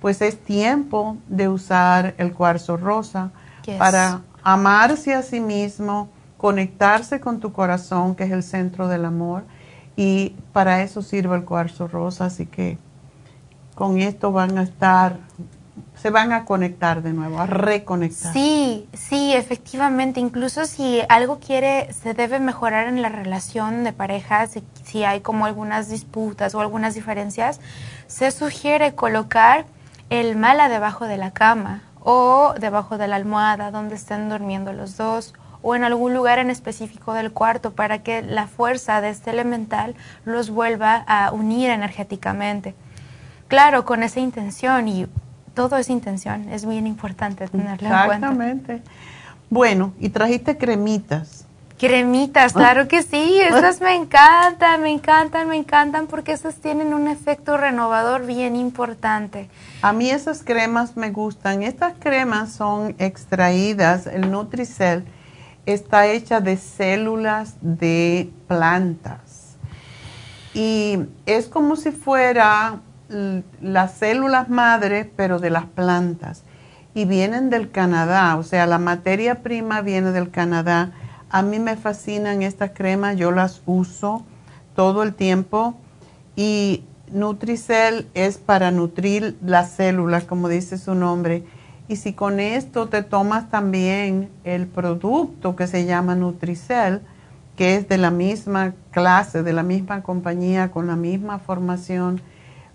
pues 0.01 0.21
es 0.21 0.37
tiempo 0.37 1.17
de 1.27 1.47
usar 1.47 2.15
el 2.17 2.33
cuarzo 2.33 2.77
rosa 2.77 3.31
para 3.77 4.21
amarse 4.43 5.13
a 5.13 5.21
sí 5.21 5.39
mismo, 5.39 6.09
conectarse 6.37 7.19
con 7.19 7.39
tu 7.39 7.51
corazón, 7.51 8.15
que 8.15 8.25
es 8.25 8.31
el 8.31 8.43
centro 8.43 8.87
del 8.87 9.05
amor, 9.05 9.43
y 9.95 10.35
para 10.53 10.83
eso 10.83 11.01
sirve 11.01 11.35
el 11.35 11.43
cuarzo 11.43 11.87
rosa, 11.87 12.25
así 12.25 12.45
que 12.45 12.77
con 13.75 13.99
esto 13.99 14.31
van 14.31 14.57
a 14.57 14.63
estar 14.63 15.17
se 16.01 16.09
van 16.09 16.31
a 16.31 16.45
conectar 16.45 17.01
de 17.01 17.11
nuevo, 17.11 17.39
a 17.39 17.47
reconectar. 17.47 18.31
Sí, 18.31 18.87
sí, 18.93 19.33
efectivamente. 19.33 20.19
Incluso 20.19 20.65
si 20.65 21.01
algo 21.09 21.39
quiere, 21.39 21.91
se 21.93 22.13
debe 22.13 22.39
mejorar 22.39 22.87
en 22.87 23.01
la 23.01 23.09
relación 23.09 23.83
de 23.83 23.93
pareja, 23.93 24.47
si, 24.47 25.03
hay 25.03 25.21
como 25.21 25.45
algunas 25.45 25.89
disputas 25.89 26.53
o 26.55 26.61
algunas 26.61 26.93
diferencias, 26.93 27.59
se 28.07 28.31
sugiere 28.31 28.93
colocar 28.93 29.65
el 30.09 30.35
mala 30.35 30.69
debajo 30.69 31.05
de 31.05 31.17
la 31.17 31.31
cama 31.31 31.81
o 31.99 32.53
debajo 32.59 32.97
de 32.97 33.07
la 33.07 33.17
almohada 33.17 33.71
donde 33.71 33.95
estén 33.95 34.29
durmiendo 34.29 34.71
los 34.71 34.95
dos 34.95 35.33
o 35.61 35.75
en 35.75 35.83
algún 35.83 36.13
lugar 36.13 36.39
en 36.39 36.49
específico 36.49 37.13
del 37.13 37.33
cuarto 37.33 37.71
para 37.71 38.03
que 38.03 38.21
la 38.21 38.47
fuerza 38.47 39.01
de 39.01 39.09
este 39.09 39.31
elemental 39.31 39.95
los 40.23 40.51
vuelva 40.51 41.03
a 41.07 41.31
unir 41.31 41.71
energéticamente. 41.71 42.75
Claro, 43.47 43.83
con 43.83 44.03
esa 44.03 44.19
intención 44.19 44.87
y 44.87 45.07
todo 45.57 45.75
es 45.77 45.89
intención, 45.89 46.49
es 46.49 46.67
bien 46.67 46.85
importante 46.85 47.47
tenerlo 47.47 47.87
en 47.87 48.05
cuenta. 48.05 48.27
Exactamente. 48.27 48.81
Bueno, 49.49 49.91
y 49.99 50.09
trajiste 50.09 50.55
cremitas. 50.55 51.45
Cremitas, 51.79 52.53
claro 52.53 52.87
que 52.87 53.01
sí, 53.01 53.39
esas 53.39 53.81
me 53.81 53.95
encantan, 53.95 54.83
me 54.83 54.91
encantan, 54.91 55.47
me 55.47 55.55
encantan 55.55 56.05
porque 56.05 56.31
esas 56.31 56.55
tienen 56.57 56.93
un 56.93 57.07
efecto 57.07 57.57
renovador 57.57 58.27
bien 58.27 58.55
importante. 58.55 59.49
A 59.81 59.93
mí 59.93 60.11
esas 60.11 60.43
cremas 60.43 60.95
me 60.95 61.09
gustan. 61.09 61.63
Estas 61.63 61.93
cremas 61.99 62.51
son 62.51 62.95
extraídas, 62.99 64.05
el 64.05 64.29
Nutricel 64.29 65.05
está 65.65 66.05
hecha 66.05 66.39
de 66.39 66.57
células 66.57 67.55
de 67.61 68.29
plantas. 68.47 69.55
Y 70.53 70.99
es 71.25 71.47
como 71.47 71.75
si 71.75 71.91
fuera 71.91 72.79
las 73.09 73.93
células 73.93 74.49
madre, 74.49 75.11
pero 75.15 75.39
de 75.39 75.49
las 75.49 75.65
plantas. 75.65 76.43
Y 76.93 77.05
vienen 77.05 77.49
del 77.49 77.71
Canadá, 77.71 78.35
o 78.37 78.43
sea, 78.43 78.65
la 78.65 78.79
materia 78.79 79.43
prima 79.43 79.81
viene 79.81 80.11
del 80.11 80.31
Canadá. 80.31 80.91
A 81.29 81.41
mí 81.41 81.59
me 81.59 81.75
fascinan 81.75 82.41
estas 82.41 82.71
cremas, 82.71 83.17
yo 83.17 83.31
las 83.31 83.61
uso 83.65 84.25
todo 84.75 85.03
el 85.03 85.13
tiempo. 85.13 85.75
Y 86.35 86.83
Nutricel 87.11 88.07
es 88.13 88.37
para 88.37 88.71
nutrir 88.71 89.37
las 89.43 89.71
células, 89.71 90.23
como 90.23 90.49
dice 90.49 90.77
su 90.77 90.95
nombre. 90.95 91.43
Y 91.87 91.97
si 91.97 92.13
con 92.13 92.39
esto 92.39 92.89
te 92.89 93.01
tomas 93.01 93.49
también 93.49 94.29
el 94.43 94.67
producto 94.67 95.55
que 95.55 95.67
se 95.67 95.85
llama 95.85 96.15
Nutricel, 96.15 97.01
que 97.55 97.75
es 97.75 97.87
de 97.87 97.97
la 97.97 98.11
misma 98.11 98.73
clase, 98.91 99.41
de 99.41 99.53
la 99.53 99.63
misma 99.63 100.03
compañía, 100.03 100.69
con 100.69 100.87
la 100.87 100.95
misma 100.95 101.39
formación, 101.39 102.21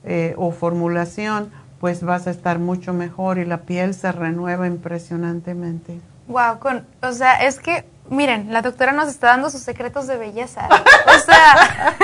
eh, 0.05 0.35
o 0.37 0.51
formulación, 0.51 1.51
pues 1.81 2.03
vas 2.03 2.27
a 2.27 2.31
estar 2.31 2.59
mucho 2.59 2.93
mejor 2.93 3.39
y 3.39 3.45
la 3.45 3.63
piel 3.63 3.95
se 3.95 4.13
renueva 4.13 4.67
impresionantemente. 4.67 6.01
Wow, 6.29 6.59
con, 6.61 6.87
o 7.03 7.13
sea, 7.13 7.43
es 7.43 7.59
que, 7.59 7.85
miren, 8.09 8.53
la 8.53 8.63
doctora 8.63 8.93
nos 8.93 9.09
está 9.09 9.29
dando 9.29 9.51
sus 9.51 9.63
secretos 9.63 10.07
de 10.07 10.17
belleza. 10.17 10.69
O 10.69 11.19
sea, 11.19 11.95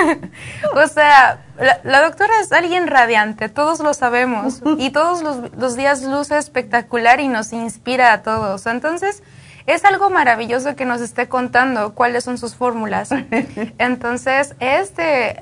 o 0.83 0.87
sea, 0.87 1.45
la, 1.83 2.01
doctora 2.01 2.33
es 2.41 2.51
alguien 2.51 2.87
radiante, 2.87 3.49
todos 3.49 3.79
lo 3.79 3.93
sabemos, 3.93 4.61
y 4.77 4.91
todos 4.91 5.23
los, 5.23 5.55
los 5.57 5.75
días 5.75 6.03
luce 6.03 6.37
espectacular 6.37 7.19
y 7.21 7.27
nos 7.27 7.53
inspira 7.53 8.11
a 8.11 8.21
todos. 8.21 8.65
Entonces, 8.65 9.23
es 9.65 9.85
algo 9.85 10.09
maravilloso 10.09 10.75
que 10.75 10.85
nos 10.85 10.99
esté 10.99 11.27
contando 11.27 11.93
cuáles 11.93 12.23
son 12.23 12.37
sus 12.37 12.55
fórmulas. 12.55 13.11
Entonces, 13.77 14.55
este 14.59 15.37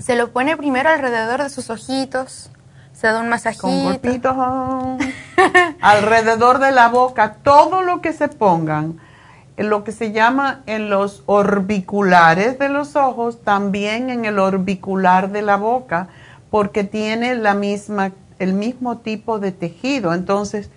se 0.00 0.16
lo 0.16 0.30
pone 0.30 0.56
primero 0.56 0.88
alrededor 0.88 1.42
de 1.42 1.50
sus 1.50 1.70
ojitos, 1.70 2.50
se 2.92 3.06
da 3.06 3.20
un 3.20 3.28
masajito. 3.28 4.34
Con 4.34 4.98
alrededor 5.80 6.58
de 6.58 6.72
la 6.72 6.88
boca, 6.88 7.34
todo 7.42 7.82
lo 7.82 8.00
que 8.00 8.12
se 8.12 8.28
pongan, 8.28 8.98
lo 9.56 9.84
que 9.84 9.92
se 9.92 10.12
llama 10.12 10.62
en 10.66 10.90
los 10.90 11.22
orbiculares 11.26 12.58
de 12.58 12.68
los 12.68 12.96
ojos, 12.96 13.42
también 13.42 14.10
en 14.10 14.24
el 14.24 14.38
orbicular 14.38 15.30
de 15.30 15.42
la 15.42 15.56
boca, 15.56 16.08
porque 16.50 16.84
tiene 16.84 17.34
la 17.34 17.54
misma, 17.54 18.12
el 18.38 18.52
mismo 18.52 18.98
tipo 18.98 19.38
de 19.38 19.52
tejido. 19.52 20.12
Entonces, 20.12 20.70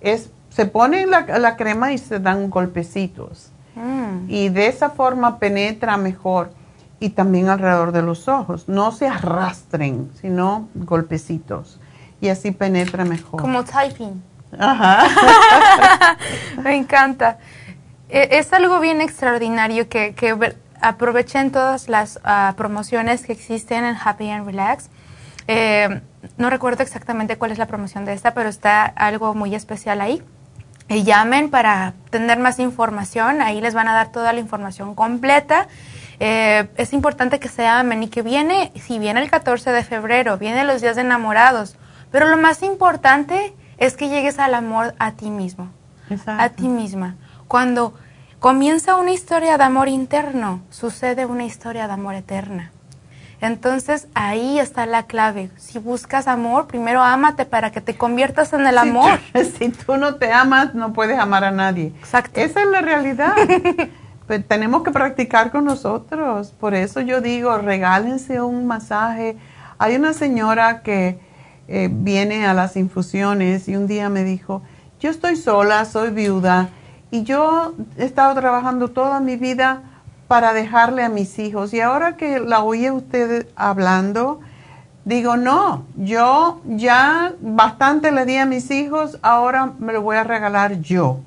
es, 0.00 0.30
se 0.50 0.66
pone 0.66 1.06
la, 1.06 1.22
la 1.38 1.56
crema 1.56 1.92
y 1.92 1.98
se 1.98 2.18
dan 2.18 2.50
golpecitos. 2.50 3.50
Mm. 3.74 4.28
Y 4.28 4.48
de 4.50 4.66
esa 4.66 4.90
forma 4.90 5.38
penetra 5.38 5.96
mejor 5.96 6.50
y 7.00 7.10
también 7.10 7.48
alrededor 7.48 7.92
de 7.92 8.02
los 8.02 8.28
ojos. 8.28 8.68
No 8.68 8.92
se 8.92 9.08
arrastren, 9.08 10.10
sino 10.20 10.68
golpecitos. 10.74 11.80
Y 12.20 12.28
así 12.28 12.50
penetra 12.50 13.04
mejor. 13.04 13.40
Como 13.40 13.64
typing. 13.64 14.22
Ajá. 14.58 16.16
Me 16.62 16.76
encanta. 16.76 17.38
E, 18.08 18.38
es 18.38 18.52
algo 18.52 18.80
bien 18.80 19.00
extraordinario 19.00 19.88
que, 19.88 20.14
que 20.14 20.54
aprovechen 20.80 21.50
todas 21.50 21.88
las 21.88 22.20
ah, 22.24 22.54
promociones 22.56 23.24
que 23.24 23.32
existen 23.32 23.84
en 23.84 23.96
Happy 24.02 24.30
and 24.30 24.46
Relax. 24.46 24.88
Eh, 25.46 26.00
no 26.38 26.48
recuerdo 26.48 26.82
exactamente 26.82 27.36
cuál 27.36 27.52
es 27.52 27.58
la 27.58 27.66
promoción 27.66 28.04
de 28.04 28.12
esta, 28.12 28.34
pero 28.34 28.48
está 28.48 28.84
algo 28.84 29.34
muy 29.34 29.54
especial 29.54 30.00
ahí. 30.00 30.22
Y 30.88 31.02
llamen 31.02 31.50
para 31.50 31.94
tener 32.10 32.38
más 32.38 32.58
información. 32.58 33.40
Ahí 33.40 33.60
les 33.60 33.74
van 33.74 33.88
a 33.88 33.94
dar 33.94 34.12
toda 34.12 34.32
la 34.32 34.40
información 34.40 34.94
completa. 34.94 35.68
Eh, 36.20 36.68
es 36.76 36.92
importante 36.92 37.40
que 37.40 37.48
se 37.48 37.66
amen 37.66 38.02
y 38.02 38.08
que 38.08 38.22
viene, 38.22 38.72
si 38.76 38.98
viene 38.98 39.22
el 39.22 39.30
14 39.30 39.72
de 39.72 39.84
febrero, 39.84 40.38
vienen 40.38 40.66
los 40.66 40.80
días 40.80 40.96
de 40.96 41.02
enamorados, 41.02 41.76
pero 42.10 42.28
lo 42.28 42.36
más 42.36 42.62
importante 42.62 43.54
es 43.78 43.96
que 43.96 44.08
llegues 44.08 44.38
al 44.38 44.54
amor 44.54 44.94
a 44.98 45.12
ti 45.12 45.30
mismo, 45.30 45.70
a 46.26 46.48
ti 46.50 46.68
misma. 46.68 47.16
Cuando 47.48 47.94
comienza 48.38 48.96
una 48.96 49.12
historia 49.12 49.58
de 49.58 49.64
amor 49.64 49.88
interno, 49.88 50.62
sucede 50.70 51.26
una 51.26 51.44
historia 51.44 51.86
de 51.86 51.92
amor 51.92 52.14
eterna. 52.14 52.70
Entonces 53.40 54.08
ahí 54.14 54.58
está 54.58 54.86
la 54.86 55.02
clave. 55.02 55.50
Si 55.56 55.78
buscas 55.78 56.28
amor, 56.28 56.66
primero 56.66 57.02
ámate 57.02 57.44
para 57.44 57.72
que 57.72 57.80
te 57.80 57.96
conviertas 57.96 58.52
en 58.52 58.66
el 58.66 58.78
amor. 58.78 59.18
si 59.58 59.68
tú 59.68 59.96
no 59.96 60.14
te 60.14 60.32
amas, 60.32 60.74
no 60.74 60.92
puedes 60.92 61.18
amar 61.18 61.44
a 61.44 61.50
nadie. 61.50 61.92
Exacto. 61.98 62.40
Esa 62.40 62.62
es 62.62 62.68
la 62.68 62.80
realidad. 62.80 63.34
Pues 64.26 64.46
tenemos 64.46 64.82
que 64.82 64.90
practicar 64.90 65.50
con 65.50 65.66
nosotros. 65.66 66.54
Por 66.58 66.74
eso 66.74 67.00
yo 67.02 67.20
digo, 67.20 67.58
regálense 67.58 68.40
un 68.40 68.66
masaje. 68.66 69.36
Hay 69.76 69.96
una 69.96 70.14
señora 70.14 70.80
que 70.82 71.18
eh, 71.68 71.90
viene 71.92 72.46
a 72.46 72.54
las 72.54 72.76
infusiones 72.76 73.68
y 73.68 73.76
un 73.76 73.86
día 73.86 74.08
me 74.08 74.24
dijo, 74.24 74.62
yo 74.98 75.10
estoy 75.10 75.36
sola, 75.36 75.84
soy 75.84 76.10
viuda 76.10 76.70
y 77.10 77.24
yo 77.24 77.74
he 77.98 78.04
estado 78.04 78.34
trabajando 78.34 78.88
toda 78.88 79.20
mi 79.20 79.36
vida 79.36 79.82
para 80.26 80.54
dejarle 80.54 81.04
a 81.04 81.10
mis 81.10 81.38
hijos. 81.38 81.74
Y 81.74 81.82
ahora 81.82 82.16
que 82.16 82.40
la 82.40 82.62
oye 82.64 82.92
usted 82.92 83.46
hablando, 83.56 84.40
digo, 85.04 85.36
no, 85.36 85.84
yo 85.96 86.62
ya 86.64 87.34
bastante 87.42 88.10
le 88.10 88.24
di 88.24 88.38
a 88.38 88.46
mis 88.46 88.70
hijos, 88.70 89.18
ahora 89.20 89.74
me 89.78 89.92
lo 89.92 90.00
voy 90.00 90.16
a 90.16 90.24
regalar 90.24 90.80
yo 90.80 91.20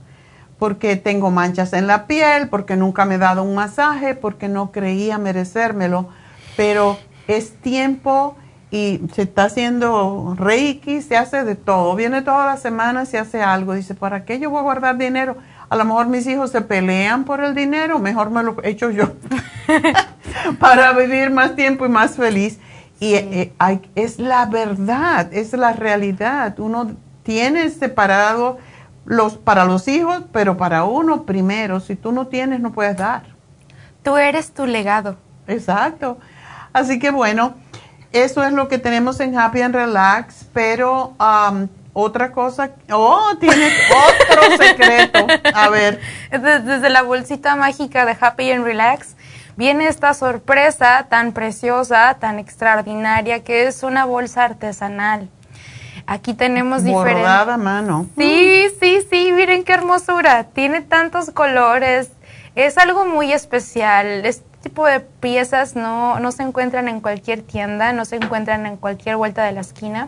porque 0.59 0.95
tengo 0.95 1.31
manchas 1.31 1.73
en 1.73 1.87
la 1.87 2.07
piel, 2.07 2.49
porque 2.49 2.75
nunca 2.75 3.05
me 3.05 3.15
he 3.15 3.19
dado 3.19 3.43
un 3.43 3.55
masaje, 3.55 4.15
porque 4.15 4.47
no 4.49 4.71
creía 4.71 5.17
merecérmelo, 5.17 6.09
pero 6.55 6.97
es 7.27 7.53
tiempo 7.57 8.35
y 8.69 9.01
se 9.13 9.21
está 9.23 9.45
haciendo 9.45 10.35
reiki, 10.37 11.01
se 11.01 11.15
hace 11.15 11.43
de 11.43 11.55
todo, 11.55 11.95
viene 11.95 12.21
todas 12.21 12.45
las 12.45 12.61
semanas, 12.61 13.09
se 13.09 13.17
hace 13.17 13.41
algo, 13.41 13.73
dice, 13.73 13.93
¿para 13.93 14.25
qué 14.25 14.39
yo 14.39 14.49
voy 14.49 14.59
a 14.59 14.63
guardar 14.63 14.97
dinero? 14.97 15.37
A 15.69 15.75
lo 15.75 15.85
mejor 15.85 16.07
mis 16.07 16.25
hijos 16.27 16.51
se 16.51 16.61
pelean 16.61 17.23
por 17.23 17.43
el 17.43 17.53
dinero, 17.53 17.99
mejor 17.99 18.29
me 18.29 18.43
lo 18.43 18.55
he 18.63 18.69
hecho 18.69 18.89
yo 18.89 19.13
para 20.59 20.93
vivir 20.93 21.29
más 21.29 21.55
tiempo 21.55 21.85
y 21.85 21.89
más 21.89 22.15
feliz. 22.15 22.59
Y 22.99 23.13
eh, 23.13 23.53
es 23.95 24.17
la 24.17 24.45
verdad, 24.47 25.31
es 25.31 25.53
la 25.53 25.73
realidad. 25.73 26.57
Uno 26.59 26.95
tiene 27.23 27.69
separado 27.69 28.57
los, 29.07 29.37
para 29.37 29.65
los 29.65 29.87
hijos, 29.87 30.23
pero 30.31 30.57
para 30.57 30.83
uno 30.83 31.23
primero. 31.23 31.79
Si 31.79 31.95
tú 31.95 32.11
no 32.11 32.27
tienes, 32.27 32.59
no 32.59 32.73
puedes 32.73 32.97
dar. 32.97 33.23
Tú 34.03 34.17
eres 34.17 34.53
tu 34.53 34.67
legado. 34.67 35.17
Exacto. 35.47 36.19
Así 36.73 36.99
que 36.99 37.09
bueno, 37.09 37.55
eso 38.11 38.43
es 38.43 38.51
lo 38.51 38.67
que 38.67 38.77
tenemos 38.77 39.19
en 39.19 39.37
Happy 39.37 39.61
and 39.61 39.73
Relax, 39.73 40.45
pero 40.53 41.15
um, 41.19 41.67
otra 41.93 42.31
cosa. 42.31 42.71
Oh, 42.91 43.31
tienes 43.39 43.73
otro 44.29 44.57
secreto. 44.57 45.25
A 45.53 45.69
ver. 45.69 45.99
Desde, 46.29 46.89
la 46.89 47.01
bolsita 47.01 47.55
mágica 47.55 48.05
de 48.05 48.15
Happy 48.19 48.51
and 48.51 48.65
Relax 48.65 49.15
viene 49.55 49.87
esta 49.87 50.13
sorpresa 50.13 51.07
tan 51.09 51.31
preciosa, 51.31 52.17
tan 52.19 52.39
extraordinaria, 52.39 53.43
que 53.43 53.67
es 53.67 53.83
una 53.83 54.05
bolsa 54.05 54.43
artesanal. 54.43 55.29
Aquí 56.07 56.33
tenemos 56.33 56.85
diferentes. 56.85 57.21
Bordada 57.21 57.57
mano. 57.57 58.07
Sí, 58.17 58.67
sí, 58.79 58.99
sí, 59.09 59.31
miren 59.33 59.65
qué 59.65 59.73
hermosura. 59.73 60.45
Tiene 60.45 60.81
tantos 60.81 61.31
colores. 61.31 62.09
Es 62.55 62.77
algo 62.77 63.05
muy 63.05 63.33
especial. 63.33 64.25
Este 64.25 64.45
tipo 64.63 64.85
de 64.85 65.01
piezas 65.01 65.75
no, 65.75 66.19
no 66.19 66.31
se 66.31 66.43
encuentran 66.43 66.87
en 66.87 67.01
cualquier 67.01 67.41
tienda, 67.41 67.91
no 67.91 68.05
se 68.05 68.15
encuentran 68.15 68.65
en 68.65 68.77
cualquier 68.77 69.17
vuelta 69.17 69.43
de 69.43 69.51
la 69.51 69.61
esquina. 69.61 70.07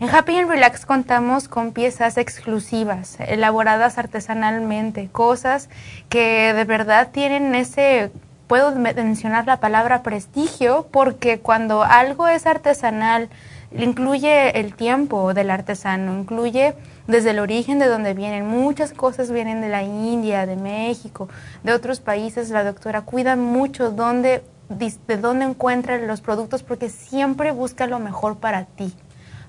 En 0.00 0.08
Happy 0.10 0.36
and 0.36 0.48
Relax 0.48 0.86
contamos 0.86 1.48
con 1.48 1.72
piezas 1.72 2.18
exclusivas, 2.18 3.16
elaboradas 3.18 3.98
artesanalmente, 3.98 5.08
cosas 5.08 5.68
que 6.08 6.52
de 6.52 6.64
verdad 6.64 7.10
tienen 7.10 7.54
ese, 7.56 8.12
puedo 8.46 8.72
mencionar 8.76 9.46
la 9.46 9.58
palabra 9.58 10.04
prestigio, 10.04 10.86
porque 10.92 11.40
cuando 11.40 11.82
algo 11.82 12.28
es 12.28 12.46
artesanal, 12.46 13.28
incluye 13.76 14.58
el 14.58 14.74
tiempo 14.74 15.34
del 15.34 15.50
artesano, 15.50 16.18
incluye 16.18 16.74
desde 17.06 17.30
el 17.30 17.38
origen 17.38 17.78
de 17.78 17.86
donde 17.86 18.14
vienen. 18.14 18.46
Muchas 18.46 18.92
cosas 18.92 19.30
vienen 19.30 19.60
de 19.60 19.68
la 19.68 19.82
India, 19.82 20.46
de 20.46 20.56
México, 20.56 21.28
de 21.62 21.72
otros 21.72 22.00
países. 22.00 22.50
La 22.50 22.64
doctora 22.64 23.02
cuida 23.02 23.36
mucho 23.36 23.90
dónde, 23.90 24.42
de 24.68 25.16
dónde 25.16 25.44
encuentra 25.44 25.98
los 25.98 26.20
productos 26.20 26.62
porque 26.62 26.88
siempre 26.88 27.50
busca 27.50 27.86
lo 27.86 27.98
mejor 27.98 28.38
para 28.38 28.64
ti 28.64 28.94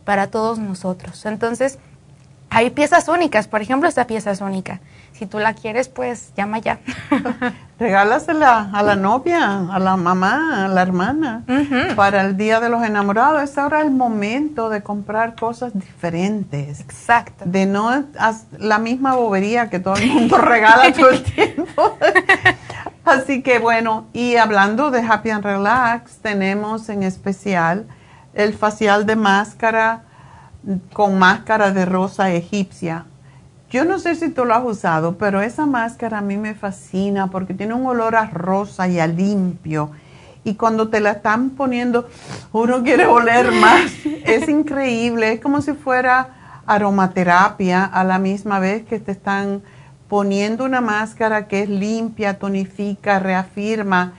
para 0.09 0.25
todos 0.25 0.57
nosotros. 0.57 1.23
Entonces, 1.27 1.77
hay 2.49 2.71
piezas 2.71 3.07
únicas, 3.09 3.47
por 3.47 3.61
ejemplo, 3.61 3.87
esta 3.87 4.07
pieza 4.07 4.31
es 4.31 4.41
única. 4.41 4.81
Si 5.19 5.25
tú 5.25 5.37
la 5.37 5.53
quieres, 5.53 5.89
pues 5.89 6.31
llama 6.37 6.59
ya. 6.59 6.79
Regálasela 7.77 8.69
a 8.71 8.81
la 8.83 8.95
novia, 8.95 9.67
a 9.69 9.77
la 9.77 9.97
mamá, 9.97 10.63
a 10.63 10.67
la 10.69 10.81
hermana, 10.81 11.43
para 11.97 12.21
el 12.21 12.37
Día 12.37 12.61
de 12.61 12.69
los 12.69 12.81
Enamorados. 12.83 13.43
Es 13.43 13.57
ahora 13.57 13.81
el 13.81 13.91
momento 13.91 14.69
de 14.69 14.81
comprar 14.81 15.35
cosas 15.35 15.73
diferentes. 15.73 16.79
Exacto. 16.79 17.43
De 17.45 17.65
no 17.65 18.05
la 18.59 18.79
misma 18.79 19.15
bobería 19.15 19.69
que 19.69 19.79
todo 19.79 19.95
el 19.95 20.07
mundo 20.07 20.37
regala 20.41 20.93
todo 20.93 21.09
el 21.09 21.21
tiempo. 21.21 21.97
Así 23.03 23.41
que 23.43 23.59
bueno, 23.59 24.05
y 24.13 24.37
hablando 24.37 24.89
de 24.89 25.01
Happy 25.01 25.31
and 25.31 25.43
Relax, 25.43 26.19
tenemos 26.19 26.87
en 26.87 27.03
especial 27.03 27.87
el 28.33 28.53
facial 28.53 29.05
de 29.05 29.17
máscara 29.17 30.03
con 30.93 31.19
máscara 31.19 31.71
de 31.71 31.83
rosa 31.83 32.31
egipcia. 32.31 33.05
Yo 33.69 33.85
no 33.85 33.99
sé 33.99 34.15
si 34.15 34.29
tú 34.29 34.45
lo 34.45 34.55
has 34.55 34.65
usado, 34.65 35.17
pero 35.19 35.41
esa 35.41 35.67
máscara 35.67 36.17
a 36.17 36.21
mí 36.21 36.37
me 36.37 36.55
fascina 36.55 37.27
porque 37.27 37.53
tiene 37.53 37.75
un 37.75 37.85
olor 37.85 38.15
a 38.15 38.25
rosa 38.25 38.87
y 38.87 38.99
a 38.99 39.05
limpio. 39.05 39.91
Y 40.43 40.55
cuando 40.55 40.89
te 40.89 40.99
la 40.99 41.11
están 41.11 41.51
poniendo, 41.51 42.09
uno 42.51 42.81
quiere 42.83 43.05
oler 43.05 43.51
más. 43.51 43.91
es 44.25 44.49
increíble, 44.49 45.33
es 45.33 45.39
como 45.39 45.61
si 45.61 45.73
fuera 45.73 46.61
aromaterapia 46.65 47.85
a 47.85 48.03
la 48.03 48.17
misma 48.17 48.57
vez 48.57 48.85
que 48.85 48.99
te 48.99 49.11
están 49.11 49.61
poniendo 50.07 50.65
una 50.65 50.81
máscara 50.81 51.47
que 51.47 51.61
es 51.61 51.69
limpia, 51.69 52.39
tonifica, 52.39 53.19
reafirma, 53.19 54.13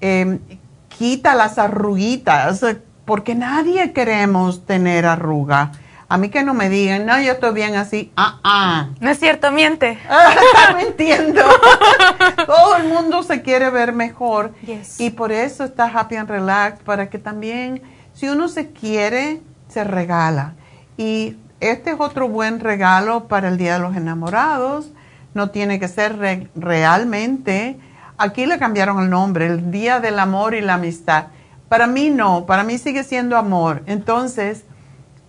em, 0.00 0.40
quita 0.88 1.36
las 1.36 1.58
arruguitas 1.58 2.64
porque 3.04 3.36
nadie 3.36 3.92
queremos 3.92 4.66
tener 4.66 5.06
arruga. 5.06 5.70
A 6.08 6.18
mí 6.18 6.28
que 6.28 6.42
no 6.42 6.54
me 6.54 6.68
digan, 6.68 7.04
no, 7.04 7.20
yo 7.20 7.32
estoy 7.32 7.52
bien 7.52 7.74
así. 7.74 8.12
Ah, 8.16 8.38
ah. 8.44 8.88
No 9.00 9.10
es 9.10 9.18
cierto, 9.18 9.50
miente. 9.50 9.98
Está 10.54 10.76
mintiendo. 10.76 11.42
Todo 12.46 12.76
el 12.76 12.88
mundo 12.88 13.22
se 13.22 13.42
quiere 13.42 13.70
ver 13.70 13.92
mejor. 13.92 14.52
Y 14.98 15.10
por 15.10 15.32
eso 15.32 15.64
está 15.64 15.86
Happy 15.86 16.16
and 16.16 16.28
Relax, 16.28 16.82
para 16.82 17.10
que 17.10 17.18
también, 17.18 17.82
si 18.14 18.28
uno 18.28 18.48
se 18.48 18.70
quiere, 18.70 19.40
se 19.68 19.82
regala. 19.84 20.54
Y 20.96 21.36
este 21.60 21.90
es 21.90 21.96
otro 21.98 22.28
buen 22.28 22.60
regalo 22.60 23.26
para 23.26 23.48
el 23.48 23.58
Día 23.58 23.74
de 23.74 23.80
los 23.80 23.96
Enamorados. 23.96 24.92
No 25.34 25.50
tiene 25.50 25.80
que 25.80 25.88
ser 25.88 26.16
realmente. 26.54 27.78
Aquí 28.16 28.46
le 28.46 28.58
cambiaron 28.58 29.02
el 29.02 29.10
nombre, 29.10 29.46
el 29.46 29.70
Día 29.70 30.00
del 30.00 30.18
Amor 30.18 30.54
y 30.54 30.60
la 30.60 30.74
Amistad 30.74 31.26
para 31.68 31.86
mí 31.86 32.10
no, 32.10 32.46
para 32.46 32.64
mí 32.64 32.78
sigue 32.78 33.04
siendo 33.04 33.36
amor. 33.36 33.82
Entonces, 33.86 34.64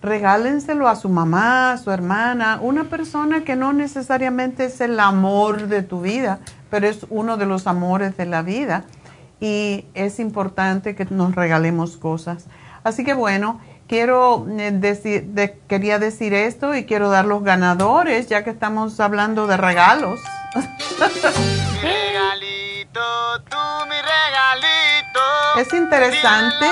regálenselo 0.02 0.88
a 0.88 0.96
su 0.96 1.08
mamá, 1.08 1.72
a 1.72 1.78
su 1.78 1.90
hermana, 1.90 2.58
una 2.62 2.84
persona 2.84 3.44
que 3.44 3.56
no 3.56 3.72
necesariamente 3.72 4.66
es 4.66 4.80
el 4.80 5.00
amor 5.00 5.68
de 5.68 5.82
tu 5.82 6.00
vida, 6.00 6.40
pero 6.70 6.86
es 6.86 7.06
uno 7.10 7.36
de 7.36 7.46
los 7.46 7.66
amores 7.66 8.16
de 8.16 8.26
la 8.26 8.42
vida. 8.42 8.84
Y 9.40 9.86
es 9.94 10.18
importante 10.18 10.94
que 10.94 11.04
nos 11.06 11.34
regalemos 11.34 11.96
cosas. 11.96 12.46
Así 12.82 13.04
que 13.04 13.14
bueno, 13.14 13.60
quiero 13.86 14.46
eh, 14.58 14.72
decir, 14.72 15.30
quería 15.68 15.98
decir 15.98 16.34
esto 16.34 16.74
y 16.74 16.84
quiero 16.84 17.10
dar 17.10 17.24
los 17.24 17.42
ganadores, 17.42 18.28
ya 18.28 18.44
que 18.44 18.50
estamos 18.50 18.98
hablando 19.00 19.46
de 19.46 19.56
regalos. 19.56 20.20
Es 25.56 25.72
interesante 25.72 26.66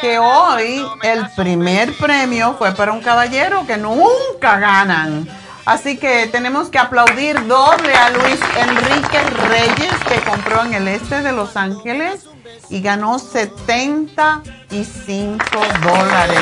que 0.00 0.18
hoy 0.18 0.84
el 1.02 1.28
primer 1.30 1.96
premio 1.96 2.54
fue 2.58 2.72
para 2.72 2.92
un 2.92 3.00
caballero 3.00 3.66
que 3.66 3.76
nunca 3.76 4.58
ganan. 4.58 5.28
Así 5.64 5.96
que 5.96 6.26
tenemos 6.26 6.70
que 6.70 6.78
aplaudir 6.78 7.46
doble 7.46 7.94
a 7.94 8.10
Luis 8.10 8.40
Enrique 8.56 9.20
Reyes 9.48 9.94
que 10.08 10.20
compró 10.28 10.62
en 10.62 10.74
el 10.74 10.88
este 10.88 11.22
de 11.22 11.32
Los 11.32 11.56
Ángeles 11.56 12.26
y 12.68 12.80
ganó 12.80 13.18
75 13.18 15.44
dólares. 15.82 16.40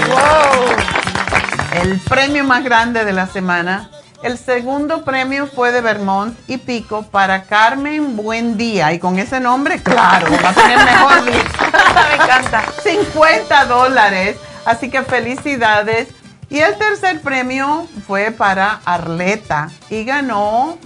El 1.72 2.00
premio 2.00 2.44
más 2.44 2.64
grande 2.64 3.04
de 3.04 3.12
la 3.12 3.26
semana 3.26 3.90
el 4.22 4.36
segundo 4.36 5.04
premio 5.04 5.46
fue 5.46 5.72
de 5.72 5.80
Vermont 5.80 6.38
y 6.46 6.58
Pico 6.58 7.02
para 7.04 7.44
Carmen 7.44 8.16
Buen 8.16 8.58
Día. 8.58 8.92
Y 8.92 8.98
con 8.98 9.18
ese 9.18 9.40
nombre, 9.40 9.82
claro, 9.82 10.26
va 10.44 10.50
a 10.50 10.54
tener 10.54 10.78
mejor. 10.84 11.22
Me 11.24 12.14
encanta. 12.14 12.64
50 12.82 13.64
dólares. 13.64 14.36
Así 14.64 14.90
que 14.90 15.02
felicidades. 15.02 16.08
Y 16.50 16.58
el 16.58 16.76
tercer 16.76 17.20
premio 17.22 17.86
fue 18.06 18.30
para 18.32 18.80
Arleta 18.84 19.70
y 19.88 20.04
ganó 20.04 20.78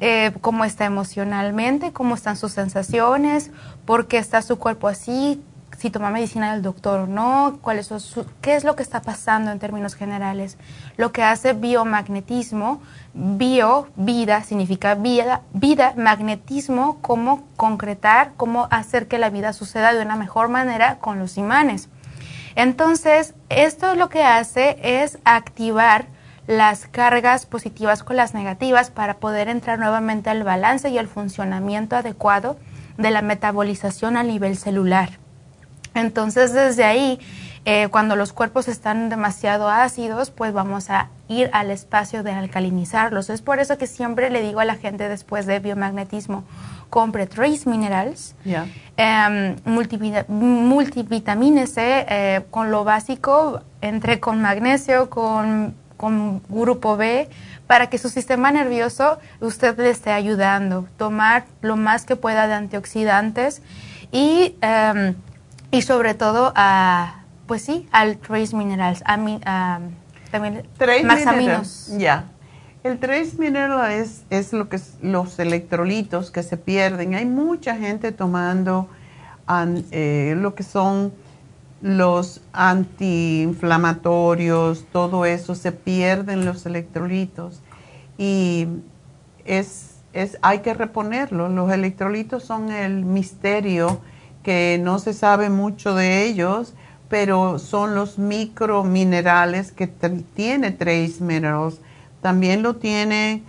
eh, 0.00 0.32
cómo 0.40 0.64
está 0.64 0.86
emocionalmente, 0.86 1.92
cómo 1.92 2.14
están 2.14 2.36
sus 2.36 2.52
sensaciones, 2.52 3.50
por 3.84 4.06
qué 4.06 4.16
está 4.16 4.40
su 4.40 4.58
cuerpo 4.58 4.88
así, 4.88 5.42
si 5.78 5.90
toma 5.90 6.10
medicina 6.10 6.52
del 6.52 6.62
doctor 6.62 7.00
o 7.00 7.06
no, 7.06 7.58
cuál 7.62 7.78
es 7.78 7.92
qué 8.40 8.54
es 8.54 8.64
lo 8.64 8.76
que 8.76 8.82
está 8.82 9.02
pasando 9.02 9.50
en 9.50 9.58
términos 9.58 9.94
generales. 9.94 10.56
Lo 10.96 11.12
que 11.12 11.22
hace 11.22 11.52
biomagnetismo, 11.52 12.80
bio, 13.12 13.88
vida, 13.96 14.42
significa 14.42 14.94
vida, 14.94 15.42
vida, 15.52 15.94
magnetismo, 15.96 16.98
cómo 17.00 17.44
concretar, 17.56 18.32
cómo 18.36 18.68
hacer 18.70 19.08
que 19.08 19.18
la 19.18 19.30
vida 19.30 19.52
suceda 19.52 19.92
de 19.92 20.02
una 20.02 20.16
mejor 20.16 20.48
manera 20.48 20.98
con 20.98 21.18
los 21.18 21.36
imanes. 21.38 21.88
Entonces, 22.56 23.34
esto 23.48 23.94
lo 23.96 24.08
que 24.08 24.22
hace 24.22 24.78
es 24.82 25.18
activar 25.24 26.06
las 26.46 26.86
cargas 26.86 27.46
positivas 27.46 28.02
con 28.02 28.16
las 28.16 28.34
negativas 28.34 28.90
para 28.90 29.16
poder 29.16 29.48
entrar 29.48 29.78
nuevamente 29.78 30.30
al 30.30 30.44
balance 30.44 30.90
y 30.90 30.98
al 30.98 31.08
funcionamiento 31.08 31.96
adecuado 31.96 32.56
de 32.98 33.10
la 33.10 33.22
metabolización 33.22 34.16
a 34.16 34.22
nivel 34.22 34.56
celular. 34.56 35.23
Entonces, 35.94 36.52
desde 36.52 36.84
ahí, 36.84 37.18
eh, 37.64 37.88
cuando 37.90 38.16
los 38.16 38.32
cuerpos 38.32 38.68
están 38.68 39.08
demasiado 39.08 39.68
ácidos, 39.68 40.30
pues 40.30 40.52
vamos 40.52 40.90
a 40.90 41.08
ir 41.28 41.48
al 41.52 41.70
espacio 41.70 42.22
de 42.22 42.32
alcalinizarlos. 42.32 43.30
Es 43.30 43.40
por 43.40 43.58
eso 43.58 43.78
que 43.78 43.86
siempre 43.86 44.28
le 44.30 44.42
digo 44.42 44.60
a 44.60 44.64
la 44.64 44.76
gente 44.76 45.08
después 45.08 45.46
de 45.46 45.60
biomagnetismo, 45.60 46.44
compre 46.90 47.26
Trace 47.26 47.68
Minerals, 47.68 48.34
multivitamínese 50.36 52.06
eh, 52.08 52.44
con 52.50 52.70
lo 52.70 52.84
básico, 52.84 53.62
entre 53.80 54.20
con 54.20 54.42
magnesio, 54.42 55.08
con 55.08 55.74
con 55.96 56.42
grupo 56.48 56.96
B 56.96 57.28
para 57.66 57.88
que 57.88 57.98
su 57.98 58.08
sistema 58.08 58.50
nervioso 58.50 59.18
usted 59.40 59.78
le 59.78 59.90
esté 59.90 60.10
ayudando. 60.10 60.86
Tomar 60.96 61.46
lo 61.62 61.76
más 61.76 62.04
que 62.04 62.16
pueda 62.16 62.46
de 62.46 62.54
antioxidantes 62.54 63.62
y, 64.12 64.54
em, 64.60 65.14
y 65.74 65.82
sobre 65.82 66.14
todo 66.14 66.52
a, 66.54 67.24
pues 67.46 67.62
sí, 67.62 67.88
al 67.90 68.18
trace 68.18 68.54
minerals, 68.56 69.02
a, 69.04 69.80
también 70.30 70.62
más 71.04 71.26
aminos. 71.26 71.92
Ya. 71.98 72.30
El 72.84 72.98
trace 72.98 73.32
mineral 73.38 73.90
es, 73.92 74.22
es 74.30 74.52
lo 74.52 74.68
que 74.68 74.76
es 74.76 74.94
los 75.02 75.38
electrolitos 75.38 76.30
que 76.30 76.42
se 76.42 76.56
pierden. 76.56 77.14
Hay 77.14 77.24
mucha 77.24 77.76
gente 77.76 78.12
tomando 78.12 78.88
eh, 79.90 80.34
lo 80.36 80.54
que 80.54 80.62
son 80.62 81.12
los 81.80 82.40
antiinflamatorios, 82.52 84.84
todo 84.92 85.26
eso, 85.26 85.54
se 85.54 85.72
pierden 85.72 86.44
los 86.44 86.66
electrolitos 86.66 87.60
y 88.16 88.68
es, 89.44 89.96
es, 90.12 90.38
hay 90.40 90.60
que 90.60 90.74
reponerlos. 90.74 91.50
Los 91.52 91.72
electrolitos 91.72 92.44
son 92.44 92.70
el 92.70 93.04
misterio 93.04 94.00
que 94.44 94.78
no 94.80 95.00
se 95.00 95.12
sabe 95.12 95.50
mucho 95.50 95.96
de 95.96 96.24
ellos, 96.24 96.74
pero 97.08 97.58
son 97.58 97.96
los 97.96 98.18
microminerales 98.18 99.72
que 99.72 99.88
tiene 99.88 100.70
Trace 100.70 101.16
Minerals. 101.18 101.80
También 102.22 102.62
lo 102.62 102.76
tiene 102.76 103.42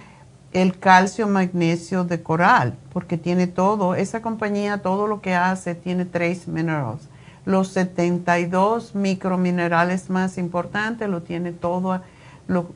el 0.53 0.79
calcio 0.79 1.27
magnesio 1.27 2.03
de 2.03 2.23
coral, 2.23 2.75
porque 2.91 3.17
tiene 3.17 3.45
todo. 3.45 3.93
Esa 3.93 4.23
compañía, 4.23 4.79
todo 4.81 5.05
lo 5.05 5.21
que 5.21 5.35
hace, 5.35 5.75
tiene 5.75 6.05
Trace 6.05 6.49
Minerals 6.49 7.09
los 7.45 7.69
72 7.69 8.95
microminerales 8.95 10.09
más 10.09 10.37
importantes, 10.37 11.07
lo 11.07 11.21
tiene 11.21 11.51
toda 11.51 12.03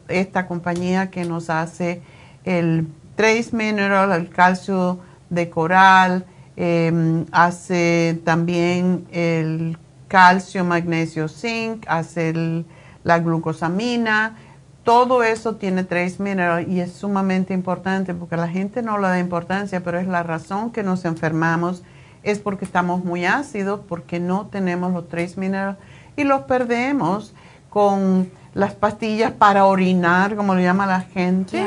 esta 0.07 0.47
compañía 0.47 1.09
que 1.09 1.25
nos 1.25 1.49
hace 1.49 2.01
el 2.45 2.87
Trace 3.15 3.49
Mineral, 3.51 4.11
el 4.11 4.29
calcio 4.29 4.99
de 5.29 5.49
coral, 5.49 6.25
em, 6.59 7.25
hace 7.31 8.19
también 8.25 9.07
el 9.11 9.77
calcio, 10.09 10.65
magnesio, 10.65 11.29
zinc, 11.29 11.85
hace 11.87 12.65
la 13.03 13.19
glucosamina, 13.19 14.35
todo 14.83 15.23
eso 15.23 15.55
tiene 15.55 15.83
Trace 15.83 16.21
Mineral 16.21 16.67
y 16.69 16.79
es 16.79 16.93
sumamente 16.93 17.53
importante 17.53 18.13
porque 18.13 18.35
la 18.35 18.47
gente 18.47 18.81
no 18.81 18.97
le 18.97 19.07
da 19.07 19.19
importancia, 19.19 19.83
pero 19.83 19.99
es 19.99 20.07
la 20.07 20.23
razón 20.23 20.71
que 20.71 20.83
nos 20.83 21.05
enfermamos. 21.05 21.83
Es 22.23 22.39
porque 22.39 22.65
estamos 22.65 23.05
muy 23.05 23.25
ácidos, 23.25 23.81
porque 23.87 24.19
no 24.19 24.47
tenemos 24.47 24.91
los 24.91 25.07
tres 25.07 25.37
minerales 25.37 25.77
y 26.17 26.23
los 26.23 26.41
perdemos 26.41 27.33
con 27.69 28.29
las 28.53 28.73
pastillas 28.73 29.31
para 29.31 29.65
orinar, 29.65 30.35
como 30.35 30.55
lo 30.55 30.59
llama 30.59 30.85
la 30.87 31.01
gente, 31.01 31.63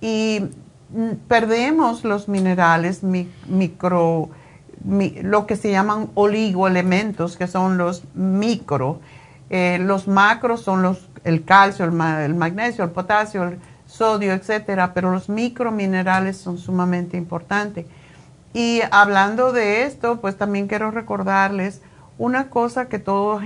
y 0.00 0.42
perdemos 1.28 2.04
los 2.04 2.28
minerales 2.28 3.02
micro, 3.02 4.30
lo 4.84 5.46
que 5.46 5.56
se 5.56 5.70
llaman 5.70 6.10
oligoelementos, 6.14 7.36
que 7.36 7.46
son 7.46 7.78
los 7.78 8.04
micro. 8.14 9.00
Eh, 9.50 9.78
los 9.80 10.08
macros 10.08 10.62
son 10.62 10.82
los, 10.82 11.08
el 11.24 11.44
calcio, 11.44 11.84
el, 11.84 11.92
magnesio, 11.92 12.84
el 12.84 12.90
potasio, 12.90 13.44
el 13.44 13.58
sodio, 13.86 14.32
etcétera, 14.32 14.92
pero 14.94 15.10
los 15.10 15.28
microminerales 15.28 16.36
son 16.36 16.58
sumamente 16.58 17.16
importantes. 17.16 17.86
Y 18.52 18.80
hablando 18.90 19.52
de 19.52 19.84
esto, 19.84 20.20
pues 20.20 20.36
también 20.36 20.66
quiero 20.66 20.90
recordarles 20.90 21.82
una 22.18 22.48
cosa 22.48 22.88
que 22.88 22.98
todo 22.98 23.38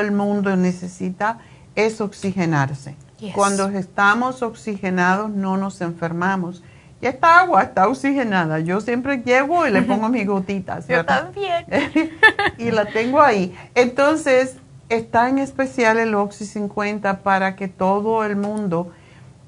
el 0.00 0.12
mundo 0.12 0.56
necesita 0.56 1.38
es 1.74 2.00
oxigenarse. 2.00 2.96
Cuando 3.34 3.68
estamos 3.68 4.42
oxigenados 4.42 5.30
no 5.30 5.56
nos 5.56 5.80
enfermamos. 5.80 6.62
Y 7.00 7.06
esta 7.06 7.40
agua 7.40 7.62
está 7.62 7.88
oxigenada. 7.88 8.58
Yo 8.60 8.80
siempre 8.80 9.22
llego 9.24 9.66
y 9.66 9.70
le 9.70 9.82
pongo 9.82 10.08
mis 10.10 10.26
gotitas. 10.26 10.86
Yo 10.88 11.04
también. 11.04 11.64
y 12.58 12.70
la 12.70 12.86
tengo 12.86 13.20
ahí. 13.20 13.56
Entonces, 13.74 14.56
está 14.88 15.28
en 15.28 15.38
especial 15.38 15.98
el 15.98 16.14
Oxy 16.14 16.44
50 16.44 17.20
para 17.20 17.56
que 17.56 17.68
todo 17.68 18.24
el 18.24 18.36
mundo 18.36 18.90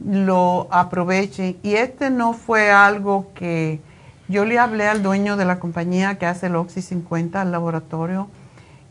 lo 0.04 0.68
aproveche. 0.70 1.56
Y 1.62 1.74
este 1.74 2.10
no 2.10 2.32
fue 2.32 2.70
algo 2.70 3.32
que 3.34 3.80
yo 4.28 4.44
le 4.44 4.58
hablé 4.58 4.86
al 4.86 5.02
dueño 5.02 5.36
de 5.36 5.44
la 5.44 5.58
compañía 5.58 6.18
que 6.18 6.26
hace 6.26 6.46
el 6.46 6.56
Oxy 6.56 6.82
50 6.82 7.40
al 7.40 7.50
laboratorio 7.50 8.28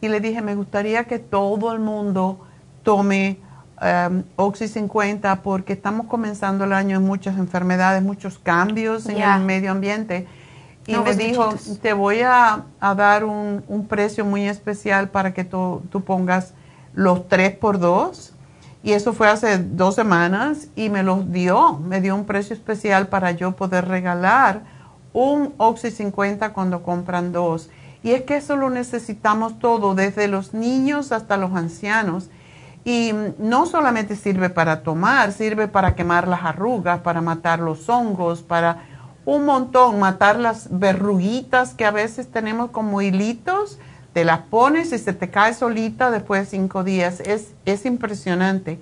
y 0.01 0.07
le 0.07 0.19
dije, 0.19 0.41
me 0.41 0.56
gustaría 0.56 1.06
que 1.06 1.19
todo 1.19 1.73
el 1.73 1.80
mundo 1.80 2.45
tome 2.84 3.38
um, 3.81 4.23
Oxy 4.35 4.68
50 4.68 5.41
porque 5.41 5.73
estamos 5.73 6.07
comenzando 6.07 6.65
el 6.65 6.73
año 6.73 6.97
en 6.97 7.06
muchas 7.06 7.38
enfermedades, 7.38 8.03
muchos 8.03 8.39
cambios 8.39 9.07
en 9.07 9.22
el 9.22 9.41
medio 9.41 9.72
ambiente. 9.72 10.27
Y 10.88 10.95
me 10.95 11.15
dijo, 11.15 11.53
te 11.81 11.93
voy 11.93 12.22
a, 12.22 12.64
dar 12.80 13.23
un, 13.23 13.85
precio 13.88 14.26
muy 14.26 14.47
especial 14.47 15.10
para 15.10 15.34
que 15.34 15.43
tú, 15.43 15.84
tú 15.91 16.01
pongas 16.01 16.53
los 16.93 17.27
3 17.27 17.56
por 17.57 17.80
2 17.80 18.34
y 18.81 18.93
eso 18.93 19.14
fue 19.14 19.27
hace 19.27 19.57
dos 19.57 19.95
semanas 19.95 20.68
y 20.76 20.89
me 20.89 21.03
los 21.03 21.31
dio, 21.31 21.80
me 21.80 21.99
dio 21.99 22.15
un 22.15 22.26
precio 22.26 22.56
especial 22.56 23.07
para 23.07 23.31
yo 23.31 23.51
poder 23.56 23.88
regalar 23.88 24.61
un 25.11 25.53
Oxy 25.57 25.91
50 25.91 26.53
cuando 26.53 26.81
compran 26.84 27.31
dos. 27.31 27.69
Y 28.03 28.11
es 28.11 28.22
que 28.23 28.38
eso 28.38 28.56
lo 28.56 28.69
necesitamos 28.69 29.60
todo, 29.60 29.95
desde 29.95 30.30
los 30.30 30.53
niños 30.53 31.11
hasta 31.11 31.35
los 31.35 31.53
ancianos. 31.53 32.30
Y 32.89 33.13
no 33.37 33.67
solamente 33.67 34.15
sirve 34.15 34.49
para 34.49 34.81
tomar, 34.81 35.31
sirve 35.31 35.67
para 35.67 35.93
quemar 35.93 36.27
las 36.27 36.43
arrugas, 36.43 37.01
para 37.01 37.21
matar 37.21 37.59
los 37.59 37.87
hongos, 37.87 38.41
para 38.41 38.83
un 39.25 39.45
montón, 39.45 39.99
matar 39.99 40.39
las 40.39 40.67
verruguitas 40.71 41.75
que 41.75 41.85
a 41.85 41.91
veces 41.91 42.31
tenemos 42.31 42.71
como 42.71 43.03
hilitos, 43.03 43.77
te 44.13 44.25
las 44.25 44.39
pones 44.39 44.91
y 44.91 44.97
se 44.97 45.13
te 45.13 45.29
cae 45.29 45.53
solita 45.53 46.09
después 46.09 46.41
de 46.41 46.57
cinco 46.57 46.83
días. 46.83 47.19
Es, 47.19 47.53
es 47.65 47.85
impresionante. 47.85 48.79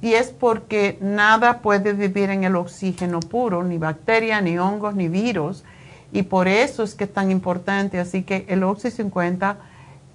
Y 0.00 0.12
es 0.12 0.28
porque 0.28 0.96
nada 1.00 1.58
puede 1.58 1.94
vivir 1.94 2.30
en 2.30 2.44
el 2.44 2.54
oxígeno 2.54 3.18
puro, 3.18 3.64
ni 3.64 3.76
bacteria, 3.76 4.40
ni 4.40 4.56
hongos, 4.56 4.94
ni 4.94 5.08
virus 5.08 5.64
y 6.12 6.22
por 6.22 6.48
eso 6.48 6.84
es 6.84 6.94
que 6.94 7.04
es 7.04 7.12
tan 7.12 7.32
importante. 7.32 7.98
Así 7.98 8.22
que 8.22 8.46
el 8.48 8.62
Oxy 8.62 8.90
50, 8.90 9.56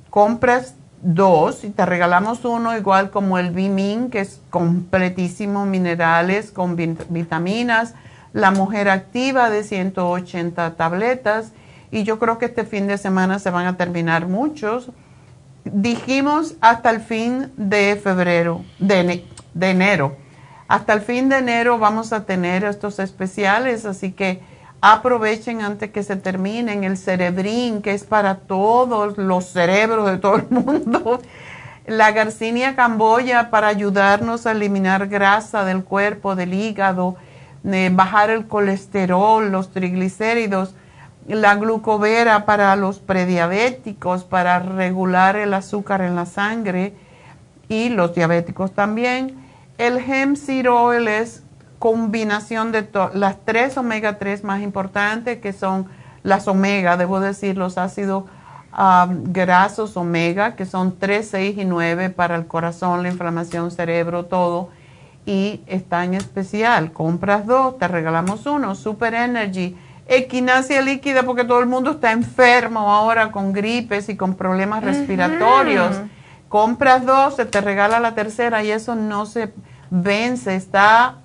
compras 0.10 0.76
dos 1.04 1.64
y 1.64 1.70
te 1.70 1.86
regalamos 1.86 2.46
uno 2.46 2.76
igual 2.76 3.12
como 3.12 3.38
el 3.38 3.52
Bimin, 3.52 4.10
que 4.10 4.22
es 4.22 4.42
completísimo, 4.50 5.66
minerales 5.66 6.52
con 6.52 6.76
vitaminas, 6.76 7.94
la 8.32 8.52
mujer 8.52 8.90
activa 8.90 9.50
de 9.50 9.64
180 9.64 10.76
tabletas 10.76 11.52
y 11.92 12.04
yo 12.04 12.18
creo 12.18 12.40
que 12.40 12.46
este 12.46 12.64
fin 12.64 12.88
de 12.88 12.98
semana 12.98 13.38
se 13.38 13.52
van 13.52 13.68
a 13.68 13.78
terminar 13.78 14.28
muchos. 14.28 14.90
Dijimos 15.66 16.56
hasta 16.62 16.90
el 16.90 17.02
fin 17.02 17.52
de 17.58 18.00
febrero, 18.02 18.64
de, 18.80 19.26
de 19.54 19.70
enero. 19.70 20.18
Hasta 20.68 20.94
el 20.94 21.02
fin 21.02 21.30
de 21.30 21.38
enero 21.38 21.78
vamos 21.78 22.14
a 22.14 22.26
tener 22.26 22.64
estos 22.64 22.98
especiales, 23.00 23.86
así 23.86 24.12
que 24.14 24.42
aprovechen 24.86 25.62
antes 25.62 25.92
que 25.92 26.04
se 26.04 26.18
terminen 26.18 26.84
el 26.84 26.98
cerebrín, 26.98 27.82
que 27.82 27.94
es 27.94 28.04
para 28.04 28.36
todos 28.36 29.18
los 29.18 29.46
cerebros 29.46 30.12
de 30.12 30.18
todo 30.18 30.36
el 30.36 30.50
mundo. 30.50 31.22
La 31.88 32.12
garcinia 32.12 32.76
camboya 32.76 33.50
para 33.50 33.70
ayudarnos 33.70 34.46
a 34.46 34.52
eliminar 34.52 35.08
grasa 35.08 35.64
del 35.64 35.86
cuerpo, 35.86 36.36
del 36.36 36.54
hígado, 36.54 37.16
eh, 37.64 37.92
bajar 37.94 38.30
el 38.30 38.46
colesterol, 38.46 39.50
los 39.50 39.72
triglicéridos. 39.72 40.76
La 41.30 41.56
glucovera 41.56 42.46
para 42.46 42.76
los 42.76 43.00
prediabéticos, 43.00 44.26
para 44.26 44.60
regular 44.60 45.38
el 45.38 45.54
azúcar 45.54 46.02
en 46.02 46.18
la 46.18 46.26
sangre 46.26 46.94
y 47.70 47.88
los 47.88 48.14
diabéticos 48.14 48.74
también. 48.74 49.38
El 49.78 49.98
hemp 49.98 50.36
seed 50.36 50.70
oil 50.70 51.08
es 51.08 51.43
combinación 51.84 52.72
de 52.72 52.88
las 53.14 53.44
tres 53.44 53.76
omega 53.76 54.18
3 54.18 54.46
más 54.46 54.62
importantes, 54.62 55.42
que 55.42 55.52
son 55.52 55.90
las 56.24 56.48
omega, 56.48 56.96
debo 56.96 57.20
decir, 57.20 57.58
los 57.58 57.78
ácidos 57.78 58.24
grasos 59.26 59.98
omega, 59.98 60.56
que 60.56 60.66
son 60.66 60.98
3, 60.98 61.28
6 61.30 61.58
y 61.58 61.66
9 61.66 62.10
para 62.10 62.38
el 62.38 62.48
corazón, 62.48 63.04
la 63.04 63.10
inflamación, 63.10 63.70
cerebro, 63.70 64.28
todo. 64.28 64.70
Y 65.26 65.60
está 65.68 66.06
en 66.06 66.14
especial. 66.14 66.94
Compras 66.94 67.46
dos, 67.46 67.78
te 67.78 67.90
regalamos 67.90 68.46
uno. 68.46 68.76
Super 68.76 69.14
Energy. 69.14 69.76
Equinacia 70.08 70.82
líquida, 70.82 71.24
porque 71.24 71.44
todo 71.44 71.60
el 71.60 71.66
mundo 71.66 71.92
está 71.92 72.14
enfermo 72.14 72.94
ahora 72.94 73.30
con 73.30 73.52
gripes 73.52 74.08
y 74.08 74.16
con 74.16 74.36
problemas 74.36 74.86
respiratorios. 74.86 75.98
Compras 76.48 77.06
dos, 77.06 77.36
se 77.36 77.44
te 77.44 77.60
regala 77.60 78.00
la 78.00 78.16
tercera 78.16 78.64
y 78.64 78.72
eso 78.72 78.96
no 78.96 79.26
se 79.26 79.52
vence, 79.90 80.56
está 80.56 81.18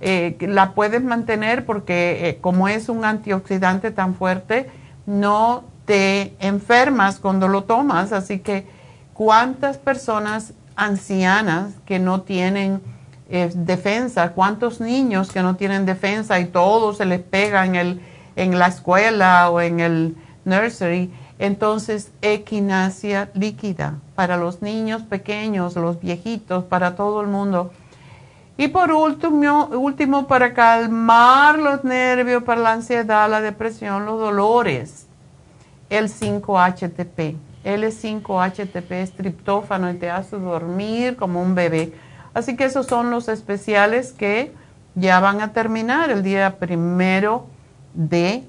eh, 0.00 0.36
la 0.40 0.72
puedes 0.72 1.02
mantener 1.02 1.66
porque 1.66 2.28
eh, 2.28 2.38
como 2.40 2.68
es 2.68 2.88
un 2.88 3.04
antioxidante 3.04 3.90
tan 3.90 4.14
fuerte, 4.14 4.70
no 5.04 5.64
te 5.84 6.34
enfermas 6.40 7.18
cuando 7.18 7.48
lo 7.48 7.64
tomas. 7.64 8.12
Así 8.12 8.38
que, 8.38 8.66
¿cuántas 9.12 9.76
personas 9.76 10.54
ancianas 10.74 11.74
que 11.84 11.98
no 11.98 12.22
tienen 12.22 12.80
eh, 13.28 13.50
defensa? 13.54 14.32
¿Cuántos 14.32 14.80
niños 14.80 15.30
que 15.30 15.42
no 15.42 15.56
tienen 15.56 15.84
defensa 15.84 16.40
y 16.40 16.46
todo 16.46 16.94
se 16.94 17.04
les 17.04 17.20
pega 17.20 17.66
en, 17.66 17.74
el, 17.74 18.00
en 18.36 18.58
la 18.58 18.68
escuela 18.68 19.50
o 19.50 19.60
en 19.60 19.80
el 19.80 20.16
nursery? 20.46 21.12
Entonces, 21.38 22.12
equinacia 22.22 23.30
líquida 23.34 23.98
para 24.14 24.38
los 24.38 24.62
niños 24.62 25.02
pequeños, 25.02 25.76
los 25.76 26.00
viejitos, 26.00 26.64
para 26.64 26.96
todo 26.96 27.20
el 27.20 27.28
mundo 27.28 27.70
y 28.60 28.68
por 28.68 28.92
último, 28.92 29.70
último, 29.72 30.26
para 30.26 30.52
calmar 30.52 31.58
los 31.58 31.82
nervios, 31.82 32.42
para 32.42 32.60
la 32.60 32.72
ansiedad, 32.72 33.30
la 33.30 33.40
depresión, 33.40 34.04
los 34.04 34.20
dolores, 34.20 35.06
el 35.88 36.10
5-HTP. 36.10 37.36
L5-HTP 37.64 38.90
es 38.90 39.12
triptófano 39.12 39.90
y 39.90 39.94
te 39.94 40.10
hace 40.10 40.36
dormir 40.36 41.16
como 41.16 41.40
un 41.40 41.54
bebé. 41.54 41.94
Así 42.34 42.54
que 42.54 42.64
esos 42.64 42.84
son 42.84 43.10
los 43.10 43.28
especiales 43.28 44.12
que 44.12 44.52
ya 44.94 45.20
van 45.20 45.40
a 45.40 45.54
terminar 45.54 46.10
el 46.10 46.22
día 46.22 46.58
primero 46.58 47.46
de 47.94 48.44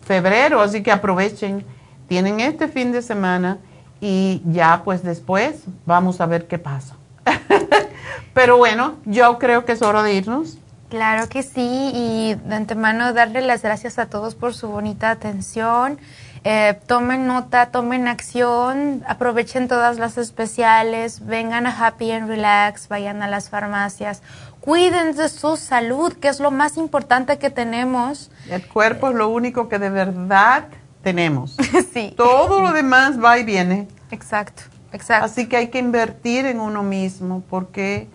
febrero. 0.00 0.62
Así 0.62 0.82
que 0.82 0.92
aprovechen, 0.92 1.62
tienen 2.08 2.40
este 2.40 2.68
fin 2.68 2.90
de 2.90 3.02
semana 3.02 3.58
y 4.00 4.40
ya 4.46 4.80
pues 4.82 5.02
después 5.02 5.64
vamos 5.84 6.22
a 6.22 6.26
ver 6.26 6.46
qué 6.46 6.58
pasa. 6.58 6.96
Pero 8.34 8.56
bueno, 8.56 8.96
yo 9.04 9.38
creo 9.38 9.64
que 9.64 9.72
es 9.72 9.82
hora 9.82 10.02
de 10.02 10.14
irnos. 10.14 10.58
Claro 10.88 11.28
que 11.28 11.42
sí, 11.42 11.90
y 11.92 12.34
de 12.34 12.54
antemano 12.54 13.12
darle 13.12 13.40
las 13.40 13.62
gracias 13.62 13.98
a 13.98 14.06
todos 14.06 14.34
por 14.36 14.54
su 14.54 14.68
bonita 14.68 15.10
atención. 15.10 15.98
Eh, 16.44 16.78
tomen 16.86 17.26
nota, 17.26 17.72
tomen 17.72 18.06
acción, 18.06 19.02
aprovechen 19.08 19.66
todas 19.66 19.98
las 19.98 20.16
especiales, 20.16 21.26
vengan 21.26 21.66
a 21.66 21.86
Happy 21.86 22.12
and 22.12 22.28
Relax, 22.28 22.86
vayan 22.86 23.20
a 23.20 23.26
las 23.26 23.50
farmacias, 23.50 24.22
cuiden 24.60 25.16
de 25.16 25.28
su 25.28 25.56
salud, 25.56 26.12
que 26.12 26.28
es 26.28 26.38
lo 26.38 26.52
más 26.52 26.76
importante 26.76 27.38
que 27.38 27.50
tenemos. 27.50 28.30
El 28.48 28.64
cuerpo 28.68 29.08
es 29.08 29.16
lo 29.16 29.28
único 29.28 29.68
que 29.68 29.80
de 29.80 29.90
verdad 29.90 30.68
tenemos. 31.02 31.56
sí. 31.92 32.14
Todo 32.16 32.60
lo 32.60 32.72
demás 32.72 33.20
va 33.20 33.38
y 33.38 33.42
viene. 33.42 33.88
Exacto, 34.12 34.62
exacto. 34.96 35.26
Así 35.26 35.48
que 35.48 35.56
hay 35.56 35.68
que 35.68 35.78
invertir 35.78 36.46
en 36.46 36.58
uno 36.60 36.82
mismo 36.82 37.42
porque 37.48 38.08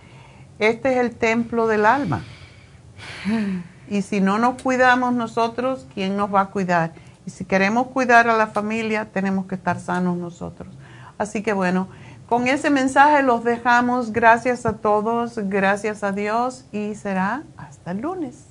este 0.60 0.94
es 0.94 0.98
el 0.98 1.16
templo 1.16 1.68
del 1.68 1.86
alma. 1.86 2.24
Y 3.90 4.04
si 4.04 4.22
no 4.22 4.38
nos 4.38 4.62
cuidamos 4.62 5.14
nosotros, 5.14 5.88
¿quién 5.94 6.16
nos 6.16 6.34
va 6.34 6.42
a 6.42 6.46
cuidar? 6.48 6.94
Y 7.26 7.30
si 7.30 7.46
queremos 7.46 7.88
cuidar 7.88 8.30
a 8.30 8.38
la 8.38 8.48
familia, 8.48 9.10
tenemos 9.12 9.46
que 9.46 9.56
estar 9.56 9.80
sanos 9.80 10.18
nosotros. 10.18 10.74
Así 11.18 11.44
que 11.44 11.54
bueno, 11.54 11.88
con 12.30 12.48
ese 12.48 12.70
mensaje 12.70 13.24
los 13.24 13.44
dejamos. 13.44 14.12
Gracias 14.12 14.66
a 14.66 14.78
todos, 14.78 15.38
gracias 15.50 16.04
a 16.04 16.12
Dios 16.12 16.66
y 16.72 16.96
será 16.96 17.44
hasta 17.58 17.92
el 17.92 18.02
lunes. 18.02 18.51